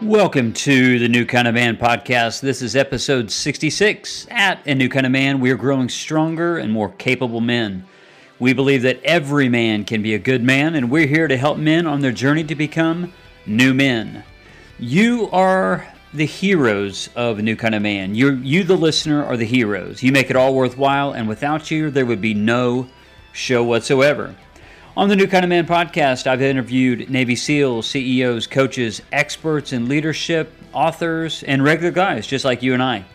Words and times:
Welcome 0.00 0.54
to 0.54 0.98
the 0.98 1.08
New 1.08 1.26
Kind 1.26 1.46
of 1.46 1.52
Man 1.52 1.76
podcast. 1.76 2.40
This 2.40 2.62
is 2.62 2.74
episode 2.74 3.30
66. 3.30 4.26
At 4.30 4.66
A 4.66 4.74
New 4.74 4.88
Kind 4.88 5.04
of 5.04 5.12
Man, 5.12 5.38
we 5.38 5.50
are 5.50 5.56
growing 5.56 5.90
stronger 5.90 6.56
and 6.56 6.72
more 6.72 6.88
capable 6.88 7.42
men. 7.42 7.84
We 8.38 8.54
believe 8.54 8.80
that 8.82 9.02
every 9.04 9.50
man 9.50 9.84
can 9.84 10.00
be 10.00 10.14
a 10.14 10.18
good 10.18 10.42
man, 10.42 10.74
and 10.76 10.90
we're 10.90 11.06
here 11.06 11.28
to 11.28 11.36
help 11.36 11.58
men 11.58 11.86
on 11.86 12.00
their 12.00 12.10
journey 12.10 12.42
to 12.44 12.54
become 12.54 13.12
new 13.44 13.74
men. 13.74 14.24
You 14.78 15.28
are 15.30 15.86
the 16.14 16.24
heroes 16.24 17.10
of 17.14 17.38
a 17.38 17.42
new 17.42 17.54
kind 17.54 17.74
of 17.74 17.82
man. 17.82 18.14
You, 18.14 18.36
you, 18.36 18.64
the 18.64 18.76
listener, 18.76 19.22
are 19.22 19.36
the 19.36 19.44
heroes. 19.44 20.02
You 20.02 20.10
make 20.10 20.30
it 20.30 20.36
all 20.36 20.54
worthwhile, 20.54 21.12
and 21.12 21.28
without 21.28 21.70
you, 21.70 21.90
there 21.90 22.06
would 22.06 22.22
be 22.22 22.32
no 22.32 22.88
show 23.34 23.62
whatsoever. 23.62 24.34
On 24.94 25.08
the 25.08 25.16
New 25.16 25.26
Kind 25.26 25.42
of 25.42 25.48
Man 25.48 25.66
podcast, 25.66 26.26
I've 26.26 26.42
interviewed 26.42 27.08
Navy 27.08 27.34
SEALs, 27.34 27.88
CEOs, 27.88 28.46
coaches, 28.46 29.00
experts 29.10 29.72
in 29.72 29.88
leadership, 29.88 30.52
authors, 30.74 31.42
and 31.44 31.64
regular 31.64 31.90
guys 31.90 32.26
just 32.26 32.44
like 32.44 32.62
you 32.62 32.74
and 32.74 32.82
I. 32.82 33.06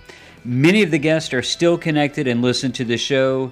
Many 0.43 0.81
of 0.81 0.89
the 0.89 0.97
guests 0.97 1.35
are 1.35 1.43
still 1.43 1.77
connected 1.77 2.27
and 2.27 2.41
listen 2.41 2.71
to 2.71 2.83
the 2.83 2.97
show. 2.97 3.51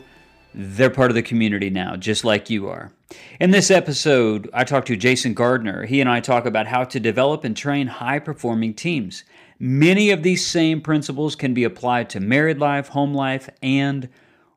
They're 0.56 0.90
part 0.90 1.12
of 1.12 1.16
the 1.16 1.22
community 1.22 1.70
now, 1.70 1.98
just 1.98 2.26
like 2.26 2.50
you 2.50 2.68
are. 2.68 2.92
In 3.40 3.52
this 3.52 3.70
episode, 3.70 4.50
I 4.56 4.64
talked 4.64 4.88
to 4.88 4.96
Jason 4.96 5.36
Gardner. 5.36 5.86
He 5.86 6.02
and 6.02 6.10
I 6.10 6.20
talk 6.20 6.48
about 6.48 6.66
how 6.66 6.84
to 6.84 7.00
develop 7.00 7.44
and 7.44 7.56
train 7.56 7.86
high 7.86 8.18
performing 8.18 8.74
teams. 8.74 9.24
Many 9.60 10.10
of 10.10 10.24
these 10.24 10.48
same 10.48 10.82
principles 10.82 11.36
can 11.36 11.54
be 11.54 11.64
applied 11.64 12.10
to 12.10 12.20
married 12.20 12.58
life, 12.58 12.88
home 12.88 13.14
life, 13.14 13.52
and 13.62 14.10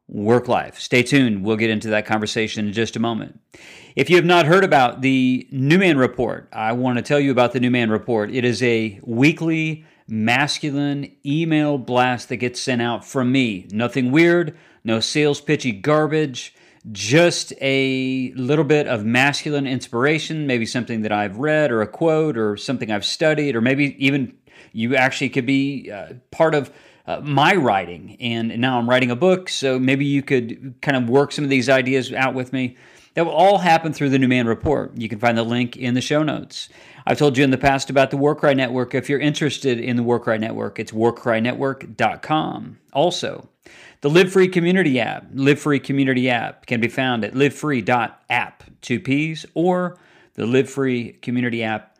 work 0.08 0.48
life. 0.48 0.78
Stay 0.78 1.02
tuned. 1.02 1.44
We'll 1.44 1.56
get 1.56 1.70
into 1.70 1.88
that 1.90 2.06
conversation 2.06 2.66
in 2.66 2.72
just 2.72 2.96
a 2.96 3.00
moment. 3.00 3.38
If 3.94 4.08
you 4.08 4.16
have 4.16 4.24
not 4.24 4.46
heard 4.46 4.64
about 4.64 5.02
the 5.02 5.46
New 5.50 5.78
Man 5.78 5.98
Report, 5.98 6.48
I 6.52 6.72
want 6.72 6.96
to 6.96 7.02
tell 7.02 7.20
you 7.20 7.30
about 7.30 7.52
the 7.52 7.60
New 7.60 7.70
Man 7.70 7.90
Report. 7.90 8.30
It 8.30 8.44
is 8.44 8.62
a 8.62 9.00
weekly 9.02 9.84
masculine 10.06 11.14
email 11.26 11.76
blast 11.76 12.30
that 12.30 12.36
gets 12.36 12.60
sent 12.60 12.80
out 12.80 13.04
from 13.04 13.30
me. 13.30 13.66
Nothing 13.70 14.10
weird, 14.10 14.56
no 14.82 15.00
sales 15.00 15.40
pitchy 15.40 15.72
garbage, 15.72 16.54
just 16.90 17.52
a 17.60 18.32
little 18.34 18.64
bit 18.64 18.86
of 18.86 19.04
masculine 19.04 19.66
inspiration, 19.66 20.46
maybe 20.46 20.64
something 20.64 21.02
that 21.02 21.12
I've 21.12 21.36
read 21.36 21.70
or 21.70 21.82
a 21.82 21.86
quote 21.86 22.38
or 22.38 22.56
something 22.56 22.90
I've 22.90 23.04
studied, 23.04 23.54
or 23.54 23.60
maybe 23.60 23.94
even 24.04 24.36
you 24.72 24.96
actually 24.96 25.28
could 25.28 25.46
be 25.46 25.90
uh, 25.90 26.14
part 26.30 26.54
of 26.54 26.72
uh, 27.08 27.20
my 27.22 27.54
writing. 27.54 28.18
And 28.20 28.60
now 28.60 28.78
I'm 28.78 28.88
writing 28.88 29.10
a 29.10 29.16
book, 29.16 29.48
so 29.48 29.78
maybe 29.78 30.04
you 30.04 30.22
could 30.22 30.74
kind 30.82 30.96
of 30.96 31.08
work 31.08 31.32
some 31.32 31.42
of 31.42 31.50
these 31.50 31.70
ideas 31.70 32.12
out 32.12 32.34
with 32.34 32.52
me. 32.52 32.76
That 33.14 33.24
will 33.24 33.32
all 33.32 33.58
happen 33.58 33.94
through 33.94 34.10
the 34.10 34.18
New 34.18 34.28
Man 34.28 34.46
Report. 34.46 34.92
You 34.94 35.08
can 35.08 35.18
find 35.18 35.36
the 35.36 35.42
link 35.42 35.76
in 35.76 35.94
the 35.94 36.02
show 36.02 36.22
notes. 36.22 36.68
I've 37.06 37.18
told 37.18 37.38
you 37.38 37.42
in 37.42 37.50
the 37.50 37.58
past 37.58 37.88
about 37.88 38.10
the 38.10 38.18
Warcry 38.18 38.54
Network. 38.54 38.94
If 38.94 39.08
you're 39.08 39.18
interested 39.18 39.80
in 39.80 39.96
the 39.96 40.02
Warcry 40.02 40.38
Network, 40.38 40.78
it's 40.78 40.92
warcrynetwork.com. 40.92 42.78
Also, 42.92 43.48
the 44.02 44.10
Live 44.10 44.30
Free 44.30 44.46
Community 44.46 45.00
app, 45.00 45.26
Live 45.32 45.60
Free 45.60 45.80
Community 45.80 46.28
app, 46.28 46.66
can 46.66 46.80
be 46.80 46.88
found 46.88 47.24
at 47.24 47.32
livefree.app, 47.32 48.64
two 48.82 49.00
P's, 49.00 49.46
or 49.54 49.98
the 50.34 50.46
Live 50.46 50.68
Free 50.68 51.12
Community 51.12 51.64
app, 51.64 51.96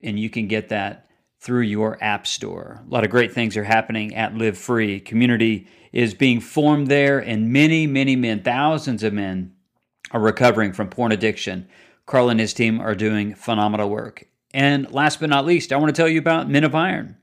and 0.00 0.18
you 0.18 0.30
can 0.30 0.46
get 0.46 0.68
that 0.68 1.05
through 1.46 1.60
your 1.60 1.96
app 2.00 2.26
store. 2.26 2.82
A 2.84 2.92
lot 2.92 3.04
of 3.04 3.10
great 3.10 3.32
things 3.32 3.56
are 3.56 3.62
happening 3.62 4.16
at 4.16 4.34
Live 4.34 4.58
Free. 4.58 4.98
Community 4.98 5.68
is 5.92 6.12
being 6.12 6.40
formed 6.40 6.88
there, 6.88 7.20
and 7.20 7.52
many, 7.52 7.86
many 7.86 8.16
men, 8.16 8.42
thousands 8.42 9.04
of 9.04 9.12
men, 9.12 9.54
are 10.10 10.18
recovering 10.18 10.72
from 10.72 10.88
porn 10.88 11.12
addiction. 11.12 11.68
Carl 12.04 12.30
and 12.30 12.40
his 12.40 12.52
team 12.52 12.80
are 12.80 12.96
doing 12.96 13.36
phenomenal 13.36 13.88
work. 13.88 14.26
And 14.52 14.90
last 14.90 15.20
but 15.20 15.30
not 15.30 15.46
least, 15.46 15.72
I 15.72 15.76
want 15.76 15.94
to 15.94 15.98
tell 15.98 16.08
you 16.08 16.18
about 16.18 16.50
Men 16.50 16.64
of 16.64 16.74
Iron. 16.74 17.16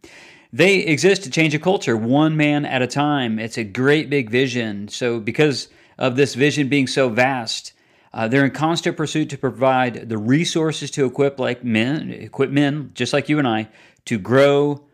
They 0.54 0.78
exist 0.78 1.24
to 1.24 1.30
change 1.30 1.54
a 1.54 1.60
culture 1.60 1.98
one 1.98 2.38
man 2.38 2.66
at 2.66 2.82
a 2.82 2.88
time. 2.88 3.40
It's 3.40 3.58
a 3.58 3.66
great 3.66 4.10
big 4.10 4.30
vision. 4.30 4.88
So, 4.88 5.20
because 5.20 5.68
of 5.98 6.16
this 6.16 6.34
vision 6.34 6.70
being 6.70 6.88
so 6.88 7.10
vast, 7.10 7.74
uh, 8.14 8.28
they're 8.28 8.46
in 8.46 8.52
constant 8.52 8.96
pursuit 8.96 9.30
to 9.32 9.38
provide 9.38 10.08
the 10.08 10.18
resources 10.18 10.92
to 10.92 11.06
equip 11.06 11.40
like 11.40 11.64
men, 11.64 12.12
equip 12.12 12.52
men 12.52 12.92
just 12.94 13.12
like 13.12 13.28
you 13.28 13.40
and 13.40 13.48
I, 13.48 13.68
to 14.06 14.18
grow 14.18 14.86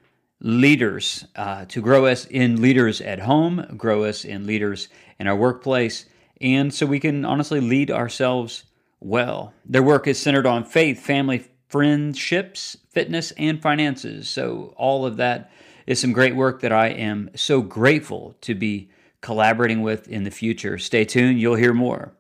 leaders, 0.42 1.26
uh, 1.36 1.66
to 1.66 1.82
grow 1.82 2.06
us 2.06 2.26
in 2.26 2.62
leaders 2.62 3.02
at 3.02 3.20
home, 3.20 3.66
grow 3.78 4.04
us 4.04 4.24
in 4.24 4.46
leaders 4.46 4.88
in 5.20 5.28
our 5.28 5.36
workplace, 5.36 6.06
and 6.42 6.74
so 6.74 6.86
we 6.86 7.00
can 7.00 7.26
honestly 7.26 7.60
lead 7.60 7.92
ourselves 7.92 8.64
well. 9.00 9.54
Their 9.66 9.84
work 9.84 10.08
is 10.08 10.20
centered 10.20 10.46
on 10.46 10.64
faith, 10.64 11.00
family, 11.00 11.46
friendships, 11.68 12.78
fitness, 12.90 13.32
and 13.32 13.62
finances. 13.62 14.30
So, 14.30 14.74
all 14.78 15.06
of 15.06 15.18
that 15.18 15.52
is 15.86 16.00
some 16.00 16.14
great 16.14 16.36
work 16.36 16.62
that 16.62 16.72
I 16.72 16.88
am 16.88 17.30
so 17.36 17.62
grateful 17.62 18.36
to 18.42 18.56
be 18.56 18.90
collaborating 19.22 19.82
with 19.82 20.08
in 20.08 20.24
the 20.24 20.32
future. 20.32 20.78
Stay 20.78 21.04
tuned, 21.04 21.40
you'll 21.40 21.56
hear 21.56 21.74
more. 21.74 22.14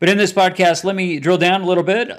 But 0.00 0.08
in 0.08 0.16
this 0.16 0.32
podcast, 0.32 0.84
let 0.84 0.94
me 0.94 1.18
drill 1.18 1.38
down 1.38 1.62
a 1.62 1.66
little 1.66 1.82
bit. 1.82 2.10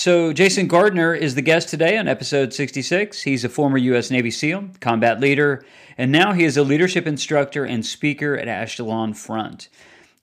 So, 0.00 0.32
Jason 0.32 0.66
Gardner 0.66 1.12
is 1.12 1.34
the 1.34 1.42
guest 1.42 1.68
today 1.68 1.98
on 1.98 2.08
episode 2.08 2.54
66. 2.54 3.20
He's 3.20 3.44
a 3.44 3.50
former 3.50 3.76
U.S. 3.76 4.10
Navy 4.10 4.30
SEAL, 4.30 4.70
combat 4.80 5.20
leader, 5.20 5.62
and 5.98 6.10
now 6.10 6.32
he 6.32 6.44
is 6.44 6.56
a 6.56 6.62
leadership 6.62 7.06
instructor 7.06 7.66
and 7.66 7.84
speaker 7.84 8.34
at 8.34 8.48
Echelon 8.48 9.12
Front. 9.12 9.68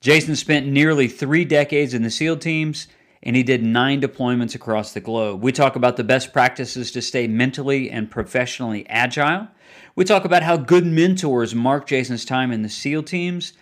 Jason 0.01 0.35
spent 0.35 0.65
nearly 0.65 1.07
three 1.07 1.45
decades 1.45 1.93
in 1.93 2.01
the 2.01 2.09
SEAL 2.09 2.37
teams, 2.37 2.87
and 3.21 3.35
he 3.35 3.43
did 3.43 3.61
nine 3.61 4.01
deployments 4.01 4.55
across 4.55 4.93
the 4.93 4.99
globe. 4.99 5.43
We 5.43 5.51
talk 5.51 5.75
about 5.75 5.95
the 5.95 6.03
best 6.03 6.33
practices 6.33 6.91
to 6.93 7.01
stay 7.03 7.27
mentally 7.27 7.91
and 7.91 8.09
professionally 8.09 8.83
agile. 8.89 9.47
We 9.95 10.05
talk 10.05 10.25
about 10.25 10.41
how 10.41 10.57
good 10.57 10.87
mentors 10.87 11.53
mark 11.53 11.85
Jason's 11.85 12.25
time 12.25 12.51
in 12.51 12.63
the 12.63 12.69
SEAL 12.69 13.03
teams, 13.03 13.53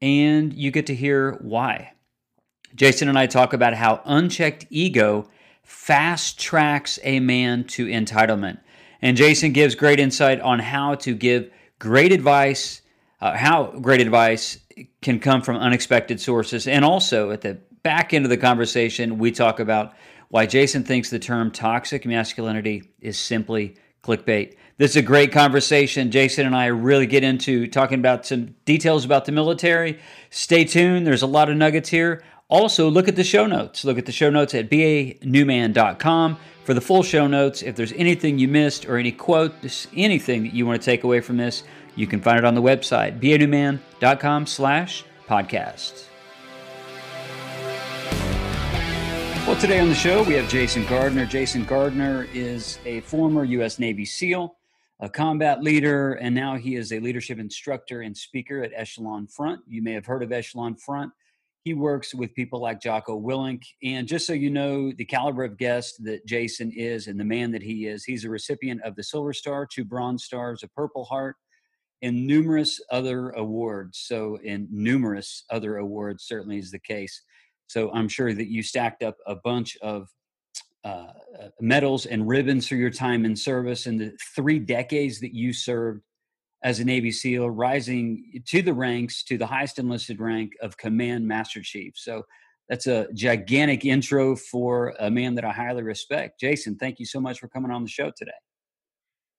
and 0.00 0.50
you 0.54 0.70
get 0.70 0.86
to 0.86 0.94
hear 0.94 1.32
why. 1.42 1.92
Jason 2.74 3.10
and 3.10 3.18
I 3.18 3.26
talk 3.26 3.52
about 3.52 3.74
how 3.74 4.00
unchecked 4.06 4.64
ego 4.70 5.28
fast 5.68 6.40
tracks 6.40 6.98
a 7.02 7.20
man 7.20 7.62
to 7.62 7.84
entitlement. 7.84 8.58
And 9.02 9.18
Jason 9.18 9.52
gives 9.52 9.74
great 9.74 10.00
insight 10.00 10.40
on 10.40 10.60
how 10.60 10.94
to 10.94 11.14
give 11.14 11.50
great 11.78 12.10
advice, 12.10 12.80
uh, 13.20 13.36
how 13.36 13.72
great 13.78 14.00
advice 14.00 14.58
can 15.02 15.20
come 15.20 15.42
from 15.42 15.58
unexpected 15.58 16.20
sources. 16.22 16.66
And 16.66 16.86
also 16.86 17.30
at 17.32 17.42
the 17.42 17.58
back 17.82 18.14
end 18.14 18.24
of 18.24 18.30
the 18.30 18.38
conversation, 18.38 19.18
we 19.18 19.30
talk 19.30 19.60
about 19.60 19.92
why 20.30 20.46
Jason 20.46 20.84
thinks 20.84 21.10
the 21.10 21.18
term 21.18 21.50
toxic 21.50 22.06
masculinity 22.06 22.94
is 23.02 23.18
simply 23.18 23.76
clickbait. 24.02 24.56
This 24.78 24.92
is 24.92 24.96
a 24.96 25.02
great 25.02 25.32
conversation. 25.32 26.10
Jason 26.10 26.46
and 26.46 26.56
I 26.56 26.66
really 26.66 27.06
get 27.06 27.24
into 27.24 27.66
talking 27.66 27.98
about 27.98 28.24
some 28.24 28.54
details 28.64 29.04
about 29.04 29.26
the 29.26 29.32
military. 29.32 29.98
Stay 30.30 30.64
tuned. 30.64 31.06
There's 31.06 31.22
a 31.22 31.26
lot 31.26 31.50
of 31.50 31.56
nuggets 31.58 31.90
here. 31.90 32.22
Also, 32.50 32.88
look 32.88 33.08
at 33.08 33.16
the 33.16 33.24
show 33.24 33.46
notes. 33.46 33.84
Look 33.84 33.98
at 33.98 34.06
the 34.06 34.12
show 34.12 34.30
notes 34.30 34.54
at 34.54 34.70
banewman.com 34.70 36.38
for 36.64 36.72
the 36.72 36.80
full 36.80 37.02
show 37.02 37.26
notes. 37.26 37.62
If 37.62 37.76
there's 37.76 37.92
anything 37.92 38.38
you 38.38 38.48
missed 38.48 38.86
or 38.86 38.96
any 38.96 39.12
quotes, 39.12 39.86
anything 39.94 40.44
that 40.44 40.54
you 40.54 40.64
want 40.66 40.80
to 40.80 40.84
take 40.84 41.04
away 41.04 41.20
from 41.20 41.36
this, 41.36 41.62
you 41.94 42.06
can 42.06 42.22
find 42.22 42.38
it 42.38 42.46
on 42.46 42.54
the 42.54 42.62
website, 42.62 43.20
banewman.com 43.20 44.46
slash 44.46 45.04
podcast. 45.26 46.04
Well, 49.46 49.60
today 49.60 49.80
on 49.80 49.88
the 49.88 49.94
show, 49.94 50.22
we 50.22 50.34
have 50.34 50.48
Jason 50.48 50.86
Gardner. 50.86 51.26
Jason 51.26 51.64
Gardner 51.64 52.28
is 52.32 52.78
a 52.86 53.00
former 53.00 53.44
U.S. 53.44 53.78
Navy 53.78 54.06
SEAL, 54.06 54.56
a 55.00 55.08
combat 55.08 55.62
leader, 55.62 56.14
and 56.14 56.34
now 56.34 56.56
he 56.56 56.76
is 56.76 56.92
a 56.92 57.00
leadership 57.00 57.38
instructor 57.38 58.00
and 58.00 58.16
speaker 58.16 58.62
at 58.62 58.72
Echelon 58.74 59.26
Front. 59.26 59.60
You 59.66 59.82
may 59.82 59.92
have 59.92 60.06
heard 60.06 60.22
of 60.22 60.32
Echelon 60.32 60.74
Front. 60.76 61.12
He 61.64 61.74
works 61.74 62.14
with 62.14 62.34
people 62.34 62.60
like 62.60 62.80
Jocko 62.80 63.20
Willink. 63.20 63.62
And 63.82 64.06
just 64.06 64.26
so 64.26 64.32
you 64.32 64.50
know 64.50 64.92
the 64.92 65.04
caliber 65.04 65.44
of 65.44 65.58
guest 65.58 66.02
that 66.04 66.24
Jason 66.26 66.72
is 66.74 67.08
and 67.08 67.18
the 67.18 67.24
man 67.24 67.50
that 67.52 67.62
he 67.62 67.86
is, 67.86 68.04
he's 68.04 68.24
a 68.24 68.30
recipient 68.30 68.82
of 68.82 68.96
the 68.96 69.02
Silver 69.02 69.32
Star, 69.32 69.66
two 69.66 69.84
Bronze 69.84 70.24
Stars, 70.24 70.62
a 70.62 70.68
Purple 70.68 71.04
Heart, 71.04 71.36
and 72.02 72.26
numerous 72.26 72.80
other 72.90 73.30
awards. 73.30 73.98
So, 73.98 74.38
in 74.44 74.68
numerous 74.70 75.44
other 75.50 75.78
awards, 75.78 76.24
certainly 76.24 76.58
is 76.58 76.70
the 76.70 76.78
case. 76.78 77.22
So, 77.66 77.90
I'm 77.92 78.08
sure 78.08 78.32
that 78.32 78.48
you 78.48 78.62
stacked 78.62 79.02
up 79.02 79.16
a 79.26 79.34
bunch 79.36 79.76
of 79.78 80.08
uh, 80.84 81.12
uh 81.42 81.48
medals 81.60 82.06
and 82.06 82.28
ribbons 82.28 82.68
for 82.68 82.76
your 82.76 82.90
time 82.90 83.24
in 83.24 83.34
service 83.34 83.88
in 83.88 83.98
the 83.98 84.16
three 84.36 84.60
decades 84.60 85.18
that 85.18 85.34
you 85.34 85.52
served 85.52 86.02
as 86.62 86.80
a 86.80 86.84
Navy 86.84 87.12
SEAL, 87.12 87.50
rising 87.50 88.42
to 88.46 88.62
the 88.62 88.74
ranks 88.74 89.22
to 89.24 89.38
the 89.38 89.46
highest 89.46 89.78
enlisted 89.78 90.20
rank 90.20 90.52
of 90.60 90.76
Command 90.76 91.26
Master 91.26 91.62
Chief. 91.62 91.94
So 91.96 92.24
that's 92.68 92.86
a 92.86 93.06
gigantic 93.14 93.84
intro 93.84 94.36
for 94.36 94.94
a 94.98 95.10
man 95.10 95.34
that 95.36 95.44
I 95.44 95.52
highly 95.52 95.82
respect. 95.82 96.40
Jason, 96.40 96.76
thank 96.76 96.98
you 96.98 97.06
so 97.06 97.20
much 97.20 97.38
for 97.38 97.48
coming 97.48 97.70
on 97.70 97.82
the 97.82 97.88
show 97.88 98.10
today. 98.16 98.32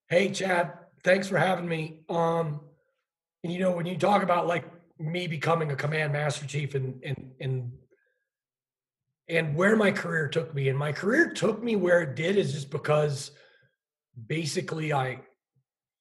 Hey, 0.07 0.31
Chad, 0.31 0.73
thanks 1.03 1.27
for 1.27 1.37
having 1.37 1.67
me. 1.67 2.01
Um, 2.09 2.61
and 3.43 3.53
you 3.53 3.59
know, 3.59 3.71
when 3.71 3.85
you 3.85 3.97
talk 3.97 4.23
about 4.23 4.47
like 4.47 4.65
me 4.97 5.27
becoming 5.27 5.71
a 5.71 5.75
Command 5.75 6.13
Master 6.13 6.45
Chief 6.45 6.75
and 6.75 7.01
and 7.03 7.31
and 7.39 7.71
and 9.29 9.55
where 9.55 9.75
my 9.75 9.91
career 9.91 10.27
took 10.27 10.53
me. 10.53 10.69
And 10.69 10.77
my 10.77 10.91
career 10.91 11.31
took 11.31 11.63
me 11.63 11.75
where 11.75 12.01
it 12.01 12.15
did 12.15 12.35
is 12.35 12.51
just 12.51 12.69
because 12.69 13.31
basically 14.27 14.91
I 14.91 15.19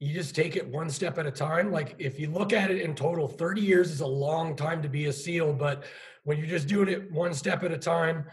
you 0.01 0.15
just 0.15 0.35
take 0.35 0.57
it 0.57 0.67
one 0.67 0.91
step 0.91 1.19
at 1.19 1.27
a 1.27 1.31
time. 1.31 1.73
Like 1.73 1.97
if 1.99 2.21
you 2.21 2.31
look 2.31 2.53
at 2.53 2.71
it 2.71 2.83
in 2.83 2.95
total, 2.95 3.27
30 3.27 3.61
years 3.61 3.91
is 3.91 4.01
a 4.01 4.07
long 4.07 4.55
time 4.55 4.81
to 4.83 4.89
be 4.89 5.07
a 5.07 5.13
SEAL, 5.13 5.55
but 5.55 5.85
when 6.25 6.39
you're 6.39 6.47
just 6.47 6.69
doing 6.69 6.89
it 6.89 7.11
one 7.11 7.35
step 7.35 7.65
at 7.65 7.73
a 7.73 7.79
time, 7.79 8.25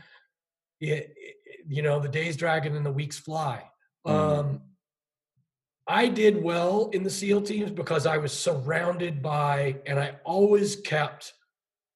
it, 0.80 1.14
it 1.18 1.36
you 1.68 1.82
know, 1.82 2.00
the 2.00 2.10
days 2.10 2.38
drag 2.38 2.66
and 2.66 2.86
the 2.86 2.92
weeks 2.92 3.18
fly. 3.18 3.64
Mm. 4.06 4.12
Um, 4.12 4.62
I 5.88 6.08
did 6.08 6.42
well 6.42 6.90
in 6.94 7.04
the 7.04 7.10
SEAL 7.10 7.42
teams 7.42 7.72
because 7.72 8.06
I 8.06 8.18
was 8.18 8.32
surrounded 8.32 9.22
by, 9.22 9.78
and 9.86 10.00
I 10.00 10.16
always 10.24 10.76
kept 10.76 11.34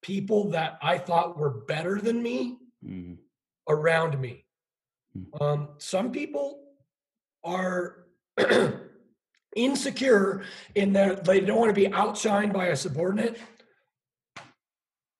people 0.01 0.50
that 0.51 0.80
I 0.81 0.98
thought 0.98 1.38
were 1.38 1.62
better 1.68 2.00
than 2.00 2.22
me 2.24 2.57
mm. 2.83 3.18
around 3.68 4.19
me. 4.19 4.45
Mm. 5.18 5.42
Um, 5.42 5.69
some 5.77 6.12
people 6.12 6.63
are 7.44 8.06
insecure 9.56 10.44
in 10.75 10.94
that 10.94 11.25
they 11.25 11.40
don't 11.40 11.57
want 11.57 11.69
to 11.69 11.81
be 11.81 11.88
outshined 11.88 12.54
by 12.54 12.68
a 12.68 12.75
subordinate. 12.75 13.40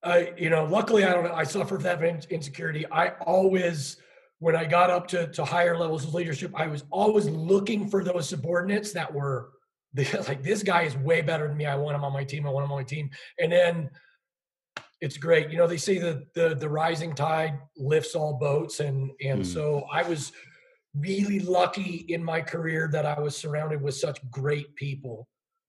I, 0.04 0.34
you 0.38 0.50
know, 0.50 0.66
luckily 0.66 1.04
I 1.04 1.14
don't. 1.14 1.32
I 1.32 1.44
suffered 1.44 1.82
that 1.82 2.02
insecurity. 2.30 2.86
I 2.92 3.10
always, 3.26 3.98
when 4.40 4.56
I 4.56 4.66
got 4.66 4.90
up 4.90 5.08
to 5.10 5.28
to 5.28 5.44
higher 5.44 5.78
levels 5.78 6.06
of 6.06 6.14
leadership, 6.14 6.52
I 6.56 6.68
was 6.68 6.86
always 6.90 7.28
looking 7.28 7.90
for 7.90 8.04
those 8.04 8.30
subordinates 8.30 8.94
that 8.94 9.14
were 9.14 9.52
like, 9.96 10.44
this 10.44 10.64
guy 10.64 10.84
is 10.84 10.96
way 10.98 11.22
better 11.22 11.48
than 11.48 11.58
me. 11.58 11.66
I 11.66 11.76
want 11.76 11.96
him 11.96 12.04
on 12.04 12.14
my 12.14 12.24
team. 12.24 12.46
I 12.48 12.50
want 12.50 12.66
him 12.66 12.72
on 12.72 12.78
my 12.78 12.84
team. 12.84 13.10
And 13.40 13.52
then 13.52 13.90
it's 15.02 15.18
great. 15.18 15.50
You 15.50 15.58
know, 15.58 15.68
they 15.68 15.78
say 15.78 15.98
that 16.00 16.34
the 16.34 16.56
the 16.56 16.70
rising 16.70 17.16
tide 17.16 17.60
lifts 17.78 18.16
all 18.16 18.38
boats, 18.38 18.80
and 18.80 19.12
and 19.22 19.42
mm. 19.42 19.46
so 19.46 19.86
I 19.92 20.04
was 20.04 20.32
really 20.96 21.40
lucky 21.40 22.06
in 22.10 22.24
my 22.24 22.42
career 22.42 22.90
that 22.92 23.06
I 23.06 23.20
was 23.20 23.36
surrounded 23.36 23.82
with 23.82 23.96
such 23.96 24.20
great 24.32 24.76
people 24.76 25.28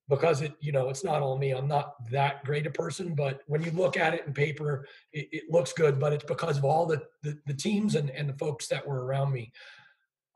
because 0.09 0.41
it 0.41 0.55
you 0.61 0.73
know 0.73 0.89
it's 0.89 1.05
not 1.05 1.23
all 1.23 1.39
me. 1.39 1.53
I'm 1.53 1.69
not 1.69 1.95
that 2.11 2.45
great 2.45 2.67
a 2.67 2.71
person 2.71 3.15
but 3.15 3.41
when 3.47 3.63
you 3.63 3.71
look 3.71 3.97
at 3.97 4.15
it 4.15 4.25
in 4.27 4.33
paper 4.33 4.87
it, 5.13 5.29
it 5.31 5.45
looks 5.51 5.73
good 5.73 6.01
but 6.01 6.13
it's 6.13 6.25
because 6.25 6.59
of 6.59 6.65
all 6.65 6.87
the, 6.87 7.03
the, 7.23 7.39
the 7.47 7.55
teams 7.55 7.95
and, 7.95 8.11
and 8.11 8.29
the 8.29 8.39
folks 8.39 8.67
that 8.69 8.87
were 8.87 9.05
around 9.05 9.33
me. 9.33 9.53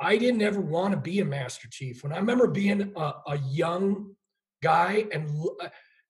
I 0.00 0.16
didn't 0.16 0.42
ever 0.42 0.60
want 0.60 0.92
to 0.92 1.00
be 1.00 1.20
a 1.20 1.24
master 1.24 1.68
chief. 1.70 2.02
When 2.02 2.12
i 2.12 2.16
remember 2.16 2.46
being 2.46 2.92
a, 2.94 3.12
a 3.26 3.38
young 3.48 4.14
guy 4.62 5.06
and 5.12 5.28
uh, 5.62 5.68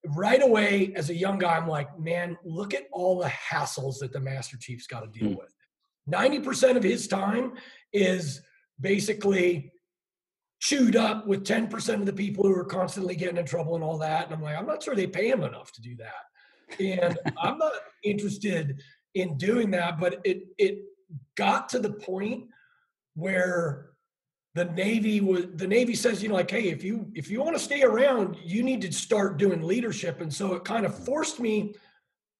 right 0.09 0.43
away 0.43 0.93
as 0.95 1.09
a 1.09 1.15
young 1.15 1.39
guy 1.39 1.57
i'm 1.57 1.67
like 1.67 1.99
man 1.99 2.37
look 2.45 2.75
at 2.75 2.83
all 2.91 3.17
the 3.17 3.27
hassles 3.27 3.97
that 3.99 4.13
the 4.13 4.19
master 4.19 4.55
chief's 4.55 4.85
got 4.85 4.99
to 4.99 5.19
deal 5.19 5.31
mm. 5.31 5.37
with. 5.37 5.51
90% 6.09 6.77
of 6.77 6.83
his 6.83 7.07
time 7.07 7.53
is 7.91 8.41
basically 8.79 9.71
chewed 10.59 10.95
up 10.95 11.27
with 11.27 11.45
10% 11.45 11.93
of 11.95 12.05
the 12.05 12.13
people 12.13 12.45
who 12.45 12.55
are 12.55 12.65
constantly 12.65 13.15
getting 13.15 13.37
in 13.37 13.45
trouble 13.45 13.75
and 13.75 13.83
all 13.83 13.97
that. 13.99 14.25
And 14.25 14.33
I'm 14.33 14.41
like, 14.41 14.57
I'm 14.57 14.65
not 14.65 14.81
sure 14.81 14.95
they 14.95 15.07
pay 15.07 15.29
him 15.29 15.43
enough 15.43 15.71
to 15.73 15.81
do 15.81 15.95
that. 15.97 16.79
And 16.79 17.17
I'm 17.41 17.57
not 17.57 17.73
interested 18.03 18.81
in 19.13 19.37
doing 19.37 19.71
that, 19.71 19.99
but 19.99 20.21
it 20.23 20.43
it 20.57 20.79
got 21.37 21.69
to 21.69 21.79
the 21.79 21.91
point 21.91 22.45
where 23.15 23.89
the 24.55 24.65
Navy 24.65 25.21
was 25.21 25.45
the 25.55 25.67
Navy 25.67 25.95
says, 25.95 26.23
you 26.23 26.29
know, 26.29 26.35
like, 26.35 26.51
hey, 26.51 26.69
if 26.69 26.83
you 26.83 27.11
if 27.13 27.29
you 27.29 27.41
want 27.41 27.55
to 27.55 27.63
stay 27.63 27.83
around, 27.83 28.37
you 28.43 28.63
need 28.63 28.81
to 28.81 28.91
start 28.91 29.37
doing 29.37 29.61
leadership. 29.61 30.21
And 30.21 30.33
so 30.33 30.53
it 30.53 30.63
kind 30.63 30.85
of 30.85 31.05
forced 31.05 31.39
me 31.39 31.75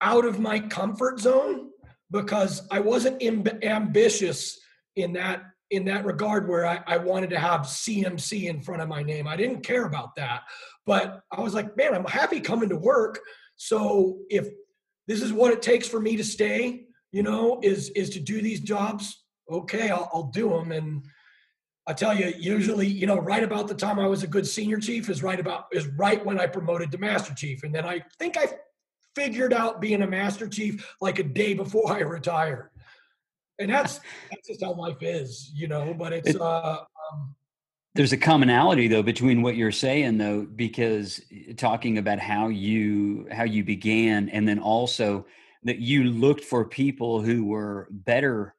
out 0.00 0.24
of 0.24 0.38
my 0.38 0.58
comfort 0.58 1.20
zone 1.20 1.70
because 2.10 2.66
I 2.70 2.80
wasn't 2.80 3.22
Im- 3.22 3.62
ambitious 3.62 4.58
in 4.96 5.12
that 5.14 5.42
in 5.70 5.84
that 5.86 6.04
regard 6.04 6.48
where 6.48 6.66
I, 6.66 6.80
I, 6.86 6.96
wanted 6.98 7.30
to 7.30 7.38
have 7.38 7.62
CMC 7.62 8.48
in 8.48 8.60
front 8.60 8.82
of 8.82 8.88
my 8.88 9.02
name. 9.02 9.26
I 9.26 9.36
didn't 9.36 9.62
care 9.62 9.84
about 9.84 10.14
that. 10.14 10.42
But 10.84 11.20
I 11.32 11.40
was 11.40 11.54
like, 11.54 11.76
man, 11.76 11.94
I'm 11.94 12.04
happy 12.04 12.40
coming 12.40 12.68
to 12.68 12.76
work. 12.76 13.18
So 13.56 14.18
if 14.30 14.48
this 15.08 15.22
is 15.22 15.32
what 15.32 15.52
it 15.52 15.62
takes 15.62 15.88
for 15.88 16.00
me 16.00 16.16
to 16.16 16.24
stay, 16.24 16.84
you 17.10 17.22
know, 17.22 17.60
is 17.62 17.88
is 17.90 18.10
to 18.10 18.20
do 18.20 18.40
these 18.40 18.60
jobs, 18.60 19.24
okay, 19.50 19.90
I'll, 19.90 20.08
I'll 20.12 20.30
do 20.32 20.50
them. 20.50 20.70
And 20.70 21.04
I 21.86 21.92
tell 21.92 22.16
you, 22.16 22.32
usually, 22.38 22.86
you 22.86 23.06
know, 23.06 23.18
right 23.18 23.42
about 23.42 23.68
the 23.68 23.74
time 23.74 23.98
I 23.98 24.06
was 24.06 24.22
a 24.22 24.28
good 24.28 24.46
senior 24.46 24.78
chief 24.78 25.08
is 25.08 25.22
right 25.22 25.40
about 25.40 25.66
is 25.72 25.86
right 25.88 26.24
when 26.24 26.38
I 26.38 26.46
promoted 26.46 26.92
to 26.92 26.98
master 26.98 27.34
chief. 27.34 27.64
And 27.64 27.74
then 27.74 27.84
I 27.84 28.04
think 28.18 28.36
I 28.36 28.46
figured 29.14 29.52
out 29.52 29.80
being 29.80 30.02
a 30.02 30.06
master 30.06 30.46
chief 30.46 30.94
like 31.00 31.18
a 31.18 31.24
day 31.24 31.54
before 31.54 31.90
I 31.90 32.00
retired 32.00 32.70
and 33.58 33.70
that's 33.70 34.00
that's 34.30 34.48
just 34.48 34.62
how 34.62 34.74
life 34.74 35.02
is, 35.02 35.50
you 35.54 35.68
know. 35.68 35.94
But 35.94 36.12
it's 36.12 36.30
it, 36.30 36.40
uh, 36.40 36.80
um, 37.12 37.34
there's 37.94 38.12
a 38.12 38.18
commonality 38.18 38.88
though 38.88 39.02
between 39.02 39.42
what 39.42 39.56
you're 39.56 39.72
saying 39.72 40.18
though, 40.18 40.42
because 40.42 41.20
eh, 41.32 41.52
talking 41.56 41.98
about 41.98 42.18
how 42.18 42.48
you 42.48 43.26
how 43.30 43.44
you 43.44 43.64
began, 43.64 44.28
and 44.28 44.46
then 44.46 44.58
also 44.58 45.26
that 45.64 45.78
you 45.78 46.04
looked 46.04 46.44
for 46.44 46.64
people 46.64 47.20
who 47.20 47.44
were 47.44 47.88
better 47.90 48.54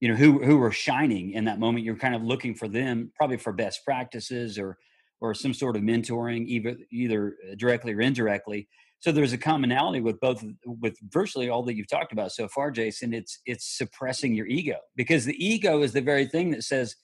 you 0.00 0.08
know 0.08 0.16
who 0.16 0.44
who 0.44 0.58
were 0.58 0.70
shining 0.70 1.32
in 1.32 1.44
that 1.44 1.58
moment 1.58 1.84
you're 1.84 1.96
kind 1.96 2.14
of 2.14 2.22
looking 2.22 2.54
for 2.54 2.68
them 2.68 3.10
probably 3.16 3.38
for 3.38 3.52
best 3.52 3.84
practices 3.84 4.58
or 4.58 4.76
or 5.20 5.32
some 5.32 5.54
sort 5.54 5.76
of 5.76 5.82
mentoring 5.82 6.46
either 6.46 6.76
either 6.90 7.36
directly 7.56 7.94
or 7.94 8.02
indirectly 8.02 8.68
so 9.04 9.12
there's 9.12 9.34
a 9.34 9.38
commonality 9.38 10.00
with 10.00 10.18
both 10.18 10.42
with 10.64 10.96
virtually 11.10 11.50
all 11.50 11.62
that 11.62 11.76
you've 11.76 11.90
talked 11.90 12.10
about 12.10 12.32
so 12.32 12.48
far 12.48 12.70
jason. 12.70 13.12
It's 13.12 13.38
it's 13.44 13.76
suppressing 13.76 14.34
your 14.34 14.46
ego 14.46 14.76
because 14.96 15.26
the 15.26 15.36
ego 15.44 15.82
is 15.82 15.92
the 15.92 16.00
very 16.00 16.26
thing 16.26 16.50
that 16.52 16.64
says 16.64 16.96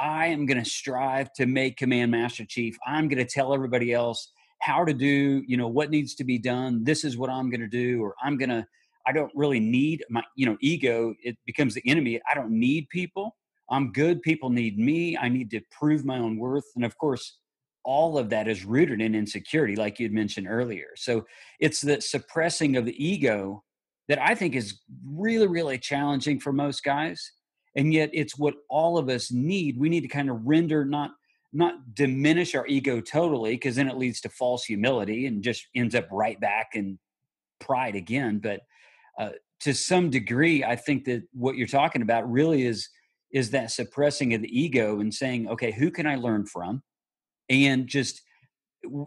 i 0.00 0.26
am 0.26 0.46
going 0.46 0.60
to 0.60 0.68
strive 0.68 1.32
to 1.34 1.46
make 1.46 1.76
command 1.76 2.10
master 2.10 2.44
chief. 2.44 2.76
I'm 2.84 3.06
going 3.06 3.24
to 3.24 3.32
tell 3.32 3.54
everybody 3.54 3.92
else 3.92 4.32
how 4.62 4.84
to 4.84 4.92
do 4.92 5.44
you 5.46 5.56
know 5.56 5.68
what 5.68 5.90
needs 5.90 6.16
to 6.16 6.24
be 6.24 6.40
done. 6.40 6.82
This 6.82 7.04
is 7.04 7.16
what 7.16 7.30
i'm 7.30 7.50
going 7.50 7.60
to 7.60 7.68
do 7.68 8.02
or 8.02 8.16
i'm 8.20 8.36
going 8.36 8.50
to 8.50 8.66
i 9.06 9.12
don't 9.12 9.30
really 9.36 9.60
need 9.60 10.04
my 10.10 10.24
you 10.34 10.46
know 10.46 10.56
ego 10.60 11.14
it 11.22 11.36
becomes 11.46 11.74
the 11.74 11.82
enemy. 11.86 12.20
I 12.28 12.34
don't 12.34 12.50
need 12.50 12.88
people. 12.88 13.36
I'm 13.70 13.92
good. 13.92 14.22
People 14.22 14.50
need 14.50 14.76
me. 14.76 15.16
I 15.16 15.28
need 15.28 15.52
to 15.52 15.60
prove 15.70 16.04
my 16.04 16.18
own 16.18 16.36
worth. 16.36 16.66
And 16.74 16.84
of 16.84 16.98
course 16.98 17.38
all 17.84 18.18
of 18.18 18.30
that 18.30 18.48
is 18.48 18.64
rooted 18.64 19.00
in 19.00 19.14
insecurity, 19.14 19.76
like 19.76 20.00
you'd 20.00 20.12
mentioned 20.12 20.46
earlier. 20.48 20.88
So 20.96 21.26
it's 21.60 21.80
the 21.80 22.00
suppressing 22.00 22.76
of 22.76 22.84
the 22.84 23.04
ego 23.04 23.62
that 24.08 24.20
I 24.20 24.34
think 24.34 24.54
is 24.54 24.80
really, 25.06 25.46
really 25.46 25.78
challenging 25.78 26.40
for 26.40 26.52
most 26.52 26.82
guys. 26.82 27.32
And 27.76 27.92
yet 27.92 28.10
it's 28.12 28.38
what 28.38 28.54
all 28.68 28.98
of 28.98 29.08
us 29.08 29.32
need. 29.32 29.78
We 29.78 29.88
need 29.88 30.02
to 30.02 30.08
kind 30.08 30.30
of 30.30 30.44
render, 30.44 30.84
not 30.84 31.12
not 31.52 31.94
diminish 31.94 32.56
our 32.56 32.66
ego 32.66 33.00
totally, 33.00 33.52
because 33.52 33.76
then 33.76 33.88
it 33.88 33.96
leads 33.96 34.20
to 34.22 34.28
false 34.28 34.64
humility 34.64 35.26
and 35.26 35.42
just 35.42 35.68
ends 35.76 35.94
up 35.94 36.08
right 36.10 36.40
back 36.40 36.70
in 36.74 36.98
pride 37.60 37.94
again. 37.94 38.40
But 38.40 38.62
uh, 39.18 39.30
to 39.60 39.72
some 39.72 40.10
degree, 40.10 40.64
I 40.64 40.74
think 40.74 41.04
that 41.04 41.22
what 41.32 41.56
you're 41.56 41.68
talking 41.68 42.02
about 42.02 42.30
really 42.30 42.66
is 42.66 42.88
is 43.32 43.50
that 43.50 43.70
suppressing 43.70 44.34
of 44.34 44.42
the 44.42 44.60
ego 44.60 45.00
and 45.00 45.12
saying, 45.12 45.48
okay, 45.48 45.72
who 45.72 45.90
can 45.90 46.06
I 46.06 46.14
learn 46.14 46.46
from? 46.46 46.82
And 47.48 47.86
just 47.86 48.22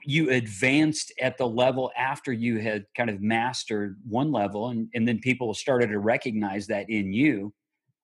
you 0.03 0.31
advanced 0.31 1.13
at 1.21 1.37
the 1.37 1.47
level 1.47 1.91
after 1.95 2.33
you 2.33 2.59
had 2.59 2.85
kind 2.95 3.09
of 3.09 3.21
mastered 3.21 3.97
one 4.07 4.31
level 4.31 4.69
and, 4.69 4.89
and 4.95 5.07
then 5.07 5.19
people 5.19 5.53
started 5.53 5.87
to 5.87 5.99
recognize 5.99 6.67
that 6.67 6.89
in 6.89 7.13
you 7.13 7.53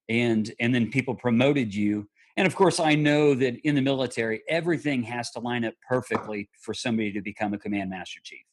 and 0.09 0.53
and 0.59 0.73
then 0.73 0.91
people 0.91 1.15
promoted 1.15 1.73
you 1.73 2.07
and 2.37 2.45
of 2.45 2.55
course 2.55 2.79
i 2.79 2.93
know 2.93 3.33
that 3.33 3.55
in 3.63 3.73
the 3.73 3.81
military 3.81 4.43
everything 4.49 5.01
has 5.01 5.31
to 5.31 5.39
line 5.39 5.65
up 5.65 5.73
perfectly 5.87 6.47
for 6.59 6.73
somebody 6.73 7.11
to 7.11 7.21
become 7.21 7.53
a 7.53 7.57
command 7.57 7.89
master 7.89 8.19
chief. 8.23 8.43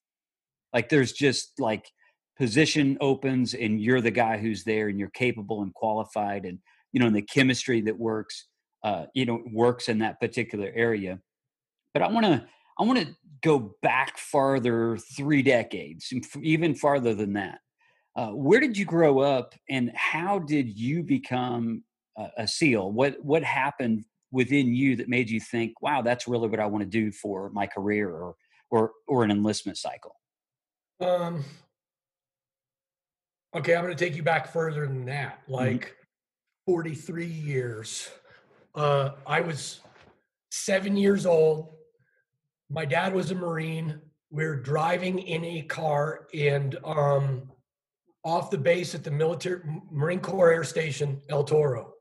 Like 0.73 0.89
there's 0.89 1.13
just 1.13 1.59
like 1.59 1.91
position 2.39 2.97
opens 3.01 3.55
and 3.55 3.81
you're 3.81 4.01
the 4.01 4.11
guy 4.11 4.39
who's 4.39 4.65
there 4.65 4.89
and 4.89 4.99
you're 4.99 5.11
capable 5.11 5.63
and 5.63 5.75
qualified 5.75 6.45
and 6.45 6.59
you 6.93 7.01
know 7.01 7.07
and 7.07 7.15
the 7.15 7.23
chemistry 7.23 7.81
that 7.83 7.99
works 7.99 8.47
uh, 8.83 9.05
you 9.15 9.27
know 9.27 9.43
works 9.53 9.89
in 9.89 9.99
that 9.99 10.19
particular 10.21 10.71
area 10.75 11.21
but 11.93 12.03
I 12.03 12.09
want 12.09 12.27
to 12.27 12.45
I 12.79 12.85
want 12.85 12.99
to 12.99 13.15
go 13.43 13.75
back 13.83 14.19
farther, 14.19 14.97
three 14.97 15.43
decades, 15.43 16.13
even 16.43 16.75
farther 16.75 17.15
than 17.15 17.35
that. 17.35 17.59
Uh, 18.17 18.31
where 18.31 18.61
did 18.61 18.77
you 18.77 18.85
grow 18.85 19.21
up, 19.21 19.55
and 19.69 19.93
how 19.95 20.39
did 20.39 20.79
you 20.79 21.03
become 21.03 21.85
a, 22.17 22.29
a 22.39 22.49
SEAL? 22.49 22.93
What 22.93 23.17
what 23.23 23.45
happened 23.45 24.05
within 24.33 24.75
you 24.75 24.97
that 24.97 25.09
made 25.09 25.31
you 25.31 25.41
think, 25.41 25.81
"Wow, 25.81 26.03
that's 26.03 26.27
really 26.27 26.49
what 26.49 26.61
I 26.61 26.67
want 26.67 26.83
to 26.83 26.91
do 26.91 27.13
for 27.13 27.51
my 27.51 27.67
career 27.67 28.11
or 28.11 28.35
or 28.71 28.93
or 29.07 29.25
an 29.25 29.31
enlistment 29.31 29.79
cycle"? 29.79 30.17
Um. 31.01 31.45
Okay, 33.55 33.75
I'm 33.75 33.83
going 33.83 33.97
to 33.97 34.05
take 34.05 34.17
you 34.17 34.23
back 34.23 34.53
further 34.53 34.87
than 34.87 35.05
that, 35.07 35.43
mm-hmm. 35.43 35.55
like 35.55 35.97
mm-hmm. 36.67 36.73
43 36.73 37.27
years. 37.27 38.09
Uh, 38.77 39.11
I 39.27 39.41
was 39.41 39.81
seven 40.53 40.97
years 40.97 41.27
old 41.27 41.75
my 42.71 42.85
dad 42.85 43.13
was 43.13 43.31
a 43.31 43.35
Marine. 43.35 44.01
We 44.31 44.45
are 44.45 44.57
driving 44.57 45.19
in 45.19 45.45
a 45.45 45.63
car, 45.63 46.29
and 46.33 46.79
um, 46.85 47.51
off 48.25 48.51
the 48.51 48.59
base 48.59 48.95
at 48.95 49.03
the 49.03 49.11
military 49.11 49.61
Marine 49.91 50.21
Corps 50.21 50.53
Air 50.53 50.65
Station 50.65 51.21
El 51.29 51.45
Toro, 51.45 51.95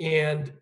and 0.00 0.52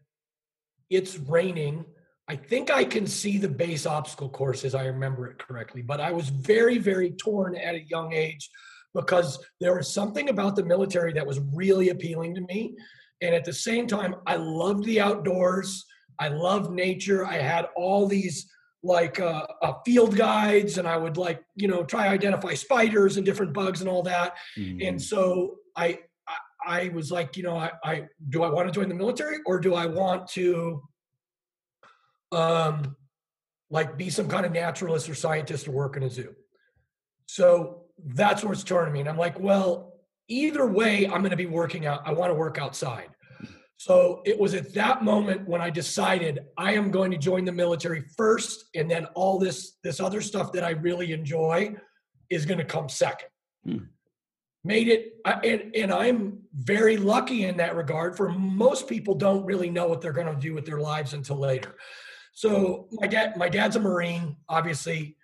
it's 0.88 1.18
raining. 1.18 1.84
I 2.26 2.36
think 2.36 2.70
I 2.70 2.84
can 2.84 3.06
see 3.06 3.38
the 3.38 3.48
base 3.48 3.86
obstacle 3.86 4.28
course 4.28 4.64
as 4.64 4.74
I 4.74 4.86
remember 4.86 5.26
it 5.26 5.38
correctly, 5.38 5.82
but 5.82 6.00
I 6.00 6.12
was 6.12 6.28
very, 6.28 6.78
very 6.78 7.10
torn 7.10 7.56
at 7.56 7.74
a 7.74 7.84
young 7.88 8.12
age 8.12 8.48
because 8.94 9.44
there 9.60 9.76
was 9.76 9.92
something 9.92 10.28
about 10.28 10.56
the 10.56 10.64
military 10.64 11.12
that 11.12 11.26
was 11.26 11.40
really 11.52 11.90
appealing 11.90 12.34
to 12.36 12.40
me. 12.42 12.76
And 13.20 13.34
at 13.34 13.44
the 13.44 13.52
same 13.52 13.86
time, 13.86 14.14
I 14.26 14.36
loved 14.36 14.84
the 14.84 15.00
outdoors. 15.00 15.84
I 16.18 16.28
loved 16.28 16.70
nature. 16.70 17.26
I 17.26 17.38
had 17.38 17.66
all 17.76 18.06
these 18.06 18.48
like 18.82 19.20
uh, 19.20 19.46
uh, 19.62 19.74
field 19.84 20.16
guides 20.16 20.78
and 20.78 20.88
I 20.88 20.96
would 20.96 21.16
like, 21.16 21.42
you 21.54 21.68
know, 21.68 21.84
try 21.84 22.04
to 22.04 22.10
identify 22.10 22.54
spiders 22.54 23.16
and 23.16 23.26
different 23.26 23.52
bugs 23.52 23.80
and 23.80 23.90
all 23.90 24.02
that. 24.04 24.36
Mm-hmm. 24.56 24.80
And 24.86 25.02
so 25.02 25.56
I, 25.76 25.98
I, 26.26 26.36
I 26.66 26.88
was 26.88 27.12
like, 27.12 27.36
you 27.36 27.42
know, 27.42 27.56
I, 27.56 27.72
I, 27.84 28.04
do 28.28 28.42
I 28.42 28.48
want 28.48 28.68
to 28.68 28.72
join 28.72 28.88
the 28.88 28.94
military 28.94 29.38
or 29.44 29.58
do 29.58 29.74
I 29.74 29.86
want 29.86 30.28
to, 30.28 30.82
um, 32.32 32.96
like 33.70 33.96
be 33.96 34.10
some 34.10 34.28
kind 34.28 34.46
of 34.46 34.52
naturalist 34.52 35.08
or 35.08 35.14
scientist 35.14 35.68
or 35.68 35.72
work 35.72 35.96
in 35.96 36.02
a 36.02 36.10
zoo? 36.10 36.34
So 37.26 37.84
that's 38.04 38.42
where 38.42 38.52
it's 38.52 38.64
turning 38.64 38.94
me. 38.94 39.00
And 39.00 39.08
I'm 39.08 39.18
like, 39.18 39.38
well, 39.38 39.92
either 40.28 40.66
way, 40.66 41.06
I'm 41.06 41.20
going 41.20 41.30
to 41.30 41.36
be 41.36 41.46
working 41.46 41.86
out. 41.86 42.02
I 42.06 42.12
want 42.12 42.30
to 42.30 42.34
work 42.34 42.58
outside. 42.58 43.10
So 43.80 44.20
it 44.26 44.38
was 44.38 44.52
at 44.52 44.74
that 44.74 45.02
moment 45.02 45.48
when 45.48 45.62
I 45.62 45.70
decided 45.70 46.40
I 46.58 46.74
am 46.74 46.90
going 46.90 47.10
to 47.12 47.16
join 47.16 47.46
the 47.46 47.52
military 47.52 48.02
first, 48.14 48.66
and 48.74 48.90
then 48.90 49.06
all 49.14 49.38
this 49.38 49.78
this 49.82 50.00
other 50.00 50.20
stuff 50.20 50.52
that 50.52 50.62
I 50.62 50.72
really 50.72 51.12
enjoy 51.12 51.74
is 52.28 52.44
going 52.44 52.58
to 52.58 52.64
come 52.66 52.90
second. 52.90 53.30
Hmm. 53.64 53.84
Made 54.64 54.88
it, 54.88 55.14
and 55.24 55.74
and 55.74 55.90
I'm 55.94 56.40
very 56.52 56.98
lucky 56.98 57.44
in 57.44 57.56
that 57.56 57.74
regard. 57.74 58.18
For 58.18 58.28
most 58.28 58.86
people, 58.86 59.14
don't 59.14 59.46
really 59.46 59.70
know 59.70 59.88
what 59.88 60.02
they're 60.02 60.12
going 60.12 60.34
to 60.34 60.38
do 60.38 60.52
with 60.52 60.66
their 60.66 60.80
lives 60.80 61.14
until 61.14 61.36
later. 61.36 61.74
So 62.34 62.86
my 62.92 63.06
dad, 63.06 63.38
my 63.38 63.48
dad's 63.48 63.76
a 63.76 63.80
Marine, 63.80 64.36
obviously. 64.46 65.16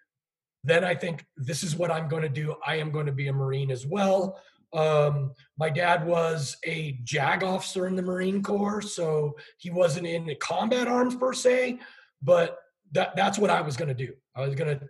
Then 0.65 0.83
I 0.83 0.95
think 0.95 1.27
this 1.37 1.63
is 1.63 1.77
what 1.77 1.91
I'm 1.91 2.09
going 2.09 2.23
to 2.23 2.31
do. 2.31 2.55
I 2.67 2.77
am 2.77 2.91
going 2.91 3.05
to 3.05 3.13
be 3.13 3.29
a 3.29 3.35
Marine 3.35 3.71
as 3.71 3.87
well. 3.87 4.41
Um, 4.73 5.33
my 5.59 5.71
dad 5.71 6.07
was 6.07 6.57
a 6.65 6.99
JAG 7.05 7.43
officer 7.43 7.87
in 7.87 7.97
the 7.97 8.03
Marine 8.03 8.43
Corps, 8.43 8.83
so 8.83 9.35
he 9.59 9.71
wasn't 9.71 10.07
in 10.07 10.27
the 10.27 10.35
combat 10.35 10.89
arms 10.89 11.15
per 11.15 11.33
se, 11.33 11.79
but 12.23 12.59
that, 12.93 13.17
that's 13.17 13.39
what 13.39 13.51
I 13.51 13.61
was 13.61 13.77
going 13.77 13.89
to 13.89 13.95
do. 13.95 14.13
I 14.35 14.43
was 14.43 14.55
going 14.55 14.79
to 14.79 14.89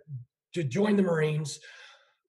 to 0.57 0.63
join 0.63 0.95
the 0.95 1.03
Marines. 1.03 1.59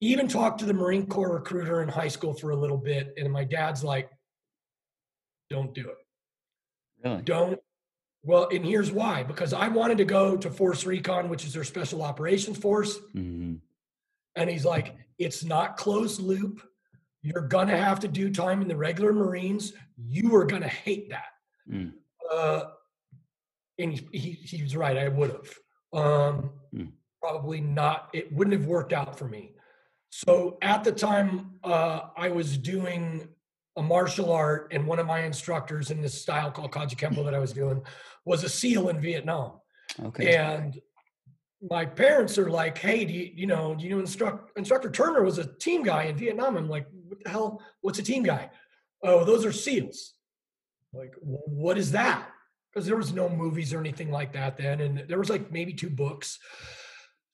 Even 0.00 0.28
talked 0.28 0.60
to 0.60 0.66
the 0.66 0.74
Marine 0.74 1.06
Corps 1.06 1.32
recruiter 1.32 1.82
in 1.82 1.88
high 1.88 2.08
school 2.08 2.32
for 2.34 2.50
a 2.50 2.56
little 2.56 2.76
bit, 2.76 3.14
and 3.16 3.32
my 3.32 3.44
dad's 3.44 3.82
like, 3.82 4.08
"Don't 5.50 5.74
do 5.74 5.88
it. 5.88 5.96
Really? 7.04 7.22
Don't." 7.22 7.60
Well, 8.22 8.48
and 8.52 8.64
here's 8.64 8.92
why: 8.92 9.24
because 9.24 9.52
I 9.52 9.68
wanted 9.68 9.98
to 9.98 10.04
go 10.04 10.36
to 10.36 10.50
Force 10.50 10.86
Recon, 10.86 11.28
which 11.28 11.44
is 11.44 11.52
their 11.52 11.64
special 11.64 12.02
operations 12.02 12.58
force, 12.58 12.96
mm-hmm. 13.14 13.54
and 14.36 14.50
he's 14.50 14.64
like, 14.64 14.94
"It's 15.18 15.42
not 15.44 15.76
closed 15.76 16.20
loop." 16.20 16.62
You're 17.22 17.48
going 17.48 17.68
to 17.68 17.76
have 17.76 18.00
to 18.00 18.08
do 18.08 18.30
time 18.30 18.62
in 18.62 18.68
the 18.68 18.76
regular 18.76 19.12
Marines. 19.12 19.72
You 19.96 20.34
are 20.36 20.44
going 20.44 20.62
to 20.62 20.68
hate 20.68 21.10
that. 21.10 21.26
Mm. 21.70 21.92
Uh, 22.32 22.64
and 23.78 23.92
he, 23.92 24.08
he, 24.12 24.30
he, 24.30 24.62
was 24.62 24.76
right. 24.76 24.96
I 24.96 25.08
would 25.08 25.30
have. 25.30 25.58
Um, 25.92 26.50
mm. 26.74 26.92
Probably 27.20 27.60
not. 27.60 28.10
It 28.12 28.32
wouldn't 28.32 28.58
have 28.58 28.66
worked 28.66 28.92
out 28.92 29.18
for 29.18 29.26
me. 29.28 29.52
So 30.10 30.58
at 30.62 30.84
the 30.84 30.92
time, 30.92 31.54
uh, 31.64 32.00
I 32.16 32.28
was 32.28 32.56
doing 32.56 33.28
a 33.76 33.82
martial 33.82 34.32
art, 34.32 34.68
and 34.72 34.86
one 34.86 34.98
of 34.98 35.06
my 35.06 35.20
instructors 35.20 35.90
in 35.90 36.00
this 36.00 36.20
style 36.20 36.50
called 36.50 36.72
Kaji 36.72 36.96
Kajukenbo 36.96 37.24
that 37.24 37.34
I 37.34 37.38
was 37.38 37.52
doing 37.52 37.82
was 38.24 38.44
a 38.44 38.48
SEAL 38.48 38.88
in 38.88 39.00
Vietnam. 39.00 39.60
Okay. 40.02 40.34
And 40.36 40.80
my 41.62 41.84
parents 41.84 42.38
are 42.38 42.50
like, 42.50 42.78
"Hey, 42.78 43.04
do 43.04 43.12
you, 43.12 43.30
you 43.34 43.46
know, 43.46 43.74
do 43.74 43.84
you 43.84 43.90
know 43.90 44.00
instruct, 44.00 44.56
instructor 44.58 44.90
Turner 44.90 45.22
was 45.22 45.38
a 45.38 45.46
team 45.46 45.82
guy 45.82 46.04
in 46.04 46.16
Vietnam?" 46.16 46.56
I'm 46.56 46.68
like, 46.68 46.86
"What 47.18 47.24
the 47.24 47.30
hell? 47.30 47.62
What's 47.80 47.98
a 47.98 48.02
team 48.02 48.22
guy?" 48.22 48.50
Oh, 49.02 49.24
those 49.24 49.44
are 49.44 49.52
SEALs. 49.52 50.14
Like, 50.92 51.14
what 51.20 51.78
is 51.78 51.92
that? 51.92 52.28
Because 52.72 52.86
there 52.86 52.96
was 52.96 53.12
no 53.12 53.28
movies 53.28 53.72
or 53.72 53.80
anything 53.80 54.10
like 54.10 54.32
that 54.32 54.56
then, 54.56 54.80
and 54.80 55.04
there 55.08 55.18
was 55.18 55.30
like 55.30 55.52
maybe 55.52 55.72
two 55.72 55.90
books. 55.90 56.38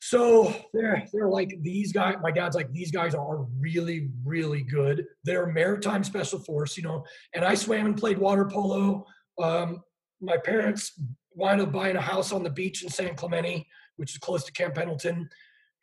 So 0.00 0.54
they're 0.74 1.06
they're 1.12 1.28
like 1.28 1.56
these 1.62 1.92
guys. 1.92 2.16
My 2.22 2.30
dad's 2.30 2.56
like 2.56 2.72
these 2.72 2.90
guys 2.90 3.14
are 3.14 3.46
really 3.58 4.10
really 4.24 4.62
good. 4.62 5.06
They're 5.24 5.46
maritime 5.46 6.04
special 6.04 6.38
force, 6.40 6.76
you 6.76 6.82
know. 6.82 7.04
And 7.34 7.44
I 7.44 7.54
swam 7.54 7.86
and 7.86 7.96
played 7.96 8.18
water 8.18 8.44
polo. 8.44 9.06
Um, 9.40 9.82
my 10.20 10.36
parents 10.36 10.92
wind 11.32 11.60
up 11.60 11.72
buying 11.72 11.96
a 11.96 12.00
house 12.00 12.32
on 12.32 12.42
the 12.42 12.50
beach 12.50 12.82
in 12.82 12.90
San 12.90 13.14
Clemente 13.16 13.66
which 13.96 14.12
is 14.12 14.18
close 14.18 14.44
to 14.44 14.52
Camp 14.52 14.74
Pendleton. 14.74 15.28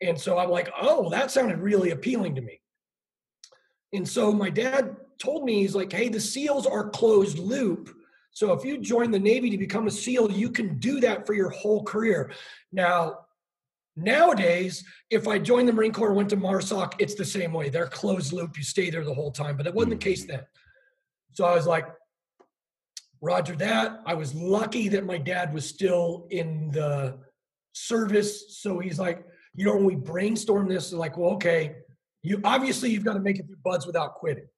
And 0.00 0.18
so 0.20 0.38
I'm 0.38 0.50
like, 0.50 0.70
oh, 0.80 1.08
that 1.10 1.30
sounded 1.30 1.58
really 1.58 1.90
appealing 1.90 2.34
to 2.34 2.42
me. 2.42 2.60
And 3.92 4.08
so 4.08 4.32
my 4.32 4.50
dad 4.50 4.96
told 5.18 5.44
me, 5.44 5.60
he's 5.60 5.74
like, 5.74 5.92
hey, 5.92 6.08
the 6.08 6.20
SEALs 6.20 6.66
are 6.66 6.90
closed 6.90 7.38
loop. 7.38 7.94
So 8.30 8.52
if 8.52 8.64
you 8.64 8.78
join 8.78 9.10
the 9.10 9.18
Navy 9.18 9.50
to 9.50 9.58
become 9.58 9.86
a 9.86 9.90
SEAL, 9.90 10.32
you 10.32 10.50
can 10.50 10.78
do 10.78 11.00
that 11.00 11.26
for 11.26 11.34
your 11.34 11.50
whole 11.50 11.82
career. 11.84 12.32
Now, 12.72 13.26
nowadays, 13.94 14.84
if 15.10 15.28
I 15.28 15.38
joined 15.38 15.68
the 15.68 15.72
Marine 15.72 15.92
Corps, 15.92 16.14
went 16.14 16.30
to 16.30 16.36
MARSOC, 16.36 16.94
it's 16.98 17.14
the 17.14 17.24
same 17.24 17.52
way. 17.52 17.68
They're 17.68 17.86
closed 17.86 18.32
loop. 18.32 18.56
You 18.56 18.64
stay 18.64 18.88
there 18.88 19.04
the 19.04 19.14
whole 19.14 19.30
time. 19.30 19.56
But 19.56 19.64
that 19.64 19.74
wasn't 19.74 20.00
the 20.00 20.06
hmm. 20.06 20.10
case 20.10 20.24
then. 20.24 20.42
So 21.32 21.44
I 21.44 21.54
was 21.54 21.66
like, 21.66 21.86
Roger 23.20 23.54
that. 23.56 24.00
I 24.04 24.14
was 24.14 24.34
lucky 24.34 24.88
that 24.88 25.06
my 25.06 25.16
dad 25.16 25.54
was 25.54 25.68
still 25.68 26.26
in 26.30 26.70
the 26.72 27.18
service. 27.72 28.58
So 28.58 28.80
he's 28.80 28.98
like, 28.98 29.24
you 29.54 29.64
know, 29.64 29.76
when 29.76 29.84
we 29.84 29.94
brainstorm 29.94 30.68
this, 30.68 30.92
like, 30.92 31.16
well, 31.16 31.34
okay, 31.34 31.76
you 32.22 32.40
obviously 32.44 32.90
you've 32.90 33.04
got 33.04 33.14
to 33.14 33.20
make 33.20 33.38
it 33.38 33.46
through 33.46 33.56
BUD/S 33.64 33.86
without 33.86 34.14
quitting. 34.14 34.48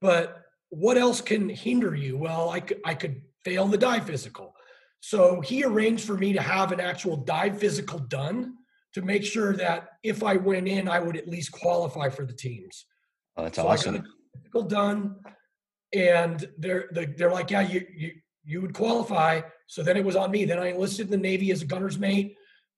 But 0.00 0.42
what 0.70 0.96
else 0.96 1.20
can 1.20 1.48
hinder 1.48 1.94
you? 1.94 2.16
Well, 2.16 2.50
I 2.50 2.60
could 2.60 2.80
I 2.84 2.94
could 2.94 3.22
fail 3.44 3.66
the 3.66 3.78
dive 3.78 4.06
physical. 4.06 4.54
So 5.00 5.40
he 5.40 5.62
arranged 5.64 6.04
for 6.04 6.16
me 6.16 6.32
to 6.32 6.42
have 6.42 6.72
an 6.72 6.80
actual 6.80 7.16
dive 7.16 7.58
physical 7.58 7.98
done 7.98 8.54
to 8.94 9.02
make 9.02 9.24
sure 9.24 9.52
that 9.54 9.90
if 10.02 10.22
I 10.22 10.36
went 10.36 10.66
in, 10.66 10.88
I 10.88 10.98
would 10.98 11.16
at 11.16 11.28
least 11.28 11.52
qualify 11.52 12.08
for 12.08 12.24
the 12.24 12.32
teams. 12.32 12.86
Oh, 13.36 13.44
that's 13.44 13.56
so 13.56 13.68
awesome. 13.68 14.04
physical 14.34 14.62
done, 14.62 15.16
and 15.92 16.48
they're 16.58 16.88
they're 16.90 17.30
like, 17.30 17.50
yeah, 17.50 17.60
you 17.60 17.86
you 17.94 18.12
you 18.44 18.62
would 18.62 18.74
qualify. 18.74 19.42
So 19.66 19.82
then 19.82 19.96
it 19.96 20.04
was 20.04 20.16
on 20.16 20.30
me. 20.30 20.44
Then 20.44 20.58
I 20.58 20.68
enlisted 20.68 21.06
in 21.06 21.10
the 21.10 21.18
Navy 21.18 21.50
as 21.50 21.62
a 21.62 21.66
gunner's 21.66 21.98
mate, 21.98 22.36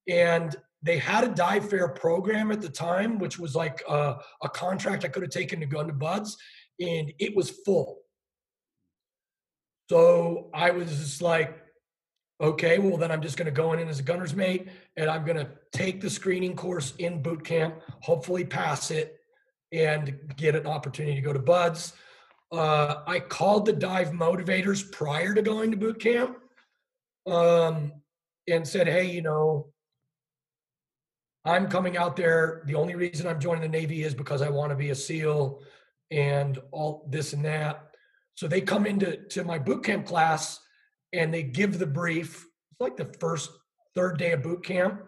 and 0.08 0.56
they 0.82 0.98
had 0.98 1.24
a 1.24 1.28
dive 1.28 1.68
fair 1.68 1.88
program 1.88 2.52
at 2.52 2.60
the 2.60 2.68
time, 2.68 3.18
which 3.18 3.38
was 3.38 3.54
like 3.54 3.82
a, 3.88 4.16
a 4.42 4.48
contract 4.48 5.04
I 5.04 5.08
could 5.08 5.22
have 5.22 5.30
taken 5.30 5.60
to 5.60 5.66
gun 5.66 5.88
to 5.88 5.92
BUD/S, 5.92 6.36
and 6.80 7.12
it 7.18 7.34
was 7.34 7.50
full. 7.64 7.98
So 9.90 10.50
I 10.54 10.70
was 10.70 10.88
just 10.88 11.22
like, 11.22 11.58
okay, 12.40 12.78
well 12.78 12.96
then 12.96 13.10
I'm 13.10 13.22
just 13.22 13.36
going 13.36 13.46
to 13.46 13.52
go 13.52 13.72
in 13.72 13.88
as 13.88 13.98
a 13.98 14.02
gunner's 14.02 14.36
mate, 14.36 14.68
and 14.96 15.10
I'm 15.10 15.24
going 15.24 15.38
to 15.38 15.50
take 15.72 16.00
the 16.00 16.10
screening 16.10 16.54
course 16.54 16.94
in 16.98 17.22
boot 17.22 17.44
camp, 17.44 17.80
hopefully 18.00 18.44
pass 18.44 18.90
it, 18.90 19.18
and 19.72 20.16
get 20.36 20.54
an 20.54 20.66
opportunity 20.66 21.16
to 21.16 21.20
go 21.20 21.32
to 21.32 21.38
BUD/S. 21.38 21.92
Uh, 22.50 23.02
I 23.06 23.20
called 23.20 23.66
the 23.66 23.72
dive 23.72 24.10
motivators 24.10 24.90
prior 24.92 25.34
to 25.34 25.42
going 25.42 25.70
to 25.70 25.76
boot 25.76 26.00
camp 26.00 26.38
um, 27.26 27.92
and 28.48 28.66
said, 28.66 28.86
hey, 28.86 29.10
you 29.10 29.20
know, 29.20 29.66
I'm 31.44 31.68
coming 31.68 31.96
out 31.96 32.16
there. 32.16 32.62
The 32.66 32.74
only 32.74 32.94
reason 32.94 33.26
I'm 33.26 33.40
joining 33.40 33.62
the 33.62 33.68
Navy 33.68 34.02
is 34.02 34.14
because 34.14 34.42
I 34.42 34.50
want 34.50 34.70
to 34.70 34.76
be 34.76 34.90
a 34.90 34.94
SEAL 34.94 35.62
and 36.10 36.58
all 36.72 37.06
this 37.10 37.32
and 37.32 37.44
that. 37.44 37.90
So 38.34 38.46
they 38.46 38.60
come 38.60 38.86
into 38.86 39.16
to 39.28 39.44
my 39.44 39.58
boot 39.58 39.84
camp 39.84 40.06
class 40.06 40.60
and 41.12 41.32
they 41.32 41.42
give 41.42 41.78
the 41.78 41.86
brief. 41.86 42.46
It's 42.72 42.80
like 42.80 42.96
the 42.96 43.12
first 43.18 43.50
third 43.94 44.18
day 44.18 44.32
of 44.32 44.42
boot 44.42 44.64
camp. 44.64 45.02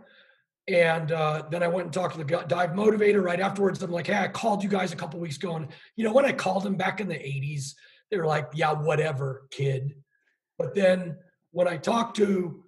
And 0.69 1.11
uh, 1.13 1.45
then 1.51 1.63
I 1.63 1.69
went 1.69 1.87
and 1.87 1.93
talked 1.93 2.17
to 2.17 2.25
the 2.25 2.45
dive 2.47 2.71
motivator 2.71 3.23
right 3.23 3.41
afterwards. 3.41 3.83
I'm 3.83 3.91
like, 3.91 4.07
hey, 4.07 4.19
I 4.19 4.29
called 4.29 4.63
you 4.63 4.69
guys 4.69 4.93
a 4.93 4.97
couple 4.97 5.19
weeks 5.19 5.37
ago. 5.37 5.57
And, 5.57 5.69
you 5.97 6.05
know, 6.05 6.13
when 6.13 6.25
I 6.25 6.33
called 6.33 6.63
them 6.63 6.77
back 6.77 7.01
in 7.01 7.09
the 7.09 7.15
80s, 7.15 7.75
they 8.11 8.19
were 8.19 8.27
like, 8.27 8.49
yeah, 8.55 8.73
whatever, 8.73 9.47
kid. 9.51 9.95
But 10.59 10.75
then 10.75 11.17
when 11.53 11.67
I 11.67 11.77
talked 11.77 12.17
to 12.17 12.63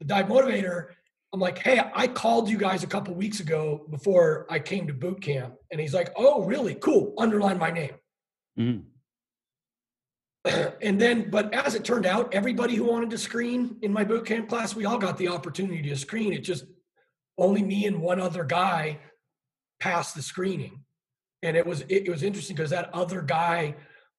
the 0.00 0.04
dive 0.04 0.26
motivator, 0.26 0.88
I'm 1.34 1.40
like, 1.40 1.58
hey, 1.58 1.82
I 1.92 2.06
called 2.06 2.48
you 2.48 2.56
guys 2.56 2.84
a 2.84 2.86
couple 2.86 3.12
weeks 3.12 3.40
ago 3.40 3.86
before 3.90 4.46
I 4.48 4.60
came 4.60 4.86
to 4.86 4.94
boot 4.94 5.20
camp. 5.20 5.54
And 5.72 5.80
he's 5.80 5.92
like, 5.92 6.12
oh, 6.14 6.44
really? 6.44 6.76
Cool. 6.76 7.12
Underline 7.18 7.58
my 7.58 7.72
name. 7.72 7.94
Mm-hmm. 8.56 8.82
and 10.82 11.00
then, 11.00 11.30
but 11.30 11.52
as 11.52 11.74
it 11.74 11.84
turned 11.84 12.06
out, 12.06 12.32
everybody 12.32 12.76
who 12.76 12.84
wanted 12.84 13.10
to 13.10 13.18
screen 13.18 13.78
in 13.82 13.92
my 13.92 14.04
boot 14.04 14.26
camp 14.26 14.48
class, 14.48 14.76
we 14.76 14.84
all 14.84 14.96
got 14.96 15.18
the 15.18 15.26
opportunity 15.26 15.82
to 15.88 15.96
screen. 15.96 16.32
It 16.32 16.44
just 16.44 16.66
only 17.36 17.64
me 17.64 17.86
and 17.86 18.00
one 18.00 18.20
other 18.20 18.44
guy 18.44 19.00
passed 19.80 20.14
the 20.14 20.22
screening. 20.22 20.84
and 21.42 21.56
it 21.56 21.66
was 21.66 21.80
it, 21.80 22.06
it 22.06 22.10
was 22.10 22.22
interesting 22.22 22.54
because 22.54 22.70
that 22.70 22.94
other 22.94 23.22
guy, 23.22 23.74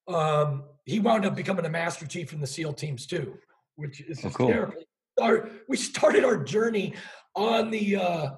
um, 0.06 0.64
he 0.84 1.00
wound 1.00 1.24
up 1.24 1.34
becoming 1.34 1.64
a 1.64 1.70
master 1.70 2.06
chief 2.06 2.34
in 2.34 2.42
the 2.42 2.46
SEAL 2.46 2.74
teams 2.74 3.06
too, 3.06 3.38
which 3.76 4.02
is 4.02 4.22
oh, 4.22 4.28
cool. 4.28 4.48
hysterical. 4.48 4.82
Our, 5.20 5.48
we 5.68 5.76
started 5.76 6.24
our 6.24 6.42
journey 6.42 6.94
on 7.34 7.70
the 7.70 7.96
uh, 7.96 8.30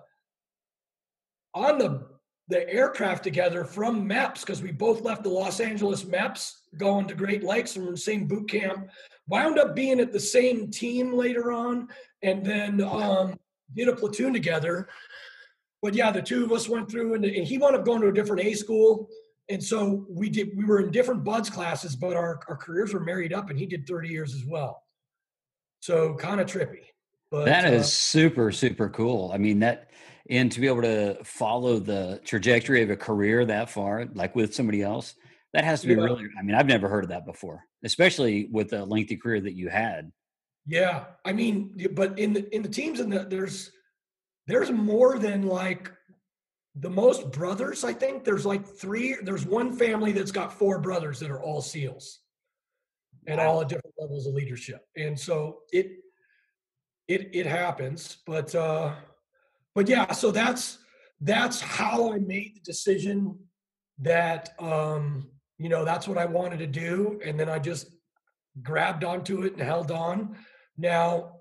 on 1.55 1.79
the 1.79 2.07
the 2.49 2.69
aircraft 2.73 3.23
together 3.25 3.65
from 3.65 4.09
MEPS 4.09 4.41
because 4.41 4.63
we 4.63 4.73
both 4.73 5.03
left 5.03 5.23
the 5.23 5.29
Los 5.29 5.61
Angeles 5.61 6.05
MEPS 6.05 6.53
going 6.79 7.07
to 7.07 7.15
Great 7.15 7.45
Lakes 7.45 7.77
and 7.77 7.87
the 7.87 7.97
same 7.97 8.27
boot 8.27 8.49
camp. 8.49 8.89
Wound 9.29 9.59
up 9.59 9.77
being 9.77 10.01
at 10.01 10.13
the 10.13 10.21
same 10.21 10.71
team 10.71 11.13
later 11.13 11.53
on, 11.53 11.89
and 12.23 12.45
then 12.45 12.81
um, 12.83 13.39
did 13.77 13.89
a 13.89 13.95
platoon 13.95 14.33
together. 14.33 14.89
But 15.83 15.95
yeah, 15.95 16.11
the 16.11 16.23
two 16.23 16.45
of 16.45 16.53
us 16.53 16.69
went 16.69 16.91
through, 16.91 17.15
and, 17.15 17.25
and 17.25 17.47
he 17.47 17.59
wound 17.59 17.77
up 17.77 17.85
going 17.85 18.01
to 18.01 18.09
a 18.09 18.13
different 18.13 18.47
A 18.47 18.55
school, 18.55 19.09
and 19.51 19.63
so 19.63 20.07
we 20.09 20.31
did. 20.31 20.57
We 20.57 20.65
were 20.65 20.81
in 20.81 20.91
different 20.91 21.25
BUD/S 21.25 21.51
classes, 21.51 21.95
but 21.95 22.17
our 22.17 22.41
our 22.49 22.57
careers 22.57 22.95
were 22.95 23.01
married 23.01 23.35
up, 23.35 23.51
and 23.51 23.59
he 23.59 23.67
did 23.67 23.87
thirty 23.87 24.09
years 24.09 24.35
as 24.35 24.47
well. 24.47 24.83
So 25.81 26.15
kind 26.15 26.41
of 26.41 26.47
trippy. 26.47 26.87
But 27.31 27.45
that 27.45 27.73
is 27.73 27.83
uh, 27.83 27.85
super 27.85 28.53
super 28.53 28.89
cool. 28.89 29.31
I 29.33 29.39
mean 29.39 29.61
that 29.61 29.89
and 30.31 30.53
to 30.53 30.61
be 30.61 30.67
able 30.67 30.83
to 30.83 31.17
follow 31.25 31.79
the 31.79 32.21
trajectory 32.25 32.83
of 32.83 32.91
a 32.91 32.97
career 32.97 33.45
that 33.47 33.71
far 33.71 34.07
like 34.15 34.35
with 34.37 34.55
somebody 34.55 34.83
else 34.83 35.15
that 35.55 35.65
has 35.65 35.81
to 35.81 35.87
be 35.87 35.95
yeah. 35.95 36.01
really 36.01 36.27
i 36.39 36.43
mean 36.43 36.55
i've 36.55 36.67
never 36.67 36.89
heard 36.89 37.05
of 37.05 37.11
that 37.11 37.27
before 37.27 37.65
especially 37.85 38.49
with 38.53 38.69
the 38.69 38.85
lengthy 38.85 39.17
career 39.17 39.41
that 39.41 39.55
you 39.55 39.69
had 39.69 40.11
yeah 40.67 41.05
i 41.25 41.33
mean 41.33 41.75
but 41.93 42.19
in 42.19 42.33
the 42.33 42.55
in 42.55 42.63
the 42.63 42.69
teams 42.69 43.01
and 43.01 43.13
the, 43.13 43.21
there's 43.21 43.73
there's 44.47 44.71
more 44.71 45.19
than 45.19 45.47
like 45.47 45.93
the 46.77 46.91
most 46.91 47.31
brothers 47.33 47.85
i 47.85 47.93
think 47.93 48.25
there's 48.25 48.47
like 48.47 48.67
three 48.67 49.17
there's 49.23 49.47
one 49.47 49.73
family 49.73 50.13
that's 50.13 50.33
got 50.33 50.53
four 50.53 50.79
brothers 50.79 51.19
that 51.19 51.31
are 51.31 51.43
all 51.43 51.63
seals 51.63 52.21
and 53.27 53.39
wow. 53.39 53.49
all 53.49 53.61
at 53.61 53.69
different 53.69 53.88
levels 53.99 54.27
of 54.27 54.35
leadership 54.35 54.87
and 54.97 55.19
so 55.19 55.59
it 55.73 55.93
it 57.09 57.31
it 57.33 57.47
happens 57.47 58.19
but 58.27 58.55
uh 58.55 58.95
but 59.79 59.89
yeah, 59.89 60.11
so 60.11 60.33
that's 60.33 60.79
that's 61.21 61.61
how 61.61 62.13
I 62.13 62.19
made 62.19 62.57
the 62.57 62.61
decision 62.65 63.39
that 64.01 64.51
um, 64.59 65.29
you 65.57 65.69
know 65.69 65.85
that's 65.85 66.09
what 66.09 66.19
I 66.19 66.27
wanted 66.27 66.59
to 66.59 66.67
do, 66.67 67.21
and 67.25 67.39
then 67.39 67.49
I 67.49 67.61
just 67.61 67.93
grabbed 68.61 69.05
onto 69.05 69.43
it 69.43 69.53
and 69.53 69.63
held 69.63 69.93
on. 69.93 70.35
Now, 70.77 71.37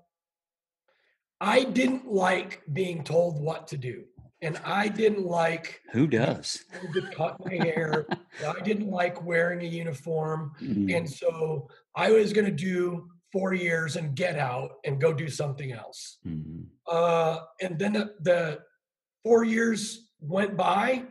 I 1.40 1.64
didn't 1.64 2.06
like 2.06 2.62
being 2.72 3.02
told 3.02 3.40
what 3.40 3.66
to 3.68 3.76
do, 3.76 4.04
and 4.40 4.56
I 4.64 4.86
didn't 4.86 5.26
like 5.26 5.80
who 5.90 6.06
does 6.06 6.64
to 6.94 7.02
cut 7.10 7.44
my 7.44 7.54
hair. 7.54 8.06
I 8.46 8.60
didn't 8.60 8.88
like 8.88 9.24
wearing 9.24 9.62
a 9.62 9.68
uniform, 9.68 10.52
mm. 10.62 10.96
and 10.96 11.10
so 11.10 11.68
I 11.98 12.12
was 12.12 12.32
going 12.32 12.44
to 12.46 12.52
do 12.52 13.08
four 13.32 13.52
years 13.54 13.96
and 13.96 14.14
get 14.14 14.38
out 14.38 14.70
and 14.84 15.00
go 15.00 15.12
do 15.12 15.28
something 15.28 15.72
else. 15.72 16.18
Mm-hmm. 16.26 16.62
Uh, 16.86 17.40
and 17.60 17.78
then 17.78 17.92
the, 17.92 18.14
the, 18.20 18.58
four 19.24 19.44
years 19.44 20.12
went 20.20 20.56
by, 20.56 21.02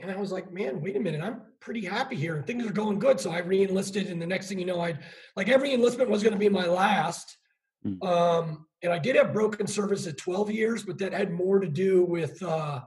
and 0.00 0.10
I 0.10 0.16
was 0.16 0.30
like, 0.30 0.52
man, 0.52 0.82
wait 0.82 0.94
a 0.94 1.00
minute, 1.00 1.22
I'm 1.22 1.40
pretty 1.58 1.84
happy 1.84 2.16
here 2.16 2.36
and 2.36 2.46
things 2.46 2.66
are 2.66 2.72
going 2.72 2.98
good. 2.98 3.18
So 3.18 3.30
I 3.30 3.38
re-enlisted, 3.38 4.08
and 4.08 4.20
the 4.20 4.26
next 4.26 4.48
thing 4.48 4.58
you 4.58 4.66
know, 4.66 4.80
I'd 4.82 5.00
like 5.34 5.48
every 5.48 5.72
enlistment 5.72 6.10
was 6.10 6.22
going 6.22 6.34
to 6.34 6.38
be 6.38 6.50
my 6.50 6.66
last. 6.66 7.36
Mm-hmm. 7.84 8.06
Um, 8.06 8.66
and 8.82 8.92
I 8.92 8.98
did 8.98 9.16
have 9.16 9.32
broken 9.32 9.66
service 9.66 10.06
at 10.06 10.18
12 10.18 10.50
years, 10.50 10.82
but 10.84 10.98
that 10.98 11.12
had 11.12 11.32
more 11.32 11.58
to 11.58 11.68
do 11.68 12.04
with 12.04 12.40
uh, 12.42 12.80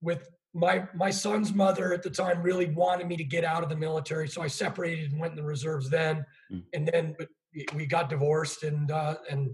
with 0.00 0.26
my 0.54 0.86
my 0.94 1.10
son's 1.10 1.52
mother 1.52 1.92
at 1.92 2.02
the 2.02 2.10
time 2.10 2.42
really 2.42 2.66
wanted 2.66 3.06
me 3.06 3.16
to 3.16 3.24
get 3.24 3.44
out 3.44 3.62
of 3.62 3.68
the 3.68 3.76
military, 3.76 4.28
so 4.28 4.42
I 4.42 4.48
separated 4.48 5.10
and 5.10 5.20
went 5.20 5.32
in 5.32 5.36
the 5.36 5.42
reserves 5.42 5.88
then. 5.88 6.24
Mm. 6.52 6.62
And 6.74 6.88
then, 6.88 7.14
but 7.18 7.28
we 7.74 7.86
got 7.86 8.08
divorced 8.08 8.62
and 8.62 8.90
uh, 8.90 9.16
and 9.30 9.50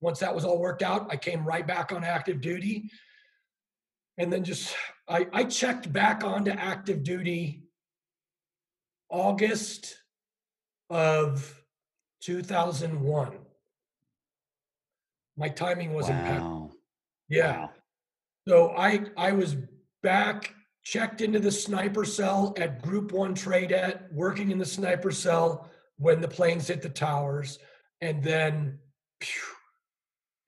once 0.00 0.18
that 0.18 0.34
was 0.34 0.44
all 0.44 0.58
worked 0.58 0.82
out 0.82 1.06
i 1.10 1.16
came 1.16 1.44
right 1.44 1.66
back 1.66 1.92
on 1.92 2.04
active 2.04 2.40
duty 2.40 2.90
and 4.18 4.32
then 4.32 4.44
just 4.44 4.74
i, 5.08 5.26
I 5.32 5.44
checked 5.44 5.92
back 5.92 6.24
onto 6.24 6.50
active 6.50 7.02
duty 7.02 7.64
august 9.10 9.98
of 10.90 11.62
2001 12.20 13.38
my 15.36 15.48
timing 15.48 15.94
was 15.94 16.08
wow. 16.08 16.18
impeccable 16.18 16.72
yeah 17.28 17.60
wow. 17.60 17.70
so 18.46 18.74
i 18.76 19.04
i 19.16 19.32
was 19.32 19.56
back 20.02 20.54
checked 20.84 21.20
into 21.20 21.38
the 21.38 21.50
sniper 21.50 22.04
cell 22.04 22.54
at 22.56 22.82
group 22.82 23.12
one 23.12 23.34
TRADET, 23.34 24.12
working 24.12 24.50
in 24.50 24.58
the 24.58 24.66
sniper 24.66 25.12
cell 25.12 25.70
when 25.96 26.20
the 26.20 26.28
planes 26.28 26.68
hit 26.68 26.82
the 26.82 26.88
towers. 26.88 27.58
And 28.00 28.22
then 28.22 28.78
phew, 29.20 29.42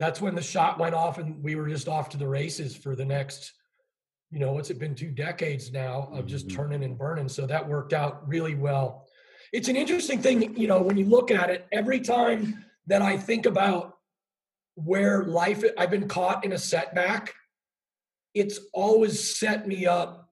that's 0.00 0.20
when 0.20 0.34
the 0.34 0.42
shot 0.42 0.78
went 0.78 0.94
off 0.94 1.18
and 1.18 1.42
we 1.42 1.54
were 1.54 1.68
just 1.68 1.88
off 1.88 2.08
to 2.10 2.16
the 2.16 2.26
races 2.26 2.76
for 2.76 2.96
the 2.96 3.04
next, 3.04 3.52
you 4.30 4.40
know, 4.40 4.52
what's 4.52 4.70
it 4.70 4.80
been 4.80 4.94
two 4.94 5.10
decades 5.10 5.72
now 5.72 6.08
of 6.12 6.26
just 6.26 6.48
mm-hmm. 6.48 6.56
turning 6.56 6.84
and 6.84 6.98
burning. 6.98 7.28
So 7.28 7.46
that 7.46 7.68
worked 7.68 7.92
out 7.92 8.26
really 8.28 8.56
well. 8.56 9.06
It's 9.52 9.68
an 9.68 9.76
interesting 9.76 10.20
thing, 10.20 10.56
you 10.56 10.66
know, 10.66 10.82
when 10.82 10.96
you 10.96 11.04
look 11.04 11.30
at 11.30 11.48
it, 11.48 11.66
every 11.70 12.00
time 12.00 12.64
that 12.88 13.02
I 13.02 13.16
think 13.16 13.46
about 13.46 13.98
where 14.74 15.22
life, 15.24 15.62
I've 15.78 15.90
been 15.90 16.08
caught 16.08 16.44
in 16.44 16.52
a 16.52 16.58
setback, 16.58 17.32
it's 18.34 18.58
always 18.72 19.36
set 19.38 19.66
me 19.66 19.86
up 19.86 20.28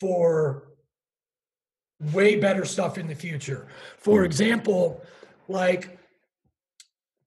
for 0.00 0.68
way 2.12 2.36
better 2.36 2.64
stuff 2.64 2.98
in 2.98 3.06
the 3.06 3.14
future. 3.14 3.66
For 3.98 4.24
example, 4.24 5.02
like 5.48 5.98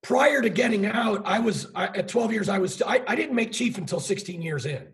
prior 0.02 0.42
to 0.42 0.50
getting 0.50 0.86
out, 0.86 1.24
I 1.26 1.40
was 1.40 1.68
I, 1.76 1.86
at 1.88 2.08
12 2.08 2.34
years. 2.34 2.50
I 2.50 2.60
was 2.60 2.82
I, 2.82 3.02
I 3.08 3.16
didn't 3.16 3.36
make 3.36 3.52
chief 3.52 3.78
until 3.78 4.00
16 4.00 4.42
years 4.42 4.66
in. 4.66 4.88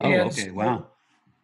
Oh, 0.00 0.10
and 0.10 0.30
okay, 0.30 0.50
wow. 0.50 0.88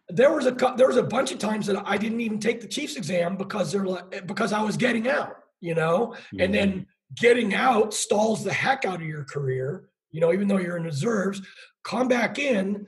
There 0.07 0.33
was 0.33 0.45
a 0.45 0.51
there 0.77 0.87
was 0.87 0.97
a 0.97 1.03
bunch 1.03 1.31
of 1.31 1.39
times 1.39 1.65
that 1.65 1.81
I 1.85 1.97
didn't 1.97 2.21
even 2.21 2.39
take 2.39 2.61
the 2.61 2.67
chief's 2.67 2.95
exam 2.95 3.37
because 3.37 3.71
they're 3.71 3.85
like 3.85 4.27
because 4.27 4.53
I 4.53 4.61
was 4.61 4.77
getting 4.77 5.07
out, 5.07 5.37
you 5.61 5.73
know, 5.73 6.13
mm-hmm. 6.15 6.41
and 6.41 6.53
then 6.53 6.87
getting 7.15 7.55
out 7.55 7.93
stalls 7.93 8.43
the 8.43 8.53
heck 8.53 8.85
out 8.85 9.01
of 9.01 9.07
your 9.07 9.23
career, 9.23 9.89
you 10.15 10.21
know, 10.21 10.31
even 10.31 10.47
though 10.47 10.57
you're 10.57 10.77
in 10.77 10.83
reserves. 10.83 11.41
Come 11.83 12.07
back 12.07 12.39
in, 12.39 12.87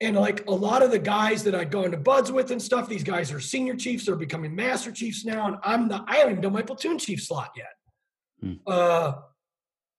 and 0.00 0.16
like 0.16 0.46
a 0.48 0.52
lot 0.52 0.82
of 0.82 0.90
the 0.90 0.98
guys 0.98 1.44
that 1.44 1.54
I'd 1.54 1.70
go 1.70 1.84
into 1.84 1.96
BUD/S 1.96 2.32
with 2.32 2.50
and 2.50 2.60
stuff, 2.60 2.88
these 2.88 3.04
guys 3.04 3.32
are 3.32 3.38
senior 3.38 3.76
chiefs, 3.76 4.04
they're 4.04 4.16
becoming 4.16 4.54
master 4.54 4.90
chiefs 4.90 5.24
now. 5.24 5.46
And 5.46 5.56
I'm 5.62 5.86
not, 5.86 6.04
I 6.08 6.16
haven't 6.16 6.32
even 6.32 6.42
done 6.42 6.52
my 6.52 6.62
platoon 6.62 6.98
chief 6.98 7.22
slot 7.22 7.52
yet. 7.56 7.66
Hmm. 8.42 8.54
Uh, 8.66 9.12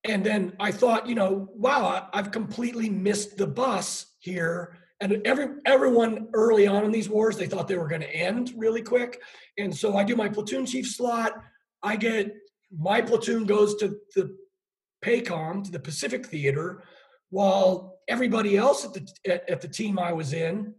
and 0.04 0.26
then 0.26 0.54
I 0.60 0.72
thought, 0.72 1.08
you 1.08 1.16
know, 1.16 1.50
wow, 1.56 2.10
I've 2.14 2.32
completely 2.32 2.90
missed 2.90 3.38
the 3.38 3.48
bus 3.48 4.06
here. 4.20 4.78
And 5.00 5.22
every 5.26 5.48
everyone 5.66 6.28
early 6.34 6.68
on 6.68 6.84
in 6.84 6.92
these 6.92 7.10
wars, 7.10 7.38
they 7.38 7.48
thought 7.48 7.70
they 7.70 7.78
were 7.78 7.88
going 7.88 8.02
to 8.02 8.14
end 8.14 8.52
really 8.58 8.82
quick. 8.82 9.22
And 9.58 9.76
so 9.76 9.96
I 9.96 10.04
do 10.04 10.18
my 10.18 10.28
platoon 10.28 10.66
chief 10.66 10.88
slot. 10.88 11.32
I 11.82 11.96
get 11.96 12.36
my 12.78 13.02
platoon 13.02 13.46
goes 13.46 13.76
to 13.76 13.96
the 14.16 14.36
PACOM, 15.08 15.64
to 15.64 15.72
the 15.72 15.80
Pacific 15.80 16.26
Theater, 16.26 16.84
while 17.30 18.00
everybody 18.08 18.58
else 18.58 18.86
at 18.86 18.94
the 18.94 19.08
at, 19.26 19.50
at 19.50 19.62
the 19.62 19.68
team 19.68 19.98
I 19.98 20.12
was 20.12 20.34
in, 20.34 20.74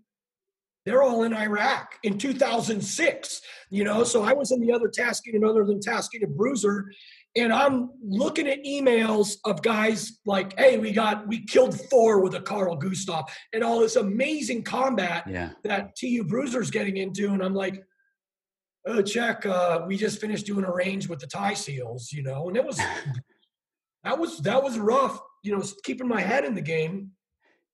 they're 0.85 1.03
all 1.03 1.23
in 1.25 1.35
Iraq 1.35 1.95
in 2.03 2.19
2006. 2.19 3.41
You 3.71 3.85
know, 3.85 4.05
so 4.05 4.23
I 4.23 4.33
was 4.33 4.53
in 4.53 4.61
the 4.61 4.73
other 4.73 4.89
tasking 4.89 5.35
unit 5.35 5.49
other 5.49 5.65
than 5.65 5.81
tasking 5.81 6.21
unit 6.21 6.37
bruiser, 6.37 6.91
and 7.37 7.53
I'm 7.53 7.91
looking 8.03 8.49
at 8.49 8.65
emails 8.65 9.37
of 9.45 9.63
guys 9.63 10.19
like, 10.27 10.59
"Hey, 10.59 10.79
we 10.79 10.93
got 10.93 11.27
we 11.27 11.45
killed 11.47 11.75
Thor 11.75 12.21
with 12.21 12.35
a 12.35 12.41
Carl 12.41 12.77
Gustav," 12.77 13.25
and 13.53 13.65
all 13.65 13.81
this 13.81 13.97
amazing 13.97 14.63
combat 14.63 15.25
yeah. 15.29 15.51
that 15.65 15.97
TU 15.97 16.25
Bruiser's 16.25 16.71
getting 16.71 16.97
into, 16.97 17.33
and 17.33 17.43
I'm 17.43 17.55
like. 17.55 17.83
Oh, 18.87 19.03
check. 19.03 19.45
Uh, 19.45 19.83
we 19.87 19.99
just 19.99 20.19
finished 20.19 20.47
doing 20.47 20.65
a 20.65 20.73
range 20.73 21.09
with 21.09 21.19
the 21.19 21.27
Thai 21.27 21.53
seals, 21.53 22.11
you 22.11 22.23
know, 22.23 22.49
and 22.49 22.57
it 22.57 22.65
was 22.65 22.81
that 24.05 24.19
was 24.19 24.39
that 24.39 24.63
was 24.63 24.79
rough 24.79 25.21
you 25.43 25.57
know 25.57 25.63
keeping 25.85 26.09
my 26.09 26.21
head 26.21 26.45
in 26.45 26.55
the 26.55 26.61
game. 26.61 27.13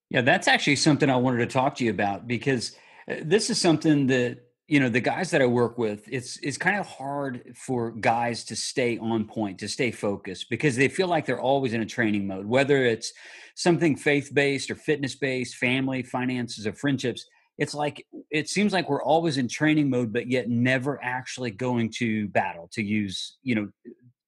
Yeah, 0.09 0.21
that's 0.21 0.47
actually 0.47 0.75
something 0.75 1.09
I 1.09 1.15
wanted 1.15 1.39
to 1.39 1.47
talk 1.47 1.75
to 1.75 1.83
you 1.83 1.91
about 1.91 2.27
because 2.27 2.75
uh, 3.09 3.15
this 3.21 3.49
is 3.49 3.59
something 3.59 4.07
that 4.07 4.39
you 4.67 4.79
know 4.79 4.89
the 4.89 5.01
guys 5.01 5.31
that 5.31 5.41
I 5.41 5.45
work 5.45 5.77
with. 5.77 6.07
It's 6.11 6.37
it's 6.37 6.57
kind 6.57 6.79
of 6.79 6.87
hard 6.87 7.55
for 7.55 7.91
guys 7.91 8.43
to 8.45 8.55
stay 8.55 8.97
on 8.97 9.25
point, 9.25 9.59
to 9.59 9.67
stay 9.67 9.91
focused 9.91 10.49
because 10.49 10.75
they 10.75 10.87
feel 10.87 11.07
like 11.07 11.25
they're 11.25 11.41
always 11.41 11.73
in 11.73 11.81
a 11.81 11.85
training 11.85 12.27
mode, 12.27 12.45
whether 12.45 12.85
it's 12.85 13.13
something 13.55 13.95
faith 13.95 14.31
based 14.33 14.69
or 14.69 14.75
fitness 14.75 15.15
based, 15.15 15.55
family, 15.55 16.03
finances, 16.03 16.67
or 16.67 16.73
friendships 16.73 17.25
it's 17.57 17.73
like 17.73 18.05
it 18.31 18.49
seems 18.49 18.73
like 18.73 18.89
we're 18.89 19.03
always 19.03 19.37
in 19.37 19.47
training 19.47 19.89
mode 19.89 20.11
but 20.11 20.27
yet 20.27 20.49
never 20.49 21.01
actually 21.01 21.51
going 21.51 21.89
to 21.89 22.27
battle 22.29 22.69
to 22.73 22.83
use 22.83 23.37
you 23.43 23.55
know 23.55 23.69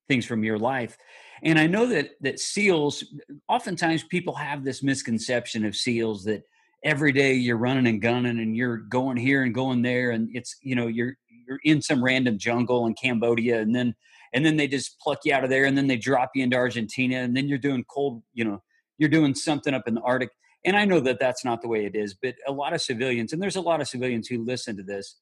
things 0.07 0.25
from 0.25 0.43
your 0.43 0.57
life 0.57 0.97
and 1.43 1.59
i 1.59 1.67
know 1.67 1.85
that 1.85 2.11
that 2.21 2.39
seals 2.39 3.03
oftentimes 3.47 4.03
people 4.03 4.33
have 4.33 4.63
this 4.63 4.81
misconception 4.83 5.65
of 5.65 5.75
seals 5.75 6.23
that 6.23 6.43
every 6.83 7.11
day 7.11 7.33
you're 7.33 7.57
running 7.57 7.87
and 7.87 8.01
gunning 8.01 8.39
and 8.39 8.55
you're 8.55 8.77
going 8.77 9.17
here 9.17 9.43
and 9.43 9.53
going 9.53 9.81
there 9.81 10.11
and 10.11 10.29
it's 10.33 10.57
you 10.61 10.75
know 10.75 10.87
you're 10.87 11.15
you're 11.47 11.59
in 11.63 11.81
some 11.81 12.03
random 12.03 12.37
jungle 12.37 12.85
in 12.85 12.93
Cambodia 12.93 13.59
and 13.59 13.75
then 13.75 13.95
and 14.33 14.45
then 14.45 14.57
they 14.57 14.67
just 14.67 14.99
pluck 14.99 15.19
you 15.23 15.33
out 15.33 15.43
of 15.43 15.49
there 15.49 15.65
and 15.65 15.77
then 15.77 15.87
they 15.87 15.97
drop 15.97 16.31
you 16.35 16.43
into 16.43 16.57
Argentina 16.57 17.17
and 17.17 17.35
then 17.35 17.47
you're 17.47 17.57
doing 17.57 17.83
cold 17.89 18.21
you 18.33 18.43
know 18.43 18.61
you're 18.97 19.09
doing 19.09 19.33
something 19.35 19.73
up 19.73 19.87
in 19.87 19.93
the 19.93 20.01
Arctic. 20.01 20.29
And 20.65 20.75
I 20.75 20.85
know 20.85 20.99
that 21.01 21.19
that's 21.19 21.45
not 21.45 21.61
the 21.61 21.67
way 21.67 21.85
it 21.85 21.95
is 21.95 22.13
but 22.13 22.35
a 22.47 22.51
lot 22.51 22.73
of 22.73 22.81
civilians 22.81 23.33
and 23.33 23.41
there's 23.41 23.55
a 23.55 23.61
lot 23.61 23.81
of 23.81 23.87
civilians 23.87 24.27
who 24.27 24.43
listen 24.43 24.77
to 24.77 24.83
this 24.83 25.15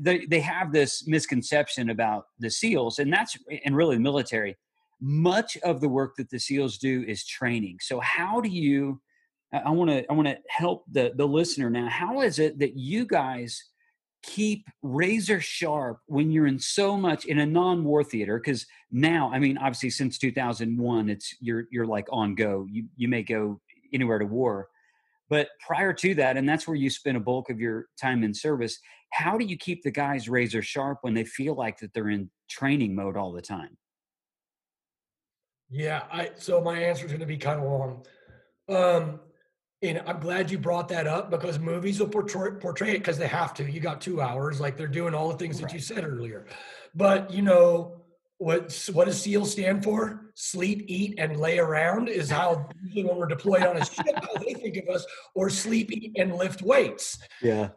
they 0.00 0.26
they 0.26 0.40
have 0.40 0.72
this 0.72 1.06
misconception 1.06 1.88
about 1.88 2.26
the 2.38 2.50
seals 2.50 2.98
and 2.98 3.12
that's 3.12 3.36
and 3.64 3.74
really 3.74 3.96
the 3.96 4.02
military 4.02 4.56
much 5.00 5.56
of 5.58 5.80
the 5.80 5.88
work 5.88 6.14
that 6.16 6.30
the 6.30 6.38
seals 6.38 6.78
do 6.78 7.04
is 7.06 7.26
training 7.26 7.78
so 7.80 8.00
how 8.00 8.40
do 8.40 8.48
you 8.48 9.00
I 9.52 9.70
want 9.70 9.90
to 9.90 10.04
I 10.10 10.12
want 10.12 10.28
to 10.28 10.38
help 10.48 10.84
the 10.90 11.12
the 11.14 11.26
listener 11.26 11.70
now. 11.70 11.88
How 11.88 12.20
is 12.22 12.38
it 12.38 12.58
that 12.58 12.76
you 12.76 13.06
guys 13.06 13.62
keep 14.22 14.66
razor 14.82 15.40
sharp 15.40 15.98
when 16.06 16.32
you're 16.32 16.48
in 16.48 16.58
so 16.58 16.96
much 16.96 17.26
in 17.26 17.38
a 17.38 17.46
non-war 17.46 18.02
theater? 18.02 18.38
Because 18.38 18.66
now, 18.90 19.30
I 19.32 19.38
mean, 19.38 19.56
obviously 19.58 19.90
since 19.90 20.18
2001, 20.18 21.08
it's 21.08 21.34
you're 21.40 21.66
you're 21.70 21.86
like 21.86 22.06
on 22.10 22.34
go. 22.34 22.66
You 22.70 22.86
you 22.96 23.08
may 23.08 23.22
go 23.22 23.60
anywhere 23.92 24.18
to 24.18 24.26
war, 24.26 24.68
but 25.28 25.48
prior 25.64 25.92
to 25.92 26.14
that, 26.16 26.36
and 26.36 26.48
that's 26.48 26.66
where 26.66 26.76
you 26.76 26.90
spend 26.90 27.16
a 27.16 27.20
bulk 27.20 27.48
of 27.48 27.60
your 27.60 27.86
time 28.00 28.24
in 28.24 28.34
service. 28.34 28.78
How 29.10 29.38
do 29.38 29.44
you 29.44 29.56
keep 29.56 29.82
the 29.82 29.92
guys 29.92 30.28
razor 30.28 30.62
sharp 30.62 30.98
when 31.02 31.14
they 31.14 31.24
feel 31.24 31.54
like 31.54 31.78
that 31.78 31.94
they're 31.94 32.10
in 32.10 32.30
training 32.50 32.96
mode 32.96 33.16
all 33.16 33.32
the 33.32 33.42
time? 33.42 33.76
Yeah, 35.70 36.02
I 36.12 36.30
so 36.36 36.60
my 36.60 36.78
answer 36.78 37.06
is 37.06 37.12
going 37.12 37.20
to 37.20 37.26
be 37.26 37.36
kind 37.36 37.60
of 37.60 37.66
long. 37.66 38.06
Um, 38.68 39.20
and 39.82 40.02
I'm 40.06 40.20
glad 40.20 40.50
you 40.50 40.58
brought 40.58 40.88
that 40.88 41.06
up 41.06 41.30
because 41.30 41.58
movies 41.58 42.00
will 42.00 42.08
portray, 42.08 42.52
portray 42.52 42.90
it 42.92 42.98
because 42.98 43.18
they 43.18 43.26
have 43.26 43.52
to. 43.54 43.70
You 43.70 43.80
got 43.80 44.00
two 44.00 44.20
hours, 44.20 44.60
like 44.60 44.76
they're 44.76 44.88
doing 44.88 45.14
all 45.14 45.28
the 45.28 45.36
things 45.36 45.60
right. 45.60 45.70
that 45.70 45.74
you 45.74 45.80
said 45.80 46.04
earlier. 46.04 46.46
But 46.94 47.30
you 47.30 47.42
know 47.42 48.02
what? 48.38 48.88
What 48.92 49.04
does 49.06 49.20
SEAL 49.20 49.46
stand 49.46 49.84
for? 49.84 50.32
Sleep, 50.34 50.84
eat, 50.86 51.14
and 51.18 51.36
lay 51.38 51.58
around 51.58 52.08
is 52.08 52.30
how 52.30 52.68
usually 52.82 53.04
when 53.04 53.16
we're 53.16 53.26
deployed 53.26 53.64
on 53.64 53.76
a 53.76 53.84
ship, 53.84 54.06
how 54.14 54.34
they 54.38 54.54
think 54.54 54.76
of 54.78 54.88
us, 54.94 55.04
or 55.34 55.50
sleep, 55.50 55.92
eat, 55.92 56.12
and 56.16 56.34
lift 56.34 56.62
weights. 56.62 57.18
Yeah. 57.42 57.70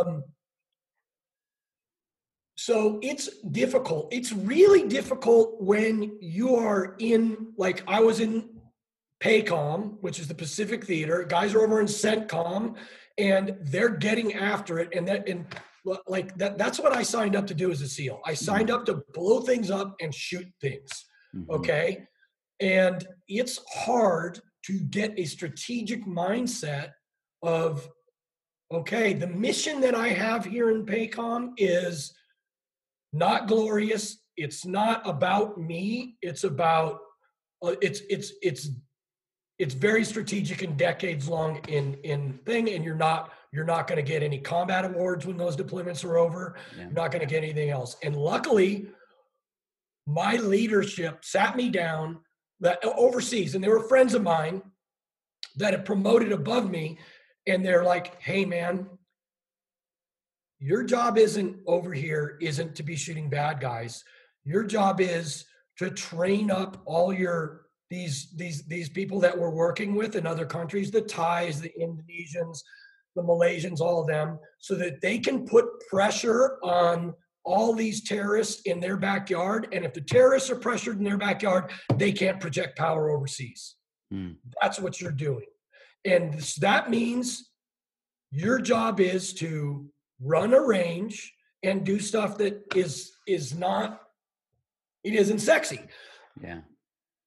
Um, 0.00 0.22
so 2.62 3.00
it's 3.02 3.38
difficult. 3.50 4.14
It's 4.14 4.30
really 4.30 4.86
difficult 4.86 5.60
when 5.60 6.16
you 6.20 6.54
are 6.54 6.94
in, 7.00 7.52
like 7.56 7.82
I 7.88 7.98
was 7.98 8.20
in 8.20 8.50
PACOM, 9.20 9.96
which 10.00 10.20
is 10.20 10.28
the 10.28 10.34
Pacific 10.36 10.84
Theater. 10.84 11.24
Guys 11.28 11.56
are 11.56 11.62
over 11.62 11.80
in 11.80 11.86
CENTCOM, 11.86 12.76
and 13.18 13.56
they're 13.62 13.88
getting 13.88 14.34
after 14.34 14.78
it. 14.78 14.90
And 14.94 15.08
that, 15.08 15.28
and 15.28 15.44
like 16.06 16.36
that, 16.36 16.56
that's 16.56 16.78
what 16.78 16.92
I 16.92 17.02
signed 17.02 17.34
up 17.34 17.48
to 17.48 17.54
do 17.54 17.72
as 17.72 17.80
a 17.80 17.88
SEAL. 17.88 18.20
I 18.24 18.34
signed 18.34 18.70
up 18.70 18.86
to 18.86 19.02
blow 19.12 19.40
things 19.40 19.68
up 19.68 19.96
and 20.00 20.14
shoot 20.14 20.46
things. 20.60 21.06
Mm-hmm. 21.34 21.50
Okay, 21.50 22.06
and 22.60 23.04
it's 23.26 23.58
hard 23.74 24.38
to 24.66 24.78
get 24.78 25.18
a 25.18 25.24
strategic 25.24 26.06
mindset 26.06 26.92
of, 27.42 27.88
okay, 28.70 29.14
the 29.14 29.26
mission 29.26 29.80
that 29.80 29.96
I 29.96 30.10
have 30.10 30.44
here 30.44 30.70
in 30.70 30.86
PACOM 30.86 31.54
is 31.56 32.14
not 33.12 33.48
glorious. 33.48 34.18
It's 34.36 34.64
not 34.64 35.06
about 35.06 35.58
me. 35.58 36.16
It's 36.22 36.44
about 36.44 37.00
uh, 37.62 37.74
it's 37.80 38.02
it's 38.08 38.32
it's 38.42 38.70
it's 39.58 39.74
very 39.74 40.04
strategic 40.04 40.62
and 40.62 40.76
decades 40.76 41.28
long 41.28 41.60
in 41.68 41.94
in 42.02 42.38
thing 42.44 42.68
and 42.70 42.84
you're 42.84 42.96
not 42.96 43.30
you're 43.52 43.64
not 43.64 43.86
going 43.86 43.96
to 43.96 44.02
get 44.02 44.22
any 44.22 44.38
combat 44.38 44.84
awards 44.84 45.24
when 45.26 45.36
those 45.36 45.56
deployments 45.56 46.04
are 46.04 46.16
over 46.16 46.56
yeah. 46.76 46.84
you're 46.84 46.92
not 46.92 47.12
going 47.12 47.20
to 47.20 47.32
get 47.32 47.44
anything 47.44 47.70
else 47.70 47.96
and 48.02 48.16
luckily 48.16 48.88
my 50.06 50.34
leadership 50.36 51.24
sat 51.24 51.54
me 51.54 51.68
down 51.68 52.18
that 52.58 52.84
overseas 52.84 53.54
and 53.54 53.62
they 53.62 53.68
were 53.68 53.86
friends 53.86 54.14
of 54.14 54.22
mine 54.22 54.62
that 55.56 55.72
had 55.72 55.84
promoted 55.84 56.32
above 56.32 56.68
me 56.68 56.98
and 57.46 57.64
they're 57.64 57.84
like 57.84 58.20
hey 58.20 58.44
man 58.44 58.88
your 60.62 60.84
job 60.84 61.18
isn't 61.18 61.56
over 61.66 61.92
here 61.92 62.38
isn't 62.40 62.74
to 62.74 62.82
be 62.82 62.96
shooting 62.96 63.28
bad 63.28 63.60
guys 63.60 64.04
your 64.44 64.64
job 64.64 65.00
is 65.00 65.44
to 65.78 65.90
train 65.90 66.50
up 66.50 66.82
all 66.86 67.12
your 67.12 67.62
these 67.90 68.32
these 68.36 68.64
these 68.64 68.88
people 68.88 69.20
that 69.20 69.36
we're 69.36 69.50
working 69.50 69.94
with 69.94 70.16
in 70.16 70.26
other 70.26 70.46
countries, 70.46 70.90
the 70.90 71.02
Thais, 71.02 71.60
the 71.60 71.72
Indonesians, 71.78 72.62
the 73.14 73.22
Malaysians, 73.22 73.80
all 73.80 74.00
of 74.00 74.06
them, 74.06 74.38
so 74.58 74.74
that 74.76 75.02
they 75.02 75.18
can 75.18 75.44
put 75.44 75.66
pressure 75.90 76.58
on 76.62 77.12
all 77.44 77.74
these 77.74 78.02
terrorists 78.02 78.62
in 78.62 78.80
their 78.80 78.96
backyard. 78.96 79.68
And 79.72 79.84
if 79.84 79.92
the 79.92 80.00
terrorists 80.00 80.48
are 80.48 80.56
pressured 80.56 80.98
in 80.98 81.04
their 81.04 81.18
backyard, 81.18 81.70
they 81.96 82.12
can't 82.12 82.40
project 82.40 82.78
power 82.78 83.10
overseas. 83.10 83.76
Mm. 84.12 84.36
That's 84.62 84.80
what 84.80 85.00
you're 85.00 85.12
doing. 85.12 85.46
And 86.06 86.40
that 86.60 86.88
means 86.88 87.50
your 88.30 88.58
job 88.58 89.00
is 89.00 89.34
to 89.34 89.86
run 90.22 90.54
a 90.54 90.60
range 90.60 91.34
and 91.62 91.84
do 91.84 91.98
stuff 91.98 92.38
that 92.38 92.64
is 92.74 93.12
is 93.26 93.54
not 93.54 94.02
it 95.04 95.14
isn't 95.14 95.40
sexy. 95.40 95.80
Yeah. 96.40 96.60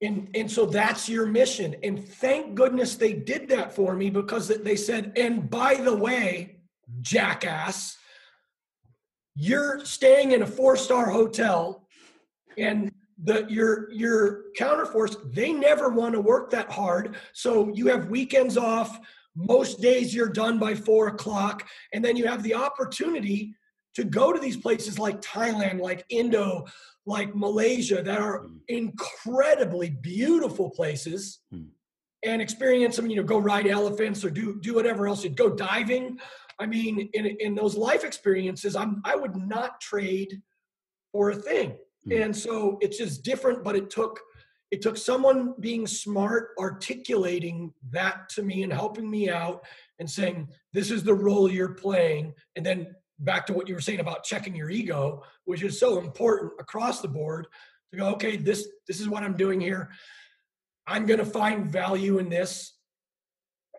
And, 0.01 0.29
and 0.35 0.51
so 0.51 0.65
that's 0.65 1.07
your 1.07 1.25
mission. 1.25 1.75
And 1.83 2.07
thank 2.07 2.55
goodness 2.55 2.95
they 2.95 3.13
did 3.13 3.49
that 3.49 3.73
for 3.73 3.95
me 3.95 4.09
because 4.09 4.47
they 4.47 4.75
said, 4.75 5.13
and 5.15 5.49
by 5.49 5.75
the 5.75 5.95
way, 5.95 6.57
jackass, 7.01 7.97
you're 9.35 9.83
staying 9.85 10.31
in 10.31 10.41
a 10.41 10.47
four 10.47 10.77
star 10.77 11.09
hotel 11.09 11.87
and 12.57 12.91
the 13.23 13.45
your 13.49 13.91
your 13.91 14.43
counterforce 14.57 15.15
they 15.33 15.53
never 15.53 15.89
want 15.89 16.13
to 16.13 16.19
work 16.19 16.49
that 16.49 16.69
hard 16.69 17.15
so 17.31 17.71
you 17.73 17.87
have 17.87 18.09
weekends 18.09 18.57
off 18.57 18.99
most 19.35 19.81
days 19.81 20.13
you're 20.13 20.29
done 20.29 20.57
by 20.57 20.73
four 20.73 21.07
o'clock 21.07 21.67
and 21.93 22.03
then 22.03 22.15
you 22.15 22.25
have 22.25 22.41
the 22.43 22.53
opportunity 22.53 23.53
to 23.93 24.03
go 24.03 24.33
to 24.33 24.39
these 24.39 24.57
places 24.57 24.97
like 24.97 25.21
thailand 25.21 25.79
like 25.79 26.05
indo 26.09 26.65
like 27.05 27.35
Malaysia 27.35 28.01
that 28.01 28.19
are 28.19 28.41
mm. 28.41 28.59
incredibly 28.67 29.89
beautiful 29.89 30.69
places 30.69 31.39
mm. 31.53 31.67
and 32.23 32.41
experience 32.41 32.95
them, 32.95 33.07
you 33.09 33.15
know, 33.15 33.23
go 33.23 33.37
ride 33.37 33.67
elephants 33.67 34.23
or 34.25 34.29
do 34.29 34.59
do 34.61 34.73
whatever 34.73 35.07
else, 35.07 35.23
you'd 35.23 35.37
go 35.37 35.49
diving. 35.49 36.17
I 36.59 36.65
mean, 36.65 37.09
in 37.13 37.25
in 37.25 37.55
those 37.55 37.75
life 37.75 38.03
experiences, 38.03 38.75
I'm 38.75 39.01
I 39.05 39.15
would 39.15 39.35
not 39.35 39.79
trade 39.81 40.41
for 41.11 41.31
a 41.31 41.35
thing. 41.35 41.77
Mm. 42.07 42.25
And 42.25 42.35
so 42.35 42.77
it's 42.81 42.97
just 42.97 43.23
different, 43.23 43.63
but 43.63 43.75
it 43.75 43.89
took 43.89 44.19
it 44.75 44.81
took 44.81 44.97
someone 44.97 45.53
being 45.61 45.87
smart 45.87 46.49
articulating 46.59 47.73
that 47.91 48.27
to 48.27 48.43
me 48.43 48.61
and 48.63 48.73
helping 48.73 49.09
me 49.09 49.29
out 49.29 49.65
and 49.99 50.09
saying 50.09 50.49
this 50.73 50.91
is 50.91 51.01
the 51.01 51.13
role 51.13 51.49
you're 51.49 51.75
playing 51.75 52.33
and 52.57 52.65
then 52.65 52.93
back 53.19 53.45
to 53.45 53.53
what 53.53 53.69
you 53.69 53.73
were 53.73 53.79
saying 53.79 54.01
about 54.01 54.25
checking 54.25 54.53
your 54.53 54.69
ego, 54.69 55.23
which 55.45 55.63
is 55.63 55.79
so 55.79 55.97
important 55.97 56.51
across 56.59 56.99
the 56.99 57.07
board 57.07 57.47
to 57.91 57.97
go, 57.97 58.07
okay, 58.07 58.35
this 58.35 58.67
this 58.85 58.99
is 58.99 59.07
what 59.07 59.23
I'm 59.23 59.37
doing 59.37 59.61
here. 59.61 59.91
I'm 60.85 61.05
going 61.05 61.19
to 61.19 61.25
find 61.25 61.71
value 61.71 62.17
in 62.17 62.27
this. 62.27 62.73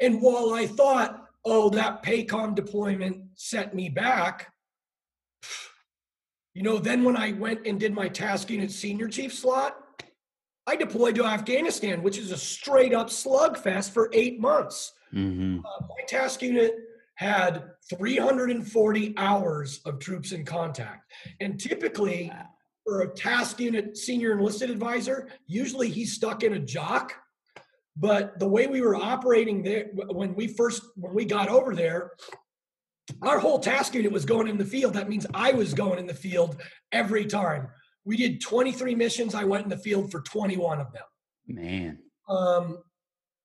And 0.01 0.23
while 0.23 0.55
I 0.55 0.67
thought, 0.67 1.27
oh, 1.45 1.69
that 1.71 2.03
PACOM 2.03 2.55
deployment 2.55 3.23
set 3.35 3.75
me 3.75 3.91
back, 3.91 4.51
you 6.55 6.63
know, 6.63 6.79
then 6.79 7.05
when 7.05 7.19
I 7.19 7.33
went 7.33 7.67
and 7.67 7.79
did 7.79 7.93
my 7.93 8.09
tasking 8.09 8.61
unit 8.61 8.71
senior 8.71 9.09
chief 9.09 9.35
slot, 9.35 9.77
I 10.67 10.77
deployed 10.77 11.15
to 11.17 11.25
Afghanistan, 11.25 12.03
which 12.03 12.19
is 12.19 12.33
a 12.33 12.37
straight 12.37 12.93
up 12.93 13.09
slugfest 13.09 13.91
for 13.91 14.11
eight 14.13 14.41
months. 14.41 14.93
Mm-hmm. 15.15 15.61
Uh, 15.61 15.87
my 15.89 16.05
task 16.09 16.43
unit 16.43 16.75
had 17.15 17.71
340 17.89 19.15
hours 19.17 19.81
of 19.87 19.99
troops 19.99 20.33
in 20.33 20.45
contact. 20.45 21.11
And 21.41 21.59
typically, 21.59 22.33
for 22.85 23.03
a 23.03 23.15
task 23.15 23.61
unit 23.61 23.97
senior 23.97 24.33
enlisted 24.33 24.71
advisor, 24.71 25.29
usually 25.47 25.89
he's 25.89 26.15
stuck 26.15 26.43
in 26.43 26.55
a 26.55 26.61
JOC. 26.61 27.11
But 27.97 28.39
the 28.39 28.49
way 28.49 28.67
we 28.67 28.83
were 28.83 28.97
operating 28.97 29.63
there, 29.63 29.87
when 29.93 30.35
we 30.35 30.49
first 30.49 30.83
when 30.97 31.15
we 31.15 31.25
got 31.25 31.49
over 31.49 31.75
there, 31.75 32.13
our 33.23 33.39
whole 33.39 33.59
task 33.59 33.95
unit 33.95 34.13
was 34.13 34.27
going 34.27 34.49
in 34.49 34.59
the 34.59 34.65
field. 34.65 34.95
That 34.95 35.09
means 35.09 35.27
I 35.33 35.53
was 35.53 35.73
going 35.73 35.99
in 35.99 36.07
the 36.07 36.15
field 36.15 36.61
every 36.93 37.25
time. 37.25 37.69
We 38.07 38.17
did 38.17 38.41
23 38.41 38.95
missions. 38.95 39.35
I 39.35 39.45
went 39.45 39.65
in 39.65 39.69
the 39.69 39.77
field 39.77 40.11
for 40.11 40.21
21 40.23 40.81
of 40.81 40.93
them. 40.93 41.03
Man. 41.47 41.99
Um, 42.29 42.79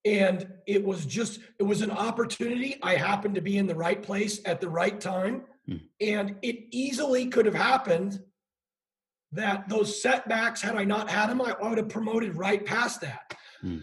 and 0.06 0.47
it 0.65 0.84
was 0.84 1.06
just 1.06 1.39
it 1.60 1.63
was 1.63 1.84
an 1.84 1.91
opportunity 1.91 2.76
i 2.82 2.95
happened 2.95 3.36
to 3.36 3.41
be 3.41 3.60
in 3.60 3.67
the 3.67 3.76
right 3.76 4.02
place 4.02 4.41
at 4.45 4.60
the 4.60 4.67
right 4.67 5.00
time 5.00 5.43
hmm. 5.67 5.76
and 6.00 6.36
it 6.41 6.65
easily 6.71 7.28
could 7.28 7.45
have 7.45 7.54
happened 7.54 8.19
that 9.32 9.69
those 9.69 10.02
setbacks 10.02 10.60
had 10.60 10.76
i 10.76 10.84
not 10.84 11.08
had 11.08 11.30
them 11.30 11.39
i, 11.39 11.54
would 11.62 11.78
have 11.78 11.88
promoted 11.88 12.36
right 12.36 12.65
past 12.65 13.00
that 13.02 13.38
hmm. 13.62 13.78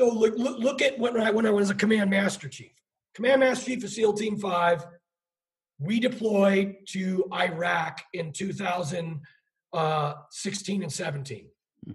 so 0.00 0.08
look, 0.08 0.38
look, 0.38 0.58
look 0.58 0.80
at 0.80 0.98
when 0.98 1.20
I, 1.20 1.30
when 1.32 1.44
I 1.44 1.50
was 1.50 1.68
a 1.68 1.74
command 1.74 2.08
master 2.08 2.48
chief 2.48 2.72
Command 3.18 3.40
Master 3.40 3.66
Chief 3.66 3.82
of 3.82 3.90
SEAL 3.90 4.12
Team 4.12 4.38
5. 4.38 4.86
We 5.80 5.98
deployed 5.98 6.76
to 6.90 7.24
Iraq 7.32 8.04
in 8.12 8.32
2016 8.32 9.20
uh, 9.72 10.14
16 10.30 10.82
and 10.82 10.92
17. 10.92 11.48
Hmm. 11.84 11.92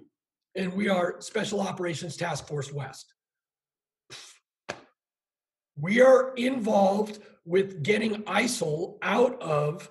And 0.56 0.74
we 0.74 0.90
are 0.90 1.20
Special 1.20 1.62
Operations 1.62 2.18
Task 2.18 2.48
Force 2.48 2.72
West. 2.72 3.14
We 5.76 6.02
are 6.02 6.34
involved 6.36 7.20
with 7.46 7.82
getting 7.84 8.24
ISIL 8.24 8.98
out 9.02 9.42
of 9.42 9.90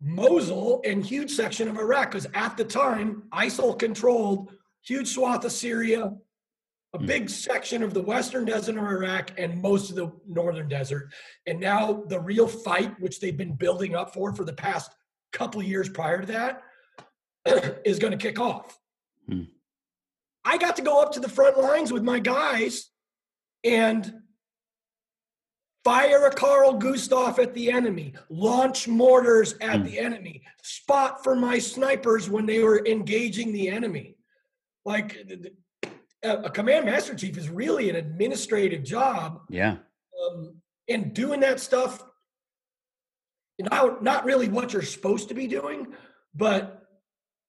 Mosul 0.00 0.82
and 0.84 1.04
huge 1.04 1.30
section 1.30 1.66
of 1.66 1.78
Iraq 1.78 2.12
because 2.12 2.26
at 2.34 2.56
the 2.56 2.64
time 2.64 3.24
ISIL 3.32 3.78
controlled 3.78 4.52
huge 4.82 5.08
swath 5.08 5.44
of 5.44 5.52
Syria, 5.52 6.12
a 6.94 6.98
hmm. 6.98 7.06
big 7.06 7.30
section 7.30 7.82
of 7.82 7.94
the 7.94 8.02
western 8.02 8.44
desert 8.44 8.76
of 8.76 8.84
Iraq, 8.84 9.32
and 9.38 9.60
most 9.60 9.90
of 9.90 9.96
the 9.96 10.12
northern 10.26 10.68
desert. 10.68 11.12
And 11.46 11.58
now 11.58 12.04
the 12.08 12.20
real 12.20 12.46
fight, 12.46 12.98
which 13.00 13.20
they've 13.20 13.36
been 13.36 13.54
building 13.54 13.94
up 13.94 14.14
for 14.14 14.34
for 14.34 14.44
the 14.44 14.52
past 14.52 14.90
couple 15.32 15.62
years 15.62 15.88
prior 15.88 16.20
to 16.20 16.26
that, 16.26 16.62
is 17.84 17.98
going 17.98 18.12
to 18.12 18.18
kick 18.18 18.40
off. 18.40 18.78
Hmm. 19.28 19.42
I 20.44 20.58
got 20.58 20.76
to 20.76 20.82
go 20.82 21.02
up 21.02 21.12
to 21.12 21.20
the 21.20 21.28
front 21.28 21.58
lines 21.58 21.92
with 21.92 22.02
my 22.02 22.18
guys 22.18 22.90
and 23.64 24.12
fire 25.84 26.26
a 26.26 26.30
Carl 26.30 26.74
Gustav 26.74 27.38
at 27.38 27.54
the 27.54 27.70
enemy, 27.70 28.14
launch 28.28 28.88
mortars 28.88 29.54
at 29.60 29.78
hmm. 29.80 29.84
the 29.84 29.98
enemy, 29.98 30.42
spot 30.62 31.22
for 31.22 31.34
my 31.34 31.58
snipers 31.58 32.28
when 32.28 32.46
they 32.46 32.62
were 32.62 32.84
engaging 32.86 33.52
the 33.52 33.68
enemy. 33.68 34.16
Like 34.84 35.16
a 36.22 36.50
command 36.50 36.86
master 36.86 37.14
chief 37.14 37.36
is 37.36 37.48
really 37.48 37.90
an 37.90 37.96
administrative 37.96 38.82
job. 38.82 39.42
Yeah. 39.48 39.76
Um, 40.22 40.56
and 40.88 41.14
doing 41.14 41.40
that 41.40 41.60
stuff, 41.60 42.02
you 43.58 43.66
know, 43.70 43.98
not 44.00 44.24
really 44.24 44.48
what 44.48 44.72
you're 44.72 44.82
supposed 44.82 45.28
to 45.28 45.34
be 45.34 45.46
doing, 45.46 45.88
but 46.34 46.77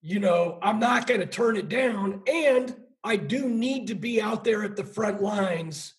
you 0.02 0.20
know, 0.20 0.60
I'm 0.62 0.80
not 0.80 1.08
going 1.08 1.20
to 1.20 1.26
turn 1.26 1.58
it 1.58 1.70
down. 1.70 2.22
And 2.28 2.76
I 3.04 3.16
do 3.16 3.48
need 3.50 3.88
to 3.88 3.96
be 3.96 4.22
out 4.22 4.44
there 4.44 4.64
at 4.64 4.76
the 4.76 4.84
front 4.84 5.22
lines 5.22 5.94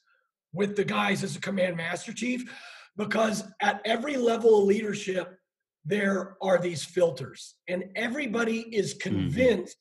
with 0.52 0.76
the 0.76 0.84
guys 0.84 1.22
as 1.22 1.36
a 1.36 1.40
command 1.40 1.76
master 1.76 2.12
chief 2.12 2.50
because 2.96 3.44
at 3.60 3.80
every 3.84 4.16
level 4.16 4.58
of 4.58 4.64
leadership, 4.64 5.36
there 5.84 6.36
are 6.42 6.58
these 6.58 6.84
filters, 6.84 7.54
and 7.68 7.84
everybody 7.96 8.60
is 8.74 8.94
mm-hmm. 8.94 9.08
convinced 9.08 9.76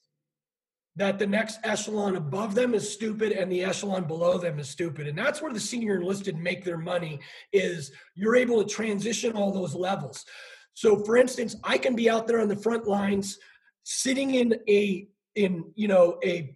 that 0.95 1.19
the 1.19 1.27
next 1.27 1.59
echelon 1.63 2.15
above 2.15 2.55
them 2.55 2.73
is 2.73 2.91
stupid 2.91 3.31
and 3.31 3.49
the 3.51 3.63
echelon 3.63 4.03
below 4.03 4.37
them 4.37 4.59
is 4.59 4.67
stupid 4.67 5.07
and 5.07 5.17
that's 5.17 5.41
where 5.41 5.53
the 5.53 5.59
senior 5.59 5.95
enlisted 5.95 6.35
make 6.37 6.65
their 6.65 6.79
money 6.79 7.19
is 7.53 7.91
you're 8.15 8.35
able 8.35 8.61
to 8.61 8.67
transition 8.67 9.33
all 9.33 9.53
those 9.53 9.75
levels 9.75 10.25
so 10.73 10.97
for 11.05 11.15
instance 11.15 11.55
i 11.63 11.77
can 11.77 11.95
be 11.95 12.09
out 12.09 12.27
there 12.27 12.41
on 12.41 12.49
the 12.49 12.55
front 12.55 12.87
lines 12.87 13.37
sitting 13.91 14.35
in 14.35 14.55
a 14.67 15.07
in 15.35 15.65
you 15.75 15.87
know 15.87 16.19
a 16.23 16.55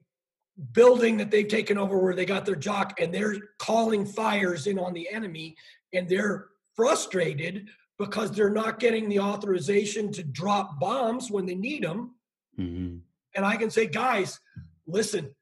building 0.71 1.17
that 1.17 1.31
they've 1.31 1.47
taken 1.47 1.77
over 1.77 1.97
where 1.97 2.13
they 2.13 2.25
got 2.25 2.45
their 2.45 2.55
JOC 2.55 2.91
and 2.99 3.13
they're 3.13 3.35
calling 3.57 4.05
fires 4.05 4.67
in 4.67 4.77
on 4.77 4.93
the 4.93 5.09
enemy 5.09 5.55
and 5.93 6.07
they're 6.07 6.47
frustrated 6.75 7.69
because 7.97 8.31
they're 8.31 8.51
not 8.51 8.79
getting 8.79 9.09
the 9.09 9.19
authorization 9.19 10.11
to 10.11 10.23
drop 10.23 10.79
bombs 10.79 11.31
when 11.31 11.45
they 11.45 11.55
need 11.55 11.83
them 11.83 12.13
mm-hmm. 12.59 12.97
And 13.35 13.45
I 13.45 13.57
can 13.57 13.69
say, 13.69 13.87
guys, 13.87 14.39
listen, 14.85 15.33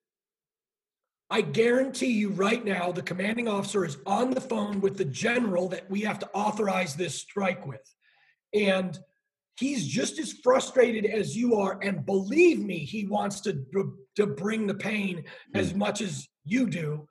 I 1.29 1.41
guarantee 1.41 2.11
you 2.11 2.29
right 2.29 2.63
now, 2.63 2.91
the 2.91 3.01
commanding 3.01 3.47
officer 3.47 3.85
is 3.85 3.97
on 4.05 4.31
the 4.31 4.41
phone 4.41 4.81
with 4.81 4.97
the 4.97 5.05
general 5.05 5.69
that 5.69 5.89
we 5.89 6.01
have 6.01 6.19
to 6.19 6.29
authorize 6.33 6.95
this 6.95 7.15
strike 7.15 7.65
with. 7.65 7.93
And 8.53 8.99
he's 9.57 9.87
just 9.87 10.19
as 10.19 10.33
frustrated 10.43 11.05
as 11.05 11.35
you 11.35 11.55
are. 11.55 11.79
And 11.81 12.05
believe 12.05 12.59
me, 12.59 12.79
he 12.79 13.05
wants 13.05 13.41
to, 13.41 13.63
to 14.15 14.27
bring 14.27 14.67
the 14.67 14.75
pain 14.75 15.23
as 15.53 15.71
hmm. 15.71 15.79
much 15.79 16.01
as 16.01 16.27
you 16.45 16.67
do. 16.67 17.07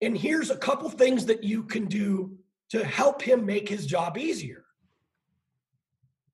And 0.00 0.16
here's 0.16 0.50
a 0.50 0.56
couple 0.56 0.90
things 0.90 1.26
that 1.26 1.44
you 1.44 1.62
can 1.62 1.86
do 1.86 2.36
to 2.70 2.84
help 2.84 3.22
him 3.22 3.46
make 3.46 3.68
his 3.68 3.86
job 3.86 4.18
easier. 4.18 4.64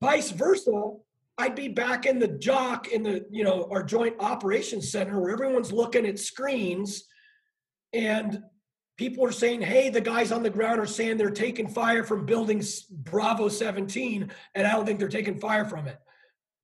Vice 0.01 0.31
versa, 0.31 0.93
I'd 1.37 1.55
be 1.55 1.69
back 1.69 2.07
in 2.07 2.19
the 2.19 2.29
JOC 2.29 2.89
in 2.89 3.03
the, 3.03 3.27
you 3.31 3.45
know, 3.45 3.69
our 3.71 3.83
joint 3.83 4.17
operations 4.21 4.91
center 4.91 5.21
where 5.21 5.33
everyone's 5.33 5.73
looking 5.73 6.07
at 6.07 6.19
screens 6.19 7.05
and 7.93 8.43
people 8.99 9.25
are 9.25 9.33
saying, 9.33 9.63
hey, 9.63 9.89
the 9.89 10.01
guys 10.01 10.33
on 10.33 10.43
the 10.43 10.51
ground 10.51 10.81
are 10.81 10.87
saying 10.87 11.17
they're 11.17 11.31
taking 11.31 11.69
fire 11.69 12.03
from 12.03 12.27
buildings 12.27 12.83
Bravo 12.83 13.49
17, 13.49 14.31
and 14.55 14.67
I 14.67 14.73
don't 14.73 14.85
think 14.85 14.99
they're 14.99 15.09
taking 15.09 15.39
fire 15.39 15.65
from 15.65 15.87
it. 15.87 15.99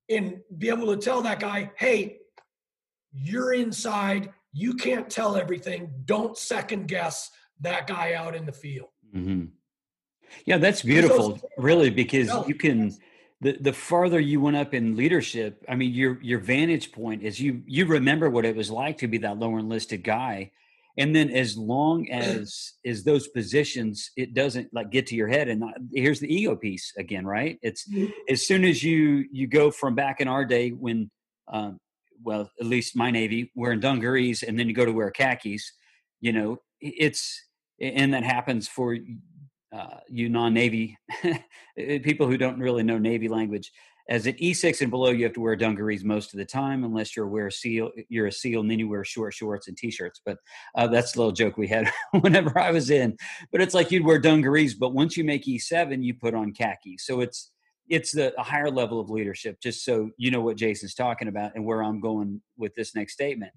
And 0.09 0.41
be 0.55 0.69
able 0.69 0.93
to 0.93 0.97
tell 0.97 1.23
that 1.23 1.39
guy, 1.39 1.71
hey, 1.77 2.19
you're 3.11 3.53
inside, 3.53 4.31
you 4.53 4.75
can't 4.75 5.09
tell 5.09 5.35
everything. 5.35 5.89
Don't 6.03 6.37
second 6.37 6.87
guess 6.87 7.31
that 7.61 7.87
guy 7.87 8.13
out 8.13 8.35
in 8.35 8.45
the 8.45 8.51
field. 8.51 8.89
Mm-hmm. 9.15 9.45
Yeah, 10.45 10.57
that's 10.57 10.81
beautiful, 10.81 11.39
really, 11.57 11.89
because 11.89 12.29
you 12.47 12.55
can 12.55 12.93
the 13.41 13.57
the 13.59 13.73
farther 13.73 14.19
you 14.19 14.41
went 14.41 14.57
up 14.57 14.73
in 14.73 14.95
leadership, 14.95 15.63
I 15.69 15.75
mean, 15.75 15.93
your 15.93 16.21
your 16.21 16.39
vantage 16.39 16.91
point 16.91 17.23
is 17.23 17.39
you 17.39 17.63
you 17.65 17.85
remember 17.85 18.29
what 18.29 18.43
it 18.43 18.55
was 18.55 18.69
like 18.69 18.97
to 18.99 19.07
be 19.07 19.19
that 19.19 19.39
lower 19.39 19.59
enlisted 19.59 20.03
guy, 20.03 20.51
and 20.97 21.15
then 21.15 21.29
as 21.29 21.57
long 21.57 22.09
as 22.09 22.73
as 22.85 23.03
those 23.03 23.27
positions, 23.27 24.11
it 24.15 24.33
doesn't 24.33 24.73
like 24.73 24.91
get 24.91 25.07
to 25.07 25.15
your 25.15 25.27
head. 25.27 25.49
And 25.49 25.59
not, 25.59 25.73
here's 25.93 26.19
the 26.19 26.33
ego 26.33 26.55
piece 26.55 26.93
again, 26.97 27.25
right? 27.25 27.57
It's 27.61 27.87
mm-hmm. 27.87 28.11
as 28.29 28.45
soon 28.45 28.63
as 28.63 28.81
you 28.81 29.25
you 29.31 29.47
go 29.47 29.71
from 29.71 29.95
back 29.95 30.21
in 30.21 30.27
our 30.27 30.45
day 30.45 30.69
when, 30.69 31.11
um, 31.51 31.79
well, 32.23 32.49
at 32.59 32.65
least 32.65 32.95
my 32.95 33.11
Navy 33.11 33.51
wearing 33.55 33.81
dungarees, 33.81 34.43
and 34.43 34.57
then 34.57 34.67
you 34.67 34.73
go 34.73 34.85
to 34.85 34.93
wear 34.93 35.11
khakis, 35.11 35.73
you 36.21 36.31
know, 36.31 36.57
it's 36.79 37.43
and 37.81 38.13
that 38.13 38.23
happens 38.23 38.67
for 38.67 38.97
uh, 39.75 39.97
you 40.09 40.29
non-Navy 40.29 40.97
people 42.03 42.27
who 42.27 42.37
don't 42.37 42.59
really 42.59 42.83
know 42.83 42.97
Navy 42.97 43.27
language. 43.27 43.71
As 44.07 44.27
an 44.27 44.33
E6 44.33 44.81
and 44.81 44.91
below, 44.91 45.09
you 45.09 45.23
have 45.23 45.33
to 45.33 45.41
wear 45.41 45.55
dungarees 45.55 46.03
most 46.03 46.33
of 46.33 46.37
the 46.37 46.45
time, 46.45 46.83
unless 46.83 47.15
you're 47.15 47.27
wear 47.27 47.49
seal. 47.49 47.89
You're 48.07 48.27
a 48.27 48.31
SEAL, 48.31 48.61
and 48.61 48.69
then 48.69 48.77
you 48.77 48.87
wear 48.87 49.03
short 49.03 49.33
shorts 49.33 49.67
and 49.67 49.75
t-shirts. 49.75 50.21
But 50.23 50.37
uh, 50.75 50.87
that's 50.87 51.15
a 51.15 51.17
little 51.17 51.31
joke 51.31 51.57
we 51.57 51.67
had 51.67 51.91
whenever 52.21 52.59
I 52.59 52.71
was 52.71 52.91
in. 52.91 53.17
But 53.51 53.61
it's 53.61 53.73
like 53.73 53.91
you'd 53.91 54.05
wear 54.05 54.19
dungarees, 54.19 54.75
but 54.75 54.93
once 54.93 55.17
you 55.17 55.23
make 55.23 55.45
E7, 55.45 56.03
you 56.03 56.13
put 56.13 56.35
on 56.35 56.53
khaki. 56.53 56.97
So 56.99 57.21
it's 57.21 57.51
it's 57.87 58.11
the 58.11 58.39
a 58.39 58.43
higher 58.43 58.69
level 58.69 58.99
of 58.99 59.09
leadership. 59.09 59.59
Just 59.61 59.83
so 59.83 60.11
you 60.17 60.29
know 60.29 60.41
what 60.41 60.57
Jason's 60.57 60.93
talking 60.93 61.27
about 61.27 61.53
and 61.55 61.65
where 61.65 61.83
I'm 61.83 61.99
going 61.99 62.41
with 62.57 62.75
this 62.75 62.93
next 62.95 63.13
statement. 63.13 63.53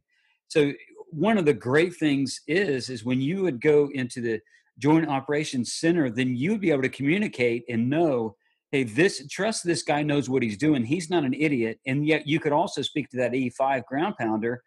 So 0.48 0.72
one 1.10 1.38
of 1.38 1.44
the 1.44 1.54
great 1.54 1.94
things 1.96 2.40
is 2.46 2.88
is 2.88 3.04
when 3.04 3.20
you 3.20 3.42
would 3.42 3.60
go 3.60 3.90
into 3.92 4.20
the 4.20 4.40
joint 4.78 5.08
operations 5.08 5.74
center, 5.74 6.08
then 6.08 6.36
you'd 6.36 6.60
be 6.60 6.70
able 6.70 6.82
to 6.82 6.88
communicate 6.88 7.64
and 7.68 7.90
know, 7.90 8.36
hey, 8.70 8.84
this 8.84 9.26
trust 9.28 9.64
this 9.64 9.82
guy 9.82 10.02
knows 10.02 10.28
what 10.28 10.42
he's 10.42 10.58
doing. 10.58 10.84
He's 10.84 11.10
not 11.10 11.24
an 11.24 11.34
idiot. 11.34 11.80
And 11.86 12.06
yet 12.06 12.26
you 12.26 12.40
could 12.40 12.52
also 12.52 12.82
speak 12.82 13.08
to 13.10 13.16
that 13.18 13.32
E5 13.32 13.84
ground 13.84 14.16
pounder 14.18 14.62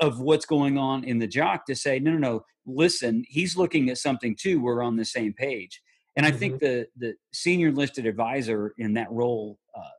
of 0.00 0.20
what's 0.20 0.46
going 0.46 0.78
on 0.78 1.04
in 1.04 1.18
the 1.18 1.28
JOC 1.28 1.64
to 1.66 1.74
say, 1.74 1.98
no, 1.98 2.12
no, 2.12 2.18
no, 2.18 2.44
listen, 2.66 3.24
he's 3.28 3.56
looking 3.56 3.90
at 3.90 3.98
something 3.98 4.36
too. 4.38 4.60
We're 4.60 4.82
on 4.82 4.96
the 4.96 5.04
same 5.04 5.32
page. 5.32 5.80
And 6.16 6.26
I 6.26 6.30
mm-hmm. 6.30 6.38
think 6.38 6.60
the 6.60 6.86
the 6.96 7.14
senior 7.32 7.68
enlisted 7.68 8.06
advisor 8.06 8.74
in 8.78 8.94
that 8.94 9.10
role, 9.10 9.58
uh, 9.76 9.96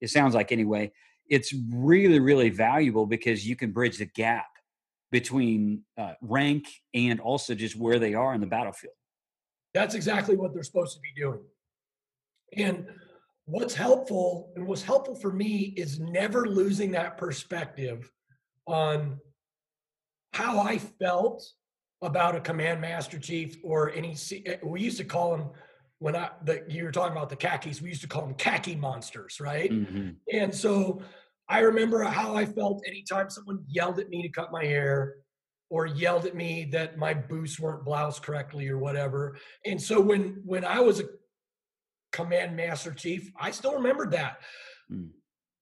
it 0.00 0.10
sounds 0.10 0.34
like 0.34 0.52
anyway, 0.52 0.92
it's 1.28 1.54
really 1.72 2.20
really 2.20 2.50
valuable 2.50 3.06
because 3.06 3.48
you 3.48 3.56
can 3.56 3.72
bridge 3.72 3.96
the 3.96 4.06
gap 4.06 4.46
between 5.10 5.82
uh, 5.96 6.12
rank 6.20 6.68
and 6.92 7.18
also 7.20 7.54
just 7.54 7.76
where 7.76 7.98
they 7.98 8.14
are 8.14 8.34
in 8.34 8.40
the 8.40 8.46
battlefield. 8.46 8.94
That's 9.72 9.94
exactly 9.94 10.36
what 10.36 10.52
they're 10.52 10.62
supposed 10.62 10.94
to 10.96 11.00
be 11.00 11.20
doing. 11.20 11.40
And 12.56 12.86
what's 13.46 13.74
helpful 13.74 14.52
and 14.56 14.66
what's 14.66 14.82
helpful 14.82 15.14
for 15.14 15.32
me 15.32 15.74
is 15.76 16.00
never 16.00 16.46
losing 16.46 16.92
that 16.92 17.18
perspective 17.18 18.10
on 18.66 19.18
how 20.32 20.60
I 20.60 20.78
felt 20.78 21.44
about 22.02 22.36
a 22.36 22.40
command 22.40 22.80
master 22.80 23.18
chief 23.18 23.56
or 23.62 23.90
any 23.92 24.16
eh, 24.46 24.56
we 24.62 24.80
used 24.80 24.98
to 24.98 25.04
call 25.04 25.36
them 25.36 25.50
when 25.98 26.16
I 26.16 26.30
the 26.44 26.64
you 26.68 26.84
were 26.84 26.90
talking 26.90 27.16
about 27.16 27.30
the 27.30 27.36
khakis 27.36 27.80
we 27.80 27.88
used 27.88 28.02
to 28.02 28.08
call 28.08 28.22
them 28.22 28.34
khaki 28.34 28.74
monsters 28.74 29.40
right 29.40 29.70
mm-hmm. 29.70 30.10
and 30.32 30.54
so 30.54 31.00
I 31.48 31.60
remember 31.60 32.02
how 32.02 32.34
I 32.34 32.46
felt 32.46 32.82
anytime 32.86 33.30
someone 33.30 33.64
yelled 33.68 33.98
at 33.98 34.08
me 34.08 34.22
to 34.22 34.28
cut 34.28 34.52
my 34.52 34.64
hair 34.64 35.16
or 35.70 35.86
yelled 35.86 36.24
at 36.26 36.34
me 36.34 36.68
that 36.72 36.98
my 36.98 37.12
boots 37.12 37.58
weren't 37.58 37.84
bloused 37.84 38.22
correctly 38.22 38.68
or 38.68 38.78
whatever. 38.78 39.36
And 39.66 39.80
so 39.80 40.00
when 40.00 40.40
when 40.44 40.64
I 40.64 40.80
was 40.80 41.00
a 41.00 41.04
command 42.18 42.56
master 42.56 42.92
chief, 42.92 43.30
I 43.46 43.50
still 43.50 43.74
remembered 43.74 44.12
that. 44.12 44.34
Mm. 44.90 45.10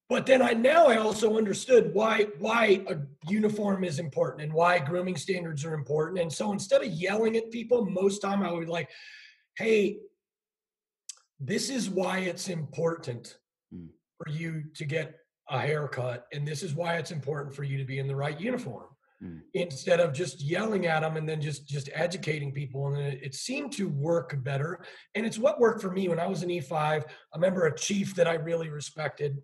But 0.09 0.27
then 0.27 0.43
I 0.43 0.53
now 0.53 0.83
I 0.87 0.97
also 0.99 1.39
understood 1.39 1.95
why 1.95 2.27
why 2.39 2.63
a 2.95 2.97
uniform 3.29 3.83
is 3.91 3.99
important 3.99 4.43
and 4.45 4.53
why 4.53 4.79
grooming 4.79 5.17
standards 5.17 5.65
are 5.65 5.75
important. 5.75 6.21
And 6.21 6.33
so 6.39 6.53
instead 6.53 6.83
of 6.83 6.89
yelling 6.89 7.37
at 7.37 7.51
people, 7.51 7.79
most 8.03 8.19
time 8.21 8.43
I 8.43 8.53
would 8.53 8.69
like, 8.69 8.91
hey, 9.57 9.99
this 11.41 11.71
is 11.71 11.89
why 11.89 12.19
it's 12.31 12.49
important 12.49 13.39
Mm. 13.75 13.89
for 14.19 14.29
you 14.31 14.65
to 14.75 14.85
get 14.85 15.15
a 15.49 15.59
haircut, 15.59 16.27
and 16.35 16.47
this 16.47 16.63
is 16.63 16.75
why 16.75 16.97
it's 17.01 17.11
important 17.11 17.55
for 17.57 17.65
you 17.65 17.79
to 17.79 17.87
be 17.93 17.99
in 17.99 18.07
the 18.07 18.15
right 18.25 18.39
uniform. 18.39 18.89
Mm. 19.23 19.41
Instead 19.55 20.01
of 20.01 20.13
just 20.13 20.41
yelling 20.41 20.87
at 20.87 21.01
them 21.01 21.17
and 21.17 21.29
then 21.29 21.41
just 21.41 21.69
just 21.69 21.89
educating 21.93 22.51
people, 22.53 22.89
and 22.89 22.99
it, 22.99 23.21
it 23.23 23.35
seemed 23.35 23.73
to 23.73 23.89
work 23.89 24.43
better. 24.43 24.85
And 25.15 25.25
it's 25.25 25.39
what 25.39 25.61
worked 25.61 25.81
for 25.81 25.91
me 25.91 26.09
when 26.09 26.19
I 26.19 26.27
was 26.27 26.43
an 26.43 26.49
E5. 26.49 26.73
I 26.73 27.05
remember 27.35 27.67
a 27.67 27.77
chief 27.77 28.15
that 28.17 28.27
I 28.27 28.35
really 28.35 28.69
respected. 28.69 29.41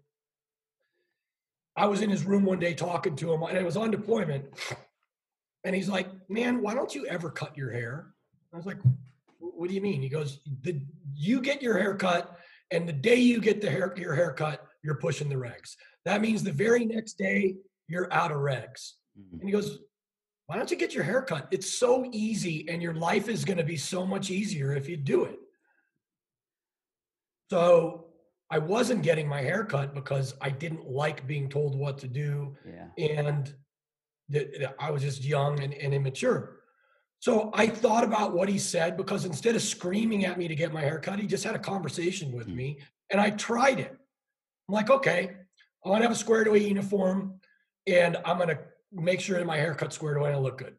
I 1.77 1.87
was 1.87 2.03
in 2.03 2.11
his 2.11 2.25
room 2.25 2.45
one 2.45 2.59
day 2.59 2.75
talking 2.75 3.15
to 3.17 3.33
him, 3.33 3.43
and 3.43 3.57
I 3.57 3.63
was 3.63 3.77
on 3.77 3.91
deployment. 3.91 4.47
And 5.65 5.75
he's 5.75 5.89
like, 5.89 6.09
"Man, 6.29 6.63
why 6.63 6.75
don't 6.75 6.95
you 6.95 7.07
ever 7.07 7.31
cut 7.31 7.57
your 7.57 7.71
hair?" 7.71 8.15
I 8.53 8.57
was 8.57 8.65
like, 8.67 8.79
"What 9.39 9.69
do 9.69 9.75
you 9.75 9.81
mean?" 9.81 10.03
He 10.03 10.09
goes, 10.09 10.41
"The 10.63 10.81
you 11.15 11.41
get 11.41 11.63
your 11.63 11.77
hair 11.77 11.95
cut, 11.97 12.37
and 12.71 12.89
the 12.89 12.93
day 12.93 13.17
you 13.17 13.41
get 13.41 13.61
the 13.61 13.71
hair 13.71 13.93
your 13.97 14.15
haircut, 14.15 14.65
you're 14.83 14.97
pushing 14.97 15.29
the 15.29 15.35
regs. 15.35 15.77
That 16.05 16.21
means 16.21 16.43
the 16.43 16.53
very 16.53 16.85
next 16.85 17.15
day 17.15 17.57
you're 17.87 18.13
out 18.13 18.31
of 18.31 18.39
regs." 18.39 18.95
Mhm. 19.19 19.41
And 19.41 19.45
he 19.45 19.51
goes, 19.51 19.79
"Why 20.47 20.57
don't 20.57 20.71
you 20.71 20.77
get 20.77 20.95
your 20.95 21.05
hair 21.05 21.23
cut? 21.23 21.49
It's 21.51 21.71
so 21.79 22.09
easy, 22.13 22.69
and 22.69 22.81
your 22.83 22.95
life 22.95 23.29
is 23.29 23.45
going 23.45 23.59
to 23.59 23.65
be 23.65 23.77
so 23.77 24.07
much 24.07 24.31
easier 24.31 24.75
if 24.75 24.89
you 24.89 24.97
do 24.97 25.25
it." 25.25 25.39
So 27.51 28.07
I 28.51 28.59
wasn't 28.59 29.03
getting 29.03 29.27
my 29.29 29.41
hair 29.43 29.65
cut 29.65 29.95
because 29.95 30.35
I 30.41 30.51
didn't 30.51 30.87
like 30.89 31.27
being 31.27 31.49
told 31.49 31.75
what 31.77 31.99
to 31.99 32.09
do 32.09 32.57
Yeah. 32.67 32.89
and 32.99 33.55
I 34.79 34.91
was 34.91 35.03
just 35.03 35.25
young 35.25 35.61
and, 35.61 35.73
and 35.75 35.95
immature. 35.95 36.61
So 37.21 37.51
I 37.53 37.67
thought 37.67 38.05
about 38.05 38.33
what 38.35 38.49
he 38.49 38.59
said 38.59 38.97
because 38.97 39.25
instead 39.25 39.57
of 39.57 39.63
screaming 39.63 40.25
at 40.25 40.39
me 40.39 40.47
to 40.49 40.55
get 40.55 40.73
my 40.73 40.83
hair 40.83 40.99
cut, 41.01 41.19
he 41.19 41.27
just 41.27 41.45
had 41.45 41.55
a 41.57 41.59
conversation 41.59 42.33
with 42.33 42.47
Mm. 42.49 42.55
me 42.55 42.81
and 43.11 43.21
I 43.21 43.31
tried 43.31 43.81
it. 43.81 43.91
I'm 44.69 44.75
like, 44.75 44.91
okay, 44.91 45.37
I 45.85 45.89
want 45.89 46.03
to 46.03 46.09
have 46.09 46.13
a 46.17 46.19
squared 46.19 46.47
away 46.47 46.61
uniform 46.67 47.41
and 47.87 48.17
I'm 48.25 48.37
going 48.37 48.51
to 48.51 48.59
make 48.93 49.21
sure 49.21 49.39
that 49.39 49.47
my 49.47 49.57
haircut 49.57 49.93
squared 49.93 50.17
away 50.17 50.29
and 50.29 50.37
I 50.37 50.41
look 50.41 50.59
good. 50.59 50.77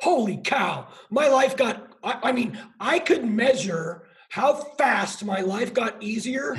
Holy 0.00 0.38
cow, 0.38 0.88
my 1.10 1.28
life 1.28 1.56
got, 1.56 1.92
I, 2.02 2.18
I 2.24 2.32
mean, 2.32 2.58
I 2.80 2.98
could 2.98 3.24
measure 3.24 4.08
how 4.30 4.54
fast 4.54 5.24
my 5.24 5.40
life 5.40 5.72
got 5.74 6.02
easier 6.02 6.56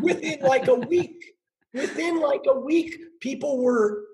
within 0.00 0.40
like 0.40 0.68
a 0.68 0.74
week. 0.74 1.32
Within 1.74 2.20
like 2.20 2.42
a 2.48 2.58
week, 2.58 3.00
people 3.20 3.58
were 3.62 4.04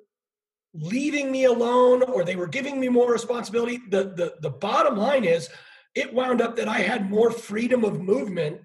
leaving 0.73 1.31
me 1.31 1.45
alone 1.45 2.03
or 2.05 2.25
they 2.25 2.37
were 2.37 2.47
giving 2.47 2.81
me 2.81 2.89
more 2.89 3.13
responsibility. 3.13 3.81
The 3.91 4.05
the 4.17 4.35
the 4.41 4.51
bottom 4.51 4.97
line 4.97 5.25
is 5.25 5.51
it 5.95 6.15
wound 6.15 6.41
up 6.41 6.57
that 6.57 6.69
I 6.69 6.79
had 6.79 7.11
more 7.11 7.31
freedom 7.31 7.85
of 7.85 8.01
movement 8.01 8.63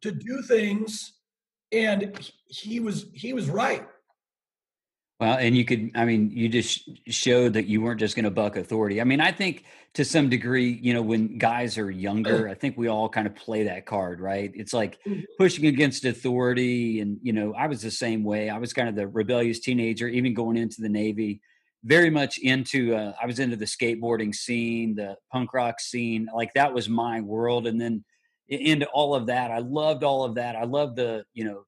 to 0.00 0.10
do 0.10 0.40
things 0.42 1.12
and 1.72 2.16
he- 2.18 2.32
he 2.46 2.80
was 2.80 3.06
he 3.12 3.32
was 3.34 3.50
right. 3.50 3.86
Well, 5.24 5.38
and 5.38 5.56
you 5.56 5.64
could, 5.64 5.90
I 5.94 6.04
mean, 6.04 6.32
you 6.32 6.50
just 6.50 6.86
showed 7.06 7.54
that 7.54 7.64
you 7.64 7.80
weren't 7.80 7.98
just 7.98 8.14
going 8.14 8.26
to 8.26 8.30
buck 8.30 8.56
authority. 8.56 9.00
I 9.00 9.04
mean, 9.04 9.22
I 9.22 9.32
think 9.32 9.64
to 9.94 10.04
some 10.04 10.28
degree, 10.28 10.78
you 10.82 10.92
know, 10.92 11.00
when 11.00 11.38
guys 11.38 11.78
are 11.78 11.90
younger, 11.90 12.46
I 12.46 12.52
think 12.52 12.76
we 12.76 12.88
all 12.88 13.08
kind 13.08 13.26
of 13.26 13.34
play 13.34 13.62
that 13.62 13.86
card, 13.86 14.20
right? 14.20 14.52
It's 14.54 14.74
like 14.74 14.98
Mhm. 15.06 15.24
pushing 15.38 15.64
against 15.64 16.04
authority. 16.04 17.00
And, 17.00 17.18
you 17.22 17.32
know, 17.32 17.54
I 17.54 17.68
was 17.68 17.80
the 17.80 17.90
same 17.90 18.22
way. 18.22 18.50
I 18.50 18.58
was 18.58 18.74
kind 18.74 18.86
of 18.86 18.96
the 18.96 19.08
rebellious 19.08 19.60
teenager, 19.60 20.08
even 20.08 20.34
going 20.34 20.58
into 20.58 20.82
the 20.82 20.90
Navy, 20.90 21.40
very 21.84 22.10
much 22.10 22.36
into, 22.36 22.94
uh, 22.94 23.14
I 23.18 23.24
was 23.24 23.38
into 23.38 23.56
the 23.56 23.64
skateboarding 23.64 24.34
scene, 24.34 24.94
the 24.94 25.16
punk 25.32 25.54
rock 25.54 25.80
scene. 25.80 26.28
Like 26.34 26.52
that 26.52 26.74
was 26.74 26.86
my 26.86 27.22
world. 27.22 27.66
And 27.66 27.80
then 27.80 28.04
into 28.46 28.86
all 28.88 29.14
of 29.14 29.28
that, 29.28 29.50
I 29.50 29.60
loved 29.60 30.04
all 30.04 30.24
of 30.24 30.34
that. 30.34 30.54
I 30.54 30.64
loved 30.64 30.96
the, 30.96 31.24
you 31.32 31.44
know, 31.44 31.64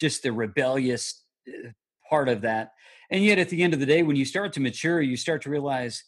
just 0.00 0.22
the 0.22 0.30
rebellious 0.30 1.24
uh, 1.48 1.70
part 2.08 2.28
of 2.28 2.42
that. 2.42 2.70
And 3.12 3.22
yet 3.22 3.38
at 3.38 3.50
the 3.50 3.62
end 3.62 3.74
of 3.74 3.80
the 3.80 3.86
day, 3.86 4.02
when 4.02 4.16
you 4.16 4.24
start 4.24 4.54
to 4.54 4.60
mature, 4.60 5.02
you 5.02 5.18
start 5.18 5.42
to 5.42 5.50
realize, 5.50 6.02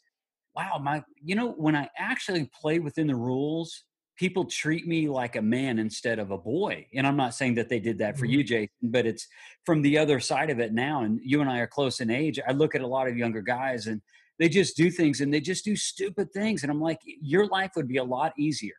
wow, 0.56 0.80
my, 0.82 1.04
you 1.22 1.34
know, 1.34 1.52
when 1.52 1.76
I 1.76 1.90
actually 1.98 2.50
play 2.58 2.78
within 2.78 3.06
the 3.06 3.14
rules, 3.14 3.84
people 4.16 4.46
treat 4.46 4.86
me 4.86 5.08
like 5.08 5.36
a 5.36 5.42
man 5.42 5.78
instead 5.78 6.18
of 6.18 6.30
a 6.30 6.38
boy. 6.38 6.86
And 6.94 7.06
I'm 7.06 7.16
not 7.16 7.34
saying 7.34 7.56
that 7.56 7.68
they 7.68 7.78
did 7.78 7.98
that 7.98 8.16
for 8.16 8.26
Mhm. 8.26 8.30
you, 8.30 8.44
Jason, 8.44 8.70
but 8.84 9.04
it's 9.06 9.28
from 9.66 9.82
the 9.82 9.98
other 9.98 10.18
side 10.18 10.48
of 10.48 10.60
it 10.60 10.72
now. 10.72 11.02
And 11.02 11.20
you 11.22 11.42
and 11.42 11.50
I 11.50 11.58
are 11.58 11.66
close 11.66 12.00
in 12.00 12.10
age. 12.10 12.40
I 12.46 12.52
look 12.52 12.74
at 12.74 12.80
a 12.80 12.86
lot 12.86 13.06
of 13.06 13.18
younger 13.18 13.42
guys 13.42 13.86
and 13.86 14.00
they 14.38 14.48
just 14.48 14.76
do 14.76 14.90
things 14.90 15.20
and 15.20 15.34
they 15.34 15.40
just 15.40 15.64
do 15.64 15.76
stupid 15.76 16.32
things. 16.32 16.62
And 16.62 16.72
I'm 16.72 16.80
like, 16.80 17.00
your 17.04 17.46
life 17.48 17.72
would 17.76 17.88
be 17.88 17.98
a 17.98 18.04
lot 18.04 18.32
easier 18.38 18.76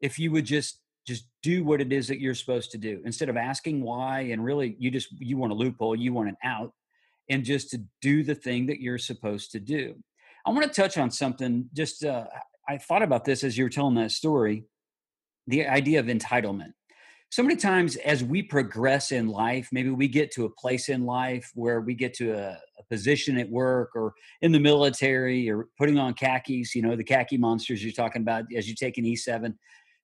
if 0.00 0.18
you 0.18 0.30
would 0.30 0.44
just 0.44 0.80
just 1.06 1.26
do 1.42 1.64
what 1.64 1.80
it 1.80 1.90
is 1.90 2.06
that 2.06 2.20
you're 2.20 2.34
supposed 2.34 2.70
to 2.70 2.76
do 2.76 3.00
instead 3.06 3.30
of 3.30 3.36
asking 3.38 3.80
why 3.80 4.20
and 4.20 4.44
really 4.44 4.76
you 4.78 4.90
just 4.90 5.08
you 5.12 5.38
want 5.38 5.50
a 5.50 5.54
loophole 5.54 5.96
you 5.96 6.12
want 6.12 6.28
an 6.28 6.36
out 6.44 6.74
and 7.28 7.44
just 7.44 7.70
to 7.70 7.82
do 8.00 8.22
the 8.22 8.34
thing 8.34 8.66
that 8.66 8.80
you're 8.80 8.98
supposed 8.98 9.52
to 9.52 9.60
do. 9.60 9.94
I 10.46 10.50
want 10.50 10.72
to 10.72 10.80
touch 10.80 10.96
on 10.96 11.10
something 11.10 11.68
just 11.74 12.04
uh, 12.04 12.24
i 12.68 12.78
thought 12.78 13.02
about 13.02 13.24
this 13.24 13.44
as 13.44 13.56
you 13.56 13.64
were 13.64 13.70
telling 13.70 13.94
that 13.96 14.12
story 14.12 14.64
the 15.46 15.66
idea 15.66 15.98
of 15.98 16.06
entitlement. 16.06 16.72
So 17.30 17.42
many 17.42 17.56
times 17.56 17.96
as 17.96 18.22
we 18.22 18.42
progress 18.42 19.12
in 19.12 19.28
life 19.28 19.68
maybe 19.72 19.90
we 19.90 20.08
get 20.08 20.30
to 20.32 20.46
a 20.46 20.50
place 20.50 20.88
in 20.88 21.04
life 21.04 21.50
where 21.54 21.80
we 21.80 21.94
get 21.94 22.14
to 22.14 22.32
a, 22.32 22.58
a 22.78 22.82
position 22.88 23.38
at 23.38 23.50
work 23.50 23.90
or 23.94 24.14
in 24.40 24.52
the 24.52 24.60
military 24.60 25.50
or 25.50 25.68
putting 25.76 25.98
on 25.98 26.14
khakis 26.14 26.74
you 26.74 26.82
know 26.82 26.96
the 26.96 27.04
khaki 27.04 27.36
monsters 27.36 27.82
you're 27.84 27.92
talking 27.92 28.22
about 28.22 28.44
as 28.56 28.68
you 28.68 28.74
take 28.74 28.96
an 28.96 29.04
e7 29.04 29.54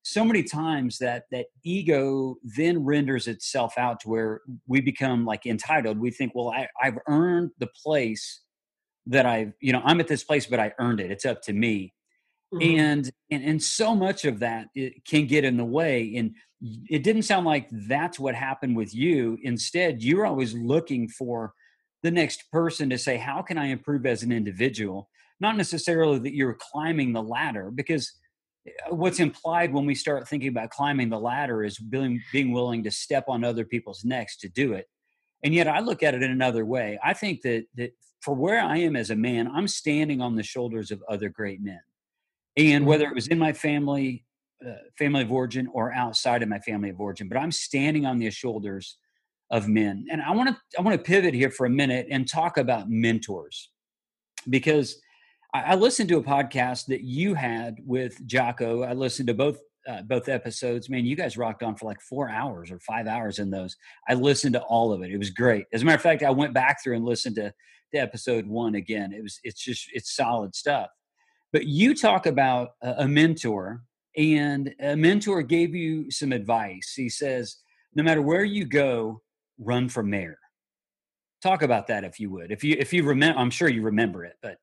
so 0.05 0.23
many 0.23 0.43
times 0.43 0.99
that 0.99 1.25
that 1.33 1.47
ego 1.65 2.37
then 2.45 2.85
renders 2.85 3.27
itself 3.27 3.79
out 3.79 4.01
to 4.01 4.09
where 4.09 4.43
we 4.67 4.81
become 4.83 5.25
like 5.25 5.47
entitled. 5.47 5.99
We 5.99 6.11
think 6.11 6.33
well 6.35 6.51
I, 6.51 6.69
i've 6.81 6.99
earned 7.09 7.51
the 7.59 7.69
place 7.83 8.43
that 9.07 9.27
i've 9.27 9.53
you 9.61 9.73
know 9.73 9.83
i'm 9.85 10.01
at 10.01 10.07
this 10.09 10.23
place 10.23 10.47
but 10.47 10.61
i 10.61 10.73
earned 10.79 11.01
it. 11.01 11.11
It's 11.11 11.25
up 11.27 11.43
to 11.43 11.53
me. 11.53 11.93
Mhm. 12.53 12.79
and, 12.79 13.11
and 13.31 13.45
and 13.45 13.63
so 13.63 13.95
much 13.97 14.25
of 14.27 14.39
that 14.41 14.69
it 14.75 15.05
can 15.07 15.27
get 15.27 15.45
in 15.45 15.57
the 15.57 15.65
way. 15.65 16.15
And 16.17 16.35
it 16.89 17.03
didn't 17.03 17.23
sound 17.23 17.47
like 17.47 17.69
that's 17.89 18.19
what 18.21 18.35
happened 18.35 18.77
with 18.77 18.95
you. 18.95 19.39
Instead 19.43 20.03
you're 20.03 20.27
always 20.27 20.53
looking 20.55 21.09
for 21.09 21.55
the 22.03 22.11
next 22.11 22.45
person 22.53 22.91
to 22.91 22.99
say 22.99 23.17
how 23.17 23.41
can 23.41 23.57
i 23.57 23.67
improve 23.69 24.05
as 24.05 24.23
an 24.23 24.33
individual? 24.33 25.09
Not 25.41 25.57
necessarily 25.57 26.19
that 26.19 26.35
you're 26.35 26.59
climbing 26.61 27.15
the 27.15 27.23
ladder 27.23 27.71
because 27.71 28.13
what's 28.91 29.21
implied 29.21 29.73
when 29.73 29.87
we 29.87 29.95
start 29.95 30.29
thinking 30.29 30.49
about 30.49 30.71
climbing 30.71 31.11
the 31.11 31.19
ladder 31.19 31.63
is 31.65 31.79
being 31.79 32.23
being 32.33 32.53
willing 32.53 32.83
to 32.85 32.91
step 32.91 33.25
on 33.29 33.45
other 33.45 33.65
people's 33.65 34.05
necks 34.05 34.37
to 34.39 34.49
do 34.49 34.73
it. 34.73 34.89
And 35.43 35.55
yet 35.55 35.69
i 35.69 35.81
look 35.81 36.03
at 36.03 36.15
it 36.15 36.23
in 36.23 36.31
another 36.31 36.65
way. 36.65 36.99
I 37.05 37.13
think 37.15 37.43
that 37.43 37.67
that 37.77 37.93
for 38.23 38.35
where 38.35 38.61
i 38.61 38.79
am 38.79 38.97
as 38.97 39.11
a 39.11 39.17
man 39.17 39.49
i'm 39.49 39.69
standing 39.69 40.21
on 40.21 40.35
the 40.35 40.43
shoulders 40.43 40.91
of 40.91 41.03
other 41.09 41.29
great 41.29 41.61
men. 41.63 41.81
And 42.57 42.85
Mhm. 42.85 42.89
whether 42.89 43.07
it 43.07 43.15
was 43.15 43.29
in 43.29 43.39
my 43.39 43.53
family 43.53 44.25
uh, 44.67 44.77
family 44.99 45.23
of 45.23 45.31
origin 45.31 45.67
or 45.73 45.93
outside 45.93 46.43
of 46.43 46.49
my 46.49 46.59
family 46.61 46.89
of 46.89 47.01
origin 47.01 47.29
but 47.29 47.37
i'm 47.37 47.53
standing 47.53 48.07
on 48.07 48.19
the 48.19 48.31
shoulders 48.31 48.99
of 49.51 49.69
men. 49.69 50.07
And 50.11 50.23
i 50.23 50.31
want 50.31 50.49
to 50.49 50.57
i 50.79 50.83
want 50.83 50.97
to 50.97 51.03
pivot 51.03 51.35
here 51.35 51.51
for 51.51 51.67
a 51.67 51.71
minute 51.71 52.07
and 52.11 52.27
talk 52.27 52.57
about 52.57 52.89
mentors. 52.89 53.71
Because 54.49 55.01
I, 55.55 55.77
listened 55.77 56.09
to 56.09 56.19
a 56.19 56.23
podcast 56.23 56.87
that 56.87 57.03
you 57.03 57.35
had 57.35 57.79
with 57.87 58.27
Jocko. 58.27 58.83
I 58.83 58.93
listened 58.93 59.29
to 59.29 59.35
both 59.35 59.61
uh, 59.89 60.03
both 60.03 60.29
episodes. 60.29 60.89
Man, 60.89 61.05
you 61.05 61.15
guys 61.15 61.37
rocked 61.37 61.63
on 61.63 61.77
for 61.77 61.87
like 61.87 62.01
four 62.01 62.29
hours 62.29 62.71
or 62.71 62.81
five 62.81 63.07
hours 63.07 63.39
in 63.39 63.51
those. 63.51 63.77
I 64.09 64.15
listened 64.15 64.55
to 64.55 64.63
all 64.63 64.93
of 64.93 65.03
it. 65.03 65.11
It 65.11 65.19
was 65.19 65.31
great. 65.31 65.67
As 65.73 65.83
a 65.83 65.85
matter 65.85 65.97
of 65.97 66.03
fact, 66.03 66.23
I 66.23 66.31
went 66.31 66.55
back 66.55 66.83
through 66.83 66.97
and 66.97 67.05
listened 67.05 67.37
to, 67.37 67.53
to 67.93 67.99
episode 67.99 68.47
one 68.47 68.75
again. 68.75 69.13
It 69.13 69.23
was 69.23 69.39
it's 69.45 69.63
just 69.63 69.89
it's 69.93 70.17
solid 70.17 70.55
stuff. 70.55 70.89
But 71.53 71.67
you 71.67 71.95
talk 71.95 72.27
about 72.27 72.71
a, 72.83 73.07
mentor, 73.07 73.83
and 74.17 74.75
a 74.81 74.97
mentor 74.97 75.41
gave 75.43 75.73
you 75.73 76.11
some 76.11 76.33
advice. 76.33 76.95
He 76.97 77.09
says, 77.09 77.59
no 77.95 78.03
matter 78.03 78.21
where 78.21 78.43
you 78.43 78.65
go, 78.65 79.23
run 79.59 79.89
from 79.89 80.11
there. 80.11 80.39
Talk 81.45 81.63
about 81.63 81.87
that 81.87 82.03
if 82.03 82.19
you 82.19 82.29
would. 82.31 82.51
If 82.51 82.65
you 82.65 82.75
if 82.77 82.93
you 82.93 83.05
remember, 83.05 83.39
I'm 83.39 83.51
sure 83.51 83.69
you 83.69 83.83
remember 83.83 84.25
it, 84.25 84.35
but 84.43 84.57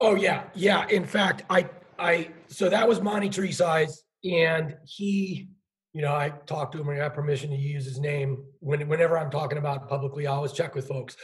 Oh 0.00 0.14
yeah, 0.14 0.44
yeah. 0.54 0.86
In 0.88 1.04
fact, 1.04 1.44
I 1.48 1.68
I 1.98 2.30
so 2.48 2.68
that 2.68 2.88
was 2.88 3.00
Monty 3.00 3.28
Tree 3.28 3.52
Size, 3.52 4.04
and 4.24 4.76
he, 4.84 5.48
you 5.92 6.02
know, 6.02 6.12
I 6.14 6.30
talked 6.46 6.72
to 6.72 6.80
him 6.80 6.88
and 6.88 7.00
I 7.00 7.04
got 7.04 7.14
permission 7.14 7.50
to 7.50 7.56
use 7.56 7.84
his 7.84 8.00
name 8.00 8.44
when 8.60 8.88
whenever 8.88 9.18
I'm 9.18 9.30
talking 9.30 9.58
about 9.58 9.88
publicly. 9.88 10.26
I 10.26 10.32
always 10.32 10.52
check 10.52 10.74
with 10.74 10.88
folks. 10.88 11.16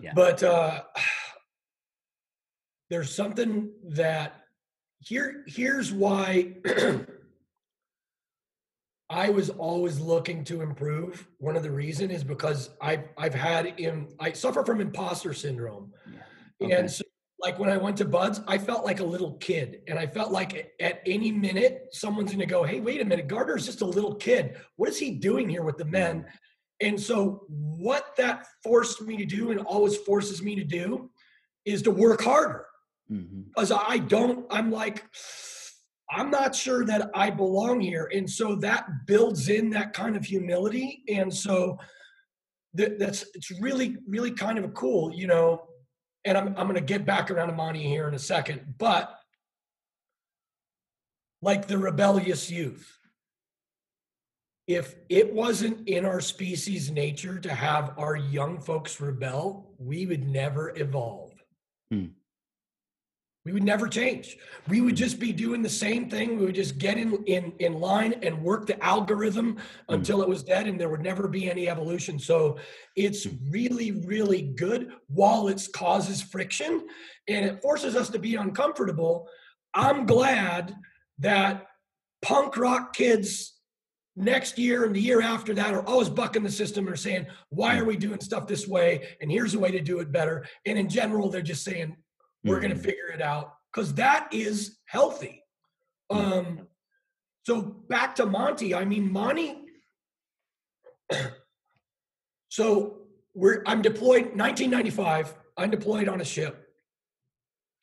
Yeah. 0.00 0.12
But 0.14 0.42
uh, 0.42 0.82
there's 2.90 3.14
something 3.14 3.70
that 3.90 4.34
here 4.98 5.44
here's 5.46 5.92
why 5.92 6.56
I 9.10 9.30
was 9.30 9.50
always 9.50 9.98
looking 9.98 10.44
to 10.44 10.60
improve. 10.60 11.26
One 11.38 11.56
of 11.56 11.62
the 11.62 11.70
reason 11.70 12.10
is 12.10 12.22
because 12.22 12.70
I've 12.80 13.08
I've 13.16 13.34
had 13.34 13.74
in 13.78 14.08
I 14.20 14.32
suffer 14.32 14.64
from 14.64 14.80
imposter 14.80 15.34
syndrome. 15.34 15.92
Yeah. 16.12 16.66
Okay. 16.66 16.74
And 16.74 16.90
so 16.90 17.02
like 17.42 17.58
when 17.58 17.70
I 17.70 17.76
went 17.76 17.96
to 17.98 18.04
BUD/S, 18.04 18.40
I 18.46 18.58
felt 18.58 18.84
like 18.84 19.00
a 19.00 19.04
little 19.04 19.34
kid. 19.34 19.82
And 19.88 19.98
I 19.98 20.06
felt 20.06 20.30
like 20.30 20.72
at 20.80 21.00
any 21.06 21.32
minute, 21.32 21.88
someone's 21.92 22.30
going 22.30 22.40
to 22.40 22.46
go, 22.46 22.62
Hey, 22.62 22.80
wait 22.80 23.00
a 23.00 23.04
minute. 23.04 23.28
Gardner's 23.28 23.66
just 23.66 23.80
a 23.80 23.86
little 23.86 24.14
kid. 24.14 24.56
What 24.76 24.88
is 24.88 24.98
he 24.98 25.12
doing 25.12 25.48
here 25.48 25.62
with 25.62 25.76
the 25.76 25.84
men? 25.84 26.26
And 26.80 26.98
so, 26.98 27.44
what 27.48 28.16
that 28.16 28.46
forced 28.62 29.02
me 29.02 29.16
to 29.18 29.26
do 29.26 29.50
and 29.50 29.60
always 29.60 29.96
forces 29.96 30.42
me 30.42 30.54
to 30.56 30.64
do 30.64 31.10
is 31.64 31.82
to 31.82 31.90
work 31.90 32.22
harder. 32.22 32.66
Because 33.08 33.70
mm-hmm. 33.70 33.90
I 33.92 33.98
don't, 33.98 34.46
I'm 34.50 34.70
like, 34.70 35.04
I'm 36.10 36.30
not 36.30 36.54
sure 36.54 36.84
that 36.84 37.10
I 37.14 37.30
belong 37.30 37.80
here. 37.80 38.08
And 38.12 38.28
so 38.28 38.56
that 38.56 38.86
builds 39.06 39.48
in 39.48 39.70
that 39.70 39.92
kind 39.92 40.16
of 40.16 40.24
humility. 40.24 41.02
And 41.08 41.32
so 41.32 41.78
that, 42.74 42.98
that's, 42.98 43.24
it's 43.34 43.50
really, 43.60 43.96
really 44.06 44.30
kind 44.30 44.58
of 44.58 44.72
cool, 44.74 45.12
you 45.12 45.26
know, 45.26 45.62
and 46.24 46.36
I'm, 46.36 46.48
I'm 46.48 46.66
going 46.66 46.74
to 46.74 46.80
get 46.80 47.04
back 47.04 47.30
around 47.30 47.54
Monty 47.56 47.82
here 47.82 48.08
in 48.08 48.14
a 48.14 48.18
second, 48.18 48.74
but 48.78 49.18
like 51.42 51.66
the 51.66 51.78
rebellious 51.78 52.50
youth, 52.50 52.98
if 54.66 54.94
it 55.08 55.32
wasn't 55.32 55.88
in 55.88 56.04
our 56.04 56.20
species 56.20 56.90
nature 56.90 57.38
to 57.40 57.52
have 57.52 57.94
our 57.98 58.14
young 58.14 58.60
folks 58.60 59.00
rebel, 59.00 59.74
we 59.78 60.06
would 60.06 60.28
never 60.28 60.76
evolve. 60.76 61.32
Hmm. 61.90 62.06
We 63.46 63.52
would 63.52 63.62
never 63.62 63.88
change. 63.88 64.36
We 64.68 64.82
would 64.82 64.96
just 64.96 65.18
be 65.18 65.32
doing 65.32 65.62
the 65.62 65.68
same 65.68 66.10
thing. 66.10 66.38
We 66.38 66.44
would 66.44 66.54
just 66.54 66.76
get 66.76 66.98
in 66.98 67.24
in, 67.24 67.52
in 67.58 67.80
line 67.80 68.14
and 68.22 68.42
work 68.42 68.66
the 68.66 68.82
algorithm 68.84 69.52
hmm. 69.52 69.60
until 69.94 70.22
it 70.22 70.28
was 70.28 70.42
dead, 70.42 70.66
and 70.66 70.78
there 70.78 70.90
would 70.90 71.02
never 71.02 71.26
be 71.26 71.50
any 71.50 71.68
evolution. 71.68 72.18
So 72.18 72.58
it's 72.96 73.26
really, 73.48 73.92
really 73.92 74.42
good 74.42 74.92
while 75.08 75.48
it 75.48 75.66
causes 75.72 76.20
friction 76.20 76.86
and 77.28 77.46
it 77.46 77.62
forces 77.62 77.96
us 77.96 78.10
to 78.10 78.18
be 78.18 78.34
uncomfortable. 78.34 79.26
I'm 79.72 80.04
glad 80.04 80.74
that 81.20 81.66
punk 82.22 82.56
rock 82.56 82.94
kids 82.94 83.54
next 84.16 84.58
year 84.58 84.84
and 84.84 84.94
the 84.94 85.00
year 85.00 85.22
after 85.22 85.54
that 85.54 85.72
are 85.72 85.86
always 85.86 86.08
bucking 86.08 86.42
the 86.42 86.50
system 86.50 86.88
or 86.88 86.96
saying, 86.96 87.26
why 87.48 87.78
are 87.78 87.84
we 87.84 87.96
doing 87.96 88.20
stuff 88.20 88.46
this 88.46 88.66
way? 88.66 89.08
And 89.20 89.30
here's 89.30 89.54
a 89.54 89.58
way 89.58 89.70
to 89.70 89.80
do 89.80 90.00
it 90.00 90.12
better. 90.12 90.44
And 90.66 90.78
in 90.78 90.88
general, 90.88 91.30
they're 91.30 91.40
just 91.40 91.64
saying, 91.64 91.96
we're 92.44 92.54
mm-hmm. 92.54 92.66
going 92.66 92.76
to 92.76 92.82
figure 92.82 93.10
it 93.12 93.20
out 93.20 93.54
because 93.72 93.94
that 93.94 94.28
is 94.32 94.78
healthy. 94.86 95.42
Um, 96.08 96.66
so 97.44 97.62
back 97.62 98.14
to 98.16 98.26
Monty. 98.26 98.74
I 98.74 98.84
mean, 98.84 99.10
Monty. 99.10 99.56
so 102.48 102.98
we're 103.34 103.62
I'm 103.66 103.82
deployed 103.82 104.36
1995. 104.36 105.34
I'm 105.56 105.70
deployed 105.70 106.08
on 106.08 106.20
a 106.20 106.24
ship, 106.24 106.68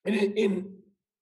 and 0.05 0.16
in, 0.16 0.34
in 0.34 0.74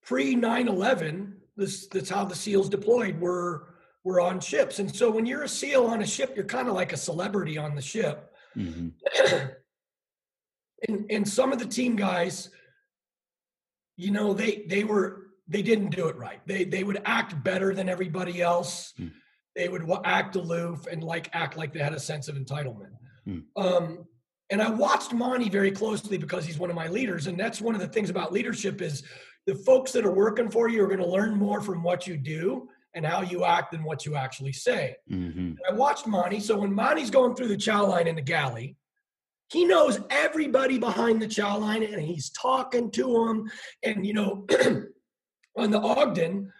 pre 0.02 0.34
9/11, 0.34 1.32
this 1.56 1.86
that's 1.88 2.10
how 2.10 2.24
the 2.24 2.34
SEALs 2.34 2.68
deployed. 2.68 3.20
Were 3.20 3.74
were 4.04 4.20
on 4.20 4.40
ships, 4.40 4.78
and 4.78 4.94
so 4.94 5.10
when 5.10 5.26
you're 5.26 5.42
a 5.44 5.48
SEAL 5.48 5.86
on 5.86 6.02
a 6.02 6.06
ship, 6.06 6.32
you're 6.36 6.44
kind 6.44 6.68
of 6.68 6.74
like 6.74 6.92
a 6.92 6.96
celebrity 6.96 7.58
on 7.58 7.74
the 7.74 7.82
ship. 7.82 8.32
Mm-hmm. 8.56 8.88
and 10.88 11.06
and 11.10 11.28
some 11.28 11.52
of 11.52 11.58
the 11.58 11.66
team 11.66 11.96
guys 11.96 12.50
you 13.96 14.10
know 14.10 14.32
they 14.32 14.64
they 14.68 14.84
were 14.84 15.28
they 15.48 15.62
didn't 15.62 15.90
do 15.90 16.08
it 16.08 16.16
right 16.16 16.40
they 16.46 16.64
they 16.64 16.84
would 16.84 17.00
act 17.04 17.42
better 17.42 17.74
than 17.74 17.88
everybody 17.88 18.42
else 18.42 18.94
mm. 18.98 19.10
they 19.54 19.68
would 19.68 19.88
act 20.04 20.36
aloof 20.36 20.86
and 20.86 21.02
like 21.02 21.28
act 21.32 21.56
like 21.56 21.72
they 21.72 21.80
had 21.80 21.94
a 21.94 22.00
sense 22.00 22.28
of 22.28 22.36
entitlement 22.36 22.92
mm. 23.26 23.42
um, 23.56 24.04
and 24.50 24.62
i 24.62 24.68
watched 24.68 25.12
monty 25.12 25.48
very 25.48 25.70
closely 25.70 26.18
because 26.18 26.44
he's 26.44 26.58
one 26.58 26.70
of 26.70 26.76
my 26.76 26.88
leaders 26.88 27.26
and 27.26 27.38
that's 27.38 27.60
one 27.60 27.74
of 27.74 27.80
the 27.80 27.88
things 27.88 28.10
about 28.10 28.32
leadership 28.32 28.80
is 28.82 29.02
the 29.46 29.54
folks 29.54 29.92
that 29.92 30.04
are 30.04 30.12
working 30.12 30.50
for 30.50 30.68
you 30.68 30.82
are 30.82 30.88
going 30.88 30.98
to 30.98 31.06
learn 31.06 31.36
more 31.36 31.60
from 31.60 31.82
what 31.82 32.06
you 32.06 32.16
do 32.16 32.68
and 32.94 33.06
how 33.06 33.22
you 33.22 33.44
act 33.44 33.72
than 33.72 33.84
what 33.84 34.06
you 34.06 34.16
actually 34.16 34.52
say. 34.52 34.96
Mm-hmm. 35.10 35.52
I 35.70 35.74
watched 35.74 36.06
Monty. 36.06 36.40
So 36.40 36.58
when 36.58 36.74
Monty's 36.74 37.10
going 37.10 37.36
through 37.36 37.48
the 37.48 37.56
chow 37.56 37.86
line 37.86 38.08
in 38.08 38.16
the 38.16 38.22
galley, 38.22 38.74
he 39.48 39.64
knows 39.64 40.00
everybody 40.10 40.78
behind 40.78 41.22
the 41.22 41.28
chow 41.28 41.58
line 41.58 41.82
and 41.82 42.02
he's 42.02 42.30
talking 42.30 42.90
to 42.92 43.12
them. 43.12 43.50
And, 43.82 44.06
you 44.06 44.12
know, 44.12 44.46
on 45.56 45.70
the 45.70 45.80
Ogden, 45.80 46.52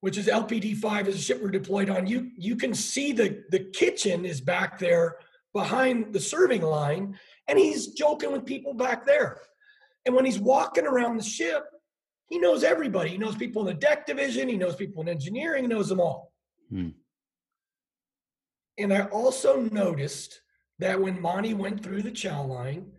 which 0.00 0.18
is 0.18 0.26
LPD 0.26 0.76
5 0.76 1.08
is 1.08 1.16
a 1.16 1.18
ship 1.18 1.42
we're 1.42 1.50
deployed 1.50 1.90
on, 1.90 2.06
you, 2.06 2.30
you 2.36 2.56
can 2.56 2.74
see 2.74 3.12
the, 3.12 3.42
the 3.50 3.60
kitchen 3.60 4.24
is 4.24 4.40
back 4.40 4.78
there 4.78 5.16
behind 5.52 6.12
the 6.12 6.20
serving 6.20 6.62
line. 6.62 7.18
And 7.48 7.58
he's 7.58 7.88
joking 7.88 8.32
with 8.32 8.46
people 8.46 8.74
back 8.74 9.04
there. 9.04 9.38
And 10.06 10.14
when 10.14 10.24
he's 10.24 10.38
walking 10.38 10.86
around 10.86 11.16
the 11.16 11.24
ship, 11.24 11.64
he 12.28 12.38
knows 12.38 12.64
everybody. 12.64 13.10
He 13.10 13.18
knows 13.18 13.36
people 13.36 13.62
in 13.62 13.74
the 13.74 13.80
deck 13.80 14.06
division, 14.06 14.48
he 14.48 14.56
knows 14.56 14.76
people 14.76 15.02
in 15.02 15.08
engineering, 15.08 15.64
he 15.64 15.68
knows 15.68 15.88
them 15.88 16.00
all. 16.00 16.32
Hmm. 16.70 16.90
And 18.78 18.92
I 18.92 19.02
also 19.02 19.60
noticed 19.60 20.41
that 20.82 21.00
when 21.00 21.20
Monty 21.20 21.54
went 21.54 21.82
through 21.82 22.02
the 22.02 22.10
chow 22.10 22.42
line, 22.42 22.90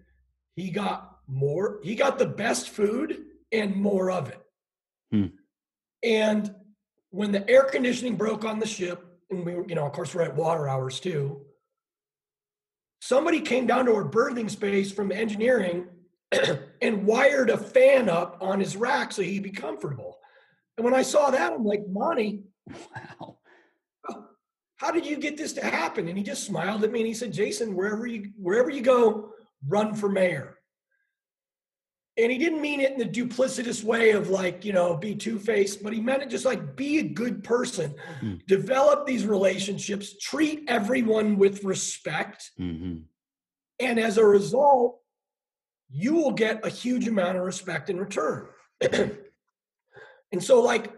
he 0.55 0.71
got 0.71 1.19
more, 1.27 1.79
he 1.83 1.95
got 1.95 2.17
the 2.17 2.25
best 2.25 2.69
food 2.69 3.25
and 3.51 3.75
more 3.75 4.09
of 4.09 4.29
it. 4.29 4.41
Hmm. 5.11 5.25
And 6.01 6.55
when 7.09 7.31
the 7.31 7.47
air 7.49 7.63
conditioning 7.63 8.15
broke 8.15 8.45
on 8.45 8.59
the 8.59 8.67
ship, 8.67 9.05
and 9.29 9.45
we 9.45 9.55
were, 9.55 9.67
you 9.67 9.75
know, 9.75 9.85
of 9.85 9.91
course, 9.91 10.15
we're 10.15 10.21
at 10.21 10.35
water 10.35 10.67
hours 10.67 10.99
too. 10.99 11.41
Somebody 13.01 13.41
came 13.41 13.67
down 13.67 13.85
to 13.85 13.95
our 13.95 14.05
berthing 14.05 14.49
space 14.49 14.91
from 14.91 15.11
engineering 15.11 15.87
and 16.81 17.05
wired 17.05 17.49
a 17.49 17.57
fan 17.57 18.07
up 18.07 18.37
on 18.39 18.59
his 18.59 18.77
rack 18.77 19.11
so 19.11 19.21
he'd 19.21 19.43
be 19.43 19.51
comfortable. 19.51 20.19
And 20.77 20.85
when 20.85 20.93
I 20.93 21.01
saw 21.01 21.31
that, 21.31 21.51
I'm 21.51 21.65
like, 21.65 21.81
Monty, 21.87 22.43
wow 23.19 23.37
how 24.83 24.91
did 24.91 25.05
you 25.05 25.15
get 25.15 25.37
this 25.37 25.53
to 25.53 25.63
happen? 25.63 26.09
And 26.09 26.17
he 26.17 26.23
just 26.23 26.43
smiled 26.43 26.83
at 26.83 26.91
me 26.91 26.99
and 26.99 27.07
he 27.07 27.13
said, 27.13 27.31
Jason, 27.31 27.73
wherever 27.73 28.05
you 28.05 28.31
wherever 28.37 28.69
you 28.69 28.81
go, 28.81 29.29
run 29.65 29.93
for 29.93 30.09
mayor. 30.09 30.57
And 32.17 32.31
he 32.31 32.37
didn't 32.37 32.61
mean 32.61 32.81
it 32.81 32.91
in 32.91 32.99
the 32.99 33.05
duplicitous 33.05 33.83
way 33.83 34.11
of 34.11 34.29
like, 34.29 34.65
you 34.65 34.73
know, 34.73 34.95
be 34.95 35.15
two-faced, 35.15 35.81
but 35.81 35.93
he 35.93 36.01
meant 36.01 36.21
it 36.21 36.29
just 36.29 36.45
like 36.45 36.75
be 36.75 36.99
a 36.99 37.03
good 37.03 37.43
person, 37.43 37.95
mm-hmm. 38.21 38.35
develop 38.45 39.07
these 39.07 39.25
relationships, 39.25 40.15
treat 40.19 40.65
everyone 40.67 41.37
with 41.37 41.63
respect. 41.63 42.51
Mm-hmm. 42.59 42.97
And 43.79 43.99
as 43.99 44.17
a 44.17 44.25
result, 44.25 44.99
you 45.89 46.13
will 46.13 46.33
get 46.33 46.65
a 46.65 46.69
huge 46.69 47.07
amount 47.07 47.37
of 47.37 47.43
respect 47.43 47.89
in 47.89 47.97
return. 47.97 48.47
and 48.91 50.43
so, 50.43 50.61
like, 50.61 50.93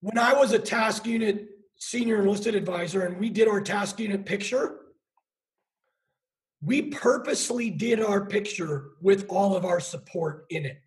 when 0.00 0.18
I 0.18 0.32
was 0.32 0.52
a 0.52 0.58
task 0.58 1.06
unit 1.06 1.46
senior 1.82 2.22
enlisted 2.22 2.54
advisor 2.54 3.02
and 3.06 3.18
we 3.18 3.28
did 3.28 3.48
our 3.48 3.60
task 3.60 3.98
unit 3.98 4.24
picture, 4.24 4.76
we 6.64 6.82
purposely 6.82 7.70
did 7.70 8.00
our 8.00 8.24
picture 8.24 8.90
with 9.00 9.26
all 9.28 9.56
of 9.56 9.64
our 9.64 9.80
support 9.80 10.44
in 10.50 10.64
it. 10.64 10.80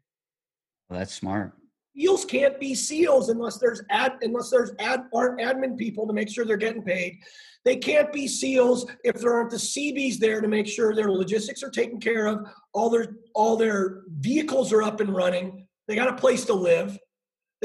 Well, 0.89 0.99
that's 0.99 1.13
smart. 1.13 1.51
SEALs 1.97 2.23
can't 2.23 2.59
be 2.61 2.73
SEALs 2.75 3.27
unless 3.29 3.57
there's 3.57 3.81
ad 3.89 4.13
unless 4.21 4.49
there's 4.49 4.71
ad 4.79 5.03
aren't 5.13 5.41
admin 5.41 5.77
people 5.77 6.07
to 6.07 6.13
make 6.13 6.29
sure 6.29 6.45
they're 6.45 6.57
getting 6.57 6.81
paid. 6.83 7.19
They 7.65 7.75
can't 7.75 8.13
be 8.13 8.27
SEALs 8.27 8.85
if 9.03 9.15
there 9.15 9.33
aren't 9.33 9.49
the 9.49 9.59
Seabees 9.59 10.17
there 10.17 10.39
to 10.39 10.47
make 10.47 10.67
sure 10.67 10.93
their 10.93 11.11
logistics 11.11 11.63
are 11.63 11.69
taken 11.69 11.99
care 11.99 12.27
of, 12.27 12.47
all 12.73 12.89
their 12.89 13.17
all 13.33 13.57
their 13.57 14.03
vehicles 14.19 14.71
are 14.71 14.83
up 14.83 15.01
and 15.01 15.13
running. 15.13 15.67
They 15.87 15.95
got 15.95 16.07
a 16.07 16.15
place 16.15 16.45
to 16.45 16.53
live. 16.53 16.97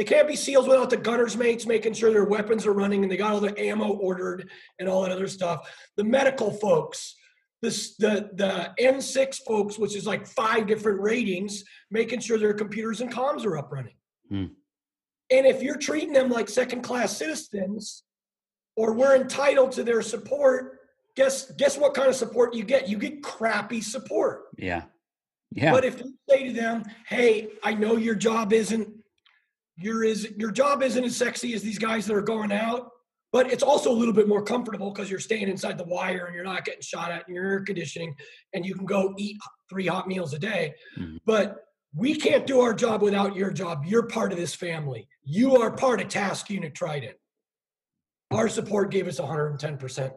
They 0.00 0.04
can't 0.04 0.26
be 0.26 0.34
SEALs 0.34 0.66
without 0.66 0.88
the 0.88 0.96
gunners 0.96 1.36
mates 1.36 1.66
making 1.66 1.92
sure 1.92 2.10
their 2.10 2.24
weapons 2.24 2.64
are 2.64 2.72
running 2.72 3.02
and 3.02 3.12
they 3.12 3.18
got 3.18 3.32
all 3.32 3.40
the 3.40 3.60
ammo 3.60 3.98
ordered 3.98 4.48
and 4.78 4.88
all 4.88 5.02
that 5.02 5.12
other 5.12 5.28
stuff. 5.28 5.70
The 5.98 6.04
medical 6.04 6.50
folks, 6.52 7.16
this, 7.60 7.96
the 7.96 8.30
the 8.32 8.72
N6 8.80 9.40
folks, 9.46 9.78
which 9.78 9.94
is 9.94 10.06
like 10.06 10.26
five 10.26 10.66
different 10.66 11.02
ratings, 11.02 11.64
making 11.90 12.20
sure 12.20 12.38
their 12.38 12.54
computers 12.54 13.02
and 13.02 13.12
comms 13.12 13.44
are 13.44 13.58
up 13.58 13.70
running. 13.70 13.96
Hmm. 14.30 14.46
And 15.30 15.46
if 15.46 15.62
you're 15.62 15.76
treating 15.76 16.14
them 16.14 16.30
like 16.30 16.48
second 16.48 16.80
class 16.80 17.18
citizens, 17.18 18.02
or 18.76 18.94
we're 18.94 19.16
entitled 19.16 19.72
to 19.72 19.82
their 19.82 20.00
support, 20.00 20.78
guess 21.14 21.50
guess 21.58 21.76
what 21.76 21.92
kind 21.92 22.08
of 22.08 22.14
support 22.14 22.54
you 22.54 22.64
get? 22.64 22.88
You 22.88 22.96
get 22.96 23.22
crappy 23.22 23.82
support. 23.82 24.44
Yeah. 24.56 24.84
Yeah. 25.50 25.72
But 25.72 25.84
if 25.84 26.00
you 26.00 26.14
say 26.26 26.46
to 26.46 26.52
them, 26.54 26.84
"Hey, 27.06 27.48
I 27.62 27.74
know 27.74 27.98
your 27.98 28.14
job 28.14 28.54
isn't 28.54 28.99
your 29.80 30.04
is 30.04 30.32
your 30.36 30.50
job 30.50 30.82
isn't 30.82 31.04
as 31.04 31.16
sexy 31.16 31.54
as 31.54 31.62
these 31.62 31.78
guys 31.78 32.06
that 32.06 32.14
are 32.14 32.22
going 32.22 32.52
out, 32.52 32.90
but 33.32 33.50
it's 33.50 33.62
also 33.62 33.90
a 33.90 33.94
little 33.94 34.14
bit 34.14 34.28
more 34.28 34.42
comfortable 34.42 34.90
because 34.90 35.10
you're 35.10 35.20
staying 35.20 35.48
inside 35.48 35.78
the 35.78 35.84
wire 35.84 36.26
and 36.26 36.34
you're 36.34 36.44
not 36.44 36.64
getting 36.64 36.82
shot 36.82 37.10
at 37.10 37.28
in 37.28 37.34
your 37.34 37.46
air 37.46 37.60
conditioning, 37.60 38.14
and 38.52 38.66
you 38.66 38.74
can 38.74 38.86
go 38.86 39.14
eat 39.18 39.38
three 39.68 39.86
hot 39.86 40.08
meals 40.08 40.34
a 40.34 40.38
day. 40.38 40.74
Mm-hmm. 40.98 41.18
But 41.24 41.56
we 41.94 42.14
can't 42.14 42.46
do 42.46 42.60
our 42.60 42.74
job 42.74 43.02
without 43.02 43.34
your 43.34 43.50
job. 43.50 43.84
You're 43.86 44.06
part 44.06 44.32
of 44.32 44.38
this 44.38 44.54
family. 44.54 45.08
You 45.24 45.56
are 45.56 45.70
part 45.70 46.00
of 46.00 46.08
Task 46.08 46.50
Unit 46.50 46.74
Trident. 46.74 47.16
Our 48.30 48.48
support 48.48 48.90
gave 48.90 49.08
us 49.08 49.18
110%. 49.18 50.12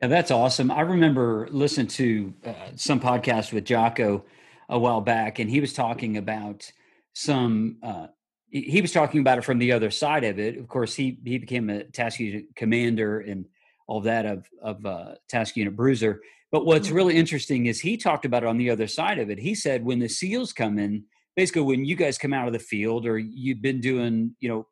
Yeah, 0.00 0.08
that's 0.08 0.30
awesome. 0.30 0.70
I 0.70 0.82
remember 0.82 1.48
listening 1.50 1.88
to 1.88 2.34
uh, 2.44 2.52
some 2.76 3.00
podcast 3.00 3.52
with 3.52 3.64
Jocko 3.64 4.24
a 4.68 4.78
while 4.78 5.00
back, 5.00 5.38
and 5.38 5.50
he 5.50 5.60
was 5.60 5.72
talking 5.72 6.16
about 6.16 6.70
some. 7.14 7.78
Uh, 7.82 8.08
he 8.52 8.82
was 8.82 8.92
talking 8.92 9.20
about 9.20 9.38
it 9.38 9.44
from 9.44 9.58
the 9.58 9.72
other 9.72 9.90
side 9.90 10.24
of 10.24 10.38
it. 10.38 10.58
Of 10.58 10.68
course, 10.68 10.94
he 10.94 11.18
he 11.24 11.38
became 11.38 11.70
a 11.70 11.84
task 11.84 12.20
unit 12.20 12.44
commander 12.54 13.20
and 13.20 13.46
all 13.86 14.02
that 14.02 14.26
of 14.26 14.46
of 14.60 14.84
uh, 14.84 15.14
task 15.28 15.56
unit 15.56 15.74
bruiser. 15.74 16.20
But 16.50 16.66
what's 16.66 16.88
mm-hmm. 16.88 16.96
really 16.96 17.16
interesting 17.16 17.66
is 17.66 17.80
he 17.80 17.96
talked 17.96 18.26
about 18.26 18.42
it 18.42 18.48
on 18.48 18.58
the 18.58 18.68
other 18.68 18.86
side 18.86 19.18
of 19.18 19.30
it. 19.30 19.38
He 19.38 19.54
said 19.54 19.84
when 19.84 20.00
the 20.00 20.08
SEALs 20.08 20.52
come 20.52 20.78
in, 20.78 21.04
basically 21.34 21.62
when 21.62 21.86
you 21.86 21.96
guys 21.96 22.18
come 22.18 22.34
out 22.34 22.46
of 22.46 22.52
the 22.52 22.58
field 22.58 23.06
or 23.06 23.18
you've 23.18 23.62
been 23.62 23.80
doing, 23.80 24.36
you 24.38 24.50
know, 24.50 24.66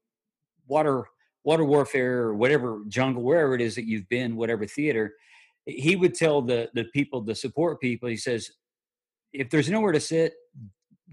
water 0.66 1.06
water 1.42 1.64
warfare 1.64 2.18
or 2.18 2.34
whatever 2.34 2.82
jungle, 2.86 3.22
wherever 3.22 3.54
it 3.54 3.62
is 3.62 3.76
that 3.76 3.86
you've 3.86 4.08
been, 4.10 4.36
whatever 4.36 4.66
theater, 4.66 5.14
he 5.64 5.96
would 5.96 6.14
tell 6.14 6.42
the 6.42 6.68
the 6.74 6.84
people, 6.92 7.22
the 7.22 7.34
support 7.34 7.80
people, 7.80 8.10
he 8.10 8.16
says, 8.16 8.50
if 9.32 9.48
there's 9.48 9.70
nowhere 9.70 9.92
to 9.92 10.00
sit, 10.00 10.34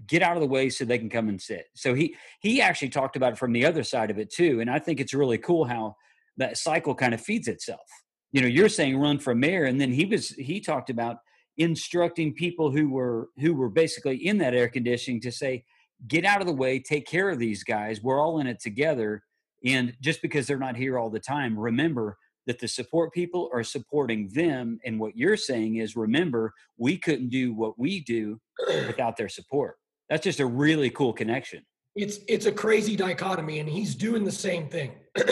get 0.06 0.22
out 0.22 0.36
of 0.36 0.40
the 0.40 0.48
way 0.48 0.70
so 0.70 0.84
they 0.84 0.98
can 0.98 1.10
come 1.10 1.28
and 1.28 1.40
sit. 1.40 1.66
So 1.74 1.94
he 1.94 2.16
he 2.40 2.60
actually 2.60 2.90
talked 2.90 3.16
about 3.16 3.32
it 3.32 3.38
from 3.38 3.52
the 3.52 3.64
other 3.64 3.82
side 3.82 4.10
of 4.10 4.18
it 4.18 4.30
too. 4.30 4.60
And 4.60 4.70
I 4.70 4.78
think 4.78 5.00
it's 5.00 5.14
really 5.14 5.38
cool 5.38 5.64
how 5.64 5.96
that 6.36 6.56
cycle 6.56 6.94
kind 6.94 7.14
of 7.14 7.20
feeds 7.20 7.48
itself. 7.48 7.80
You 8.32 8.42
know, 8.42 8.48
you're 8.48 8.68
saying 8.68 8.98
run 8.98 9.18
for 9.18 9.34
mayor, 9.34 9.64
and 9.64 9.80
then 9.80 9.92
he 9.92 10.04
was 10.04 10.30
he 10.30 10.60
talked 10.60 10.90
about 10.90 11.16
instructing 11.56 12.34
people 12.34 12.70
who 12.70 12.88
were 12.88 13.28
who 13.38 13.54
were 13.54 13.68
basically 13.68 14.16
in 14.16 14.38
that 14.38 14.54
air 14.54 14.68
conditioning 14.68 15.20
to 15.22 15.32
say, 15.32 15.64
get 16.06 16.24
out 16.24 16.40
of 16.40 16.46
the 16.46 16.52
way, 16.52 16.78
take 16.78 17.06
care 17.06 17.28
of 17.28 17.38
these 17.38 17.64
guys. 17.64 18.02
We're 18.02 18.20
all 18.20 18.38
in 18.38 18.46
it 18.46 18.60
together. 18.60 19.24
And 19.64 19.94
just 20.00 20.22
because 20.22 20.46
they're 20.46 20.58
not 20.58 20.76
here 20.76 20.98
all 20.98 21.10
the 21.10 21.18
time, 21.18 21.58
remember 21.58 22.16
that 22.46 22.60
the 22.60 22.68
support 22.68 23.12
people 23.12 23.50
are 23.52 23.64
supporting 23.64 24.28
them. 24.32 24.78
And 24.84 25.00
what 25.00 25.16
you're 25.16 25.36
saying 25.36 25.76
is, 25.76 25.96
remember, 25.96 26.54
we 26.76 26.96
couldn't 26.96 27.28
do 27.28 27.52
what 27.52 27.78
we 27.78 28.00
do 28.00 28.40
without 28.86 29.16
their 29.16 29.28
support. 29.28 29.76
That's 30.08 30.24
just 30.24 30.40
a 30.40 30.46
really 30.46 30.90
cool 30.90 31.12
connection. 31.12 31.64
It's 31.94 32.20
it's 32.28 32.46
a 32.46 32.52
crazy 32.52 32.96
dichotomy, 32.96 33.58
and 33.60 33.68
he's 33.68 33.94
doing 33.94 34.24
the 34.24 34.32
same 34.32 34.68
thing. 34.68 34.92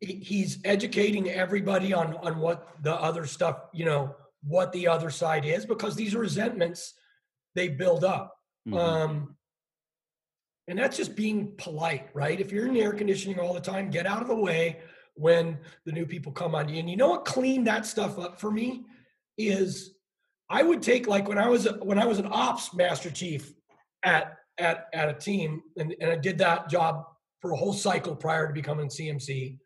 he's 0.00 0.58
educating 0.64 1.30
everybody 1.30 1.92
on 1.92 2.16
on 2.18 2.38
what 2.38 2.82
the 2.82 2.94
other 2.94 3.26
stuff, 3.26 3.60
you 3.72 3.84
know, 3.84 4.14
what 4.42 4.72
the 4.72 4.88
other 4.88 5.10
side 5.10 5.44
is, 5.44 5.66
because 5.66 5.96
these 5.96 6.14
resentments 6.14 6.94
they 7.54 7.68
build 7.68 8.04
up. 8.04 8.34
Mm-hmm. 8.68 8.78
Um, 8.78 9.36
and 10.68 10.78
that's 10.78 10.96
just 10.96 11.16
being 11.16 11.54
polite, 11.58 12.08
right? 12.14 12.40
If 12.40 12.52
you're 12.52 12.66
in 12.66 12.76
air 12.76 12.92
conditioning 12.92 13.38
all 13.38 13.52
the 13.52 13.60
time, 13.60 13.90
get 13.90 14.06
out 14.06 14.22
of 14.22 14.28
the 14.28 14.36
way 14.36 14.78
when 15.14 15.58
the 15.84 15.92
new 15.92 16.06
people 16.06 16.32
come 16.32 16.54
on 16.54 16.68
you. 16.68 16.78
And 16.78 16.88
you 16.88 16.96
know 16.96 17.08
what 17.08 17.24
cleaned 17.24 17.66
that 17.66 17.84
stuff 17.84 18.18
up 18.18 18.40
for 18.40 18.50
me 18.50 18.84
is 19.36 19.94
I 20.48 20.62
would 20.62 20.82
take 20.82 21.06
like 21.06 21.28
when 21.28 21.38
I 21.38 21.48
was 21.48 21.66
when 21.80 21.98
I 21.98 22.06
was 22.06 22.18
an 22.18 22.28
ops 22.30 22.74
master 22.74 23.10
chief 23.10 23.52
at 24.02 24.36
at 24.58 24.86
at 24.92 25.08
a 25.08 25.14
team, 25.14 25.62
and, 25.76 25.94
and 26.00 26.10
I 26.10 26.16
did 26.16 26.38
that 26.38 26.68
job 26.68 27.04
for 27.40 27.52
a 27.52 27.56
whole 27.56 27.72
cycle 27.72 28.14
prior 28.14 28.46
to 28.46 28.52
becoming 28.52 28.88
CMC. 28.88 29.58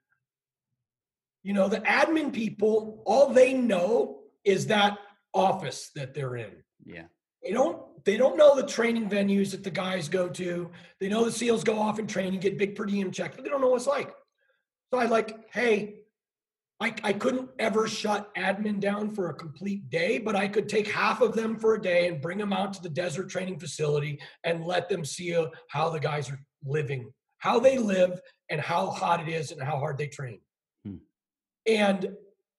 You 1.42 1.52
know, 1.52 1.68
the 1.68 1.80
admin 1.80 2.32
people, 2.32 3.02
all 3.06 3.28
they 3.32 3.52
know 3.52 4.20
is 4.44 4.66
that 4.66 4.98
office 5.32 5.90
that 5.94 6.14
they're 6.14 6.36
in. 6.36 6.50
Yeah. 6.84 7.04
They 7.42 7.52
don't 7.52 8.04
they 8.04 8.16
don't 8.16 8.36
know 8.36 8.56
the 8.56 8.66
training 8.66 9.08
venues 9.08 9.50
that 9.50 9.62
the 9.62 9.70
guys 9.70 10.08
go 10.08 10.28
to. 10.28 10.70
They 11.00 11.08
know 11.08 11.24
the 11.24 11.32
SEALs 11.32 11.64
go 11.64 11.78
off 11.78 11.98
and 11.98 12.08
train 12.08 12.32
and 12.32 12.40
get 12.40 12.58
big 12.58 12.74
per 12.74 12.86
diem 12.86 13.10
checks, 13.10 13.36
but 13.36 13.44
they 13.44 13.50
don't 13.50 13.60
know 13.60 13.68
what 13.68 13.76
it's 13.76 13.86
like. 13.86 14.12
So 14.92 14.98
I 14.98 15.06
like, 15.06 15.52
hey, 15.52 16.00
I, 16.78 16.94
I 17.02 17.12
couldn't 17.14 17.48
ever 17.58 17.88
shut 17.88 18.34
admin 18.34 18.80
down 18.80 19.10
for 19.10 19.30
a 19.30 19.34
complete 19.34 19.88
day, 19.88 20.18
but 20.18 20.36
I 20.36 20.46
could 20.46 20.68
take 20.68 20.88
half 20.88 21.22
of 21.22 21.34
them 21.34 21.56
for 21.56 21.74
a 21.74 21.80
day 21.80 22.08
and 22.08 22.20
bring 22.20 22.36
them 22.36 22.52
out 22.52 22.74
to 22.74 22.82
the 22.82 22.90
desert 22.90 23.30
training 23.30 23.58
facility 23.58 24.20
and 24.44 24.64
let 24.64 24.88
them 24.88 25.04
see 25.04 25.34
uh, 25.34 25.46
how 25.68 25.88
the 25.88 25.98
guys 25.98 26.30
are 26.30 26.38
living, 26.64 27.10
how 27.38 27.58
they 27.58 27.78
live, 27.78 28.20
and 28.50 28.60
how 28.60 28.88
hot 28.90 29.26
it 29.26 29.28
is 29.28 29.52
and 29.52 29.62
how 29.62 29.78
hard 29.78 29.96
they 29.96 30.06
train. 30.06 30.40
Hmm. 30.84 30.96
And 31.66 32.10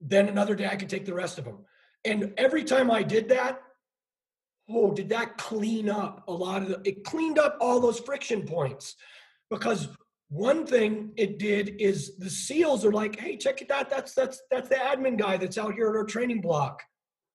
then 0.01 0.29
another 0.29 0.55
day 0.55 0.67
I 0.67 0.77
could 0.77 0.89
take 0.89 1.05
the 1.05 1.13
rest 1.13 1.37
of 1.37 1.45
them. 1.45 1.59
And 2.03 2.33
every 2.37 2.63
time 2.63 2.89
I 2.89 3.03
did 3.03 3.29
that, 3.29 3.61
oh, 4.69 4.93
did 4.93 5.09
that 5.09 5.37
clean 5.37 5.89
up 5.89 6.23
a 6.27 6.33
lot 6.33 6.63
of 6.63 6.69
the, 6.69 6.81
it 6.85 7.03
cleaned 7.03 7.37
up 7.37 7.57
all 7.61 7.79
those 7.79 7.99
friction 7.99 8.43
points 8.43 8.95
because 9.49 9.87
one 10.29 10.65
thing 10.65 11.11
it 11.15 11.39
did 11.39 11.75
is 11.79 12.17
the 12.17 12.29
seals 12.29 12.83
are 12.85 12.91
like 12.91 13.19
hey 13.19 13.37
check 13.37 13.61
it 13.61 13.71
out. 13.71 13.89
That's 13.89 14.13
that's 14.13 14.41
that's 14.51 14.69
the 14.69 14.75
admin 14.75 15.17
guy 15.17 15.37
that's 15.37 15.57
out 15.57 15.73
here 15.73 15.89
at 15.89 15.95
our 15.95 16.03
training 16.03 16.41
block. 16.41 16.83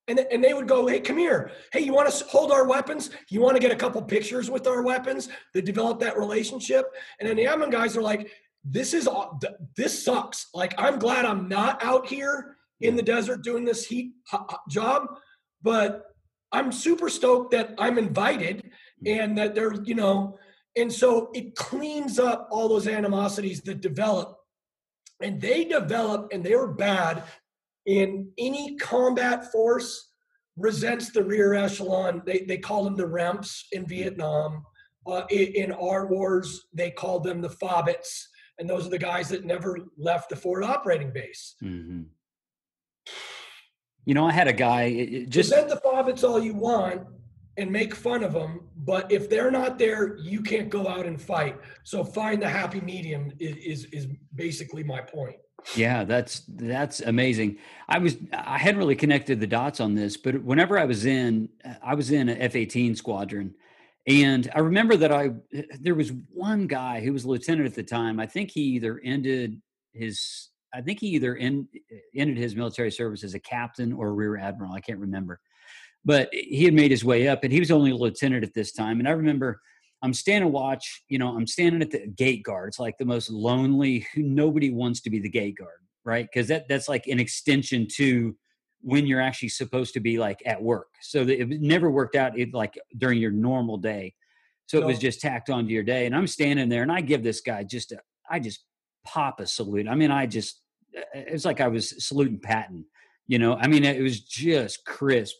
And, 0.09 0.19
and 0.19 0.43
they 0.43 0.53
would 0.53 0.69
go 0.69 0.87
hey 0.87 1.01
come 1.01 1.19
here. 1.19 1.53
Hey 1.73 1.81
you 1.81 1.93
want 1.93 2.13
to 2.13 2.25
hold 2.27 2.53
our 2.53 2.67
weapons? 2.67 3.11
You 3.31 3.41
want 3.41 3.57
to 3.57 3.61
get 3.63 3.73
a 3.73 3.77
couple 3.77 4.03
pictures 4.03 4.51
with 4.51 4.67
our 4.67 4.83
weapons 4.83 5.29
they 5.55 5.63
develop 5.63 6.01
that 6.01 6.19
relationship? 6.19 6.87
And 7.19 7.29
then 7.29 7.37
the 7.37 7.45
admin 7.45 7.71
guys 7.71 7.97
are 7.97 8.03
like 8.03 8.31
this 8.65 8.95
is 8.95 9.09
this 9.77 10.05
sucks. 10.05 10.49
Like 10.53 10.75
i'm 10.79 10.99
glad 10.99 11.25
i'm 11.25 11.49
not 11.49 11.83
out 11.83 12.07
here 12.07 12.57
in 12.81 12.97
the 12.97 13.03
desert 13.03 13.43
doing 13.43 13.65
this 13.65 13.87
heat 13.87 14.13
job 14.69 15.07
but 15.63 16.07
i'm 16.51 16.73
super 16.73 17.09
stoked 17.09 17.53
that 17.53 17.75
i'm 17.79 17.97
invited 17.97 18.71
and 19.07 19.39
that 19.39 19.55
they're 19.55 19.75
you 19.85 19.95
know 19.95 20.37
and 20.77 20.93
so 20.93 21.31
it 21.35 21.55
cleans 21.55 22.19
up 22.19 22.49
all 22.51 22.69
those 22.69 22.87
animosities 22.87 23.61
that 23.63 23.81
develop. 23.81 24.39
And 25.21 25.41
they 25.41 25.65
develop 25.65 26.33
and 26.33 26.43
they're 26.43 26.67
bad 26.67 27.23
in 27.87 28.31
any 28.39 28.77
combat 28.77 29.53
force 29.53 30.09
resents 30.57 31.11
the 31.11 31.23
rear 31.23 31.55
echelon. 31.55 32.23
They, 32.25 32.41
they 32.41 32.59
call 32.59 32.85
them 32.85 32.97
the 32.97 33.07
REMFs 33.07 33.65
in 33.73 33.87
Vietnam. 33.87 34.65
Uh, 35.07 35.25
in, 35.31 35.49
in, 35.65 35.73
our 35.73 36.07
wars, 36.07 36.67
they 36.73 36.91
called 36.91 37.25
them 37.25 37.41
the 37.41 37.49
Fobbits. 37.49 38.23
And 38.59 38.71
those 38.71 38.87
are 38.87 38.91
the 38.91 38.99
guys 38.99 39.29
that 39.31 39.45
never 39.45 39.79
left 39.99 40.31
the 40.31 40.37
forward 40.37 40.65
operating 40.65 41.13
base. 41.13 41.57
Mm-hmm. 41.63 42.03
You 44.05 44.15
know, 44.15 44.27
I 44.27 44.33
had 44.33 44.49
a 44.49 44.53
guy 44.53 45.25
just. 45.29 45.51
Resent 45.51 45.69
the 45.69 45.81
Fobbits 45.85 46.23
all 46.23 46.41
you 46.41 46.55
want 46.55 47.03
and 47.57 47.71
make 47.71 47.95
fun 47.95 48.25
of 48.25 48.33
them 48.33 48.61
but 48.85 49.11
if 49.11 49.29
they're 49.29 49.51
not 49.51 49.79
there 49.79 50.17
you 50.19 50.41
can't 50.41 50.69
go 50.69 50.89
out 50.89 51.07
and 51.07 51.21
fight. 51.21 51.59
So 51.85 52.05
find 52.05 52.43
the 52.43 52.49
happy 52.49 52.81
medium 52.81 53.33
is 53.39 53.57
is, 53.57 53.85
is 53.87 54.07
basically 54.35 54.83
my 54.83 55.01
point. 55.01 55.37
Yeah 55.77 56.05
that's 56.05 56.43
that's 56.49 57.01
amazing. 57.01 57.59
I 57.89 57.99
was 57.99 58.17
i 58.33 58.59
hadn't 58.59 58.79
really 58.79 58.97
connected 58.97 59.41
the 59.41 59.47
dots 59.47 59.81
on 59.81 59.95
this 59.95 60.17
but 60.17 60.43
whenever 60.43 60.79
i 60.79 60.85
was 60.85 61.07
in 61.07 61.49
i 61.83 61.95
was 61.95 62.11
in 62.11 62.29
a 62.29 62.33
f-18 62.33 62.97
squadron 62.97 63.55
and 64.07 64.51
i 64.55 64.59
remember 64.59 64.97
that 64.97 65.13
i 65.13 65.31
there 65.81 65.95
was 65.95 66.13
one 66.33 66.67
guy 66.67 67.01
who 67.01 67.13
was 67.13 67.25
lieutenant 67.25 67.67
at 67.67 67.75
the 67.75 67.83
time. 67.83 68.19
I 68.19 68.27
think 68.27 68.51
he 68.51 68.63
either 68.63 69.01
ended 69.05 69.61
his 69.93 70.49
i 70.75 70.81
think 70.81 71.01
he 71.01 71.09
either 71.09 71.37
end, 71.37 71.69
ended 72.17 72.39
his 72.39 72.57
military 72.57 72.91
service 72.91 73.23
as 73.23 73.35
a 73.35 73.41
captain 73.41 73.93
or 73.93 74.09
a 74.09 74.13
rear 74.13 74.37
admiral. 74.39 74.73
I 74.73 74.81
can't 74.81 74.99
remember 74.99 75.39
but 76.05 76.29
he 76.33 76.65
had 76.65 76.75
made 76.75 76.91
his 76.91 77.05
way 77.05 77.29
up 77.29 77.45
and 77.45 77.53
he 77.53 77.61
was 77.61 77.71
only 77.71 77.91
a 77.91 77.97
lieutenant 77.97 78.45
at 78.45 78.55
this 78.55 78.73
time. 78.73 78.99
And 78.99 79.09
i 79.09 79.13
remember 79.13 79.61
i'm 80.03 80.13
standing 80.13 80.51
watch 80.51 81.05
you 81.09 81.17
know 81.17 81.37
i'm 81.37 81.47
standing 81.47 81.83
at 81.83 81.91
the 81.91 82.07
gate 82.07 82.43
guard. 82.43 82.69
It's 82.69 82.79
like 82.79 82.99
the 82.99 83.05
most 83.05 83.31
lonely 83.31 84.07
nobody 84.17 84.71
wants 84.71 85.01
to 85.03 85.11
be 85.11 85.21
the 85.21 85.29
gate 85.29 85.57
guard 85.59 85.83
right? 86.05 86.29
Because 86.31 86.49
that 86.49 86.69
that's 86.69 86.89
like 86.89 87.07
an 87.07 87.21
extension 87.21 87.87
to 87.97 88.37
when 88.81 89.07
you're 89.07 89.21
actually 89.21 89.49
supposed 89.49 89.95
to 89.95 90.01
be 90.01 90.19
like 90.19 90.43
at 90.45 90.61
work. 90.61 90.89
So 91.01 91.25
that 91.25 91.41
it 91.41 91.61
never 91.61 91.91
worked 91.91 92.17
out 92.17 92.39
it, 92.39 92.53
like 92.53 92.79
during 92.99 93.19
your 93.19 93.31
normal 93.31 93.77
day. 93.77 94.15
So 94.67 94.79
it 94.79 94.87
was 94.87 94.99
just 94.99 95.21
tacked 95.21 95.51
onto 95.51 95.71
your 95.71 95.83
day 95.83 96.07
and 96.07 96.17
i'm 96.17 96.27
standing 96.27 96.71
there 96.71 96.83
and 96.83 96.91
i 96.91 97.03
give 97.03 97.23
this 97.23 97.43
guy 97.43 97.63
just 97.63 97.93
a, 97.93 97.99
I 98.31 98.39
just 98.39 98.65
pop 99.05 99.39
a 99.41 99.47
salute. 99.47 99.87
I 99.87 99.95
mean 99.95 100.11
i 100.11 100.25
just 100.25 100.63
it's 101.13 101.45
like 101.45 101.61
i 101.61 101.69
was 101.69 102.07
saluting 102.07 102.41
patton 102.41 102.87
you 103.27 103.39
know? 103.39 103.55
I 103.55 103.67
mean 103.67 103.85
it 103.85 104.01
was 104.01 104.21
just 104.21 104.85
crisp 104.87 105.37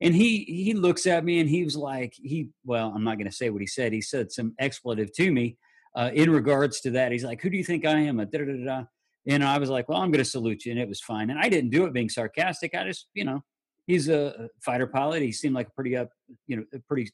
and 0.00 0.14
he 0.14 0.44
he 0.44 0.74
looks 0.74 1.06
at 1.06 1.24
me 1.24 1.40
and 1.40 1.48
he 1.48 1.64
was 1.64 1.76
like 1.76 2.14
he 2.16 2.48
well 2.64 2.92
i'm 2.94 3.04
not 3.04 3.16
going 3.16 3.30
to 3.30 3.36
say 3.36 3.50
what 3.50 3.60
he 3.60 3.66
said. 3.66 3.92
He 3.92 4.00
said 4.00 4.32
some 4.32 4.54
expletive 4.58 5.12
to 5.14 5.32
me 5.32 5.56
uh, 5.96 6.10
in 6.12 6.30
regards 6.30 6.80
to 6.82 6.90
that. 6.92 7.12
He's 7.12 7.24
like 7.24 7.40
who 7.42 7.50
do 7.50 7.56
you 7.56 7.64
think 7.64 7.86
i 7.86 7.98
am? 7.98 8.20
A 8.20 8.26
da, 8.26 8.38
da, 8.38 8.64
da, 8.64 8.82
and 9.26 9.44
i 9.44 9.58
was 9.58 9.70
like 9.70 9.88
well 9.88 10.00
i'm 10.00 10.10
going 10.10 10.24
to 10.24 10.30
salute 10.30 10.64
you 10.64 10.72
and 10.72 10.80
it 10.80 10.88
was 10.88 11.00
fine. 11.00 11.30
And 11.30 11.38
i 11.38 11.48
didn't 11.48 11.70
do 11.70 11.84
it 11.84 11.92
being 11.92 12.08
sarcastic. 12.08 12.74
I 12.74 12.84
just 12.84 13.08
you 13.14 13.24
know 13.24 13.42
he's 13.86 14.08
a 14.08 14.48
fighter 14.60 14.86
pilot. 14.86 15.22
He 15.22 15.32
seemed 15.32 15.54
like 15.54 15.68
a 15.68 15.72
pretty 15.72 15.96
up 15.96 16.10
you 16.46 16.56
know 16.56 16.64
a 16.74 16.78
pretty 16.80 17.10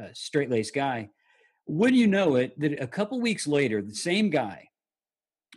uh, 0.00 0.08
straight-laced 0.12 0.74
guy. 0.74 1.08
Wouldn't 1.68 1.98
you 1.98 2.06
know 2.06 2.36
it 2.36 2.58
that 2.60 2.80
a 2.80 2.86
couple 2.86 3.20
weeks 3.20 3.46
later 3.46 3.82
the 3.82 3.94
same 3.94 4.30
guy 4.30 4.68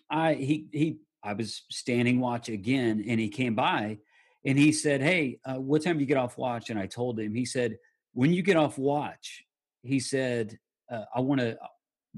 i 0.10 0.34
he 0.34 0.68
he 0.72 0.98
i 1.24 1.34
was 1.34 1.64
standing 1.70 2.20
watch 2.20 2.50
again 2.50 3.04
and 3.08 3.20
he 3.20 3.30
came 3.30 3.56
by 3.56 3.98
and 4.46 4.58
he 4.58 4.72
said, 4.72 5.02
"Hey, 5.02 5.40
uh, 5.46 5.56
what 5.56 5.84
time 5.84 5.98
do 5.98 6.02
you 6.02 6.08
get 6.08 6.18
off 6.18 6.38
watch?" 6.38 6.70
And 6.70 6.80
I 6.80 6.86
told 6.86 7.20
him. 7.20 7.34
He 7.34 7.46
said, 7.46 7.78
"When 8.14 8.34
you 8.34 8.42
get 8.42 8.58
off 8.58 8.78
watch," 8.78 9.44
he 9.84 10.00
said, 10.00 10.58
uh, 10.92 11.06
"I 11.14 11.22
want 11.22 11.42
to, 11.42 11.58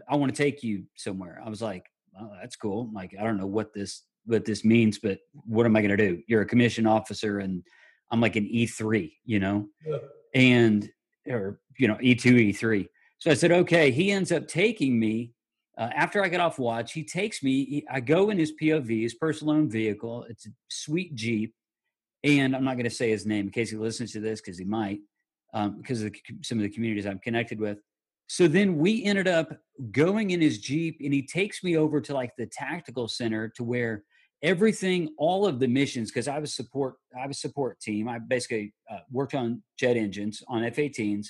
I 0.08 0.16
want 0.16 0.34
to 0.34 0.44
take 0.44 0.64
you 0.64 0.84
somewhere." 0.96 1.42
I 1.44 1.50
was 1.50 1.62
like, 1.62 1.86
oh, 2.20 2.32
"That's 2.42 2.56
cool." 2.56 2.88
I'm 2.90 2.94
like, 2.94 3.16
I 3.20 3.24
don't 3.24 3.38
know 3.38 3.48
what 3.48 3.74
this 3.74 4.04
what 4.26 4.46
this 4.46 4.64
means, 4.64 5.00
but 5.00 5.20
what 5.34 5.66
am 5.66 5.76
I 5.76 5.82
going 5.82 5.98
to 5.98 6.10
do? 6.10 6.22
You're 6.28 6.42
a 6.42 6.46
commission 6.46 6.86
officer, 6.86 7.40
and 7.40 7.64
I'm 8.12 8.22
like 8.22 8.36
an 8.36 8.46
E 8.46 8.68
three, 8.68 9.18
you 9.26 9.40
know. 9.40 9.68
Yeah. 9.86 9.98
And 10.34 10.90
or 11.28 11.60
you 11.78 11.88
know 11.88 11.96
E2 11.96 12.54
E3. 12.54 12.88
So 13.20 13.30
I 13.30 13.36
said, 13.36 13.52
okay. 13.52 13.92
He 13.92 14.12
ends 14.12 14.32
up 14.32 14.48
taking 14.48 15.00
me 15.00 15.34
uh, 15.78 15.90
after 15.96 16.24
I 16.24 16.28
get 16.28 16.40
off 16.40 16.58
watch. 16.58 16.94
He 16.94 17.04
takes 17.04 17.44
me. 17.44 17.66
He, 17.66 17.86
I 17.90 18.00
go 18.00 18.30
in 18.30 18.38
his 18.38 18.54
POV, 18.60 19.04
his 19.04 19.14
personal 19.14 19.54
owned 19.54 19.72
vehicle. 19.72 20.26
It's 20.30 20.48
a 20.48 20.50
sweet 20.70 21.14
Jeep, 21.16 21.54
and 22.24 22.56
I'm 22.56 22.64
not 22.64 22.76
going 22.76 22.86
to 22.86 22.90
say 22.90 23.10
his 23.10 23.26
name 23.26 23.46
in 23.48 23.52
case 23.52 23.72
he 23.72 23.78
listens 23.78 24.12
to 24.14 24.20
this 24.20 24.42
because 24.42 24.58
he 24.58 24.66
might, 24.66 25.00
um, 25.54 25.78
because 25.78 26.04
of 26.04 26.12
the, 26.12 26.22
some 26.44 26.58
of 26.58 26.64
the 26.64 26.70
communities 26.70 27.06
I'm 27.06 27.20
connected 27.20 27.60
with. 27.60 27.80
So 28.28 28.48
then 28.48 28.78
we 28.78 29.04
ended 29.04 29.28
up 29.28 29.52
going 29.92 30.32
in 30.32 30.40
his 30.40 30.60
Jeep, 30.60 30.98
and 31.04 31.14
he 31.14 31.26
takes 31.26 31.64
me 31.64 31.76
over 31.76 32.00
to 32.00 32.14
like 32.14 32.32
the 32.38 32.46
tactical 32.46 33.08
center 33.08 33.50
to 33.58 33.64
where 33.64 34.04
everything, 34.42 35.14
all 35.18 35.46
of 35.46 35.60
the 35.60 35.68
missions, 35.68 36.12
because 36.12 36.28
I 36.28 36.40
was 36.40 36.54
support, 36.56 36.96
I 37.20 37.28
was 37.28 37.42
support 37.42 37.80
team. 37.80 38.08
I 38.08 38.20
basically 38.20 38.74
uh, 38.90 39.00
worked 39.12 39.36
on 39.36 39.62
jet 39.78 39.98
engines 39.98 40.42
on 40.48 40.64
F-18s. 40.64 41.28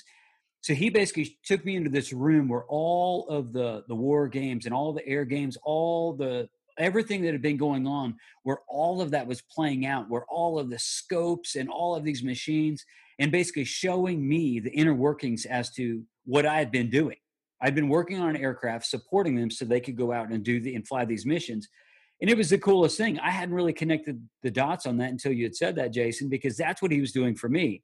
So 0.60 0.74
he 0.74 0.90
basically 0.90 1.36
took 1.44 1.64
me 1.64 1.74
into 1.74 1.90
this 1.90 2.12
room 2.12 2.48
where 2.48 2.64
all 2.68 3.28
of 3.28 3.52
the 3.52 3.82
the 3.88 3.96
war 3.96 4.28
games 4.28 4.64
and 4.64 4.72
all 4.72 4.92
the 4.92 5.06
air 5.06 5.24
games, 5.24 5.58
all 5.64 6.12
the 6.12 6.48
everything 6.78 7.22
that 7.22 7.32
had 7.32 7.42
been 7.42 7.56
going 7.56 7.86
on, 7.86 8.16
where 8.42 8.58
all 8.68 9.00
of 9.00 9.10
that 9.10 9.26
was 9.26 9.42
playing 9.42 9.86
out, 9.86 10.08
where 10.08 10.24
all 10.28 10.58
of 10.58 10.70
the 10.70 10.78
scopes 10.78 11.56
and 11.56 11.68
all 11.68 11.94
of 11.94 12.04
these 12.04 12.22
machines, 12.22 12.84
and 13.18 13.30
basically 13.30 13.64
showing 13.64 14.26
me 14.26 14.60
the 14.60 14.70
inner 14.70 14.94
workings 14.94 15.44
as 15.46 15.70
to 15.74 16.02
what 16.24 16.46
I 16.46 16.58
had 16.58 16.70
been 16.70 16.90
doing. 16.90 17.16
I'd 17.60 17.74
been 17.74 17.88
working 17.88 18.18
on 18.18 18.36
aircraft, 18.36 18.86
supporting 18.86 19.36
them 19.36 19.50
so 19.50 19.64
they 19.64 19.80
could 19.80 19.96
go 19.96 20.12
out 20.12 20.30
and 20.30 20.42
do 20.42 20.60
the 20.60 20.74
and 20.74 20.86
fly 20.86 21.04
these 21.04 21.24
missions. 21.24 21.68
And 22.20 22.30
it 22.30 22.36
was 22.36 22.50
the 22.50 22.58
coolest 22.58 22.96
thing. 22.96 23.18
I 23.20 23.30
hadn't 23.30 23.54
really 23.54 23.72
connected 23.72 24.20
the 24.42 24.50
dots 24.50 24.86
on 24.86 24.96
that 24.98 25.10
until 25.10 25.32
you 25.32 25.44
had 25.44 25.56
said 25.56 25.76
that, 25.76 25.92
Jason, 25.92 26.28
because 26.28 26.56
that's 26.56 26.82
what 26.82 26.92
he 26.92 27.00
was 27.00 27.12
doing 27.12 27.34
for 27.34 27.48
me. 27.48 27.82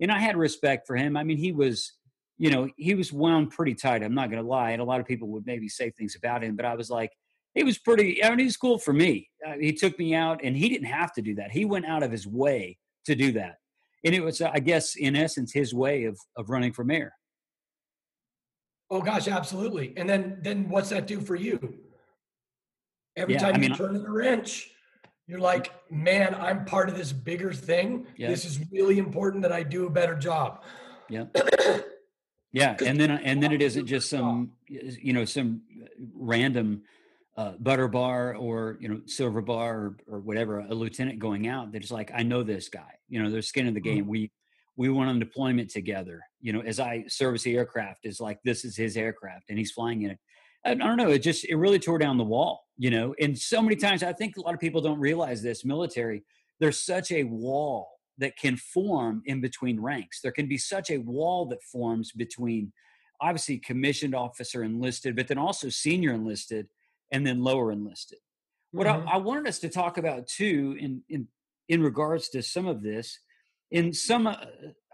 And 0.00 0.10
I 0.10 0.18
had 0.18 0.36
respect 0.36 0.86
for 0.86 0.96
him. 0.96 1.16
I 1.16 1.24
mean, 1.24 1.38
he 1.38 1.52
was, 1.52 1.94
you 2.38 2.50
know, 2.50 2.68
he 2.76 2.94
was 2.94 3.12
wound 3.12 3.50
pretty 3.50 3.74
tight. 3.74 4.02
I'm 4.02 4.14
not 4.14 4.30
going 4.30 4.42
to 4.42 4.48
lie. 4.48 4.70
And 4.70 4.80
a 4.80 4.84
lot 4.84 5.00
of 5.00 5.06
people 5.06 5.28
would 5.28 5.46
maybe 5.46 5.68
say 5.68 5.90
things 5.90 6.16
about 6.16 6.44
him, 6.44 6.54
but 6.54 6.64
I 6.64 6.74
was 6.74 6.88
like, 6.88 7.10
he 7.54 7.64
was 7.64 7.78
pretty, 7.78 8.22
I 8.22 8.30
mean, 8.30 8.40
he 8.40 8.44
was 8.44 8.56
cool 8.56 8.78
for 8.78 8.92
me. 8.92 9.28
Uh, 9.46 9.54
he 9.60 9.72
took 9.72 9.98
me 9.98 10.14
out 10.14 10.40
and 10.42 10.56
he 10.56 10.68
didn't 10.68 10.88
have 10.88 11.12
to 11.14 11.22
do 11.22 11.34
that. 11.36 11.50
He 11.50 11.64
went 11.64 11.86
out 11.86 12.02
of 12.02 12.12
his 12.12 12.26
way 12.26 12.78
to 13.06 13.14
do 13.14 13.32
that. 13.32 13.56
And 14.04 14.14
it 14.14 14.22
was, 14.22 14.40
I 14.40 14.60
guess, 14.60 14.94
in 14.94 15.16
essence, 15.16 15.52
his 15.52 15.74
way 15.74 16.04
of, 16.04 16.18
of 16.36 16.50
running 16.50 16.72
for 16.72 16.84
mayor. 16.84 17.12
Oh 18.90 19.02
gosh, 19.02 19.28
absolutely. 19.28 19.92
And 19.96 20.08
then 20.08 20.38
then 20.40 20.68
what's 20.68 20.88
that 20.90 21.06
do 21.06 21.20
for 21.20 21.36
you? 21.36 21.74
Every 23.16 23.34
Yeah, 23.34 23.40
time 23.40 23.54
I 23.56 23.58
mean, 23.58 23.70
you 23.70 23.76
turn 23.76 23.96
in 23.96 24.02
the 24.02 24.10
wrench, 24.10 24.70
you're 25.26 25.40
like, 25.40 25.72
man, 25.90 26.34
I'm 26.34 26.64
part 26.64 26.88
of 26.88 26.96
this 26.96 27.12
bigger 27.12 27.52
thing. 27.52 28.06
Yeah. 28.16 28.28
This 28.28 28.44
is 28.44 28.60
really 28.72 28.98
important 28.98 29.42
that 29.42 29.52
I 29.52 29.62
do 29.62 29.86
a 29.86 29.90
better 29.90 30.14
job. 30.14 30.64
Yeah. 31.10 31.24
yeah, 32.52 32.76
and 32.84 32.98
then 32.98 33.10
and 33.10 33.42
then 33.42 33.52
it 33.52 33.60
isn't 33.60 33.86
just 33.86 34.08
some 34.08 34.52
you 34.66 35.12
know 35.12 35.24
some 35.26 35.62
random 36.14 36.82
uh, 37.38 37.52
butter 37.60 37.88
bar 37.88 38.34
or 38.34 38.76
you 38.80 38.88
know 38.88 39.00
silver 39.06 39.40
bar 39.40 39.76
or, 39.78 39.96
or 40.06 40.20
whatever 40.20 40.58
a 40.58 40.74
lieutenant 40.74 41.18
going 41.18 41.48
out 41.48 41.72
that 41.72 41.82
is 41.82 41.90
like 41.90 42.10
I 42.14 42.22
know 42.22 42.42
this 42.42 42.68
guy. 42.68 42.92
You 43.08 43.22
know 43.22 43.30
there's 43.30 43.48
skin 43.48 43.66
in 43.66 43.74
the 43.74 43.80
game. 43.80 44.06
We 44.06 44.30
we 44.76 44.90
went 44.90 45.08
on 45.08 45.18
deployment 45.18 45.70
together. 45.70 46.20
You 46.40 46.52
know 46.52 46.60
as 46.60 46.78
I 46.80 47.04
service 47.08 47.44
the 47.44 47.56
aircraft 47.56 48.00
is 48.04 48.20
like 48.20 48.38
this 48.44 48.64
is 48.64 48.76
his 48.76 48.96
aircraft 48.96 49.46
and 49.48 49.58
he's 49.58 49.72
flying 49.72 50.02
in 50.02 50.10
it. 50.10 50.18
I, 50.66 50.72
I 50.72 50.74
don't 50.74 50.96
know 50.96 51.10
it 51.10 51.20
just 51.20 51.46
it 51.46 51.56
really 51.56 51.78
tore 51.78 51.98
down 51.98 52.18
the 52.18 52.24
wall 52.24 52.68
you 52.78 52.90
know? 52.90 53.14
And 53.20 53.36
so 53.36 53.60
many 53.60 53.76
times 53.76 54.02
I 54.02 54.12
think 54.12 54.36
a 54.36 54.40
lot 54.40 54.54
of 54.54 54.60
people 54.60 54.80
don't 54.80 55.00
realize 55.00 55.42
this 55.42 55.64
military 55.64 56.22
there's 56.60 56.80
such 56.80 57.12
a 57.12 57.22
wall 57.22 57.88
that 58.18 58.36
can 58.36 58.56
form 58.56 59.22
in 59.26 59.40
between 59.40 59.78
ranks. 59.78 60.20
There 60.20 60.32
can 60.32 60.48
be 60.48 60.58
such 60.58 60.90
a 60.90 60.98
wall 60.98 61.46
that 61.46 61.62
forms 61.62 62.10
between 62.10 62.72
obviously 63.20 63.58
commissioned 63.58 64.12
officer 64.12 64.64
enlisted, 64.64 65.14
but 65.14 65.28
then 65.28 65.38
also 65.38 65.68
senior 65.68 66.14
enlisted 66.14 66.66
and 67.10 67.26
then 67.26 67.42
lower 67.42 67.72
enlisted. 67.72 68.18
What 68.72 68.86
Mhm. 68.86 69.06
I, 69.06 69.12
I 69.12 69.16
wanted 69.18 69.46
us 69.46 69.58
to 69.60 69.68
talk 69.68 69.98
about 69.98 70.26
too, 70.26 70.76
in 70.78 71.02
in 71.08 71.28
in 71.68 71.82
regards 71.82 72.30
to 72.30 72.42
some 72.42 72.66
of 72.66 72.82
this, 72.82 73.18
in 73.70 73.92
some, 73.92 74.26
uh, 74.26 74.36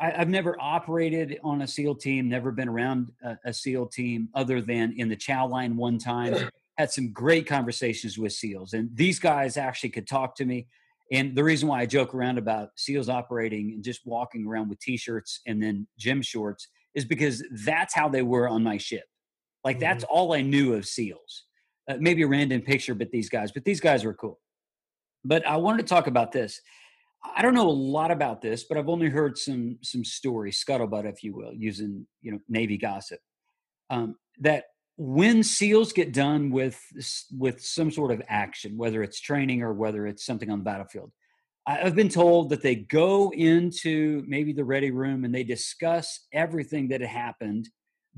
I, 0.00 0.12
I've 0.20 0.28
never 0.28 0.56
operated 0.60 1.38
on 1.44 1.62
a 1.62 1.68
SEAL 1.68 1.94
team, 1.96 2.28
never 2.28 2.50
been 2.50 2.68
around 2.68 3.12
a, 3.22 3.38
a 3.44 3.52
SEAL 3.52 3.86
team 3.86 4.28
other 4.34 4.60
than 4.60 4.92
in 4.96 5.08
the 5.08 5.14
chow 5.14 5.46
line 5.46 5.76
one 5.76 5.98
time. 5.98 6.34
Had 6.76 6.90
some 6.90 7.12
great 7.12 7.46
conversations 7.46 8.18
with 8.18 8.32
SEALs, 8.32 8.72
and 8.72 8.90
these 8.92 9.20
guys 9.20 9.56
actually 9.56 9.90
could 9.90 10.08
talk 10.08 10.34
to 10.36 10.44
me. 10.44 10.66
And 11.12 11.36
the 11.36 11.44
reason 11.44 11.68
why 11.68 11.80
I 11.80 11.86
joke 11.86 12.12
around 12.14 12.36
about 12.36 12.70
SEALs 12.74 13.08
operating 13.08 13.70
and 13.74 13.84
just 13.84 14.04
walking 14.04 14.44
around 14.44 14.70
with 14.70 14.80
t-shirts 14.80 15.40
and 15.46 15.62
then 15.62 15.86
gym 15.96 16.20
shorts 16.20 16.66
is 16.96 17.04
because 17.04 17.44
that's 17.64 17.94
how 17.94 18.08
they 18.08 18.22
were 18.22 18.48
on 18.48 18.64
my 18.64 18.76
ship. 18.78 19.04
Like 19.62 19.78
that's 19.78 20.02
all 20.02 20.32
I 20.32 20.40
knew 20.42 20.74
of 20.74 20.84
SEALs. 20.84 21.44
Uh, 21.88 21.96
maybe 22.00 22.22
a 22.22 22.26
random 22.26 22.62
picture, 22.62 22.94
but 22.94 23.10
these 23.10 23.28
guys, 23.28 23.52
but 23.52 23.64
these 23.64 23.80
guys 23.80 24.04
were 24.04 24.14
cool. 24.14 24.40
But 25.24 25.46
I 25.46 25.56
wanted 25.56 25.86
to 25.86 25.88
talk 25.88 26.06
about 26.06 26.32
this. 26.32 26.60
I 27.36 27.42
don't 27.42 27.54
know 27.54 27.68
a 27.68 27.70
lot 27.70 28.10
about 28.10 28.40
this, 28.40 28.64
but 28.64 28.76
I've 28.76 28.88
only 28.88 29.08
heard 29.08 29.36
some 29.38 29.78
some 29.82 30.04
stories, 30.04 30.62
scuttlebutt, 30.62 31.04
if 31.04 31.22
you 31.22 31.34
will, 31.34 31.52
using 31.54 32.06
you 32.22 32.32
know 32.32 32.38
Navy 32.48 32.78
gossip. 32.78 33.20
Um, 33.90 34.16
that 34.40 34.64
when 34.96 35.42
SEALs 35.42 35.92
get 35.92 36.12
done 36.12 36.50
with 36.50 36.80
with 37.36 37.62
some 37.62 37.90
sort 37.90 38.12
of 38.12 38.22
action, 38.28 38.76
whether 38.76 39.02
it's 39.02 39.20
training 39.20 39.62
or 39.62 39.72
whether 39.72 40.06
it's 40.06 40.24
something 40.24 40.50
on 40.50 40.58
the 40.58 40.64
battlefield, 40.64 41.10
I've 41.66 41.94
been 41.94 42.10
told 42.10 42.50
that 42.50 42.62
they 42.62 42.74
go 42.76 43.30
into 43.30 44.22
maybe 44.26 44.52
the 44.52 44.64
ready 44.64 44.90
room 44.90 45.24
and 45.24 45.34
they 45.34 45.44
discuss 45.44 46.26
everything 46.32 46.88
that 46.88 47.00
had 47.00 47.10
happened 47.10 47.70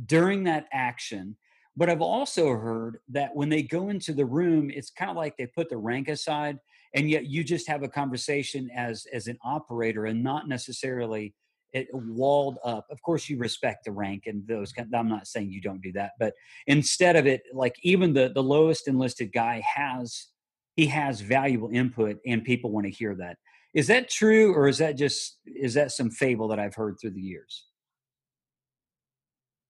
during 0.04 0.44
that 0.44 0.66
action. 0.72 1.36
But 1.76 1.90
I've 1.90 2.00
also 2.00 2.50
heard 2.50 2.98
that 3.10 3.34
when 3.34 3.48
they 3.48 3.62
go 3.62 3.90
into 3.90 4.14
the 4.14 4.24
room, 4.24 4.70
it's 4.70 4.90
kind 4.90 5.10
of 5.10 5.16
like 5.16 5.36
they 5.36 5.46
put 5.46 5.68
the 5.68 5.76
rank 5.76 6.08
aside, 6.08 6.58
and 6.94 7.10
yet 7.10 7.26
you 7.26 7.44
just 7.44 7.68
have 7.68 7.82
a 7.82 7.88
conversation 7.88 8.70
as 8.74 9.06
as 9.12 9.26
an 9.26 9.38
operator 9.44 10.06
and 10.06 10.22
not 10.22 10.48
necessarily 10.48 11.34
it 11.72 11.88
walled 11.92 12.58
up. 12.64 12.86
Of 12.90 13.02
course, 13.02 13.28
you 13.28 13.36
respect 13.36 13.84
the 13.84 13.92
rank 13.92 14.22
and 14.26 14.46
those. 14.46 14.72
kind 14.72 14.94
I'm 14.94 15.08
not 15.08 15.26
saying 15.26 15.52
you 15.52 15.60
don't 15.60 15.82
do 15.82 15.92
that, 15.92 16.12
but 16.18 16.32
instead 16.66 17.16
of 17.16 17.26
it, 17.26 17.42
like 17.52 17.76
even 17.82 18.14
the 18.14 18.30
the 18.34 18.42
lowest 18.42 18.88
enlisted 18.88 19.32
guy 19.32 19.60
has 19.60 20.28
he 20.76 20.86
has 20.86 21.20
valuable 21.20 21.70
input, 21.72 22.18
and 22.26 22.44
people 22.44 22.70
want 22.70 22.86
to 22.86 22.92
hear 22.92 23.14
that. 23.16 23.36
Is 23.74 23.86
that 23.88 24.08
true, 24.08 24.54
or 24.54 24.68
is 24.68 24.78
that 24.78 24.96
just 24.96 25.38
is 25.44 25.74
that 25.74 25.92
some 25.92 26.10
fable 26.10 26.48
that 26.48 26.58
I've 26.58 26.74
heard 26.74 26.96
through 26.98 27.10
the 27.10 27.20
years? 27.20 27.66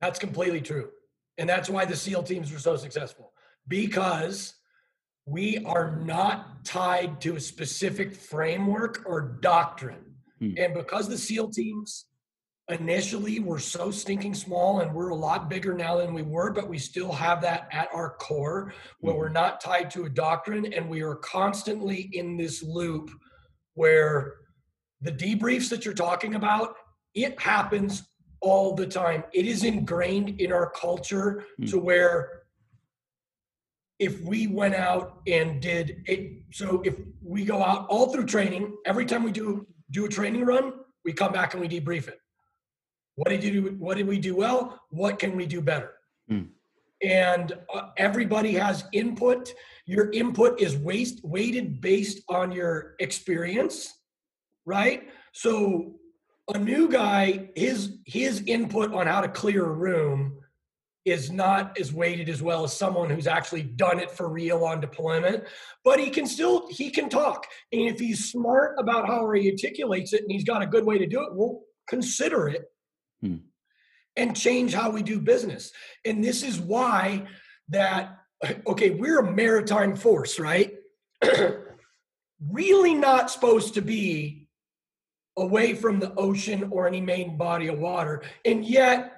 That's 0.00 0.18
completely 0.20 0.60
true. 0.60 0.90
And 1.38 1.48
that's 1.48 1.68
why 1.68 1.84
the 1.84 1.96
SEAL 1.96 2.22
teams 2.24 2.52
were 2.52 2.58
so 2.58 2.76
successful 2.76 3.32
because 3.68 4.54
we 5.26 5.58
are 5.64 5.96
not 5.96 6.64
tied 6.64 7.20
to 7.20 7.36
a 7.36 7.40
specific 7.40 8.14
framework 8.14 9.02
or 9.06 9.38
doctrine. 9.40 10.14
Hmm. 10.38 10.52
And 10.56 10.74
because 10.74 11.08
the 11.08 11.18
SEAL 11.18 11.50
teams 11.50 12.06
initially 12.68 13.38
were 13.38 13.58
so 13.58 13.90
stinking 13.90 14.34
small 14.34 14.80
and 14.80 14.92
we're 14.92 15.10
a 15.10 15.14
lot 15.14 15.48
bigger 15.48 15.74
now 15.74 15.96
than 15.98 16.12
we 16.14 16.22
were, 16.22 16.52
but 16.52 16.68
we 16.68 16.78
still 16.78 17.12
have 17.12 17.40
that 17.42 17.68
at 17.70 17.88
our 17.92 18.16
core 18.16 18.72
where 19.00 19.14
Hmm. 19.14 19.20
we're 19.20 19.28
not 19.28 19.60
tied 19.60 19.90
to 19.92 20.04
a 20.04 20.10
doctrine 20.10 20.72
and 20.72 20.88
we 20.88 21.02
are 21.02 21.16
constantly 21.16 22.08
in 22.12 22.36
this 22.36 22.62
loop 22.62 23.10
where 23.74 24.34
the 25.02 25.12
debriefs 25.12 25.68
that 25.68 25.84
you're 25.84 25.94
talking 25.94 26.34
about, 26.34 26.76
it 27.14 27.38
happens 27.40 28.08
all 28.46 28.74
the 28.74 28.86
time. 28.86 29.24
It 29.32 29.46
is 29.46 29.64
ingrained 29.64 30.40
in 30.40 30.52
our 30.52 30.68
culture 30.70 31.30
Hmm. 31.58 31.66
to 31.70 31.78
where 31.88 32.14
if 33.98 34.20
we 34.30 34.46
went 34.46 34.74
out 34.74 35.06
and 35.26 35.60
did 35.60 35.86
it, 36.06 36.20
so 36.52 36.66
if 36.84 36.94
we 37.22 37.44
go 37.44 37.58
out 37.70 37.86
all 37.88 38.06
through 38.12 38.26
training, 38.26 38.64
every 38.84 39.06
time 39.10 39.22
we 39.28 39.32
do 39.32 39.66
do 39.90 40.04
a 40.04 40.08
training 40.18 40.44
run, 40.52 40.64
we 41.04 41.12
come 41.12 41.32
back 41.38 41.54
and 41.54 41.60
we 41.62 41.68
debrief 41.68 42.06
it. 42.08 42.20
What 43.16 43.28
did 43.30 43.42
you 43.44 43.52
do? 43.58 43.62
What 43.84 43.96
did 43.96 44.06
we 44.06 44.18
do 44.28 44.34
well? 44.44 44.60
What 44.90 45.18
can 45.22 45.32
we 45.40 45.46
do 45.46 45.60
better? 45.72 45.90
Hmm. 46.28 46.46
And 47.02 47.46
uh, 47.74 47.88
everybody 47.96 48.52
has 48.64 48.76
input. 48.92 49.42
Your 49.86 50.10
input 50.22 50.60
is 50.60 50.72
waste, 50.76 51.18
weighted 51.24 51.80
based 51.80 52.18
on 52.28 52.52
your 52.52 52.94
experience, 53.06 53.76
right? 54.66 55.00
So 55.32 55.94
a 56.54 56.58
new 56.58 56.88
guy, 56.88 57.50
his 57.56 57.98
his 58.04 58.42
input 58.46 58.92
on 58.92 59.06
how 59.06 59.20
to 59.20 59.28
clear 59.28 59.64
a 59.64 59.72
room 59.72 60.38
is 61.04 61.30
not 61.30 61.78
as 61.78 61.92
weighted 61.92 62.28
as 62.28 62.42
well 62.42 62.64
as 62.64 62.76
someone 62.76 63.08
who's 63.08 63.28
actually 63.28 63.62
done 63.62 64.00
it 64.00 64.10
for 64.10 64.28
real 64.28 64.64
on 64.64 64.80
deployment. 64.80 65.44
But 65.84 66.00
he 66.00 66.10
can 66.10 66.26
still 66.26 66.68
he 66.70 66.90
can 66.90 67.08
talk, 67.08 67.46
and 67.72 67.82
if 67.82 67.98
he's 67.98 68.30
smart 68.30 68.76
about 68.78 69.06
how 69.06 69.30
he 69.32 69.50
articulates 69.50 70.12
it, 70.12 70.22
and 70.22 70.30
he's 70.30 70.44
got 70.44 70.62
a 70.62 70.66
good 70.66 70.84
way 70.84 70.98
to 70.98 71.06
do 71.06 71.22
it, 71.22 71.34
we'll 71.34 71.62
consider 71.88 72.48
it 72.48 72.64
Hmm. 73.22 73.36
and 74.16 74.36
change 74.36 74.74
how 74.74 74.90
we 74.90 75.02
do 75.02 75.20
business. 75.20 75.72
And 76.04 76.22
this 76.22 76.42
is 76.42 76.60
why 76.60 77.26
that 77.70 78.18
okay, 78.66 78.90
we're 78.90 79.20
a 79.20 79.32
maritime 79.32 79.96
force, 79.96 80.38
right? 80.38 80.74
really 82.50 82.94
not 82.94 83.30
supposed 83.30 83.74
to 83.74 83.82
be 83.82 84.45
away 85.36 85.74
from 85.74 85.98
the 85.98 86.14
ocean 86.14 86.68
or 86.70 86.86
any 86.86 87.00
main 87.00 87.36
body 87.36 87.68
of 87.68 87.78
water. 87.78 88.22
And 88.44 88.64
yet, 88.64 89.12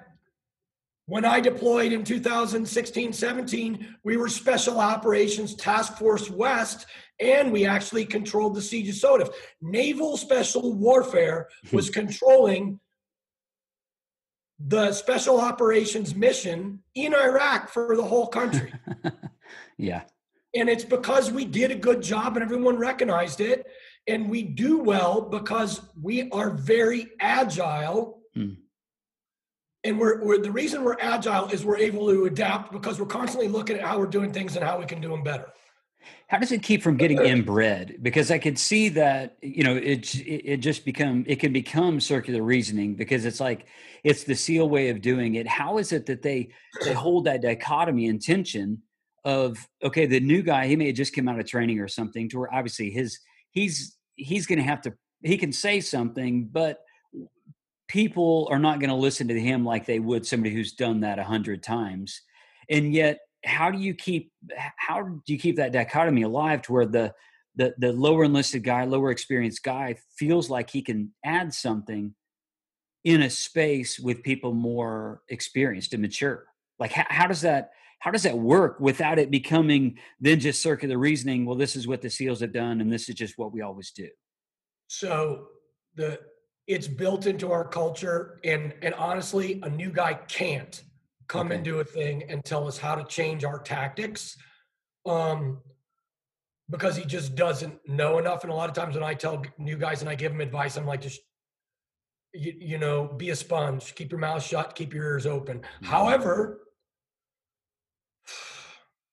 when 1.09 1.25
I 1.25 1.39
deployed 1.39 1.91
in 1.91 2.03
2016 2.03 3.13
17, 3.13 3.95
we 4.03 4.17
were 4.17 4.29
Special 4.29 4.79
Operations 4.79 5.55
Task 5.55 5.97
Force 5.97 6.29
West, 6.29 6.85
and 7.19 7.51
we 7.51 7.65
actually 7.65 8.05
controlled 8.05 8.55
the 8.55 8.61
siege 8.61 8.89
of 8.89 8.95
Sotif. 8.95 9.33
Naval 9.61 10.17
Special 10.17 10.73
Warfare 10.73 11.49
was 11.71 11.89
controlling 11.89 12.79
the 14.59 14.91
Special 14.91 15.39
Operations 15.39 16.13
mission 16.13 16.83
in 16.93 17.15
Iraq 17.15 17.69
for 17.69 17.95
the 17.95 18.03
whole 18.03 18.27
country. 18.27 18.71
yeah. 19.77 20.03
And 20.53 20.69
it's 20.69 20.83
because 20.83 21.31
we 21.31 21.45
did 21.45 21.71
a 21.71 21.75
good 21.75 22.01
job 22.01 22.35
and 22.35 22.43
everyone 22.43 22.77
recognized 22.77 23.39
it. 23.39 23.65
And 24.09 24.29
we 24.29 24.43
do 24.43 24.79
well 24.79 25.21
because 25.21 25.81
we 26.01 26.29
are 26.31 26.49
very 26.49 27.11
agile. 27.19 28.21
Mm 28.35 28.57
and 29.83 29.99
we're, 29.99 30.23
we're, 30.23 30.37
the 30.37 30.51
reason 30.51 30.83
we're 30.83 30.97
agile 30.99 31.47
is 31.49 31.63
we're 31.63 31.77
able 31.77 32.07
to 32.09 32.25
adapt 32.25 32.71
because 32.71 32.99
we're 32.99 33.05
constantly 33.05 33.47
looking 33.47 33.77
at 33.77 33.83
how 33.83 33.97
we're 33.97 34.07
doing 34.07 34.31
things 34.31 34.55
and 34.55 34.65
how 34.65 34.79
we 34.79 34.85
can 34.85 34.99
do 34.99 35.09
them 35.09 35.23
better. 35.23 35.47
How 36.27 36.37
does 36.37 36.51
it 36.51 36.63
keep 36.63 36.81
from 36.81 36.95
getting 36.95 37.19
inbred? 37.21 37.97
Because 38.01 38.31
i 38.31 38.37
could 38.37 38.57
see 38.57 38.87
that 38.89 39.37
you 39.41 39.63
know 39.63 39.75
it, 39.75 40.15
it 40.15 40.57
just 40.57 40.85
become 40.85 41.25
it 41.27 41.39
can 41.39 41.51
become 41.51 41.99
circular 41.99 42.41
reasoning 42.41 42.95
because 42.95 43.25
it's 43.25 43.39
like 43.39 43.65
it's 44.03 44.23
the 44.23 44.35
seal 44.35 44.69
way 44.69 44.89
of 44.89 45.01
doing 45.01 45.35
it. 45.35 45.45
How 45.45 45.77
is 45.77 45.91
it 45.91 46.05
that 46.05 46.21
they 46.21 46.49
they 46.85 46.93
hold 46.93 47.25
that 47.25 47.41
dichotomy 47.41 48.07
and 48.07 48.21
tension 48.21 48.81
of 49.25 49.57
okay 49.83 50.05
the 50.05 50.21
new 50.21 50.41
guy 50.41 50.67
he 50.67 50.77
may 50.77 50.87
have 50.87 50.95
just 50.95 51.13
come 51.13 51.27
out 51.27 51.37
of 51.37 51.45
training 51.45 51.79
or 51.79 51.89
something 51.89 52.29
to 52.29 52.39
where 52.39 52.53
obviously 52.53 52.89
his 52.89 53.19
he's 53.51 53.97
he's 54.19 54.45
going 54.45 54.59
to 54.59 54.65
have 54.65 54.81
to 54.81 54.93
he 55.23 55.37
can 55.37 55.51
say 55.51 55.81
something 55.81 56.45
but 56.45 56.79
people 57.89 58.47
are 58.51 58.59
not 58.59 58.79
going 58.79 58.91
to 58.91 58.95
listen 58.95 59.27
to 59.27 59.39
him 59.39 59.65
like 59.65 59.85
they 59.85 59.99
would 59.99 60.25
somebody 60.25 60.53
who's 60.53 60.73
done 60.73 61.01
that 61.01 61.19
a 61.19 61.23
hundred 61.23 61.61
times. 61.61 62.21
And 62.69 62.93
yet 62.93 63.19
how 63.43 63.71
do 63.71 63.79
you 63.79 63.93
keep 63.93 64.31
how 64.77 65.01
do 65.01 65.33
you 65.33 65.39
keep 65.39 65.57
that 65.57 65.73
dichotomy 65.73 66.21
alive 66.21 66.61
to 66.61 66.73
where 66.73 66.85
the 66.85 67.13
the 67.55 67.73
the 67.79 67.91
lower 67.91 68.25
enlisted 68.25 68.63
guy 68.63 68.85
lower 68.85 69.11
experienced 69.11 69.63
guy 69.63 69.95
feels 70.17 70.49
like 70.49 70.69
he 70.69 70.81
can 70.81 71.11
add 71.25 71.53
something 71.53 72.13
in 73.05 73.23
a 73.23 73.29
space 73.29 73.99
with 73.99 74.23
people 74.23 74.53
more 74.53 75.21
experienced 75.29 75.93
and 75.93 76.01
mature? 76.01 76.45
Like 76.77 76.91
how, 76.91 77.05
how 77.09 77.27
does 77.27 77.41
that 77.41 77.71
how 77.99 78.11
does 78.11 78.23
that 78.23 78.37
work 78.37 78.79
without 78.79 79.19
it 79.19 79.29
becoming 79.29 79.97
then 80.19 80.39
just 80.39 80.61
circular 80.61 80.97
reasoning 80.97 81.45
well 81.45 81.55
this 81.55 81.75
is 81.75 81.87
what 81.87 82.01
the 82.01 82.09
seals 82.09 82.39
have 82.39 82.53
done 82.53 82.81
and 82.81 82.91
this 82.91 83.07
is 83.09 83.15
just 83.15 83.37
what 83.37 83.53
we 83.53 83.61
always 83.61 83.91
do 83.91 84.07
so 84.87 85.47
the 85.95 86.19
it's 86.67 86.87
built 86.87 87.25
into 87.25 87.51
our 87.51 87.67
culture 87.67 88.39
and 88.43 88.73
and 88.81 88.93
honestly 88.95 89.59
a 89.63 89.69
new 89.69 89.91
guy 89.91 90.13
can't 90.27 90.83
come 91.27 91.51
okay. 91.51 91.61
do 91.61 91.79
a 91.79 91.83
thing 91.83 92.23
and 92.29 92.43
tell 92.43 92.67
us 92.67 92.77
how 92.77 92.95
to 92.95 93.03
change 93.05 93.43
our 93.43 93.59
tactics 93.59 94.37
um 95.05 95.59
because 96.69 96.95
he 96.95 97.03
just 97.03 97.35
doesn't 97.35 97.77
know 97.87 98.19
enough 98.19 98.43
and 98.43 98.51
a 98.51 98.55
lot 98.55 98.69
of 98.69 98.75
times 98.75 98.95
when 98.95 99.03
i 99.03 99.13
tell 99.13 99.43
new 99.57 99.77
guys 99.77 100.01
and 100.01 100.09
i 100.09 100.15
give 100.15 100.31
them 100.31 100.41
advice 100.41 100.77
i'm 100.77 100.85
like 100.85 101.01
just 101.01 101.21
you, 102.33 102.53
you 102.59 102.77
know 102.77 103.07
be 103.17 103.31
a 103.31 103.35
sponge 103.35 103.95
keep 103.95 104.11
your 104.11 104.19
mouth 104.19 104.43
shut 104.43 104.75
keep 104.75 104.93
your 104.93 105.03
ears 105.03 105.25
open 105.25 105.59
mm-hmm. 105.59 105.85
however 105.85 106.59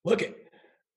look 0.07 0.23
at 0.23 0.35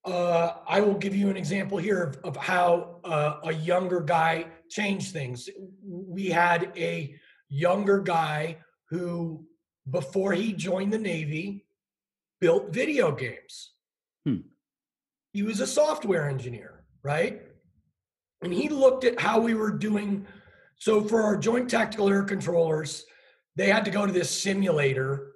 uh, 0.06 0.54
I 0.68 0.80
will 0.80 0.94
give 0.94 1.16
you 1.16 1.30
an 1.30 1.36
example 1.36 1.78
here 1.78 2.04
of, 2.04 2.18
of 2.24 2.38
how 2.38 3.00
uh, 3.04 3.40
a 3.44 3.54
younger 3.54 4.00
guy 4.00 4.46
changed 4.70 5.12
things. 5.12 5.50
We 5.84 6.28
had 6.28 6.72
a 6.78 7.16
younger 7.50 8.00
guy 8.00 8.58
who, 8.90 9.46
before 9.90 10.32
he 10.32 10.54
joined 10.54 10.94
the 10.94 10.98
Navy, 10.98 11.66
built 12.40 12.74
video 12.74 13.12
games. 13.12 13.72
Hmm. 14.26 14.38
He 15.34 15.44
was 15.44 15.60
a 15.60 15.68
software 15.68 16.30
engineer, 16.30 16.86
right? 17.04 17.42
And 18.42 18.54
he 18.54 18.70
looked 18.70 19.04
at 19.04 19.20
how 19.20 19.42
we 19.42 19.54
were 19.54 19.72
doing. 19.72 20.26
So, 20.78 21.04
for 21.04 21.22
our 21.24 21.36
joint 21.36 21.70
tactical 21.70 22.08
air 22.08 22.24
controllers, 22.24 23.06
they 23.58 23.68
had 23.68 23.84
to 23.86 23.92
go 23.92 24.06
to 24.06 24.14
this 24.14 24.30
simulator 24.30 25.34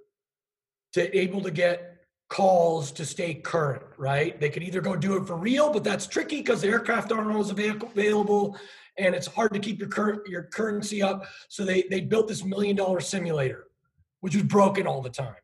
to 0.93 1.15
able 1.17 1.41
to 1.41 1.51
get 1.51 1.92
calls 2.33 2.91
to 2.91 3.05
stay 3.05 3.35
current, 3.35 3.83
right? 3.97 4.39
They 4.39 4.49
could 4.49 4.63
either 4.63 4.81
go 4.81 4.95
do 4.95 5.15
it 5.17 5.27
for 5.27 5.35
real, 5.37 5.71
but 5.71 5.83
that's 5.83 6.07
tricky 6.07 6.37
because 6.37 6.61
the 6.61 6.67
aircraft 6.67 7.11
aren't 7.11 7.31
always 7.31 7.51
available 7.51 8.57
and 8.97 9.13
it's 9.13 9.27
hard 9.27 9.53
to 9.53 9.59
keep 9.59 9.79
your 9.79 9.87
current 9.87 10.27
your 10.27 10.43
currency 10.43 11.03
up. 11.03 11.27
So 11.47 11.63
they 11.63 11.83
they 11.91 12.01
built 12.01 12.27
this 12.27 12.43
million 12.43 12.75
dollar 12.75 13.01
simulator, 13.01 13.67
which 14.21 14.33
was 14.33 14.43
broken 14.45 14.87
all 14.87 15.03
the 15.03 15.11
time. 15.11 15.35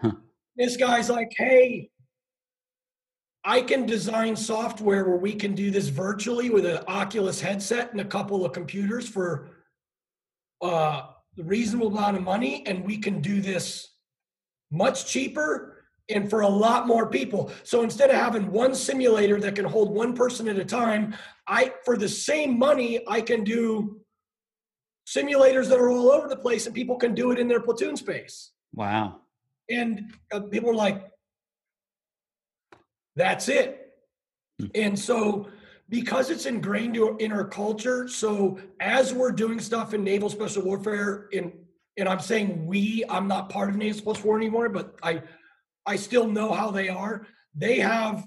Huh. 0.00 0.12
This 0.56 0.76
guy's 0.76 1.10
like, 1.10 1.32
hey, 1.36 1.90
I 3.44 3.62
can 3.62 3.84
design 3.84 4.36
software 4.36 5.08
where 5.08 5.16
we 5.16 5.34
can 5.34 5.56
do 5.56 5.72
this 5.72 5.88
virtually 5.88 6.50
with 6.50 6.66
an 6.66 6.84
Oculus 6.86 7.40
headset 7.40 7.90
and 7.90 8.00
a 8.00 8.04
couple 8.04 8.44
of 8.44 8.52
computers 8.52 9.08
for 9.08 9.48
uh, 10.62 11.06
a 11.36 11.42
reasonable 11.42 11.88
amount 11.88 12.16
of 12.16 12.22
money, 12.22 12.64
and 12.64 12.84
we 12.84 12.96
can 12.96 13.20
do 13.20 13.40
this 13.40 13.88
much 14.70 15.06
cheaper 15.06 15.75
and 16.08 16.30
for 16.30 16.40
a 16.40 16.48
lot 16.48 16.86
more 16.86 17.08
people. 17.08 17.50
So 17.62 17.82
instead 17.82 18.10
of 18.10 18.16
having 18.16 18.50
one 18.50 18.74
simulator 18.74 19.40
that 19.40 19.54
can 19.54 19.64
hold 19.64 19.90
one 19.90 20.14
person 20.14 20.48
at 20.48 20.56
a 20.56 20.64
time, 20.64 21.14
I 21.46 21.72
for 21.84 21.96
the 21.96 22.08
same 22.08 22.58
money 22.58 23.00
I 23.08 23.20
can 23.20 23.44
do 23.44 24.00
simulators 25.06 25.68
that 25.68 25.78
are 25.78 25.90
all 25.90 26.10
over 26.10 26.28
the 26.28 26.36
place 26.36 26.66
and 26.66 26.74
people 26.74 26.96
can 26.96 27.14
do 27.14 27.30
it 27.30 27.38
in 27.38 27.48
their 27.48 27.60
platoon 27.60 27.96
space. 27.96 28.52
Wow. 28.74 29.20
And 29.70 30.12
uh, 30.32 30.40
people 30.40 30.70
are 30.70 30.74
like 30.74 31.10
that's 33.16 33.48
it. 33.48 33.94
Hmm. 34.60 34.66
And 34.74 34.98
so 34.98 35.48
because 35.88 36.30
it's 36.30 36.46
ingrained 36.46 36.96
in 36.96 37.32
our 37.32 37.46
culture, 37.46 38.08
so 38.08 38.58
as 38.80 39.12
we're 39.12 39.30
doing 39.30 39.60
stuff 39.60 39.94
in 39.94 40.02
naval 40.02 40.28
special 40.28 40.62
warfare 40.62 41.28
in 41.32 41.52
and 41.98 42.08
I'm 42.10 42.20
saying 42.20 42.66
we, 42.66 43.04
I'm 43.08 43.26
not 43.26 43.48
part 43.48 43.70
of 43.70 43.76
naval 43.76 43.98
special 43.98 44.28
war 44.28 44.36
anymore, 44.36 44.68
but 44.68 44.96
I 45.02 45.22
I 45.86 45.96
still 45.96 46.26
know 46.26 46.52
how 46.52 46.70
they 46.70 46.88
are. 46.88 47.26
They 47.54 47.78
have, 47.78 48.26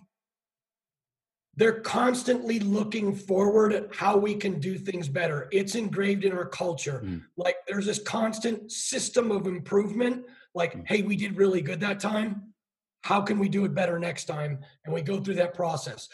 they're 1.55 1.81
constantly 1.81 2.59
looking 2.59 3.13
forward 3.13 3.73
at 3.73 3.93
how 3.93 4.17
we 4.17 4.35
can 4.35 4.59
do 4.59 4.77
things 4.77 5.09
better. 5.09 5.49
It's 5.51 5.75
engraved 5.75 6.23
in 6.23 6.31
our 6.31 6.45
culture. 6.45 7.01
Mm. 7.03 7.23
Like 7.35 7.57
there's 7.67 7.85
this 7.85 8.01
constant 8.01 8.71
system 8.71 9.29
of 9.31 9.45
improvement. 9.45 10.25
Like, 10.55 10.73
mm. 10.73 10.87
hey, 10.87 11.01
we 11.01 11.17
did 11.17 11.35
really 11.35 11.61
good 11.61 11.81
that 11.81 11.99
time. 11.99 12.53
How 13.01 13.21
can 13.21 13.39
we 13.39 13.49
do 13.49 13.65
it 13.65 13.73
better 13.73 13.99
next 13.99 14.25
time? 14.25 14.59
And 14.85 14.93
we 14.93 15.01
go 15.01 15.19
through 15.19 15.35
that 15.35 15.53
process. 15.53 16.07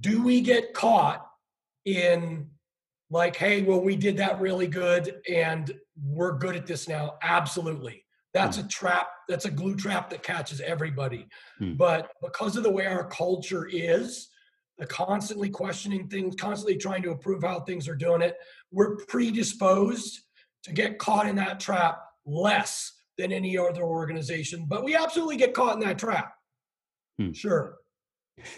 Do 0.00 0.22
we 0.22 0.40
get 0.40 0.72
caught 0.72 1.26
in 1.84 2.48
like, 3.10 3.36
hey, 3.36 3.62
well, 3.62 3.80
we 3.80 3.96
did 3.96 4.16
that 4.16 4.40
really 4.40 4.66
good 4.66 5.20
and 5.30 5.72
we're 6.02 6.38
good 6.38 6.56
at 6.56 6.66
this 6.66 6.88
now? 6.88 7.16
Absolutely. 7.22 8.04
That's 8.34 8.56
mm. 8.56 8.64
a 8.64 8.68
trap. 8.68 9.08
That's 9.32 9.46
a 9.46 9.50
glue 9.50 9.74
trap 9.74 10.10
that 10.10 10.22
catches 10.22 10.60
everybody. 10.60 11.26
Mm. 11.58 11.78
But 11.78 12.10
because 12.22 12.58
of 12.58 12.64
the 12.64 12.70
way 12.70 12.84
our 12.84 13.08
culture 13.08 13.66
is, 13.66 14.28
the 14.76 14.84
constantly 14.84 15.48
questioning 15.48 16.06
things, 16.06 16.36
constantly 16.36 16.76
trying 16.76 17.02
to 17.04 17.12
improve 17.12 17.42
how 17.42 17.60
things 17.60 17.88
are 17.88 17.94
doing 17.94 18.20
it, 18.20 18.36
we're 18.70 18.96
predisposed 19.06 20.20
to 20.64 20.72
get 20.72 20.98
caught 20.98 21.26
in 21.26 21.36
that 21.36 21.60
trap 21.60 22.02
less 22.26 22.92
than 23.16 23.32
any 23.32 23.56
other 23.56 23.84
organization. 23.84 24.66
But 24.68 24.84
we 24.84 24.94
absolutely 24.94 25.38
get 25.38 25.54
caught 25.54 25.76
in 25.76 25.80
that 25.80 25.98
trap. 25.98 26.34
Hmm. 27.18 27.32
Sure. 27.32 27.78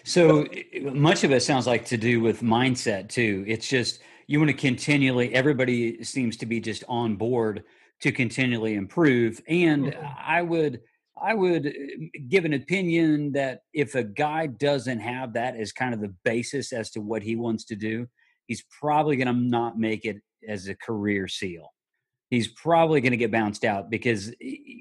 So 0.03 0.49
much 0.83 1.22
of 1.22 1.31
it 1.31 1.45
sounds 1.45 1.68
like 1.68 1.85
to 1.87 1.97
do 1.97 2.20
with 2.20 2.43
mindset 2.43 3.11
too. 3.11 3.45
It's 3.47 3.68
just 3.68 4.01
you 4.27 4.41
want 4.41 4.51
to 4.51 4.57
continually, 4.57 5.33
everybody 5.33 6.03
seems 6.03 6.37
to 6.39 6.47
be 6.47 6.59
just 6.59 6.83
on 6.89 7.14
board 7.14 7.62
to 8.05 8.12
continually 8.12 8.74
improve. 8.74 9.40
And 9.48 9.86
mm-hmm. 9.86 10.07
I 10.22 10.42
would 10.42 10.82
I 11.20 11.32
would 11.32 11.68
uh, 11.68 11.70
give 12.28 12.44
an 12.44 12.52
opinion 12.52 13.32
that 13.32 13.61
if 13.72 13.94
a 13.94 14.05
guy 14.05 14.46
doesn't 14.46 14.98
have 14.98 15.32
that 15.32 15.57
as 15.57 15.72
kind 15.72 15.94
of 15.94 16.02
the 16.02 16.14
basis 16.22 16.70
as 16.74 16.90
to 16.90 17.00
what 17.00 17.22
he 17.22 17.34
wants 17.34 17.64
to 17.66 17.76
do, 17.76 18.07
he's 18.46 18.62
probably 18.78 19.16
going 19.16 19.28
to 19.28 19.32
not 19.32 19.78
make 19.78 20.05
it 20.05 20.18
as 20.46 20.68
a 20.68 20.74
career 20.74 21.28
seal. 21.28 21.72
He's 22.28 22.48
probably 22.48 23.00
going 23.00 23.12
to 23.12 23.16
get 23.16 23.32
bounced 23.32 23.64
out 23.64 23.88
because 23.88 24.34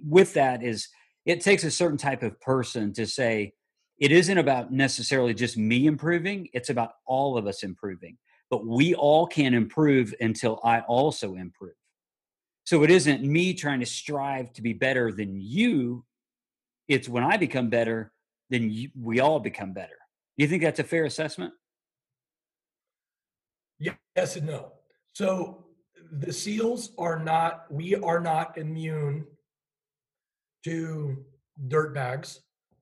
with 0.05 0.33
that 0.33 0.61
is 0.61 0.89
it 1.25 1.39
takes 1.39 1.63
a 1.63 1.71
certain 1.71 1.97
type 1.97 2.23
of 2.23 2.41
person 2.41 2.91
to 2.93 3.07
say 3.07 3.53
it 3.99 4.11
isn't 4.11 4.37
about 4.37 4.73
necessarily 4.73 5.33
just 5.33 5.55
me 5.55 5.85
improving, 5.85 6.49
it's 6.51 6.69
about 6.69 6.91
all 7.05 7.37
of 7.37 7.47
us 7.47 7.63
improving. 7.63 8.17
But 8.49 8.67
we 8.67 8.95
all 8.95 9.27
can 9.27 9.53
improve 9.53 10.13
until 10.19 10.59
I 10.61 10.81
also 10.81 11.35
improve. 11.35 11.75
So 12.65 12.83
it 12.83 12.91
isn't 12.91 13.23
me 13.23 13.53
trying 13.53 13.81
to 13.81 13.85
strive 13.85 14.53
to 14.53 14.61
be 14.61 14.73
better 14.73 15.11
than 15.11 15.39
you. 15.39 16.05
It's 16.87 17.09
when 17.09 17.23
I 17.23 17.37
become 17.37 17.69
better, 17.69 18.11
then 18.49 18.69
you, 18.69 18.89
we 18.99 19.19
all 19.19 19.39
become 19.39 19.73
better. 19.73 19.97
Do 20.37 20.43
you 20.43 20.47
think 20.47 20.63
that's 20.63 20.79
a 20.79 20.83
fair 20.83 21.05
assessment? 21.05 21.53
Yes 23.79 24.35
and 24.35 24.47
no. 24.47 24.73
So 25.13 25.65
the 26.19 26.31
seals 26.31 26.91
are 26.97 27.19
not 27.19 27.65
we 27.71 27.95
are 27.95 28.19
not 28.19 28.57
immune 28.57 29.25
to 30.63 31.17
dirt 31.67 31.93
bags 31.93 32.41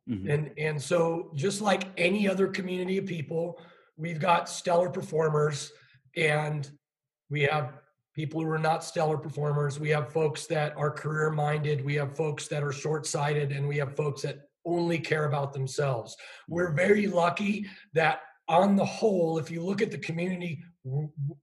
mm-hmm. 0.10 0.30
and 0.30 0.52
and 0.58 0.82
so 0.82 1.32
just 1.36 1.62
like 1.62 1.84
any 1.98 2.28
other 2.28 2.48
community 2.48 2.98
of 2.98 3.06
people 3.06 3.60
we've 3.98 4.20
got 4.20 4.50
stellar 4.50 4.90
performers 4.90 5.72
and 6.18 6.70
we 7.30 7.42
have 7.42 7.74
people 8.14 8.42
who 8.42 8.50
are 8.50 8.60
not 8.60 8.84
stellar 8.84 9.18
performers. 9.18 9.80
We 9.80 9.90
have 9.90 10.12
folks 10.12 10.46
that 10.48 10.76
are 10.78 10.92
career 10.92 11.30
minded 11.30 11.84
we 11.84 11.96
have 11.96 12.16
folks 12.16 12.48
that 12.48 12.64
are 12.64 12.74
short 12.74 13.06
sighted 13.06 13.52
and 13.52 13.68
we 13.68 13.78
have 13.78 13.96
folks 13.96 14.22
that 14.24 14.40
only 14.66 15.00
care 15.00 15.26
about 15.26 15.54
themselves. 15.54 16.16
We're 16.48 16.74
very 16.74 17.08
lucky 17.08 17.68
that 17.94 18.22
on 18.48 18.76
the 18.76 18.86
whole 18.86 19.38
if 19.38 19.50
you 19.50 19.64
look 19.64 19.82
at 19.82 19.92
the 19.92 19.98
community 19.98 20.62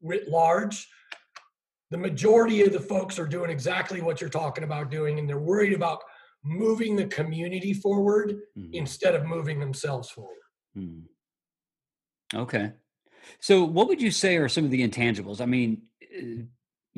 writ 0.03 0.29
large 0.29 0.87
the 1.91 1.97
majority 1.97 2.63
of 2.63 2.73
the 2.73 2.81
folks 2.81 3.19
are 3.19 3.27
doing 3.27 3.51
exactly 3.51 4.03
what 4.03 4.21
you're 4.21 4.29
talking 4.29 4.65
about 4.65 4.91
doing 4.91 5.19
and 5.19 5.29
they're 5.29 5.39
worried 5.39 5.73
about 5.73 6.03
moving 6.45 6.97
the 6.97 7.07
community 7.07 7.73
forward 7.73 8.37
mm-hmm. 8.57 8.75
instead 8.75 9.15
of 9.15 9.25
moving 9.25 9.59
themselves 9.59 10.11
forward. 10.11 10.37
Mm-hmm. 10.77 12.39
okay. 12.39 12.73
So 13.41 13.65
what 13.65 13.89
would 13.89 14.03
you 14.03 14.11
say 14.11 14.37
are 14.37 14.49
some 14.49 14.65
of 14.65 14.71
the 14.71 14.87
intangibles? 14.87 15.41
I 15.41 15.47
mean 15.47 15.83
uh, 16.03 16.43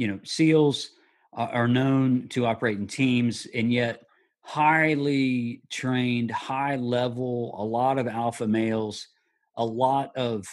you 0.00 0.08
know 0.08 0.18
seals 0.24 0.90
uh, 1.36 1.48
are 1.52 1.68
known 1.68 2.26
to 2.28 2.46
operate 2.46 2.78
in 2.78 2.86
teams 2.86 3.46
and 3.54 3.72
yet 3.72 4.02
highly 4.42 5.62
trained 5.70 6.30
high 6.30 6.76
level 6.76 7.54
a 7.58 7.64
lot 7.64 7.98
of 7.98 8.08
alpha 8.08 8.46
males 8.46 9.08
a 9.56 9.64
lot 9.64 10.10
of 10.16 10.46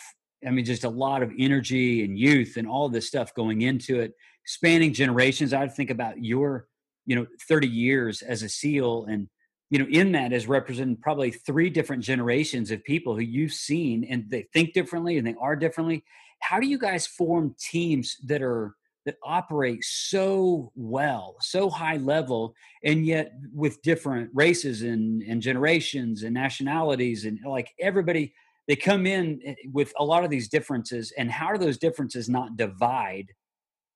I 0.45 0.51
mean, 0.51 0.65
just 0.65 0.83
a 0.83 0.89
lot 0.89 1.23
of 1.23 1.31
energy 1.37 2.03
and 2.03 2.17
youth 2.17 2.57
and 2.57 2.67
all 2.67 2.89
this 2.89 3.07
stuff 3.07 3.33
going 3.33 3.61
into 3.61 3.99
it, 3.99 4.13
spanning 4.45 4.93
generations. 4.93 5.53
I'd 5.53 5.73
think 5.73 5.89
about 5.89 6.23
your, 6.23 6.67
you 7.05 7.15
know, 7.15 7.25
30 7.47 7.67
years 7.67 8.21
as 8.21 8.43
a 8.43 8.49
SEAL 8.49 9.05
and, 9.05 9.27
you 9.69 9.79
know, 9.79 9.87
in 9.89 10.11
that 10.11 10.33
is 10.33 10.47
representing 10.47 10.97
probably 10.97 11.31
three 11.31 11.69
different 11.69 12.03
generations 12.03 12.71
of 12.71 12.83
people 12.83 13.15
who 13.15 13.21
you've 13.21 13.53
seen 13.53 14.03
and 14.03 14.29
they 14.29 14.47
think 14.53 14.73
differently 14.73 15.17
and 15.17 15.25
they 15.25 15.35
are 15.41 15.55
differently. 15.55 16.03
How 16.41 16.59
do 16.59 16.67
you 16.67 16.77
guys 16.77 17.07
form 17.07 17.55
teams 17.59 18.17
that 18.25 18.41
are, 18.41 18.75
that 19.07 19.15
operate 19.23 19.83
so 19.83 20.71
well, 20.75 21.35
so 21.39 21.69
high 21.69 21.97
level, 21.97 22.53
and 22.83 23.05
yet 23.05 23.33
with 23.51 23.81
different 23.81 24.29
races 24.33 24.83
and, 24.83 25.23
and 25.23 25.41
generations 25.41 26.21
and 26.21 26.33
nationalities 26.33 27.25
and 27.25 27.39
like 27.43 27.73
everybody– 27.79 28.33
they 28.67 28.75
come 28.75 29.07
in 29.07 29.39
eh, 29.45 29.55
with 29.71 29.93
a 29.97 30.03
lot 30.03 30.23
of 30.23 30.29
these 30.29 30.49
differences 30.49 31.11
and 31.17 31.31
how 31.31 31.53
do 31.53 31.57
those 31.57 31.77
differences 31.77 32.29
not 32.29 32.57
divide 32.57 33.33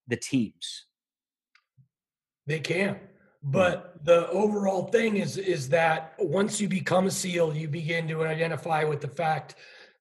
the 0.08 0.16
teams 0.16 0.86
they 2.48 2.60
can 2.60 2.98
but 3.44 4.00
the 4.06 4.30
overall 4.30 4.86
thing 4.86 5.18
is 5.18 5.38
is 5.38 5.70
that 5.70 6.14
once 6.20 6.62
you 6.62 6.68
become 6.68 7.08
a 7.08 7.12
seal 7.12 7.54
you 7.54 7.68
begin 7.68 8.08
to 8.08 8.24
identify 8.24 8.84
with 8.84 9.02
the 9.02 9.08
fact 9.08 9.56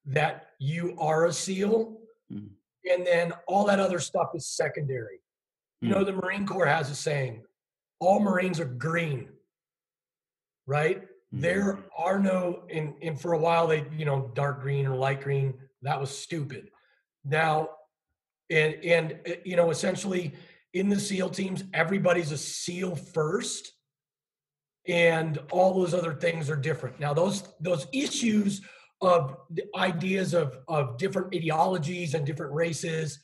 that 0.05 0.47
you 0.59 0.95
are 0.99 1.25
a 1.25 1.33
seal. 1.33 1.97
And 2.89 3.05
then 3.05 3.33
all 3.47 3.65
that 3.65 3.79
other 3.79 3.99
stuff 3.99 4.29
is 4.33 4.47
secondary 4.47 5.19
mm. 5.83 5.87
you 5.87 5.89
know 5.89 6.03
the 6.03 6.13
marine 6.13 6.45
corps 6.45 6.65
has 6.65 6.89
a 6.89 6.95
saying 6.95 7.41
all 7.99 8.19
marines 8.19 8.59
are 8.59 8.65
green 8.65 9.29
right 10.65 11.03
there 11.31 11.73
mm-hmm. 11.73 11.81
are 11.97 12.19
no, 12.19 12.63
and, 12.69 12.93
and 13.01 13.19
for 13.19 13.33
a 13.33 13.37
while 13.37 13.67
they, 13.67 13.85
you 13.95 14.05
know, 14.05 14.31
dark 14.33 14.61
green 14.61 14.85
or 14.85 14.95
light 14.95 15.21
green, 15.21 15.53
that 15.81 15.99
was 15.99 16.15
stupid. 16.15 16.69
Now, 17.23 17.69
and, 18.49 18.75
and, 18.83 19.19
uh, 19.27 19.33
you 19.45 19.55
know, 19.55 19.69
essentially 19.69 20.33
in 20.73 20.89
the 20.89 20.99
SEAL 20.99 21.29
teams, 21.29 21.63
everybody's 21.73 22.31
a 22.31 22.37
SEAL 22.37 22.95
first 22.95 23.71
and 24.87 25.37
all 25.51 25.73
those 25.73 25.93
other 25.93 26.13
things 26.13 26.49
are 26.49 26.55
different. 26.55 26.99
Now, 26.99 27.13
those, 27.13 27.43
those 27.61 27.87
issues 27.93 28.61
of 29.01 29.35
the 29.49 29.63
ideas 29.75 30.33
of, 30.33 30.57
of 30.67 30.97
different 30.97 31.33
ideologies 31.33 32.13
and 32.13 32.25
different 32.25 32.53
races, 32.53 33.19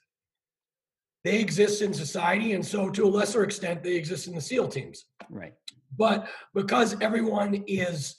they 1.24 1.40
exist 1.40 1.82
in 1.82 1.94
society. 1.94 2.54
And 2.54 2.66
so 2.66 2.90
to 2.90 3.06
a 3.06 3.10
lesser 3.10 3.44
extent, 3.44 3.84
they 3.84 3.96
exist 3.96 4.28
in 4.28 4.36
the 4.36 4.42
SEAL 4.42 4.70
teams. 4.70 5.06
Right. 5.30 5.54
But 5.98 6.28
because 6.54 6.96
everyone 7.02 7.64
is 7.68 8.16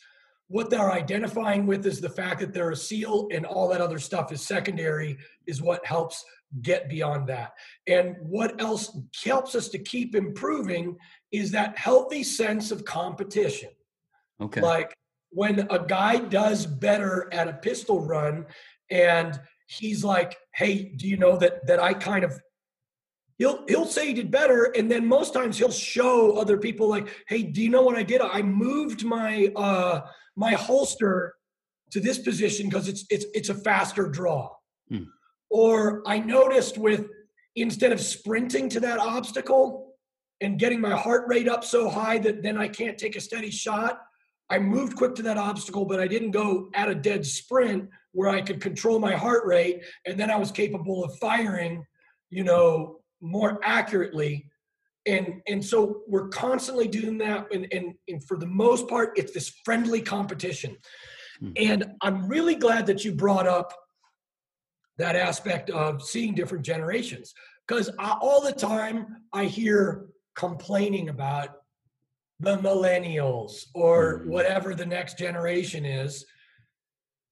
what 0.49 0.71
they're 0.71 0.93
identifying 0.93 1.67
with 1.67 1.85
is 1.87 2.01
the 2.01 2.09
fact 2.09 2.41
that 2.41 2.55
they're 2.55 2.71
a 2.71 2.77
SEAL 2.77 3.29
and 3.33 3.45
all 3.45 3.69
that 3.69 3.81
other 3.81 3.99
stuff 3.99 4.33
is 4.33 4.41
secondary, 4.47 5.19
is 5.47 5.61
what 5.61 5.85
helps 5.85 6.25
get 6.63 6.89
beyond 6.89 7.29
that. 7.29 7.53
And 7.87 8.17
what 8.21 8.61
else 8.61 8.97
helps 9.25 9.55
us 9.55 9.69
to 9.71 9.79
keep 9.79 10.15
improving 10.15 10.97
is 11.33 11.51
that 11.51 11.77
healthy 11.77 12.23
sense 12.23 12.71
of 12.71 12.85
competition. 12.85 13.71
Okay. 14.41 14.63
Like 14.63 14.95
when 15.31 15.61
a 15.71 15.85
guy 15.87 16.19
does 16.19 16.67
better 16.67 17.29
at 17.33 17.49
a 17.49 17.53
pistol 17.53 18.01
run 18.01 18.47
and 18.91 19.39
he's 19.67 20.03
like, 20.03 20.37
hey, 20.55 20.93
do 20.97 21.07
you 21.07 21.17
know 21.17 21.37
that 21.37 21.67
that 21.67 21.81
I 21.81 21.95
kind 21.95 22.25
of 22.25 22.41
he'll 23.39 23.65
he'll 23.69 23.87
say 23.87 24.09
he 24.09 24.15
did 24.15 24.31
better. 24.31 24.73
And 24.77 24.91
then 24.91 25.07
most 25.07 25.33
times 25.33 25.59
he'll 25.59 25.71
show 25.71 26.37
other 26.37 26.59
people 26.59 26.89
like 26.89 27.09
hey 27.29 27.43
do 27.43 27.63
you 27.63 27.71
know 27.71 27.83
what 27.83 27.97
i 27.97 28.03
did? 28.03 28.21
I 28.21 28.43
moved 28.43 29.05
my 29.05 29.53
uh 29.57 30.01
my 30.37 30.53
holster 30.53 31.35
to 31.93 32.01
this 32.01 32.19
position 32.19 32.69
because 32.69 32.89
it's 32.89 33.05
it's 33.11 33.27
it's 33.35 33.49
a 33.49 33.55
faster 33.55 34.09
draw. 34.09 34.51
Hmm. 34.91 35.05
or 35.51 36.03
i 36.07 36.19
noticed 36.19 36.79
with 36.79 37.09
instead 37.57 37.93
of 37.93 38.01
sprinting 38.01 38.71
to 38.71 38.81
that 38.81 38.99
obstacle 38.99 39.93
and 40.41 40.59
getting 40.59 40.81
my 40.81 40.97
heart 40.97 41.25
rate 41.29 41.47
up 41.47 41.63
so 41.63 41.91
high 41.91 42.17
that 42.17 42.43
then 42.43 42.57
i 42.57 42.69
can't 42.69 42.97
take 42.97 43.15
a 43.15 43.21
steady 43.21 43.51
shot 43.51 44.01
i 44.51 44.59
moved 44.59 44.97
quick 44.97 45.15
to 45.15 45.23
that 45.23 45.37
obstacle 45.37 45.85
but 45.85 46.01
i 46.01 46.07
didn't 46.07 46.31
go 46.31 46.69
at 46.75 46.89
a 46.89 46.95
dead 46.95 47.25
sprint 47.25 47.89
where 48.13 48.29
i 48.29 48.41
could 48.41 48.61
control 48.61 48.99
my 48.99 49.15
heart 49.15 49.45
rate 49.47 49.83
and 50.07 50.19
then 50.19 50.31
i 50.31 50.37
was 50.37 50.51
capable 50.51 51.05
of 51.05 51.17
firing 51.19 51.85
you 52.31 52.45
know 52.45 53.01
more 53.21 53.59
accurately 53.63 54.49
and 55.07 55.41
and 55.49 55.65
so 55.65 56.03
we're 56.07 56.29
constantly 56.29 56.87
doing 56.87 57.19
that 57.19 57.47
and 57.53 57.67
and, 57.73 57.95
and 58.09 58.25
for 58.25 58.37
the 58.37 58.47
most 58.47 58.89
part 58.89 59.13
it's 59.17 59.33
this 59.33 59.49
friendly 59.65 60.01
competition 60.01 60.77
mm-hmm. 61.43 61.53
and 61.57 61.87
i'm 62.03 62.29
really 62.29 62.55
glad 62.55 62.87
that 62.87 63.05
you 63.05 63.13
brought 63.13 63.47
up 63.47 63.73
that 64.99 65.17
aspect 65.17 65.71
of 65.71 66.03
seeing 66.03 66.35
different 66.35 66.65
generations 66.65 67.35
because 67.67 67.91
all 67.99 68.41
the 68.43 68.53
time 68.53 69.17
i 69.33 69.45
hear 69.45 70.07
complaining 70.37 71.09
about 71.09 71.58
the 72.41 72.57
millennials 72.59 73.67
or 73.75 74.21
mm-hmm. 74.21 74.31
whatever 74.31 74.75
the 74.75 74.87
next 74.87 75.19
generation 75.19 75.85
is 75.85 76.25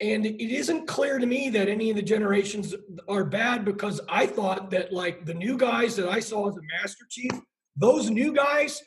and 0.01 0.27
it 0.27 0.55
isn't 0.55 0.87
clear 0.87 1.19
to 1.19 1.27
me 1.27 1.49
that 1.51 1.69
any 1.69 1.89
of 1.91 1.97
the 1.97 2.03
generations 2.03 2.75
are 3.09 3.25
bad 3.25 3.65
because 3.65 4.01
I 4.09 4.27
thought 4.27 4.71
that 4.71 4.93
like 4.93 5.25
the 5.25 5.33
new 5.33 5.57
guys 5.57 5.97
that 5.97 6.09
I 6.09 6.21
saw 6.21 6.49
as 6.49 6.57
a 6.57 6.61
master 6.83 7.07
chief, 7.09 7.31
those 7.77 8.11
new 8.11 8.35
guys 8.35 8.83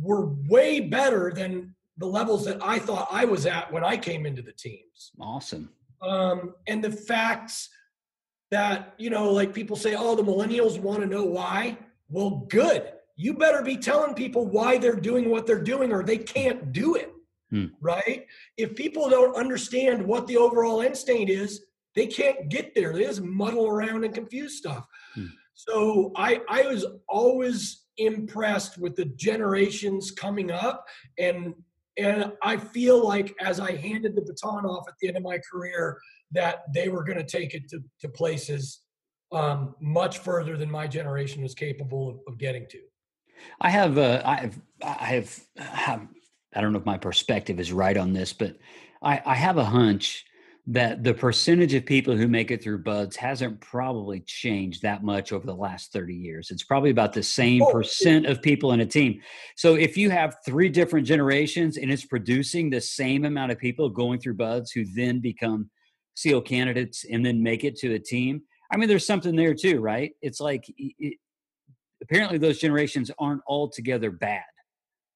were 0.00 0.30
way 0.48 0.80
better 0.80 1.32
than 1.34 1.74
the 1.98 2.06
levels 2.06 2.46
that 2.46 2.58
I 2.62 2.78
thought 2.78 3.08
I 3.10 3.26
was 3.26 3.44
at 3.44 3.70
when 3.72 3.84
I 3.84 3.96
came 3.96 4.24
into 4.24 4.40
the 4.40 4.52
teams. 4.52 5.12
Awesome. 5.20 5.70
Um, 6.00 6.54
and 6.66 6.82
the 6.82 6.90
facts 6.90 7.68
that, 8.50 8.94
you 8.96 9.10
know, 9.10 9.30
like 9.32 9.52
people 9.52 9.76
say, 9.76 9.94
oh, 9.94 10.16
the 10.16 10.22
millennials 10.22 10.80
want 10.80 11.00
to 11.00 11.06
know 11.06 11.24
why. 11.24 11.76
Well, 12.08 12.46
good. 12.48 12.90
You 13.16 13.34
better 13.34 13.62
be 13.62 13.76
telling 13.76 14.14
people 14.14 14.46
why 14.46 14.78
they're 14.78 14.96
doing 14.96 15.30
what 15.30 15.46
they're 15.46 15.62
doing 15.62 15.92
or 15.92 16.02
they 16.02 16.18
can't 16.18 16.72
do 16.72 16.96
it 16.96 17.14
hmm. 17.54 17.66
right? 17.80 18.26
If 18.56 18.74
people 18.74 19.08
don't 19.08 19.36
understand 19.36 20.04
what 20.04 20.26
the 20.26 20.36
overall 20.36 20.82
end 20.82 20.96
state 20.96 21.30
is, 21.30 21.64
they 21.94 22.06
can't 22.06 22.48
get 22.48 22.74
there. 22.74 22.92
They 22.92 23.04
just 23.04 23.22
muddle 23.22 23.68
around 23.68 24.04
and 24.04 24.12
confuse 24.12 24.58
stuff. 24.58 24.86
Hmm. 25.14 25.26
So 25.54 26.12
I 26.16 26.40
I 26.48 26.62
was 26.62 26.84
always 27.08 27.84
impressed 27.96 28.76
with 28.76 28.96
the 28.96 29.04
generations 29.04 30.10
coming 30.10 30.50
up 30.50 30.84
and 31.18 31.54
and 31.96 32.32
I 32.42 32.56
feel 32.56 33.06
like 33.06 33.36
as 33.40 33.60
I 33.60 33.76
handed 33.76 34.16
the 34.16 34.22
baton 34.22 34.64
off 34.64 34.88
at 34.88 34.94
the 35.00 35.06
end 35.06 35.16
of 35.16 35.22
my 35.22 35.38
career 35.48 36.00
that 36.32 36.64
they 36.74 36.88
were 36.88 37.04
going 37.04 37.18
to 37.18 37.24
take 37.24 37.54
it 37.54 37.68
to, 37.68 37.78
to 38.00 38.08
places 38.08 38.80
um, 39.30 39.76
much 39.80 40.18
further 40.18 40.56
than 40.56 40.68
my 40.68 40.88
generation 40.88 41.40
was 41.40 41.54
capable 41.54 42.08
of, 42.08 42.16
of 42.26 42.38
getting 42.38 42.66
to. 42.70 42.80
I 43.60 43.70
have, 43.70 43.98
uh, 43.98 44.22
I 44.24 44.36
have, 44.36 44.60
I 44.82 45.04
have, 45.04 45.40
have 45.56 46.08
I 46.54 46.60
don't 46.60 46.72
know 46.72 46.78
if 46.78 46.86
my 46.86 46.98
perspective 46.98 47.58
is 47.58 47.72
right 47.72 47.96
on 47.96 48.12
this, 48.12 48.32
but 48.32 48.56
I, 49.02 49.20
I 49.24 49.34
have 49.34 49.56
a 49.56 49.64
hunch 49.64 50.24
that 50.66 51.04
the 51.04 51.12
percentage 51.12 51.74
of 51.74 51.84
people 51.84 52.16
who 52.16 52.26
make 52.26 52.50
it 52.50 52.62
through 52.62 52.78
BUD/S 52.78 53.16
hasn't 53.16 53.60
probably 53.60 54.20
changed 54.20 54.80
that 54.80 55.02
much 55.02 55.30
over 55.30 55.46
the 55.46 55.54
last 55.54 55.92
30 55.92 56.14
years. 56.14 56.50
It's 56.50 56.62
probably 56.62 56.90
about 56.90 57.12
the 57.12 57.22
same 57.22 57.62
oh, 57.62 57.70
percent 57.70 58.24
of 58.24 58.40
people 58.40 58.72
in 58.72 58.80
a 58.80 58.86
team. 58.86 59.20
So 59.56 59.74
if 59.74 59.98
you 59.98 60.08
have 60.08 60.36
three 60.46 60.70
different 60.70 61.06
generations 61.06 61.76
and 61.76 61.92
it's 61.92 62.06
producing 62.06 62.70
the 62.70 62.80
same 62.80 63.26
amount 63.26 63.52
of 63.52 63.58
people 63.58 63.90
going 63.90 64.20
through 64.20 64.34
BUD/S 64.34 64.70
who 64.70 64.86
then 64.94 65.20
become 65.20 65.68
SEAL 66.14 66.42
candidates 66.42 67.04
and 67.10 67.26
then 67.26 67.42
make 67.42 67.64
it 67.64 67.76
to 67.80 67.94
a 67.94 67.98
team, 67.98 68.42
I 68.72 68.78
mean, 68.78 68.88
there's 68.88 69.06
something 69.06 69.36
there 69.36 69.54
too, 69.54 69.80
right? 69.80 70.12
It's 70.22 70.40
like 70.40 70.64
it, 70.78 71.18
apparently 72.04 72.38
those 72.38 72.58
generations 72.58 73.10
aren't 73.18 73.42
altogether 73.46 74.10
bad. 74.10 74.42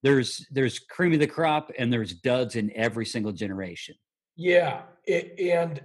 There's 0.02 0.46
there's 0.50 0.78
cream 0.78 1.12
of 1.12 1.20
the 1.20 1.26
crop 1.26 1.70
and 1.78 1.92
there's 1.92 2.12
duds 2.14 2.56
in 2.56 2.72
every 2.74 3.06
single 3.06 3.32
generation. 3.32 3.94
Yeah, 4.36 4.82
it, 5.06 5.38
and 5.38 5.80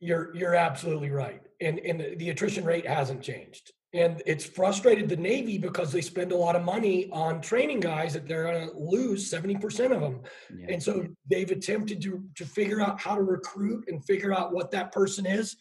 you're 0.00 0.34
you're 0.34 0.54
absolutely 0.54 1.10
right. 1.10 1.42
And 1.60 1.78
and 1.80 2.18
the 2.18 2.30
attrition 2.30 2.64
rate 2.64 2.86
hasn't 2.86 3.22
changed. 3.22 3.72
And 3.94 4.22
it's 4.24 4.46
frustrated 4.46 5.10
the 5.10 5.16
Navy 5.16 5.58
because 5.58 5.92
they 5.92 6.00
spend 6.00 6.32
a 6.32 6.36
lot 6.36 6.56
of 6.56 6.64
money 6.64 7.10
on 7.12 7.42
training 7.42 7.80
guys 7.80 8.14
that 8.14 8.26
they're 8.26 8.44
going 8.44 8.70
to 8.70 8.74
lose 8.74 9.30
70% 9.30 9.94
of 9.94 10.00
them. 10.00 10.22
Yeah. 10.56 10.66
And 10.70 10.82
so 10.82 11.06
they've 11.30 11.50
attempted 11.50 12.00
to, 12.00 12.24
to 12.36 12.46
figure 12.46 12.80
out 12.80 12.98
how 12.98 13.16
to 13.16 13.22
recruit 13.22 13.84
and 13.88 14.02
figure 14.06 14.32
out 14.32 14.54
what 14.54 14.70
that 14.70 14.92
person 14.92 15.26
is. 15.26 15.56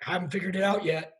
Haven't 0.00 0.32
figured 0.32 0.56
it 0.56 0.64
out 0.64 0.84
yet. 0.84 1.12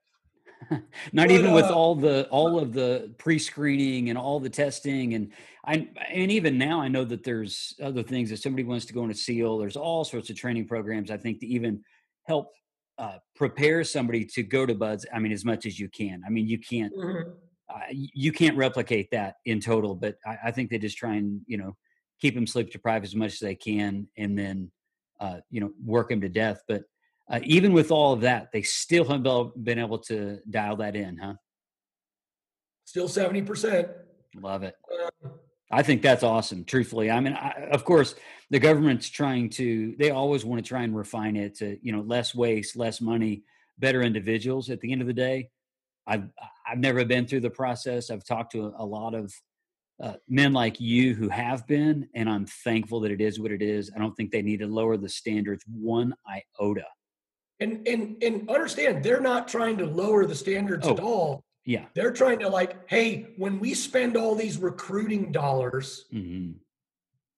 Not 1.12 1.28
but, 1.28 1.30
even 1.30 1.52
with 1.52 1.66
uh, 1.66 1.74
all 1.74 1.94
the 1.94 2.28
all 2.28 2.58
of 2.58 2.72
the 2.72 3.12
pre-screening 3.18 4.08
and 4.08 4.18
all 4.18 4.40
the 4.40 4.50
testing 4.50 5.14
and 5.14 5.32
I 5.64 5.88
and 6.10 6.30
even 6.30 6.58
now 6.58 6.80
I 6.80 6.88
know 6.88 7.04
that 7.04 7.24
there's 7.24 7.74
other 7.82 8.02
things 8.02 8.32
if 8.32 8.40
somebody 8.40 8.64
wants 8.64 8.84
to 8.86 8.92
go 8.92 9.02
into 9.02 9.14
SEAL, 9.14 9.58
there's 9.58 9.76
all 9.76 10.04
sorts 10.04 10.30
of 10.30 10.36
training 10.36 10.66
programs 10.66 11.10
I 11.10 11.16
think 11.16 11.40
to 11.40 11.46
even 11.46 11.82
help 12.24 12.52
uh, 12.98 13.18
prepare 13.34 13.84
somebody 13.84 14.24
to 14.24 14.42
go 14.42 14.66
to 14.66 14.74
BUD/S 14.74 15.06
i 15.12 15.18
mean, 15.18 15.32
as 15.32 15.44
much 15.44 15.66
as 15.66 15.78
you 15.78 15.88
can. 15.88 16.22
I 16.26 16.30
mean, 16.30 16.46
you 16.46 16.58
can't 16.58 16.94
mm-hmm. 16.94 17.30
uh, 17.68 17.80
you 17.90 18.32
can't 18.32 18.56
replicate 18.56 19.10
that 19.10 19.36
in 19.44 19.60
total, 19.60 19.94
but 19.94 20.16
I, 20.26 20.36
I, 20.44 20.50
think 20.50 20.70
they 20.70 20.78
just 20.78 20.98
try 20.98 21.14
and 21.14 21.40
you 21.46 21.56
know 21.56 21.76
keep 22.20 22.34
them 22.34 22.46
sleep 22.46 22.70
deprived 22.70 23.04
as 23.04 23.16
much 23.16 23.32
as 23.32 23.38
they 23.40 23.54
can, 23.54 24.06
and 24.16 24.38
then 24.38 24.70
uh, 25.20 25.38
you 25.50 25.60
know 25.60 25.72
work 25.84 26.10
them 26.10 26.20
to 26.20 26.28
death. 26.28 26.62
But 26.68 26.82
uh, 27.30 27.40
even 27.44 27.72
with 27.72 27.90
all 27.90 28.12
of 28.12 28.22
that, 28.22 28.50
they 28.52 28.62
still 28.62 29.04
haven't 29.04 29.64
been 29.64 29.78
able 29.78 29.98
to 29.98 30.38
dial 30.48 30.76
that 30.76 30.96
in, 30.96 31.16
huh? 31.16 31.34
Still 32.84 33.08
seventy 33.08 33.42
percent. 33.42 33.88
Love 34.40 34.62
it. 34.62 34.74
Um, 35.24 35.32
I 35.70 35.82
think 35.82 36.02
that's 36.02 36.22
awesome. 36.22 36.64
Truthfully, 36.64 37.10
I 37.10 37.20
mean, 37.20 37.32
I, 37.32 37.68
of 37.70 37.84
course, 37.84 38.14
the 38.50 38.58
government's 38.58 39.08
trying 39.08 39.48
to. 39.50 39.94
They 39.98 40.10
always 40.10 40.44
want 40.44 40.62
to 40.62 40.68
try 40.68 40.82
and 40.82 40.94
refine 40.94 41.36
it 41.36 41.56
to 41.56 41.78
you 41.80 41.92
know 41.92 42.02
less 42.02 42.34
waste, 42.34 42.76
less 42.76 43.00
money, 43.00 43.44
better 43.78 44.02
individuals. 44.02 44.68
At 44.68 44.80
the 44.80 44.92
end 44.92 45.00
of 45.00 45.06
the 45.06 45.14
day, 45.14 45.48
I've 46.06 46.28
I've 46.66 46.78
never 46.78 47.04
been 47.04 47.26
through 47.26 47.40
the 47.40 47.50
process. 47.50 48.10
I've 48.10 48.24
talked 48.24 48.52
to 48.52 48.66
a, 48.66 48.82
a 48.82 48.84
lot 48.84 49.14
of 49.14 49.32
uh, 50.02 50.14
men 50.28 50.52
like 50.52 50.80
you 50.80 51.14
who 51.14 51.28
have 51.28 51.66
been, 51.66 52.08
and 52.14 52.28
I'm 52.28 52.46
thankful 52.46 53.00
that 53.00 53.12
it 53.12 53.20
is 53.20 53.38
what 53.38 53.52
it 53.52 53.62
is. 53.62 53.90
I 53.94 53.98
don't 53.98 54.14
think 54.14 54.32
they 54.32 54.42
need 54.42 54.60
to 54.60 54.66
lower 54.66 54.96
the 54.96 55.08
standards 55.08 55.64
one 55.66 56.14
iota. 56.28 56.86
And 57.60 57.86
and 57.86 58.22
and 58.22 58.50
understand, 58.50 59.04
they're 59.04 59.20
not 59.20 59.48
trying 59.48 59.78
to 59.78 59.86
lower 59.86 60.26
the 60.26 60.34
standards 60.34 60.86
oh. 60.86 60.92
at 60.94 61.00
all. 61.00 61.44
Yeah. 61.64 61.84
They're 61.94 62.12
trying 62.12 62.40
to 62.40 62.48
like, 62.48 62.88
hey, 62.88 63.28
when 63.36 63.60
we 63.60 63.74
spend 63.74 64.16
all 64.16 64.34
these 64.34 64.58
recruiting 64.58 65.30
dollars, 65.30 66.06
mm-hmm. 66.12 66.52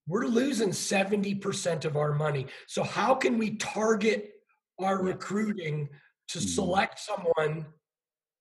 we're 0.07 0.25
losing 0.25 0.69
70% 0.69 1.85
of 1.85 1.95
our 1.95 2.13
money. 2.13 2.47
So 2.67 2.83
how 2.83 3.13
can 3.13 3.37
we 3.37 3.55
target 3.57 4.31
our 4.79 4.95
yeah. 4.95 5.11
recruiting 5.11 5.89
to 6.29 6.39
mm-hmm. 6.39 6.47
select 6.47 6.99
someone 6.99 7.67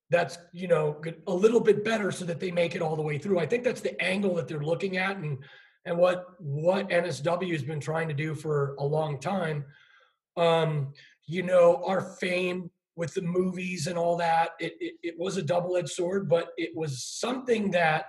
that's, 0.08 0.38
you 0.52 0.68
know, 0.68 1.02
a 1.26 1.34
little 1.34 1.60
bit 1.60 1.84
better 1.84 2.10
so 2.10 2.24
that 2.24 2.40
they 2.40 2.50
make 2.50 2.74
it 2.74 2.80
all 2.80 2.96
the 2.96 3.02
way 3.02 3.18
through? 3.18 3.38
I 3.38 3.46
think 3.46 3.62
that's 3.62 3.82
the 3.82 4.00
angle 4.02 4.34
that 4.36 4.48
they're 4.48 4.60
looking 4.60 4.96
at 4.96 5.16
and 5.18 5.38
and 5.86 5.98
what 5.98 6.28
what 6.38 6.88
NSW 6.88 7.52
has 7.52 7.62
been 7.62 7.80
trying 7.80 8.08
to 8.08 8.14
do 8.14 8.34
for 8.34 8.74
a 8.78 8.84
long 8.84 9.20
time. 9.20 9.66
Um, 10.36 10.94
you 11.26 11.42
know, 11.42 11.82
our 11.86 12.00
fame 12.00 12.70
with 12.96 13.14
the 13.14 13.22
movies 13.22 13.86
and 13.86 13.98
all 13.98 14.16
that. 14.16 14.50
It, 14.60 14.74
it, 14.80 14.94
it 15.02 15.14
was 15.18 15.36
a 15.36 15.42
double 15.42 15.76
edged 15.76 15.90
sword, 15.90 16.28
but 16.28 16.48
it 16.56 16.70
was 16.74 17.04
something 17.04 17.70
that 17.72 18.06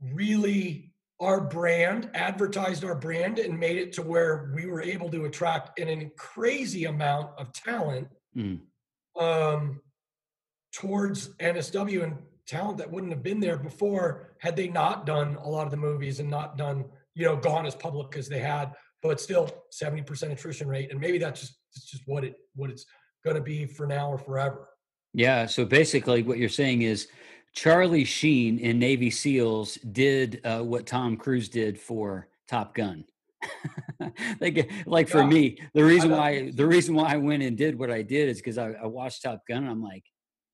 really 0.00 0.90
our 1.20 1.40
brand 1.40 2.10
advertised 2.14 2.84
our 2.84 2.94
brand 2.94 3.38
and 3.38 3.58
made 3.58 3.76
it 3.76 3.92
to 3.92 4.02
where 4.02 4.50
we 4.54 4.66
were 4.66 4.82
able 4.82 5.10
to 5.10 5.26
attract 5.26 5.78
an, 5.78 6.10
crazy 6.16 6.86
amount 6.86 7.30
of 7.38 7.52
talent 7.52 8.08
mm. 8.34 8.58
um, 9.18 9.80
towards 10.72 11.28
NSW 11.36 12.04
and 12.04 12.16
talent 12.46 12.78
that 12.78 12.90
wouldn't 12.90 13.12
have 13.12 13.22
been 13.22 13.38
there 13.38 13.58
before 13.58 14.34
had 14.38 14.56
they 14.56 14.68
not 14.68 15.04
done 15.04 15.36
a 15.42 15.48
lot 15.48 15.66
of 15.66 15.70
the 15.70 15.76
movies 15.76 16.20
and 16.20 16.30
not 16.30 16.56
done, 16.56 16.86
you 17.14 17.26
know, 17.26 17.36
gone 17.36 17.66
as 17.66 17.74
public 17.74 18.16
as 18.16 18.28
they 18.28 18.38
had, 18.38 18.72
but 19.02 19.20
still 19.20 19.50
70% 19.72 20.32
attrition 20.32 20.68
rate. 20.68 20.90
And 20.90 21.00
maybe 21.00 21.18
that's 21.18 21.40
just 21.40 21.56
it's 21.74 21.90
just 21.90 22.02
what 22.06 22.24
it 22.24 22.34
what 22.54 22.70
it's 22.70 22.84
going 23.24 23.36
to 23.36 23.42
be 23.42 23.66
for 23.66 23.86
now 23.86 24.10
or 24.10 24.18
forever. 24.18 24.68
Yeah. 25.12 25.46
So 25.46 25.64
basically, 25.64 26.22
what 26.22 26.38
you're 26.38 26.48
saying 26.48 26.82
is 26.82 27.08
Charlie 27.52 28.04
Sheen 28.04 28.58
in 28.58 28.78
Navy 28.78 29.10
SEALs 29.10 29.74
did 29.76 30.40
uh, 30.44 30.60
what 30.60 30.86
Tom 30.86 31.16
Cruise 31.16 31.48
did 31.48 31.78
for 31.78 32.28
Top 32.48 32.74
Gun. 32.74 33.04
like, 34.40 34.70
like 34.86 35.08
yeah. 35.08 35.12
for 35.12 35.26
me, 35.26 35.58
the 35.74 35.84
reason 35.84 36.10
why 36.10 36.50
the 36.50 36.66
reason 36.66 36.94
why 36.94 37.14
I 37.14 37.16
went 37.16 37.42
and 37.42 37.56
did 37.56 37.78
what 37.78 37.90
I 37.90 38.02
did 38.02 38.28
is 38.28 38.38
because 38.38 38.58
I, 38.58 38.72
I 38.72 38.86
watched 38.86 39.22
Top 39.22 39.42
Gun. 39.48 39.64
and 39.64 39.70
I'm 39.70 39.82
like, 39.82 40.04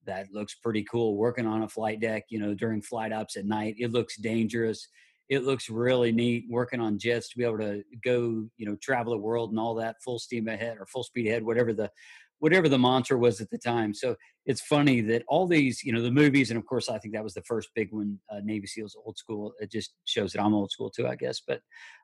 that 0.07 0.33
looks 0.33 0.55
pretty 0.55 0.85
cool. 0.85 1.17
Working 1.17 1.47
on 1.47 1.63
a 1.63 1.69
flight 1.69 2.01
deck, 2.01 2.25
you 2.31 2.39
know, 2.39 2.55
during 2.55 2.81
flight 2.81 3.13
ops 3.13 3.37
at 3.37 3.45
night, 3.45 3.75
it 3.79 3.93
looks 3.93 4.17
dangerous 4.17 4.89
it 5.29 5.45
looks 5.45 5.69
really 5.69 6.13
neat 6.13 6.45
working 6.49 6.81
on 6.81 6.99
jets 6.99 7.29
to 7.29 7.39
be 7.39 7.45
able 7.45 7.59
to 7.59 7.83
go 8.05 8.49
you 8.57 8.67
know 8.67 8.77
travel 8.83 9.13
the 9.13 9.19
world 9.19 9.51
and 9.51 9.59
all 9.59 9.75
that 9.75 9.97
full 10.03 10.19
steam 10.19 10.49
ahead 10.49 10.77
or 10.79 10.87
full 10.87 11.03
speed 11.03 11.27
ahead 11.27 11.43
whatever 11.43 11.73
the 11.73 11.91
whatever 12.39 12.69
the 12.69 12.79
mantra 12.79 13.17
was 13.17 13.41
at 13.41 13.51
the 13.51 13.59
time. 13.59 13.95
So 13.95 14.15
it's 14.45 14.61
funny 14.61 15.01
that 15.03 15.25
all 15.29 15.47
these 15.47 15.83
you 15.83 15.93
know 15.93 16.03
the 16.03 16.11
movies 16.11 16.51
and 16.51 16.59
of 16.59 16.65
course 16.67 16.89
i 16.89 16.99
think 16.99 17.13
that 17.13 17.25
was 17.25 17.35
the 17.35 17.43
first 17.43 17.69
big 17.75 17.93
one 17.93 18.19
uh, 18.31 18.41
navy 18.45 18.67
seals 18.67 18.97
old 19.05 19.19
school 19.19 19.53
it 19.59 19.71
just 19.71 19.95
shows 20.05 20.33
that 20.33 20.41
i'm 20.41 20.55
old 20.55 20.71
school 20.71 20.89
too 20.89 21.07
i 21.07 21.17
guess 21.17 21.43
but 21.47 21.61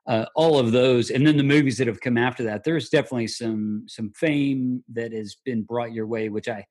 uh, 0.07 0.25
all 0.35 0.59
of 0.59 0.73
those 0.73 1.09
and 1.09 1.25
then 1.25 1.37
the 1.37 1.43
movies 1.43 1.77
that 1.77 1.87
have 1.87 2.01
come 2.01 2.17
after 2.17 2.43
that 2.43 2.63
there's 2.63 2.89
definitely 2.89 3.27
some 3.27 3.85
some 3.87 4.11
fame 4.13 4.83
that 4.91 5.13
has 5.13 5.37
been 5.45 5.63
brought 5.63 5.93
your 5.93 6.05
way 6.05 6.27
which 6.27 6.49
i 6.49 6.63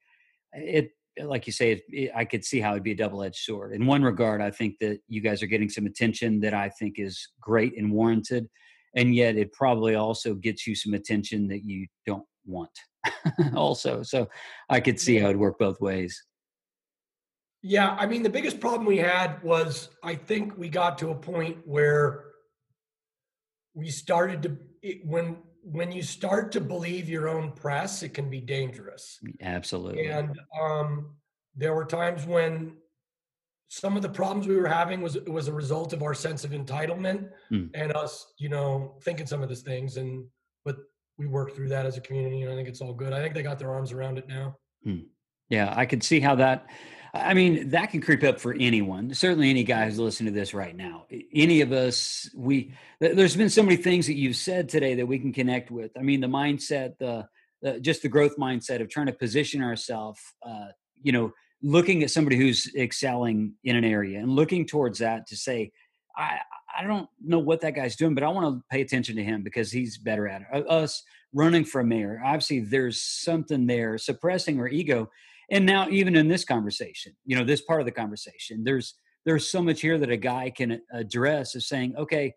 it 0.52 0.90
Uh, 1.20 1.26
like 1.26 1.46
you 1.46 1.52
say, 1.52 1.72
it, 1.72 1.82
it, 1.88 2.10
I 2.14 2.24
could 2.24 2.44
see 2.44 2.60
how 2.60 2.72
it'd 2.72 2.82
be 2.82 2.92
a 2.92 2.96
double 2.96 3.22
edged 3.22 3.36
sword. 3.36 3.72
In 3.72 3.86
one 3.86 4.02
regard, 4.02 4.40
I 4.40 4.50
think 4.50 4.78
that 4.80 4.98
you 5.08 5.20
guys 5.20 5.42
are 5.42 5.46
getting 5.46 5.68
some 5.68 5.86
attention 5.86 6.40
that 6.40 6.54
I 6.54 6.68
think 6.68 6.98
is 6.98 7.28
great 7.40 7.76
and 7.76 7.90
warranted. 7.90 8.48
And 8.94 9.14
yet 9.14 9.36
it 9.36 9.52
probably 9.52 9.94
also 9.94 10.34
gets 10.34 10.66
you 10.66 10.74
some 10.74 10.94
attention 10.94 11.48
that 11.48 11.64
you 11.64 11.86
don't 12.06 12.26
want 12.44 12.70
also. 13.54 14.02
So 14.02 14.28
I 14.68 14.80
could 14.80 15.00
see 15.00 15.18
how 15.18 15.28
it'd 15.28 15.38
work 15.38 15.58
both 15.58 15.80
ways. 15.80 16.22
Yeah. 17.62 17.96
I 17.98 18.06
mean, 18.06 18.22
the 18.22 18.30
biggest 18.30 18.60
problem 18.60 18.86
we 18.86 18.98
had 18.98 19.42
was 19.42 19.88
I 20.02 20.16
think 20.16 20.58
we 20.58 20.68
got 20.68 20.98
to 20.98 21.10
a 21.10 21.14
point 21.14 21.58
where 21.64 22.24
we 23.74 23.88
started 23.88 24.42
to, 24.42 24.58
it, 24.82 25.06
when 25.06 25.38
when 25.62 25.92
you 25.92 26.02
start 26.02 26.52
to 26.52 26.60
believe 26.60 27.08
your 27.08 27.28
own 27.28 27.52
press, 27.52 28.02
it 28.02 28.14
can 28.14 28.28
be 28.28 28.40
dangerous. 28.40 29.20
Absolutely. 29.40 30.06
And 30.06 30.38
um, 30.60 31.14
there 31.56 31.74
were 31.74 31.84
times 31.84 32.26
when 32.26 32.76
some 33.68 33.96
of 33.96 34.02
the 34.02 34.08
problems 34.08 34.46
we 34.46 34.56
were 34.56 34.68
having 34.68 35.00
was 35.00 35.18
was 35.26 35.48
a 35.48 35.52
result 35.52 35.92
of 35.92 36.02
our 36.02 36.14
sense 36.14 36.44
of 36.44 36.50
entitlement 36.50 37.30
mm. 37.50 37.70
and 37.74 37.94
us, 37.96 38.34
you 38.38 38.48
know, 38.48 38.96
thinking 39.02 39.26
some 39.26 39.42
of 39.42 39.48
these 39.48 39.62
things. 39.62 39.96
And 39.96 40.26
but 40.64 40.76
we 41.16 41.26
worked 41.26 41.56
through 41.56 41.68
that 41.68 41.86
as 41.86 41.96
a 41.96 42.00
community, 42.00 42.42
and 42.42 42.52
I 42.52 42.56
think 42.56 42.68
it's 42.68 42.80
all 42.80 42.92
good. 42.92 43.12
I 43.12 43.22
think 43.22 43.34
they 43.34 43.42
got 43.42 43.58
their 43.58 43.72
arms 43.72 43.92
around 43.92 44.18
it 44.18 44.28
now. 44.28 44.56
Mm. 44.86 45.06
Yeah, 45.48 45.72
I 45.76 45.86
could 45.86 46.02
see 46.02 46.20
how 46.20 46.34
that 46.36 46.66
I 47.14 47.34
mean, 47.34 47.70
that 47.70 47.90
can 47.90 48.00
creep 48.00 48.22
up 48.22 48.40
for 48.40 48.54
anyone. 48.54 49.12
Certainly, 49.12 49.50
any 49.50 49.64
guy 49.64 49.84
who's 49.84 49.98
listening 49.98 50.32
to 50.32 50.38
this 50.38 50.54
right 50.54 50.74
now. 50.74 51.04
Any 51.34 51.60
of 51.60 51.70
us, 51.70 52.30
we 52.34 52.72
there's 53.00 53.36
been 53.36 53.50
so 53.50 53.62
many 53.62 53.76
things 53.76 54.06
that 54.06 54.14
you've 54.14 54.36
said 54.36 54.68
today 54.68 54.94
that 54.94 55.06
we 55.06 55.18
can 55.18 55.32
connect 55.32 55.70
with. 55.70 55.90
I 55.98 56.00
mean, 56.00 56.20
the 56.20 56.26
mindset, 56.26 56.96
the, 56.98 57.28
the 57.60 57.80
just 57.80 58.00
the 58.00 58.08
growth 58.08 58.36
mindset 58.38 58.80
of 58.80 58.88
trying 58.88 59.06
to 59.06 59.12
position 59.12 59.62
ourselves. 59.62 60.20
Uh, 60.42 60.68
you 61.02 61.12
know, 61.12 61.32
looking 61.62 62.02
at 62.02 62.10
somebody 62.10 62.36
who's 62.36 62.72
excelling 62.74 63.54
in 63.62 63.76
an 63.76 63.84
area 63.84 64.18
and 64.18 64.30
looking 64.30 64.64
towards 64.64 65.00
that 65.00 65.26
to 65.26 65.36
say, 65.36 65.70
I 66.16 66.38
I 66.74 66.84
don't 66.84 67.10
know 67.22 67.40
what 67.40 67.60
that 67.60 67.74
guy's 67.74 67.96
doing, 67.96 68.14
but 68.14 68.24
I 68.24 68.28
want 68.28 68.56
to 68.56 68.64
pay 68.70 68.80
attention 68.80 69.16
to 69.16 69.24
him 69.24 69.42
because 69.42 69.70
he's 69.70 69.98
better 69.98 70.26
at 70.28 70.42
it. 70.50 70.66
Us 70.66 71.02
running 71.34 71.66
for 71.66 71.84
mayor, 71.84 72.22
obviously, 72.24 72.60
there's 72.60 73.02
something 73.02 73.66
there 73.66 73.98
suppressing 73.98 74.58
our 74.58 74.68
ego 74.68 75.10
and 75.52 75.66
now 75.66 75.86
even 75.90 76.16
in 76.16 76.26
this 76.26 76.44
conversation 76.44 77.14
you 77.24 77.36
know 77.36 77.44
this 77.44 77.60
part 77.60 77.80
of 77.80 77.86
the 77.86 77.92
conversation 77.92 78.64
there's 78.64 78.94
there's 79.24 79.48
so 79.48 79.62
much 79.62 79.80
here 79.80 79.98
that 79.98 80.10
a 80.10 80.16
guy 80.16 80.50
can 80.50 80.80
address 80.92 81.54
of 81.54 81.62
saying 81.62 81.94
okay 81.96 82.34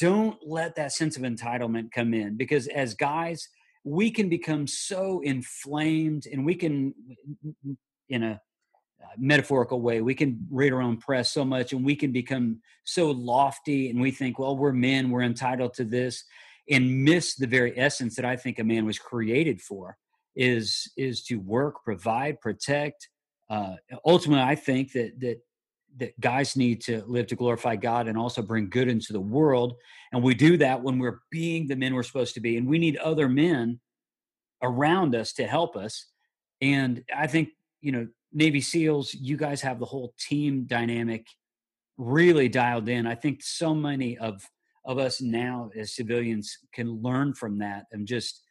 don't 0.00 0.38
let 0.44 0.74
that 0.74 0.90
sense 0.90 1.16
of 1.16 1.22
entitlement 1.22 1.92
come 1.92 2.12
in 2.14 2.36
because 2.36 2.66
as 2.68 2.94
guys 2.94 3.48
we 3.84 4.10
can 4.10 4.28
become 4.28 4.66
so 4.66 5.20
inflamed 5.20 6.26
and 6.32 6.44
we 6.44 6.54
can 6.54 6.92
in 8.08 8.22
a 8.24 8.40
uh, 9.02 9.06
metaphorical 9.18 9.80
way 9.80 10.00
we 10.00 10.14
can 10.14 10.38
read 10.50 10.72
our 10.72 10.80
own 10.80 10.96
press 10.96 11.30
so 11.30 11.44
much 11.44 11.72
and 11.72 11.84
we 11.84 11.94
can 11.94 12.10
become 12.10 12.58
so 12.84 13.10
lofty 13.10 13.90
and 13.90 14.00
we 14.00 14.10
think 14.10 14.38
well 14.38 14.56
we're 14.56 14.72
men 14.72 15.10
we're 15.10 15.22
entitled 15.22 15.74
to 15.74 15.84
this 15.84 16.24
and 16.70 17.04
miss 17.04 17.36
the 17.36 17.46
very 17.46 17.78
essence 17.78 18.16
that 18.16 18.24
i 18.24 18.34
think 18.34 18.58
a 18.58 18.64
man 18.64 18.86
was 18.86 18.98
created 18.98 19.60
for 19.60 19.98
is 20.36 20.92
is 20.96 21.24
to 21.24 21.36
work, 21.36 21.82
provide, 21.84 22.40
protect, 22.40 23.08
uh, 23.48 23.76
ultimately, 24.04 24.42
I 24.42 24.54
think 24.54 24.92
that 24.92 25.20
that 25.20 25.40
that 25.98 26.20
guys 26.20 26.56
need 26.56 26.82
to 26.82 27.02
live 27.06 27.26
to 27.28 27.36
glorify 27.36 27.74
God 27.76 28.06
and 28.06 28.18
also 28.18 28.42
bring 28.42 28.68
good 28.68 28.88
into 28.88 29.12
the 29.12 29.20
world. 29.20 29.76
And 30.12 30.22
we 30.22 30.34
do 30.34 30.58
that 30.58 30.82
when 30.82 30.98
we're 30.98 31.20
being 31.30 31.66
the 31.66 31.76
men 31.76 31.94
we're 31.94 32.02
supposed 32.02 32.34
to 32.34 32.40
be. 32.40 32.58
And 32.58 32.68
we 32.68 32.78
need 32.78 32.98
other 32.98 33.28
men 33.28 33.80
around 34.62 35.14
us 35.14 35.32
to 35.34 35.46
help 35.46 35.74
us. 35.74 36.06
And 36.60 37.02
I 37.16 37.26
think, 37.26 37.48
you 37.80 37.92
know, 37.92 38.08
Navy 38.30 38.60
SEALs, 38.60 39.14
you 39.14 39.38
guys 39.38 39.62
have 39.62 39.78
the 39.78 39.86
whole 39.86 40.12
team 40.20 40.64
dynamic 40.64 41.26
really 41.96 42.50
dialed 42.50 42.90
in. 42.90 43.06
I 43.06 43.14
think 43.14 43.42
so 43.42 43.74
many 43.74 44.18
of 44.18 44.42
of 44.84 44.98
us 44.98 45.20
now 45.20 45.70
as 45.76 45.96
civilians 45.96 46.58
can 46.72 47.02
learn 47.02 47.34
from 47.34 47.58
that 47.58 47.86
and 47.90 48.06
just 48.06 48.42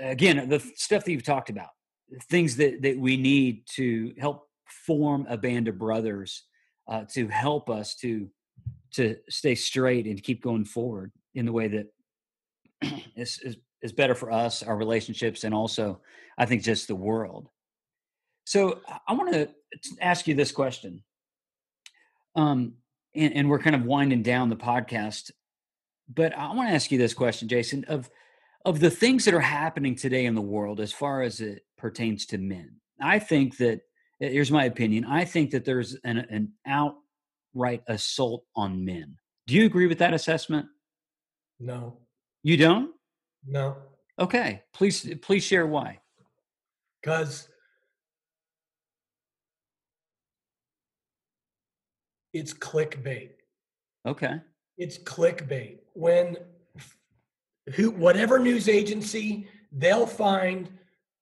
again 0.00 0.48
the 0.48 0.60
stuff 0.76 1.04
that 1.04 1.12
you've 1.12 1.24
talked 1.24 1.50
about 1.50 1.70
things 2.24 2.56
that 2.56 2.82
that 2.82 2.98
we 2.98 3.16
need 3.16 3.62
to 3.66 4.14
help 4.18 4.48
form 4.66 5.26
a 5.28 5.36
band 5.36 5.68
of 5.68 5.78
brothers 5.78 6.44
uh, 6.88 7.04
to 7.12 7.28
help 7.28 7.68
us 7.70 7.94
to 7.94 8.28
to 8.92 9.16
stay 9.28 9.54
straight 9.54 10.06
and 10.06 10.22
keep 10.22 10.42
going 10.42 10.64
forward 10.64 11.12
in 11.34 11.44
the 11.44 11.52
way 11.52 11.68
that 11.68 11.86
is, 13.16 13.38
is 13.40 13.56
is 13.82 13.92
better 13.92 14.14
for 14.14 14.30
us 14.30 14.62
our 14.62 14.76
relationships 14.76 15.44
and 15.44 15.54
also 15.54 16.00
i 16.38 16.46
think 16.46 16.62
just 16.62 16.88
the 16.88 16.94
world 16.94 17.48
so 18.44 18.80
i 19.06 19.12
want 19.12 19.32
to 19.32 19.48
ask 20.00 20.26
you 20.26 20.34
this 20.34 20.52
question 20.52 21.02
um 22.36 22.74
and, 23.16 23.34
and 23.34 23.50
we're 23.50 23.58
kind 23.58 23.74
of 23.74 23.84
winding 23.84 24.22
down 24.22 24.48
the 24.48 24.56
podcast. 24.56 25.30
But 26.12 26.36
I 26.36 26.52
want 26.54 26.68
to 26.68 26.74
ask 26.74 26.92
you 26.92 26.98
this 26.98 27.14
question, 27.14 27.48
Jason, 27.48 27.84
of 27.88 28.08
of 28.66 28.80
the 28.80 28.90
things 28.90 29.24
that 29.24 29.32
are 29.32 29.40
happening 29.40 29.94
today 29.94 30.26
in 30.26 30.34
the 30.34 30.42
world 30.42 30.80
as 30.80 30.92
far 30.92 31.22
as 31.22 31.40
it 31.40 31.62
pertains 31.78 32.26
to 32.26 32.36
men. 32.36 32.74
I 33.00 33.20
think 33.20 33.58
that 33.58 33.76
uh, 34.20 34.26
here's 34.26 34.50
my 34.50 34.64
opinion. 34.64 35.04
I 35.04 35.24
think 35.24 35.52
that 35.52 35.64
there's 35.64 35.96
an, 36.02 36.18
an 36.18 36.52
outright 36.66 37.84
assault 37.86 38.44
on 38.56 38.84
men. 38.84 39.18
Do 39.46 39.54
you 39.54 39.66
agree 39.66 39.86
with 39.86 39.98
that 39.98 40.12
assessment? 40.12 40.66
No. 41.60 41.98
You 42.42 42.56
don't? 42.56 42.90
No. 43.46 43.76
Okay. 44.18 44.64
Please 44.74 45.14
please 45.22 45.44
share 45.44 45.66
why. 45.66 46.00
Because 47.00 47.48
it's 52.32 52.52
clickbait. 52.52 53.30
Okay. 54.04 54.40
It's 54.76 54.98
clickbait. 54.98 55.78
When 55.94 56.36
who 57.74 57.90
whatever 57.90 58.38
news 58.38 58.68
agency, 58.68 59.48
they'll 59.72 60.06
find 60.06 60.70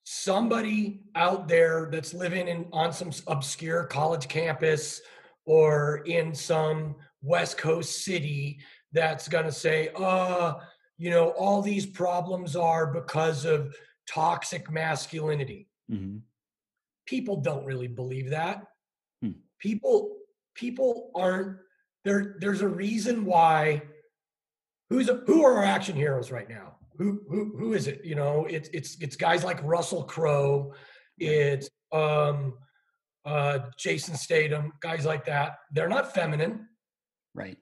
somebody 0.04 1.02
out 1.14 1.48
there 1.48 1.88
that's 1.90 2.12
living 2.12 2.48
in 2.48 2.66
on 2.72 2.92
some 2.92 3.10
obscure 3.26 3.84
college 3.84 4.28
campus 4.28 5.00
or 5.46 6.02
in 6.06 6.34
some 6.34 6.94
west 7.22 7.56
coast 7.56 8.04
city 8.04 8.58
that's 8.92 9.28
going 9.28 9.46
to 9.46 9.52
say 9.52 9.88
uh 9.96 10.52
you 10.98 11.08
know 11.08 11.30
all 11.30 11.62
these 11.62 11.86
problems 11.86 12.54
are 12.54 12.86
because 12.86 13.46
of 13.46 13.74
toxic 14.06 14.70
masculinity 14.70 15.66
mm-hmm. 15.90 16.18
people 17.06 17.38
don't 17.38 17.64
really 17.64 17.88
believe 17.88 18.28
that 18.28 18.66
hmm. 19.22 19.30
people 19.58 20.14
people 20.54 21.10
aren't 21.14 21.58
there. 22.04 22.36
There's 22.38 22.62
a 22.62 22.68
reason 22.68 23.24
why. 23.24 23.82
Who's 24.94 25.10
who 25.26 25.44
are 25.44 25.54
our 25.54 25.64
action 25.64 25.96
heroes 25.96 26.30
right 26.30 26.48
now? 26.48 26.76
Who 26.98 27.20
who 27.28 27.56
who 27.58 27.72
is 27.72 27.88
it? 27.88 28.04
You 28.04 28.14
know, 28.14 28.46
it's 28.48 28.68
it's 28.72 28.96
it's 29.00 29.16
guys 29.16 29.42
like 29.42 29.60
Russell 29.64 30.04
Crowe. 30.04 30.72
It's 31.18 31.68
um, 31.90 32.54
uh, 33.24 33.58
Jason 33.76 34.14
Statham, 34.14 34.72
guys 34.80 35.04
like 35.04 35.24
that. 35.24 35.56
They're 35.72 35.88
not 35.88 36.14
feminine. 36.14 36.68
Right. 37.34 37.58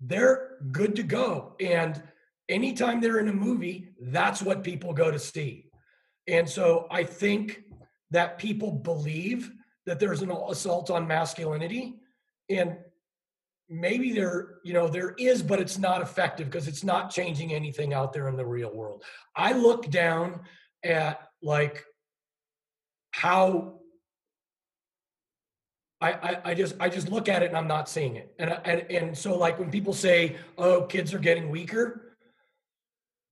They're 0.00 0.58
good 0.72 0.96
to 0.96 1.04
go. 1.04 1.54
And 1.60 2.02
anytime 2.48 3.00
they're 3.00 3.20
in 3.20 3.28
a 3.28 3.32
movie, 3.32 3.90
that's 4.00 4.42
what 4.42 4.64
people 4.64 4.92
go 4.92 5.12
to 5.12 5.20
see. 5.20 5.66
And 6.26 6.48
so 6.48 6.88
I 6.90 7.04
think 7.04 7.62
that 8.10 8.38
people 8.38 8.72
believe 8.72 9.52
that 9.86 10.00
there's 10.00 10.22
an 10.22 10.32
assault 10.32 10.90
on 10.90 11.06
masculinity 11.06 12.00
and 12.50 12.78
maybe 13.68 14.12
there 14.12 14.56
you 14.64 14.72
know 14.72 14.88
there 14.88 15.14
is 15.18 15.42
but 15.42 15.60
it's 15.60 15.78
not 15.78 16.02
effective 16.02 16.50
because 16.50 16.68
it's 16.68 16.84
not 16.84 17.10
changing 17.10 17.54
anything 17.54 17.94
out 17.94 18.12
there 18.12 18.28
in 18.28 18.36
the 18.36 18.46
real 18.46 18.74
world. 18.74 19.02
I 19.34 19.52
look 19.52 19.90
down 19.90 20.40
at 20.84 21.28
like 21.42 21.84
how 23.12 23.78
I, 26.00 26.40
I, 26.44 26.54
just 26.54 26.74
I 26.80 26.88
just 26.88 27.10
look 27.10 27.28
at 27.28 27.44
it 27.44 27.46
and 27.46 27.56
I'm 27.56 27.68
not 27.68 27.88
seeing 27.88 28.16
it. 28.16 28.34
And, 28.40 28.58
and 28.64 28.80
and 28.90 29.16
so 29.16 29.38
like 29.38 29.60
when 29.60 29.70
people 29.70 29.92
say 29.92 30.36
oh 30.58 30.82
kids 30.82 31.14
are 31.14 31.20
getting 31.20 31.48
weaker 31.48 32.12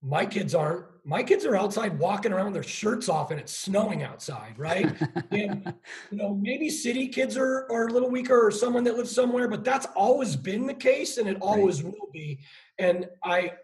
my 0.03 0.25
kids 0.25 0.55
aren't 0.55 0.87
my 1.11 1.25
kids 1.25 1.45
are 1.45 1.57
outside 1.57 1.99
walking 1.99 2.33
around 2.33 2.47
with 2.47 2.55
their 2.55 2.63
shirts 2.63 3.09
off 3.09 3.33
and 3.33 3.41
it's 3.41 3.53
snowing 3.53 4.05
outside, 4.05 4.57
right? 4.57 4.87
and 5.33 5.75
you 6.13 6.17
know, 6.17 6.37
maybe 6.37 6.71
city 6.71 7.09
kids 7.09 7.37
are, 7.37 7.67
are 7.69 7.89
a 7.89 7.93
little 7.93 8.09
weaker 8.09 8.47
or 8.47 8.53
someone 8.53 8.85
that 8.85 8.97
lives 8.97 9.11
somewhere, 9.11 9.49
but 9.49 9.65
that's 9.65 9.87
always 9.97 10.37
been 10.37 10.69
the 10.69 10.75
case 10.75 11.19
and 11.19 11.29
it 11.29 11.37
always 11.41 11.83
right. 11.83 11.93
will 11.93 12.09
be. 12.13 12.39
And 12.79 13.09
I 13.25 13.55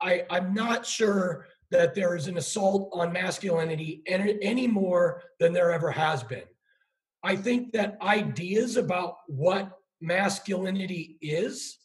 I 0.00 0.24
I'm 0.30 0.54
not 0.54 0.86
sure 0.86 1.46
that 1.70 1.94
there 1.94 2.16
is 2.16 2.26
an 2.26 2.38
assault 2.38 2.88
on 2.94 3.12
masculinity 3.12 4.02
any, 4.06 4.38
any 4.40 4.66
more 4.66 5.22
than 5.38 5.52
there 5.52 5.70
ever 5.70 5.90
has 5.90 6.22
been. 6.22 6.48
I 7.22 7.36
think 7.36 7.72
that 7.72 7.98
ideas 8.00 8.78
about 8.78 9.16
what 9.26 9.78
masculinity 10.00 11.18
is 11.20 11.76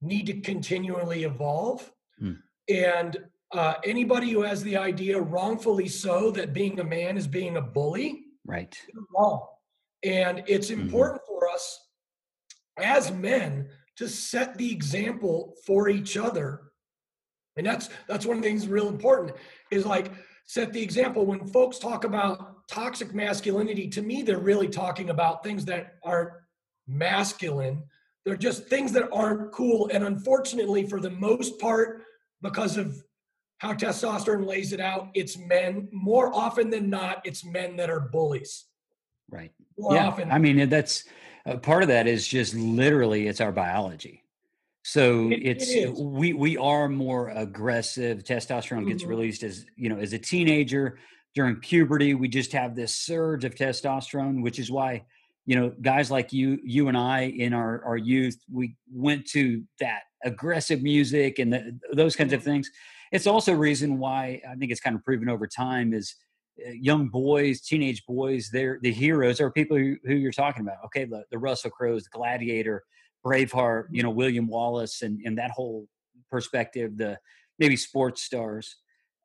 need 0.00 0.24
to 0.28 0.40
continually 0.40 1.24
evolve. 1.24 1.92
Hmm. 2.18 2.32
And 2.70 3.18
uh, 3.52 3.74
anybody 3.84 4.30
who 4.30 4.42
has 4.42 4.62
the 4.62 4.76
idea, 4.76 5.20
wrongfully 5.20 5.88
so, 5.88 6.30
that 6.32 6.52
being 6.52 6.80
a 6.80 6.84
man 6.84 7.16
is 7.16 7.26
being 7.26 7.56
a 7.56 7.62
bully, 7.62 8.24
right? 8.44 8.76
Wrong. 9.14 9.46
And 10.04 10.44
it's 10.46 10.70
mm-hmm. 10.70 10.82
important 10.82 11.22
mm-hmm. 11.22 11.34
for 11.34 11.48
us 11.48 11.88
as 12.78 13.10
men 13.10 13.68
to 13.96 14.08
set 14.08 14.56
the 14.56 14.70
example 14.70 15.54
for 15.66 15.88
each 15.88 16.16
other. 16.16 16.62
And 17.56 17.66
that's 17.66 17.90
that's 18.06 18.26
one 18.26 18.36
of 18.36 18.42
the 18.42 18.48
things 18.48 18.68
real 18.68 18.88
important 18.88 19.32
is 19.72 19.84
like 19.84 20.12
set 20.46 20.72
the 20.72 20.82
example 20.82 21.26
when 21.26 21.46
folks 21.48 21.78
talk 21.78 22.04
about 22.04 22.68
toxic 22.68 23.14
masculinity 23.14 23.88
to 23.88 24.02
me 24.02 24.22
they're 24.22 24.38
really 24.38 24.68
talking 24.68 25.10
about 25.10 25.42
things 25.42 25.64
that 25.64 25.94
aren't 26.04 26.30
masculine 26.86 27.82
they're 28.24 28.36
just 28.36 28.66
things 28.66 28.92
that 28.92 29.08
aren't 29.12 29.50
cool 29.52 29.90
and 29.92 30.04
unfortunately 30.04 30.86
for 30.86 31.00
the 31.00 31.10
most 31.10 31.58
part 31.58 32.02
because 32.42 32.76
of 32.76 33.02
how 33.58 33.72
testosterone 33.74 34.46
lays 34.46 34.72
it 34.72 34.80
out, 34.80 35.08
it's 35.14 35.36
men 35.36 35.88
more 35.90 36.34
often 36.34 36.70
than 36.70 36.88
not, 36.88 37.20
it's 37.24 37.44
men 37.44 37.76
that 37.76 37.90
are 37.90 38.00
bullies. 38.00 38.66
Right. 39.30 39.52
More 39.76 39.94
yeah. 39.94 40.08
Often. 40.08 40.30
I 40.30 40.38
mean, 40.38 40.68
that's 40.68 41.04
uh, 41.44 41.56
part 41.56 41.82
of 41.82 41.88
that 41.88 42.06
is 42.06 42.26
just 42.26 42.54
literally 42.54 43.26
it's 43.26 43.40
our 43.40 43.52
biology. 43.52 44.24
So 44.82 45.28
it, 45.30 45.42
it's 45.42 45.70
it 45.70 45.92
we 45.92 46.32
we 46.32 46.56
are 46.56 46.88
more 46.88 47.28
aggressive. 47.30 48.24
Testosterone 48.24 48.78
mm-hmm. 48.78 48.88
gets 48.88 49.04
released 49.04 49.42
as 49.42 49.66
you 49.76 49.88
know 49.88 49.98
as 49.98 50.12
a 50.12 50.18
teenager 50.18 50.98
during 51.34 51.56
puberty. 51.56 52.14
We 52.14 52.28
just 52.28 52.52
have 52.52 52.74
this 52.74 52.94
surge 52.94 53.44
of 53.44 53.54
testosterone, 53.54 54.42
which 54.42 54.58
is 54.58 54.70
why 54.70 55.04
you 55.44 55.56
know 55.56 55.72
guys 55.82 56.10
like 56.10 56.32
you 56.32 56.58
you 56.62 56.88
and 56.88 56.96
I 56.96 57.22
in 57.22 57.52
our 57.52 57.84
our 57.84 57.96
youth 57.96 58.38
we 58.50 58.76
went 58.90 59.26
to 59.28 59.62
that 59.80 60.02
aggressive 60.24 60.82
music 60.82 61.38
and 61.38 61.52
the, 61.52 61.78
those 61.92 62.16
kinds 62.16 62.32
of 62.32 62.40
mm-hmm. 62.40 62.50
things 62.50 62.70
it's 63.12 63.26
also 63.26 63.52
a 63.52 63.56
reason 63.56 63.98
why 63.98 64.40
I 64.48 64.54
think 64.56 64.70
it's 64.70 64.80
kind 64.80 64.96
of 64.96 65.04
proven 65.04 65.28
over 65.28 65.46
time 65.46 65.92
is 65.92 66.14
uh, 66.66 66.70
young 66.70 67.08
boys, 67.08 67.60
teenage 67.60 68.04
boys, 68.06 68.50
they're 68.52 68.78
the 68.82 68.92
heroes 68.92 69.40
are 69.40 69.50
people 69.50 69.76
who, 69.76 69.96
who 70.04 70.14
you're 70.14 70.32
talking 70.32 70.62
about. 70.62 70.78
Okay, 70.86 71.04
the, 71.04 71.24
the 71.30 71.38
Russell 71.38 71.70
Crowes, 71.70 72.04
the 72.04 72.10
Gladiator, 72.10 72.84
Braveheart, 73.24 73.86
you 73.90 74.02
know, 74.02 74.10
William 74.10 74.48
Wallace, 74.48 75.02
and 75.02 75.20
and 75.24 75.38
that 75.38 75.50
whole 75.50 75.86
perspective, 76.30 76.96
the 76.96 77.18
maybe 77.58 77.76
sports 77.76 78.22
stars. 78.22 78.76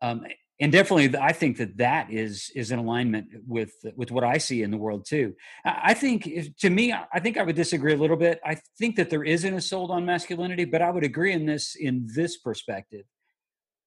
Um, 0.01 0.26
and 0.60 0.72
definitely, 0.72 1.18
I 1.19 1.34
think 1.34 1.57
that 1.57 1.77
that 1.77 2.11
is 2.11 2.51
is 2.55 2.72
in 2.72 2.80
alignment 2.80 3.27
with 3.47 3.73
with 3.95 4.11
what 4.11 4.23
I 4.23 4.38
see 4.38 4.61
in 4.61 4.69
the 4.69 4.77
world 4.77 5.05
too. 5.05 5.34
I 5.65 5.93
think, 5.95 6.27
if, 6.27 6.55
to 6.57 6.69
me, 6.69 6.93
I 6.93 7.19
think 7.19 7.38
I 7.38 7.43
would 7.43 7.55
disagree 7.55 7.93
a 7.93 7.97
little 7.97 8.15
bit. 8.18 8.39
I 8.45 8.57
think 8.77 8.95
that 8.97 9.10
there 9.10 9.23
is 9.23 9.43
an 9.43 9.55
assault 9.55 9.89
on 9.89 10.05
masculinity, 10.05 10.65
but 10.65 10.81
I 10.81 10.91
would 10.91 11.03
agree 11.03 11.34
in 11.34 11.45
this 11.45 11.76
in 11.76 12.07
this 12.14 12.38
perspective 12.38 13.05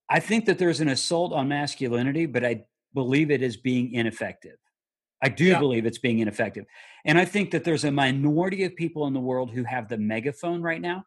I 0.08 0.20
think 0.20 0.46
that 0.46 0.58
there's 0.58 0.80
an 0.80 0.88
assault 0.88 1.32
on 1.32 1.48
masculinity, 1.48 2.26
but 2.26 2.44
I 2.44 2.64
believe 2.94 3.30
it 3.30 3.42
is 3.42 3.56
being 3.56 3.92
ineffective. 3.92 4.56
I 5.22 5.28
do 5.28 5.46
yeah. 5.46 5.58
believe 5.58 5.86
it's 5.86 5.98
being 5.98 6.18
ineffective. 6.18 6.66
And 7.04 7.18
I 7.18 7.24
think 7.24 7.50
that 7.50 7.64
there's 7.64 7.84
a 7.84 7.90
minority 7.90 8.64
of 8.64 8.76
people 8.76 9.06
in 9.06 9.14
the 9.14 9.20
world 9.20 9.50
who 9.50 9.64
have 9.64 9.88
the 9.88 9.98
megaphone 9.98 10.62
right 10.62 10.80
now. 10.80 11.04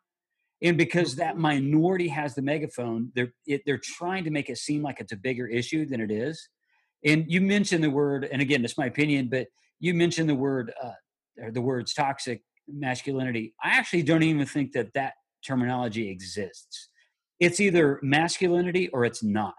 And 0.62 0.78
because 0.78 1.16
that 1.16 1.34
mm-hmm. 1.34 1.42
minority 1.42 2.08
has 2.10 2.36
the 2.36 2.42
megaphone, 2.42 3.12
they're 3.16 3.34
it, 3.46 3.62
they're 3.66 3.82
trying 3.82 4.24
to 4.26 4.30
make 4.30 4.50
it 4.50 4.58
seem 4.58 4.82
like 4.82 5.00
it's 5.00 5.14
a 5.14 5.18
bigger 5.18 5.48
issue 5.48 5.86
than 5.86 6.02
it 6.02 6.12
is. 6.12 6.50
And 7.06 7.26
you 7.32 7.40
mentioned 7.40 7.84
the 7.84 7.90
word, 7.90 8.28
and 8.30 8.42
again, 8.42 8.66
it's 8.66 8.78
my 8.78 8.88
opinion, 8.88 9.30
but 9.30 9.48
you 9.80 9.94
mentioned 9.94 10.28
the 10.28 10.36
word 10.36 10.74
uh, 10.84 10.92
or 11.42 11.52
the 11.52 11.62
words 11.62 11.94
toxic 11.94 12.42
masculinity. 12.68 13.54
I 13.64 13.70
actually 13.70 14.04
don't 14.04 14.24
even 14.24 14.46
think 14.46 14.74
that 14.74 14.94
that 14.96 15.14
terminology 15.46 16.10
exists. 16.10 16.90
It's 17.40 17.60
either 17.60 18.00
masculinity 18.02 18.90
or 18.90 19.06
it's 19.06 19.24
not. 19.24 19.54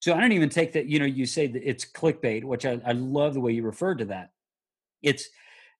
So 0.00 0.14
I 0.14 0.20
don't 0.20 0.32
even 0.32 0.48
take 0.48 0.72
that, 0.72 0.86
you 0.86 0.98
know, 0.98 1.04
you 1.04 1.26
say 1.26 1.46
that 1.48 1.68
it's 1.68 1.84
clickbait, 1.84 2.44
which 2.44 2.64
I, 2.64 2.80
I 2.84 2.92
love 2.92 3.34
the 3.34 3.40
way 3.40 3.52
you 3.52 3.62
referred 3.62 3.98
to 3.98 4.04
that. 4.06 4.30
It's 5.02 5.28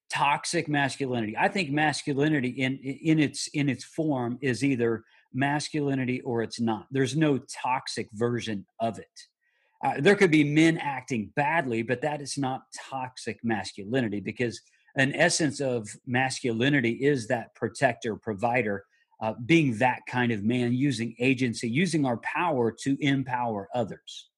toxic 0.09 0.67
masculinity. 0.67 1.35
I 1.37 1.47
think 1.47 1.69
masculinity 1.69 2.49
in 2.49 2.77
in 2.77 3.19
its 3.19 3.47
in 3.53 3.69
its 3.69 3.83
form 3.83 4.37
is 4.41 4.63
either 4.63 5.03
masculinity 5.33 6.21
or 6.21 6.41
it's 6.41 6.59
not. 6.59 6.87
There's 6.91 7.15
no 7.15 7.39
toxic 7.63 8.09
version 8.13 8.65
of 8.79 8.97
it. 8.99 9.07
Uh, 9.83 9.95
there 9.99 10.15
could 10.15 10.31
be 10.31 10.43
men 10.43 10.77
acting 10.77 11.31
badly, 11.35 11.83
but 11.83 12.01
that 12.01 12.21
is 12.21 12.37
not 12.37 12.63
toxic 12.89 13.39
masculinity 13.43 14.19
because 14.19 14.59
an 14.95 15.13
essence 15.15 15.61
of 15.61 15.87
masculinity 16.05 16.91
is 16.91 17.27
that 17.27 17.55
protector, 17.55 18.15
provider, 18.15 18.83
uh, 19.21 19.33
being 19.45 19.77
that 19.79 20.01
kind 20.07 20.31
of 20.31 20.43
man, 20.43 20.73
using 20.73 21.15
agency, 21.19 21.69
using 21.69 22.05
our 22.05 22.17
power 22.17 22.71
to 22.83 22.97
empower 23.01 23.67
others. 23.73 24.29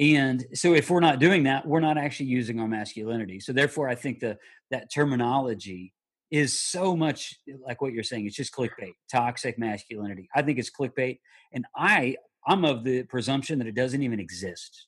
And 0.00 0.44
so, 0.54 0.74
if 0.74 0.90
we're 0.90 1.00
not 1.00 1.20
doing 1.20 1.44
that, 1.44 1.66
we're 1.66 1.80
not 1.80 1.98
actually 1.98 2.26
using 2.26 2.58
our 2.60 2.68
masculinity. 2.68 3.40
So, 3.40 3.52
therefore, 3.52 3.88
I 3.88 3.94
think 3.94 4.20
the 4.20 4.38
that 4.70 4.92
terminology 4.92 5.92
is 6.30 6.58
so 6.58 6.96
much 6.96 7.38
like 7.64 7.80
what 7.80 7.92
you're 7.92 8.02
saying. 8.02 8.26
It's 8.26 8.34
just 8.34 8.52
clickbait, 8.52 8.94
toxic 9.10 9.56
masculinity. 9.56 10.28
I 10.34 10.42
think 10.42 10.58
it's 10.58 10.70
clickbait, 10.70 11.18
and 11.52 11.64
I 11.76 12.16
I'm 12.46 12.64
of 12.64 12.84
the 12.84 13.04
presumption 13.04 13.58
that 13.60 13.68
it 13.68 13.74
doesn't 13.74 14.02
even 14.02 14.20
exist. 14.20 14.86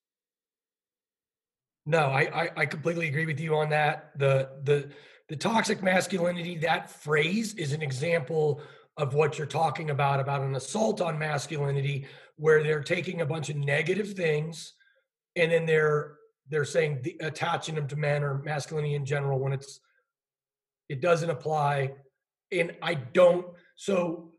No, 1.86 2.00
I, 2.06 2.22
I, 2.22 2.50
I 2.56 2.66
completely 2.66 3.06
agree 3.06 3.26
with 3.26 3.38
you 3.38 3.54
on 3.54 3.70
that. 3.70 4.10
The 4.18 4.50
the 4.64 4.90
the 5.28 5.36
toxic 5.36 5.82
masculinity 5.82 6.56
that 6.58 6.90
phrase 6.90 7.54
is 7.54 7.72
an 7.72 7.82
example 7.82 8.60
of 8.96 9.14
what 9.14 9.36
you're 9.36 9.46
talking 9.46 9.90
about 9.90 10.20
about 10.20 10.42
an 10.42 10.56
assault 10.56 11.00
on 11.00 11.18
masculinity 11.18 12.06
where 12.36 12.62
they're 12.62 12.82
taking 12.82 13.20
a 13.20 13.26
bunch 13.26 13.50
of 13.50 13.56
negative 13.56 14.12
things 14.12 14.74
and 15.36 15.52
then 15.52 15.66
they're 15.66 16.14
they're 16.48 16.64
saying 16.64 17.00
the, 17.02 17.16
attaching 17.20 17.74
them 17.74 17.88
to 17.88 17.96
men 17.96 18.22
or 18.22 18.38
masculinity 18.42 18.94
in 18.94 19.04
general 19.04 19.38
when 19.38 19.52
it's 19.52 19.80
it 20.88 21.00
doesn't 21.00 21.30
apply 21.30 21.92
and 22.52 22.74
i 22.82 22.94
don't 22.94 23.46
so 23.76 24.32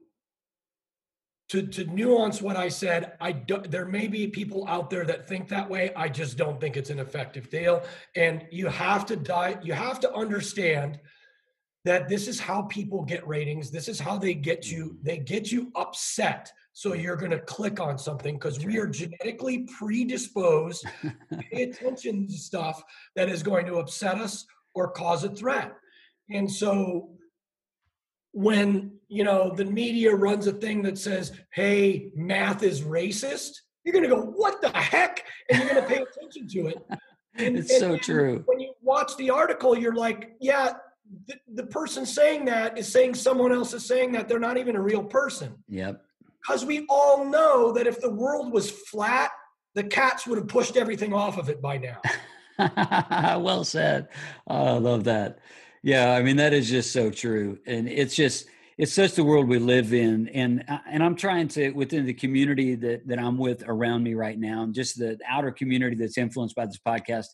to 1.49 1.65
to 1.65 1.85
nuance 1.85 2.41
what 2.41 2.57
I 2.57 2.67
said, 2.67 3.13
I 3.21 3.31
do, 3.31 3.59
there 3.59 3.85
may 3.85 4.07
be 4.07 4.27
people 4.27 4.67
out 4.67 4.89
there 4.89 5.05
that 5.05 5.27
think 5.27 5.47
that 5.49 5.69
way. 5.69 5.93
I 5.95 6.09
just 6.09 6.38
don't 6.38 6.59
think 6.59 6.75
it's 6.75 6.89
an 6.89 6.99
effective 6.99 7.49
deal. 7.49 7.84
And 8.15 8.45
you 8.51 8.67
have 8.67 9.05
to 9.07 9.15
die. 9.15 9.57
You 9.63 9.73
have 9.73 9.99
to 10.01 10.13
understand 10.13 10.99
that 11.88 12.09
this 12.09 12.27
is 12.27 12.38
how 12.38 12.64
people 12.64 13.01
get 13.01 13.26
ratings. 13.26 13.72
This 13.72 13.88
is 13.88 13.97
how 13.97 14.18
they 14.18 14.34
get 14.34 14.69
you. 14.69 14.88
Mm-hmm. 14.88 15.03
They 15.05 15.18
get 15.19 15.53
you 15.53 15.72
upset. 15.73 16.51
So 16.73 16.93
you're 16.93 17.15
going 17.15 17.31
to 17.31 17.39
click 17.39 17.80
on 17.80 17.97
something 17.97 18.35
because 18.35 18.64
we 18.64 18.77
are 18.77 18.88
genetically 18.88 19.65
predisposed 19.80 20.85
to 21.01 21.38
pay 21.49 21.64
attention 21.64 22.27
to 22.27 22.34
stuff 22.34 22.84
that 23.15 23.30
is 23.30 23.41
going 23.41 23.65
to 23.68 23.77
upset 23.77 24.18
us 24.18 24.45
or 24.73 24.91
cause 24.91 25.23
a 25.23 25.30
threat. 25.30 25.77
And 26.30 26.51
so 26.51 27.11
when 28.34 28.91
you 29.07 29.23
know 29.23 29.53
the 29.55 29.64
media 29.64 30.14
runs 30.14 30.45
a 30.45 30.51
thing 30.51 30.84
that 30.84 30.97
says 30.97 31.31
hey 31.53 32.11
math 32.14 32.61
is 32.61 32.81
racist 32.81 33.61
you're 33.84 33.93
going 33.93 34.03
to 34.03 34.14
go 34.14 34.22
what 34.22 34.61
the 34.61 34.69
heck 34.69 35.23
and 35.49 35.64
you're 35.64 35.73
going 35.73 35.81
to 35.81 35.88
pay 35.88 36.03
attention 36.03 36.47
to 36.47 36.68
it 36.68 36.77
and, 37.35 37.57
it's 37.57 37.72
and 37.72 37.80
so 37.80 37.97
true 37.97 38.43
when 38.45 38.59
you 38.59 38.73
watch 38.81 39.15
the 39.18 39.30
article 39.30 39.76
you're 39.76 39.95
like 39.95 40.35
yeah 40.39 40.73
the, 41.27 41.35
the 41.53 41.65
person 41.67 42.05
saying 42.05 42.45
that 42.45 42.77
is 42.77 42.91
saying 42.91 43.15
someone 43.15 43.51
else 43.51 43.73
is 43.73 43.85
saying 43.85 44.11
that 44.13 44.27
they're 44.27 44.39
not 44.39 44.57
even 44.57 44.75
a 44.75 44.81
real 44.81 45.03
person. 45.03 45.55
Yep. 45.69 46.03
Because 46.41 46.65
we 46.65 46.85
all 46.89 47.25
know 47.25 47.71
that 47.73 47.88
if 47.88 47.99
the 47.99 48.09
world 48.09 48.53
was 48.53 48.69
flat 48.69 49.31
the 49.77 49.84
cats 49.84 50.25
would 50.25 50.39
have 50.39 50.47
pushed 50.47 50.75
everything 50.75 51.13
off 51.13 51.38
of 51.38 51.49
it 51.49 51.61
by 51.61 51.77
now. 51.77 52.01
Well 53.39 53.63
said. 53.63 54.07
Oh, 54.47 54.77
i 54.77 54.77
love 54.79 55.03
that. 55.03 55.38
Yeah, 55.84 56.13
I 56.13 56.23
mean 56.23 56.38
that 56.38 56.53
is 56.53 56.67
just 56.67 56.91
so 56.91 57.11
true, 57.11 57.59
and 57.67 57.88
it's 57.88 58.15
just 58.15 58.47
it's 58.79 58.91
such 58.91 59.13
the 59.13 59.23
world 59.23 59.47
we 59.47 59.59
live 59.59 59.93
in, 59.93 60.27
and 60.29 60.65
and 60.89 61.03
I'm 61.03 61.15
trying 61.15 61.49
to 61.49 61.69
within 61.73 62.07
the 62.07 62.15
community 62.15 62.73
that 62.73 63.07
that 63.07 63.19
I'm 63.19 63.38
with 63.38 63.63
around 63.67 64.01
me 64.01 64.15
right 64.15 64.39
now, 64.39 64.63
and 64.63 64.73
just 64.73 64.97
the 64.97 65.19
outer 65.29 65.51
community 65.51 65.95
that's 65.95 66.17
influenced 66.17 66.55
by 66.55 66.65
this 66.65 66.79
podcast. 66.79 67.27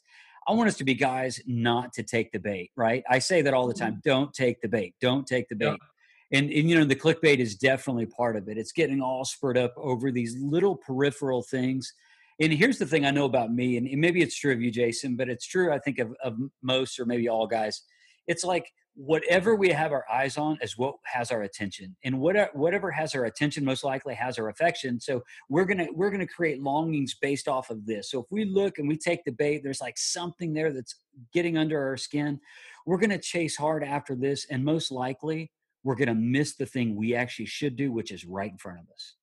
I 0.47 0.53
want 0.53 0.67
us 0.67 0.77
to 0.77 0.83
be 0.83 0.93
guys 0.93 1.39
not 1.45 1.93
to 1.93 2.03
take 2.03 2.31
the 2.31 2.39
bait, 2.39 2.71
right? 2.75 3.03
I 3.09 3.19
say 3.19 3.41
that 3.41 3.53
all 3.53 3.67
the 3.67 3.73
time. 3.73 3.93
Mm-hmm. 3.93 4.09
Don't 4.09 4.33
take 4.33 4.61
the 4.61 4.67
bait. 4.67 4.95
Don't 4.99 5.25
take 5.25 5.47
the 5.49 5.55
bait. 5.55 5.67
Yeah. 5.67 6.39
And, 6.39 6.49
and 6.49 6.69
you 6.69 6.77
know 6.77 6.85
the 6.85 6.95
clickbait 6.95 7.37
is 7.37 7.55
definitely 7.55 8.07
part 8.07 8.35
of 8.35 8.47
it. 8.49 8.57
It's 8.57 8.71
getting 8.71 9.01
all 9.01 9.23
spurred 9.23 9.57
up 9.57 9.73
over 9.77 10.11
these 10.11 10.35
little 10.39 10.75
peripheral 10.75 11.43
things. 11.43 11.93
And 12.39 12.51
here's 12.51 12.79
the 12.79 12.87
thing 12.87 13.05
I 13.05 13.11
know 13.11 13.25
about 13.25 13.53
me, 13.53 13.77
and 13.77 13.87
maybe 14.01 14.21
it's 14.23 14.35
true 14.35 14.51
of 14.51 14.59
you, 14.59 14.71
Jason, 14.71 15.15
but 15.15 15.29
it's 15.29 15.45
true 15.45 15.71
I 15.71 15.77
think 15.77 15.99
of, 15.99 16.15
of 16.23 16.35
most 16.63 16.99
or 16.99 17.05
maybe 17.05 17.29
all 17.29 17.45
guys 17.45 17.83
it's 18.27 18.43
like 18.43 18.71
whatever 18.95 19.55
we 19.55 19.69
have 19.69 19.91
our 19.91 20.05
eyes 20.11 20.37
on 20.37 20.57
is 20.61 20.77
what 20.77 20.95
has 21.03 21.31
our 21.31 21.41
attention 21.41 21.95
and 22.03 22.19
whatever 22.19 22.51
whatever 22.53 22.91
has 22.91 23.15
our 23.15 23.25
attention 23.25 23.65
most 23.65 23.83
likely 23.83 24.13
has 24.13 24.37
our 24.37 24.49
affection 24.49 24.99
so 24.99 25.23
we're 25.49 25.65
gonna 25.65 25.87
we're 25.93 26.11
gonna 26.11 26.27
create 26.27 26.61
longings 26.61 27.15
based 27.19 27.47
off 27.47 27.71
of 27.71 27.85
this. 27.87 28.11
So 28.11 28.19
if 28.19 28.27
we 28.29 28.45
look 28.45 28.77
and 28.77 28.87
we 28.87 28.97
take 28.97 29.23
the 29.25 29.31
bait 29.31 29.61
there's 29.63 29.81
like 29.81 29.97
something 29.97 30.53
there 30.53 30.71
that's 30.71 30.99
getting 31.33 31.57
under 31.57 31.81
our 31.81 31.97
skin 31.97 32.39
we're 32.85 32.99
gonna 32.99 33.17
chase 33.17 33.55
hard 33.55 33.83
after 33.83 34.15
this 34.15 34.45
and 34.51 34.63
most 34.63 34.91
likely 34.91 35.51
we're 35.83 35.95
gonna 35.95 36.13
miss 36.13 36.55
the 36.55 36.65
thing 36.65 36.95
we 36.95 37.15
actually 37.15 37.47
should 37.47 37.75
do 37.75 37.91
which 37.91 38.11
is 38.11 38.25
right 38.25 38.51
in 38.51 38.57
front 38.57 38.79
of 38.79 38.85
us. 38.93 39.15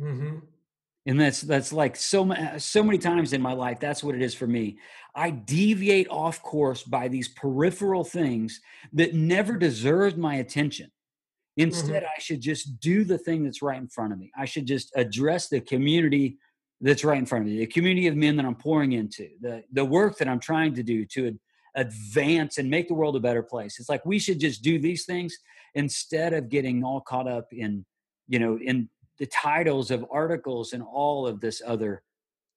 Mm-hmm 0.00 0.53
and 1.06 1.20
that's 1.20 1.42
that's 1.42 1.72
like 1.72 1.96
so 1.96 2.34
so 2.58 2.82
many 2.82 2.98
times 2.98 3.32
in 3.32 3.42
my 3.42 3.52
life 3.52 3.78
that's 3.80 4.02
what 4.02 4.14
it 4.14 4.22
is 4.22 4.34
for 4.34 4.46
me. 4.46 4.78
I 5.14 5.30
deviate 5.30 6.08
off 6.08 6.42
course 6.42 6.82
by 6.82 7.08
these 7.08 7.28
peripheral 7.28 8.04
things 8.04 8.60
that 8.94 9.14
never 9.14 9.56
deserved 9.56 10.18
my 10.18 10.36
attention. 10.36 10.90
Instead 11.56 12.02
mm-hmm. 12.02 12.12
i 12.16 12.20
should 12.20 12.40
just 12.40 12.80
do 12.80 13.04
the 13.04 13.18
thing 13.18 13.44
that's 13.44 13.62
right 13.62 13.78
in 13.78 13.88
front 13.88 14.12
of 14.12 14.18
me. 14.18 14.32
I 14.36 14.44
should 14.44 14.66
just 14.66 14.92
address 14.96 15.48
the 15.48 15.60
community 15.60 16.38
that's 16.80 17.04
right 17.04 17.18
in 17.18 17.24
front 17.24 17.44
of 17.44 17.50
me 17.50 17.58
the 17.58 17.66
community 17.66 18.08
of 18.08 18.16
men 18.16 18.34
that 18.36 18.44
i'm 18.44 18.56
pouring 18.56 18.92
into 18.92 19.28
the 19.40 19.62
the 19.72 19.84
work 19.84 20.18
that 20.18 20.28
i'm 20.28 20.40
trying 20.40 20.74
to 20.74 20.82
do 20.82 21.06
to 21.06 21.38
advance 21.74 22.58
and 22.58 22.70
make 22.70 22.88
the 22.88 22.94
world 22.94 23.16
a 23.16 23.20
better 23.20 23.42
place. 23.42 23.78
It's 23.78 23.88
like 23.88 24.04
we 24.06 24.18
should 24.18 24.38
just 24.38 24.62
do 24.62 24.78
these 24.78 25.04
things 25.04 25.36
instead 25.74 26.32
of 26.32 26.48
getting 26.48 26.84
all 26.84 27.00
caught 27.00 27.28
up 27.28 27.52
in 27.52 27.84
you 28.28 28.38
know 28.38 28.58
in 28.58 28.88
the 29.18 29.26
titles 29.26 29.90
of 29.90 30.04
articles 30.10 30.72
and 30.72 30.82
all 30.82 31.26
of 31.26 31.40
this 31.40 31.62
other 31.64 32.02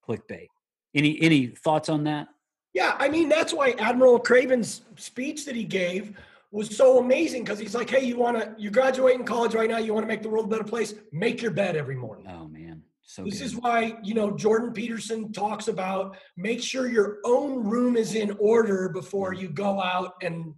clickbait. 0.07 0.47
Any 0.95 1.21
any 1.21 1.47
thoughts 1.47 1.89
on 1.89 2.05
that? 2.05 2.27
Yeah, 2.73 2.95
I 2.99 3.09
mean 3.09 3.29
that's 3.29 3.53
why 3.53 3.71
Admiral 3.79 4.19
McRaven's 4.19 4.81
speech 4.95 5.45
that 5.45 5.55
he 5.55 5.63
gave 5.63 6.17
was 6.51 6.75
so 6.75 6.99
amazing 6.99 7.43
because 7.43 7.59
he's 7.59 7.75
like, 7.75 7.89
"Hey, 7.89 8.05
you 8.05 8.17
want 8.17 8.37
to 8.37 8.55
you 8.57 8.71
graduate 8.71 9.15
in 9.15 9.25
college 9.25 9.53
right 9.53 9.69
now? 9.69 9.77
You 9.77 9.93
want 9.93 10.03
to 10.03 10.07
make 10.07 10.21
the 10.21 10.29
world 10.29 10.45
a 10.45 10.49
better 10.49 10.63
place? 10.63 10.93
Make 11.11 11.41
your 11.41 11.51
bed 11.51 11.75
every 11.75 11.95
morning." 11.95 12.27
Oh 12.27 12.47
man, 12.47 12.83
so 13.01 13.23
this 13.23 13.39
good. 13.39 13.45
is 13.45 13.55
why 13.55 13.97
you 14.03 14.13
know 14.13 14.31
Jordan 14.31 14.73
Peterson 14.73 15.31
talks 15.31 15.67
about 15.67 16.17
make 16.35 16.61
sure 16.61 16.87
your 16.87 17.17
own 17.25 17.63
room 17.63 17.97
is 17.97 18.15
in 18.15 18.35
order 18.39 18.89
before 18.89 19.33
you 19.33 19.49
go 19.49 19.81
out 19.81 20.13
and 20.21 20.53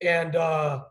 and 0.00 0.36
uh, 0.36 0.84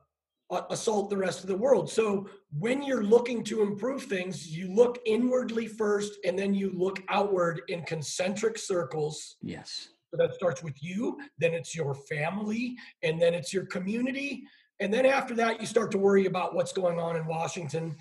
assault 0.70 1.10
the 1.10 1.18
rest 1.18 1.42
of 1.42 1.48
the 1.48 1.58
world. 1.58 1.90
So 1.90 2.30
when 2.58 2.84
you're 2.84 3.04
looking 3.04 3.44
to 3.46 3.62
improve 3.64 4.04
things, 4.04 4.56
you 4.56 4.72
look 4.72 5.00
inwardly 5.06 5.68
first 5.68 6.14
and 6.24 6.38
then 6.38 6.54
you 6.54 6.72
look 6.72 7.02
outward 7.10 7.62
in 7.68 7.82
concentric 7.84 8.58
circles. 8.58 9.38
Yes. 9.42 9.90
So 10.12 10.18
that 10.18 10.36
starts 10.36 10.62
with 10.64 10.82
you, 10.84 11.18
then 11.40 11.54
it's 11.54 11.76
your 11.76 11.96
family, 11.96 12.76
and 13.04 13.20
then 13.20 13.34
it's 13.34 13.54
your 13.54 13.66
community. 13.66 14.44
And 14.80 14.94
then 14.94 15.06
after 15.06 15.34
that, 15.36 15.60
you 15.60 15.66
start 15.66 15.92
to 15.92 15.98
worry 15.98 16.26
about 16.26 16.54
what's 16.54 16.74
going 16.74 17.00
on 17.00 17.16
in 17.16 17.26
Washington 17.26 17.96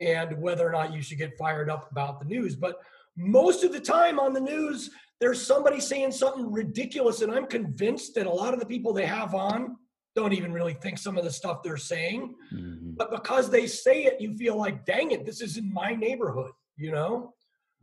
and 0.00 0.36
whether 0.38 0.66
or 0.66 0.72
not 0.72 0.92
you 0.92 1.00
should 1.00 1.18
get 1.18 1.38
fired 1.38 1.70
up 1.70 1.90
about 1.92 2.18
the 2.18 2.26
news. 2.26 2.56
But 2.56 2.80
most 3.16 3.62
of 3.62 3.72
the 3.72 3.80
time 3.80 4.18
on 4.18 4.32
the 4.32 4.40
news, 4.40 4.90
there's 5.20 5.40
somebody 5.40 5.80
saying 5.80 6.12
something 6.12 6.50
ridiculous. 6.50 7.22
And 7.22 7.32
I'm 7.32 7.46
convinced 7.46 8.14
that 8.16 8.26
a 8.26 8.30
lot 8.30 8.52
of 8.52 8.60
the 8.60 8.66
people 8.66 8.92
they 8.92 9.06
have 9.06 9.34
on 9.34 9.76
don't 10.14 10.32
even 10.32 10.52
really 10.52 10.74
think 10.74 10.98
some 10.98 11.18
of 11.18 11.24
the 11.24 11.30
stuff 11.30 11.62
they're 11.62 11.76
saying. 11.76 12.34
Mm-hmm. 12.52 12.92
But 12.96 13.10
because 13.10 13.50
they 13.50 13.66
say 13.66 14.04
it, 14.04 14.20
you 14.20 14.36
feel 14.36 14.56
like, 14.56 14.84
dang 14.84 15.10
it, 15.10 15.26
this 15.26 15.40
is 15.40 15.56
in 15.56 15.72
my 15.72 15.94
neighborhood, 15.94 16.52
you 16.76 16.92
know? 16.92 17.34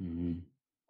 Mm-hmm. 0.02 0.40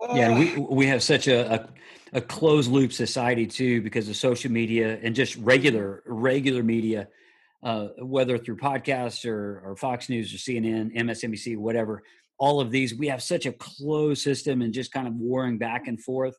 Uh, 0.01 0.15
yeah, 0.15 0.37
we 0.37 0.57
we 0.57 0.87
have 0.87 1.03
such 1.03 1.27
a, 1.27 1.53
a, 1.53 1.69
a 2.13 2.21
closed 2.21 2.71
loop 2.71 2.91
society 2.91 3.45
too 3.45 3.81
because 3.81 4.09
of 4.09 4.15
social 4.15 4.51
media 4.51 4.97
and 5.03 5.13
just 5.13 5.35
regular 5.35 6.01
regular 6.07 6.63
media, 6.63 7.07
uh, 7.61 7.89
whether 7.99 8.37
through 8.37 8.57
podcasts 8.57 9.29
or, 9.29 9.61
or 9.63 9.75
Fox 9.75 10.09
News 10.09 10.33
or 10.33 10.37
CNN, 10.37 10.95
MSNBC, 10.95 11.57
whatever. 11.57 12.01
All 12.39 12.59
of 12.59 12.71
these, 12.71 12.95
we 12.95 13.07
have 13.09 13.21
such 13.21 13.45
a 13.45 13.51
closed 13.51 14.23
system 14.23 14.63
and 14.63 14.73
just 14.73 14.91
kind 14.91 15.07
of 15.07 15.13
warring 15.13 15.59
back 15.59 15.87
and 15.87 16.01
forth 16.01 16.35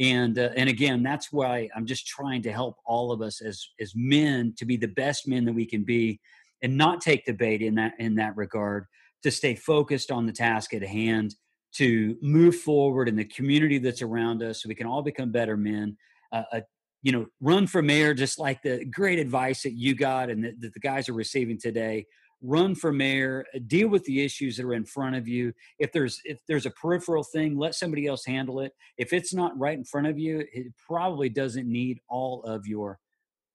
And 0.00 0.38
uh, 0.38 0.48
and 0.56 0.68
again, 0.68 1.02
that's 1.02 1.30
why 1.30 1.68
I'm 1.76 1.86
just 1.86 2.06
trying 2.06 2.42
to 2.42 2.52
help 2.52 2.76
all 2.86 3.12
of 3.12 3.20
us 3.20 3.42
as 3.42 3.64
as 3.78 3.92
men 3.94 4.54
to 4.56 4.64
be 4.64 4.76
the 4.76 4.88
best 4.88 5.28
men 5.28 5.44
that 5.44 5.52
we 5.52 5.66
can 5.66 5.84
be, 5.84 6.20
and 6.62 6.76
not 6.76 7.00
take 7.02 7.26
the 7.26 7.32
bait 7.32 7.60
in 7.62 7.74
that 7.76 7.92
in 7.98 8.14
that 8.16 8.36
regard. 8.36 8.86
To 9.24 9.30
stay 9.30 9.54
focused 9.54 10.10
on 10.10 10.24
the 10.24 10.32
task 10.32 10.72
at 10.72 10.82
hand, 10.82 11.34
to 11.74 12.16
move 12.22 12.56
forward 12.56 13.06
in 13.06 13.16
the 13.16 13.26
community 13.26 13.76
that's 13.76 14.00
around 14.00 14.42
us, 14.42 14.62
so 14.62 14.68
we 14.68 14.74
can 14.74 14.86
all 14.86 15.02
become 15.02 15.30
better 15.30 15.58
men. 15.58 15.98
Uh, 16.32 16.44
a 16.52 16.62
you 17.02 17.12
know, 17.12 17.26
run 17.40 17.66
for 17.66 17.82
mayor, 17.82 18.14
just 18.14 18.38
like 18.38 18.62
the 18.62 18.84
great 18.84 19.18
advice 19.18 19.62
that 19.62 19.72
you 19.72 19.94
got 19.94 20.28
and 20.28 20.44
that, 20.44 20.60
that 20.60 20.74
the 20.74 20.80
guys 20.80 21.08
are 21.08 21.14
receiving 21.14 21.58
today. 21.58 22.06
Run 22.42 22.74
for 22.74 22.92
mayor, 22.92 23.44
uh, 23.54 23.58
deal 23.66 23.88
with 23.88 24.04
the 24.04 24.24
issues 24.24 24.56
that 24.56 24.64
are 24.64 24.74
in 24.74 24.84
front 24.84 25.14
of 25.14 25.28
you. 25.28 25.52
If 25.78 25.92
there's 25.92 26.20
if 26.24 26.40
there's 26.48 26.66
a 26.66 26.70
peripheral 26.70 27.22
thing, 27.22 27.58
let 27.58 27.74
somebody 27.74 28.06
else 28.06 28.24
handle 28.24 28.60
it. 28.60 28.72
If 28.96 29.12
it's 29.12 29.34
not 29.34 29.58
right 29.58 29.76
in 29.76 29.84
front 29.84 30.06
of 30.06 30.18
you, 30.18 30.44
it 30.52 30.72
probably 30.86 31.28
doesn't 31.28 31.70
need 31.70 32.00
all 32.08 32.42
of 32.44 32.66
your 32.66 32.98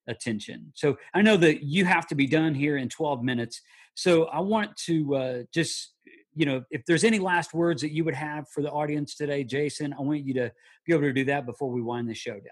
attention. 0.06 0.72
So 0.74 0.96
I 1.14 1.22
know 1.22 1.36
that 1.38 1.64
you 1.64 1.84
have 1.84 2.06
to 2.08 2.14
be 2.14 2.28
done 2.28 2.54
here 2.54 2.76
in 2.76 2.88
12 2.88 3.24
minutes. 3.24 3.60
So 3.94 4.26
I 4.26 4.38
want 4.38 4.76
to 4.86 5.16
uh, 5.16 5.42
just 5.52 5.94
you 6.36 6.44
know, 6.44 6.62
if 6.70 6.84
there's 6.84 7.02
any 7.02 7.18
last 7.18 7.54
words 7.54 7.80
that 7.80 7.92
you 7.92 8.04
would 8.04 8.14
have 8.14 8.46
for 8.50 8.62
the 8.62 8.70
audience 8.70 9.16
today, 9.16 9.42
Jason, 9.42 9.94
I 9.98 10.02
want 10.02 10.22
you 10.22 10.34
to 10.34 10.52
be 10.84 10.92
able 10.92 11.04
to 11.04 11.12
do 11.12 11.24
that 11.24 11.46
before 11.46 11.70
we 11.70 11.80
wind 11.80 12.10
the 12.10 12.14
show 12.14 12.34
down. 12.34 12.42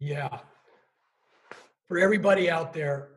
Yeah. 0.00 0.38
For 1.86 1.98
everybody 1.98 2.48
out 2.48 2.72
there, 2.72 3.10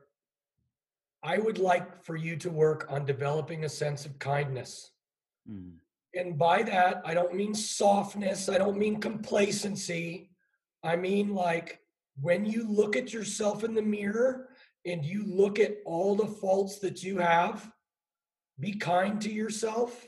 I 1.25 1.39
would 1.39 1.57
like 1.57 2.03
for 2.03 2.15
you 2.15 2.35
to 2.37 2.51
work 2.51 2.85
on 2.89 3.03
developing 3.03 3.65
a 3.65 3.69
sense 3.69 4.05
of 4.05 4.19
kindness. 4.19 4.91
Mm. 5.49 5.73
And 6.13 6.37
by 6.37 6.61
that, 6.63 7.01
I 7.03 7.15
don't 7.15 7.33
mean 7.33 7.55
softness, 7.55 8.47
I 8.47 8.59
don't 8.59 8.77
mean 8.77 9.01
complacency. 9.01 10.29
I 10.83 10.95
mean, 10.95 11.33
like, 11.33 11.79
when 12.21 12.45
you 12.45 12.69
look 12.69 12.95
at 12.95 13.11
yourself 13.11 13.63
in 13.63 13.73
the 13.73 13.81
mirror 13.81 14.49
and 14.85 15.03
you 15.03 15.25
look 15.25 15.59
at 15.59 15.77
all 15.83 16.15
the 16.15 16.27
faults 16.27 16.77
that 16.79 17.01
you 17.03 17.17
have, 17.17 17.69
be 18.59 18.73
kind 18.73 19.19
to 19.21 19.31
yourself. 19.31 20.05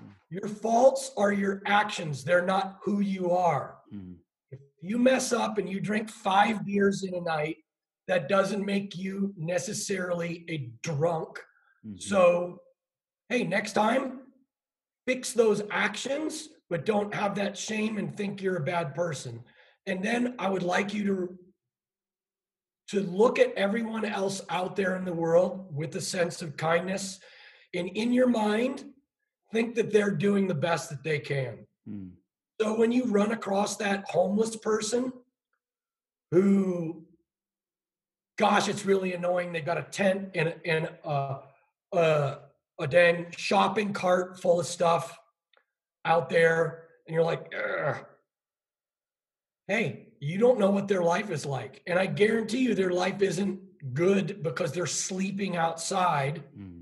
Mm. 0.00 0.10
Your 0.30 0.48
faults 0.48 1.10
are 1.16 1.32
your 1.32 1.62
actions, 1.66 2.22
they're 2.22 2.46
not 2.46 2.78
who 2.84 3.00
you 3.00 3.32
are. 3.32 3.78
Mm 3.92 4.14
you 4.84 4.98
mess 4.98 5.32
up 5.32 5.56
and 5.56 5.68
you 5.68 5.80
drink 5.80 6.10
five 6.10 6.64
beers 6.66 7.04
in 7.04 7.14
a 7.14 7.20
night, 7.20 7.56
that 8.08 8.28
doesn't 8.28 8.64
make 8.64 8.96
you 8.96 9.32
necessarily 9.36 10.44
a 10.48 10.70
drunk. 10.82 11.38
Mm-hmm. 11.86 11.98
So, 11.98 12.60
hey, 13.28 13.44
next 13.44 13.72
time, 13.72 14.20
fix 15.06 15.32
those 15.32 15.62
actions, 15.70 16.48
but 16.70 16.84
don't 16.84 17.14
have 17.14 17.34
that 17.36 17.56
shame 17.56 17.98
and 17.98 18.16
think 18.16 18.42
you're 18.42 18.56
a 18.56 18.64
bad 18.64 18.94
person. 18.94 19.42
And 19.86 20.02
then 20.02 20.34
I 20.38 20.48
would 20.48 20.62
like 20.62 20.94
you 20.94 21.04
to 21.04 21.38
to 22.88 23.00
look 23.00 23.38
at 23.38 23.54
everyone 23.54 24.04
else 24.04 24.42
out 24.50 24.76
there 24.76 24.96
in 24.96 25.06
the 25.06 25.12
world 25.12 25.74
with 25.74 25.96
a 25.96 26.00
sense 26.02 26.42
of 26.42 26.54
kindness 26.56 27.18
and 27.74 27.88
in 27.88 28.12
your 28.12 28.28
mind 28.28 28.84
think 29.52 29.74
that 29.74 29.92
they're 29.92 30.10
doing 30.10 30.46
the 30.46 30.54
best 30.54 30.90
that 30.90 31.02
they 31.02 31.18
can. 31.18 31.66
Mm. 31.88 32.10
So 32.60 32.78
when 32.78 32.92
you 32.92 33.06
run 33.06 33.32
across 33.32 33.76
that 33.76 34.04
homeless 34.08 34.56
person 34.56 35.12
who, 36.30 37.03
gosh, 38.36 38.68
it's 38.68 38.84
really 38.84 39.14
annoying. 39.14 39.52
They've 39.52 39.64
got 39.64 39.78
a 39.78 39.82
tent 39.82 40.30
and, 40.34 40.54
and 40.64 40.88
a, 41.04 41.38
a, 41.92 42.38
a 42.80 42.86
dang 42.86 43.26
shopping 43.36 43.92
cart 43.92 44.40
full 44.40 44.60
of 44.60 44.66
stuff 44.66 45.18
out 46.04 46.28
there, 46.28 46.84
and 47.06 47.14
you're 47.14 47.24
like, 47.24 47.52
Ugh. 47.54 47.96
hey, 49.68 50.08
you 50.20 50.38
don't 50.38 50.58
know 50.58 50.70
what 50.70 50.88
their 50.88 51.02
life 51.02 51.30
is 51.30 51.44
like. 51.46 51.82
And 51.86 51.98
I 51.98 52.06
guarantee 52.06 52.58
you 52.58 52.74
their 52.74 52.92
life 52.92 53.20
isn't 53.20 53.60
good 53.92 54.42
because 54.42 54.72
they're 54.72 54.86
sleeping 54.86 55.56
outside. 55.56 56.42
Mm. 56.58 56.80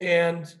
And 0.00 0.54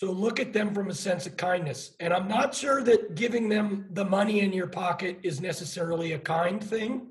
so 0.00 0.10
look 0.10 0.38
at 0.38 0.52
them 0.52 0.74
from 0.74 0.90
a 0.90 0.94
sense 0.94 1.26
of 1.26 1.36
kindness. 1.36 1.92
And 2.00 2.12
I'm 2.12 2.28
not 2.28 2.54
sure 2.54 2.82
that 2.82 3.14
giving 3.14 3.48
them 3.48 3.86
the 3.90 4.04
money 4.04 4.40
in 4.40 4.52
your 4.52 4.66
pocket 4.66 5.18
is 5.22 5.40
necessarily 5.40 6.12
a 6.12 6.18
kind 6.18 6.62
thing. 6.62 7.08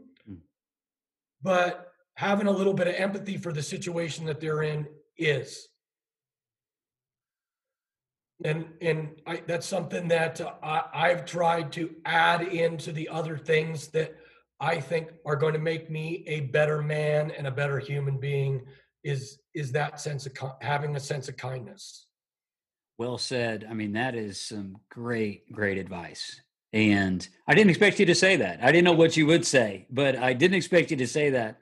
But 1.43 1.91
having 2.15 2.47
a 2.47 2.51
little 2.51 2.73
bit 2.73 2.87
of 2.87 2.95
empathy 2.95 3.37
for 3.37 3.51
the 3.51 3.61
situation 3.61 4.25
that 4.25 4.39
they're 4.39 4.63
in 4.63 4.87
is. 5.17 5.67
And 8.43 8.65
and 8.81 9.21
I, 9.27 9.41
that's 9.47 9.67
something 9.67 10.07
that 10.09 10.41
I, 10.61 10.83
I've 10.93 11.25
tried 11.25 11.71
to 11.73 11.91
add 12.05 12.41
into 12.41 12.91
the 12.91 13.09
other 13.09 13.37
things 13.37 13.87
that 13.89 14.15
I 14.59 14.79
think 14.79 15.09
are 15.25 15.35
going 15.35 15.53
to 15.53 15.59
make 15.59 15.89
me 15.89 16.23
a 16.27 16.41
better 16.41 16.81
man 16.81 17.31
and 17.31 17.47
a 17.47 17.51
better 17.51 17.79
human 17.79 18.17
being. 18.17 18.63
Is 19.03 19.39
is 19.53 19.71
that 19.73 19.99
sense 19.99 20.25
of 20.25 20.33
having 20.61 20.95
a 20.95 20.99
sense 20.99 21.29
of 21.29 21.37
kindness. 21.37 22.07
Well 22.97 23.17
said. 23.17 23.65
I 23.69 23.73
mean, 23.73 23.93
that 23.93 24.15
is 24.15 24.39
some 24.39 24.77
great, 24.89 25.51
great 25.51 25.77
advice. 25.77 26.39
And 26.73 27.27
I 27.47 27.53
didn't 27.53 27.69
expect 27.69 27.99
you 27.99 28.05
to 28.07 28.15
say 28.15 28.35
that. 28.37 28.59
I 28.63 28.71
didn't 28.71 28.85
know 28.85 28.93
what 28.93 29.15
you 29.15 29.27
would 29.27 29.45
say, 29.45 29.85
but 29.91 30.17
I 30.17 30.33
didn't 30.33 30.57
expect 30.57 30.89
you 30.89 30.97
to 30.97 31.07
say 31.07 31.29
that. 31.29 31.59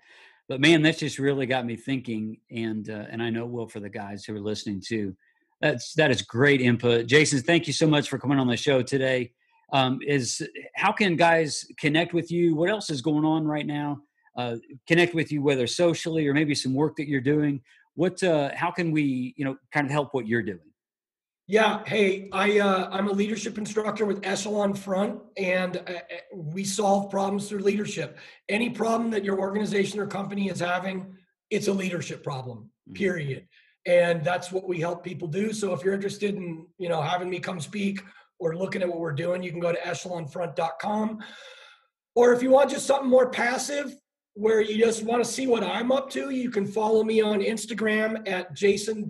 But 0.47 0.61
man, 0.61 0.81
that's 0.81 0.99
just 0.99 1.19
really 1.19 1.45
got 1.45 1.65
me 1.65 1.75
thinking, 1.75 2.37
and 2.49 2.89
uh, 2.89 3.05
and 3.09 3.21
I 3.21 3.29
know 3.29 3.45
will 3.45 3.67
for 3.67 3.79
the 3.79 3.89
guys 3.89 4.25
who 4.25 4.35
are 4.35 4.39
listening 4.39 4.81
too. 4.85 5.15
That's 5.61 5.93
that 5.93 6.11
is 6.11 6.21
great 6.21 6.61
input, 6.61 7.07
Jason. 7.07 7.41
Thank 7.41 7.67
you 7.67 7.73
so 7.73 7.87
much 7.87 8.09
for 8.09 8.17
coming 8.17 8.39
on 8.39 8.47
the 8.47 8.57
show 8.57 8.81
today. 8.81 9.31
Um, 9.73 9.99
is 10.05 10.45
how 10.75 10.91
can 10.91 11.15
guys 11.15 11.65
connect 11.77 12.13
with 12.13 12.31
you? 12.31 12.55
What 12.55 12.69
else 12.69 12.89
is 12.89 13.01
going 13.01 13.23
on 13.23 13.45
right 13.45 13.65
now? 13.65 14.01
Uh, 14.35 14.57
connect 14.87 15.13
with 15.13 15.31
you, 15.31 15.41
whether 15.41 15.67
socially 15.67 16.27
or 16.27 16.33
maybe 16.33 16.55
some 16.55 16.73
work 16.73 16.95
that 16.97 17.07
you're 17.07 17.21
doing. 17.21 17.61
What? 17.95 18.21
Uh, 18.23 18.51
how 18.55 18.71
can 18.71 18.91
we, 18.91 19.33
you 19.37 19.45
know, 19.45 19.57
kind 19.73 19.85
of 19.85 19.91
help 19.91 20.13
what 20.13 20.27
you're 20.27 20.43
doing? 20.43 20.70
Yeah. 21.51 21.83
Hey, 21.85 22.29
I 22.31 22.59
uh, 22.59 22.87
I'm 22.93 23.09
a 23.09 23.11
leadership 23.11 23.57
instructor 23.57 24.05
with 24.05 24.25
Echelon 24.25 24.73
Front, 24.73 25.19
and 25.35 25.75
uh, 25.75 25.81
uh, 25.81 25.97
we 26.33 26.63
solve 26.63 27.11
problems 27.11 27.49
through 27.49 27.59
leadership. 27.59 28.17
Any 28.47 28.69
problem 28.69 29.09
that 29.09 29.25
your 29.25 29.37
organization 29.37 29.99
or 29.99 30.07
company 30.07 30.47
is 30.47 30.61
having, 30.61 31.13
it's 31.49 31.67
a 31.67 31.73
leadership 31.73 32.23
problem. 32.23 32.59
Mm-hmm. 32.87 32.93
Period. 32.93 33.47
And 33.85 34.23
that's 34.23 34.49
what 34.53 34.65
we 34.65 34.79
help 34.79 35.03
people 35.03 35.27
do. 35.27 35.51
So 35.51 35.73
if 35.73 35.83
you're 35.83 35.93
interested 35.93 36.35
in 36.35 36.67
you 36.77 36.87
know 36.87 37.01
having 37.01 37.29
me 37.29 37.41
come 37.41 37.59
speak 37.59 38.01
or 38.39 38.55
looking 38.55 38.81
at 38.81 38.87
what 38.87 39.01
we're 39.01 39.11
doing, 39.11 39.43
you 39.43 39.51
can 39.51 39.59
go 39.59 39.73
to 39.73 39.79
echelonfront.com. 39.79 41.19
Or 42.15 42.31
if 42.31 42.41
you 42.41 42.49
want 42.49 42.69
just 42.69 42.87
something 42.87 43.09
more 43.09 43.29
passive, 43.29 43.93
where 44.33 44.61
you 44.61 44.83
just 44.83 45.03
want 45.03 45.23
to 45.23 45.29
see 45.29 45.45
what 45.47 45.63
I'm 45.63 45.91
up 45.91 46.09
to, 46.11 46.29
you 46.29 46.49
can 46.49 46.65
follow 46.65 47.03
me 47.03 47.21
on 47.21 47.41
Instagram 47.41 48.27
at 48.27 48.53
jason.n.gardner 48.55 49.05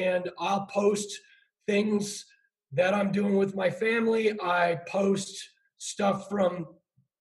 and 0.00 0.30
I'll 0.38 0.66
post 0.66 1.20
things 1.66 2.24
that 2.72 2.94
I'm 2.94 3.10
doing 3.10 3.36
with 3.36 3.56
my 3.56 3.68
family. 3.70 4.40
I 4.40 4.78
post 4.86 5.36
stuff 5.78 6.28
from 6.28 6.66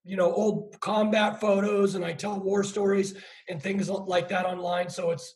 you 0.04 0.16
know 0.16 0.32
old 0.34 0.80
combat 0.80 1.42
photos 1.42 1.96
and 1.96 2.06
I 2.06 2.14
tell 2.14 2.40
war 2.40 2.64
stories 2.64 3.16
and 3.50 3.62
things 3.62 3.90
like 3.90 4.30
that 4.30 4.46
online 4.46 4.90
so 4.90 5.12
it's 5.12 5.36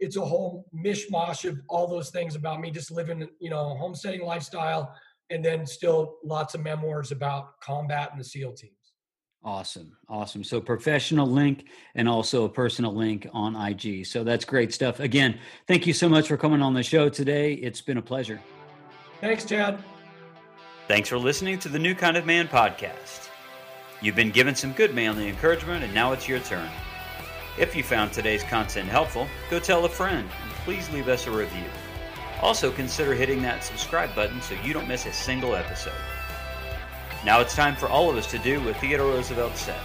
it's 0.00 0.16
a 0.16 0.24
whole 0.24 0.66
mishmash 0.74 1.48
of 1.48 1.60
all 1.68 1.86
those 1.86 2.10
things 2.10 2.34
about 2.34 2.60
me 2.60 2.70
just 2.70 2.90
living 2.90 3.28
you 3.40 3.48
know 3.48 3.72
a 3.72 3.76
homesteading 3.76 4.24
lifestyle 4.26 4.92
and 5.30 5.44
then 5.44 5.66
still 5.66 6.16
lots 6.24 6.54
of 6.54 6.62
memoirs 6.62 7.12
about 7.12 7.60
combat 7.60 8.10
and 8.12 8.20
the 8.20 8.24
SEAL 8.24 8.52
team. 8.54 8.70
Awesome. 9.44 9.96
Awesome. 10.08 10.44
So 10.44 10.60
professional 10.60 11.26
link 11.26 11.66
and 11.94 12.08
also 12.08 12.44
a 12.44 12.48
personal 12.48 12.94
link 12.94 13.26
on 13.32 13.54
IG. 13.54 14.04
So 14.04 14.24
that's 14.24 14.44
great 14.44 14.74
stuff. 14.74 15.00
Again, 15.00 15.38
thank 15.66 15.86
you 15.86 15.92
so 15.92 16.08
much 16.08 16.28
for 16.28 16.36
coming 16.36 16.60
on 16.60 16.74
the 16.74 16.82
show 16.82 17.08
today. 17.08 17.54
It's 17.54 17.80
been 17.80 17.98
a 17.98 18.02
pleasure. 18.02 18.40
Thanks, 19.20 19.44
Chad. 19.44 19.82
Thanks 20.86 21.08
for 21.08 21.18
listening 21.18 21.58
to 21.60 21.68
the 21.68 21.78
New 21.78 21.94
Kind 21.94 22.16
of 22.16 22.26
Man 22.26 22.48
podcast. 22.48 23.28
You've 24.00 24.16
been 24.16 24.30
given 24.30 24.54
some 24.54 24.72
good 24.72 24.94
manly 24.94 25.28
encouragement, 25.28 25.84
and 25.84 25.92
now 25.92 26.12
it's 26.12 26.28
your 26.28 26.38
turn. 26.40 26.68
If 27.58 27.74
you 27.74 27.82
found 27.82 28.12
today's 28.12 28.44
content 28.44 28.88
helpful, 28.88 29.26
go 29.50 29.58
tell 29.58 29.84
a 29.84 29.88
friend 29.88 30.28
and 30.42 30.52
please 30.64 30.88
leave 30.90 31.08
us 31.08 31.26
a 31.26 31.30
review. 31.30 31.64
Also, 32.40 32.70
consider 32.70 33.14
hitting 33.14 33.42
that 33.42 33.64
subscribe 33.64 34.14
button 34.14 34.40
so 34.40 34.54
you 34.62 34.72
don't 34.72 34.86
miss 34.86 35.06
a 35.06 35.12
single 35.12 35.56
episode. 35.56 35.92
Now 37.28 37.40
it's 37.40 37.54
time 37.54 37.76
for 37.76 37.90
all 37.90 38.08
of 38.08 38.16
us 38.16 38.26
to 38.30 38.38
do 38.38 38.58
what 38.64 38.78
Theodore 38.78 39.08
Roosevelt 39.08 39.54
said 39.54 39.78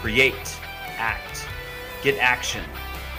create, 0.00 0.58
act, 0.96 1.46
get 2.02 2.16
action, 2.16 2.64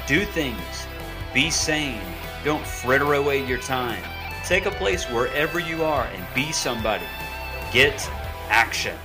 do 0.07 0.25
things, 0.25 0.87
be 1.31 1.51
sane, 1.51 2.01
don't 2.43 2.65
fritter 2.65 3.13
away 3.13 3.45
your 3.45 3.59
time. 3.59 4.01
Take 4.47 4.65
a 4.65 4.71
place 4.71 5.05
wherever 5.11 5.59
you 5.59 5.83
are 5.83 6.05
and 6.05 6.25
be 6.33 6.51
somebody. 6.51 7.05
Get 7.71 8.01
action. 8.49 8.97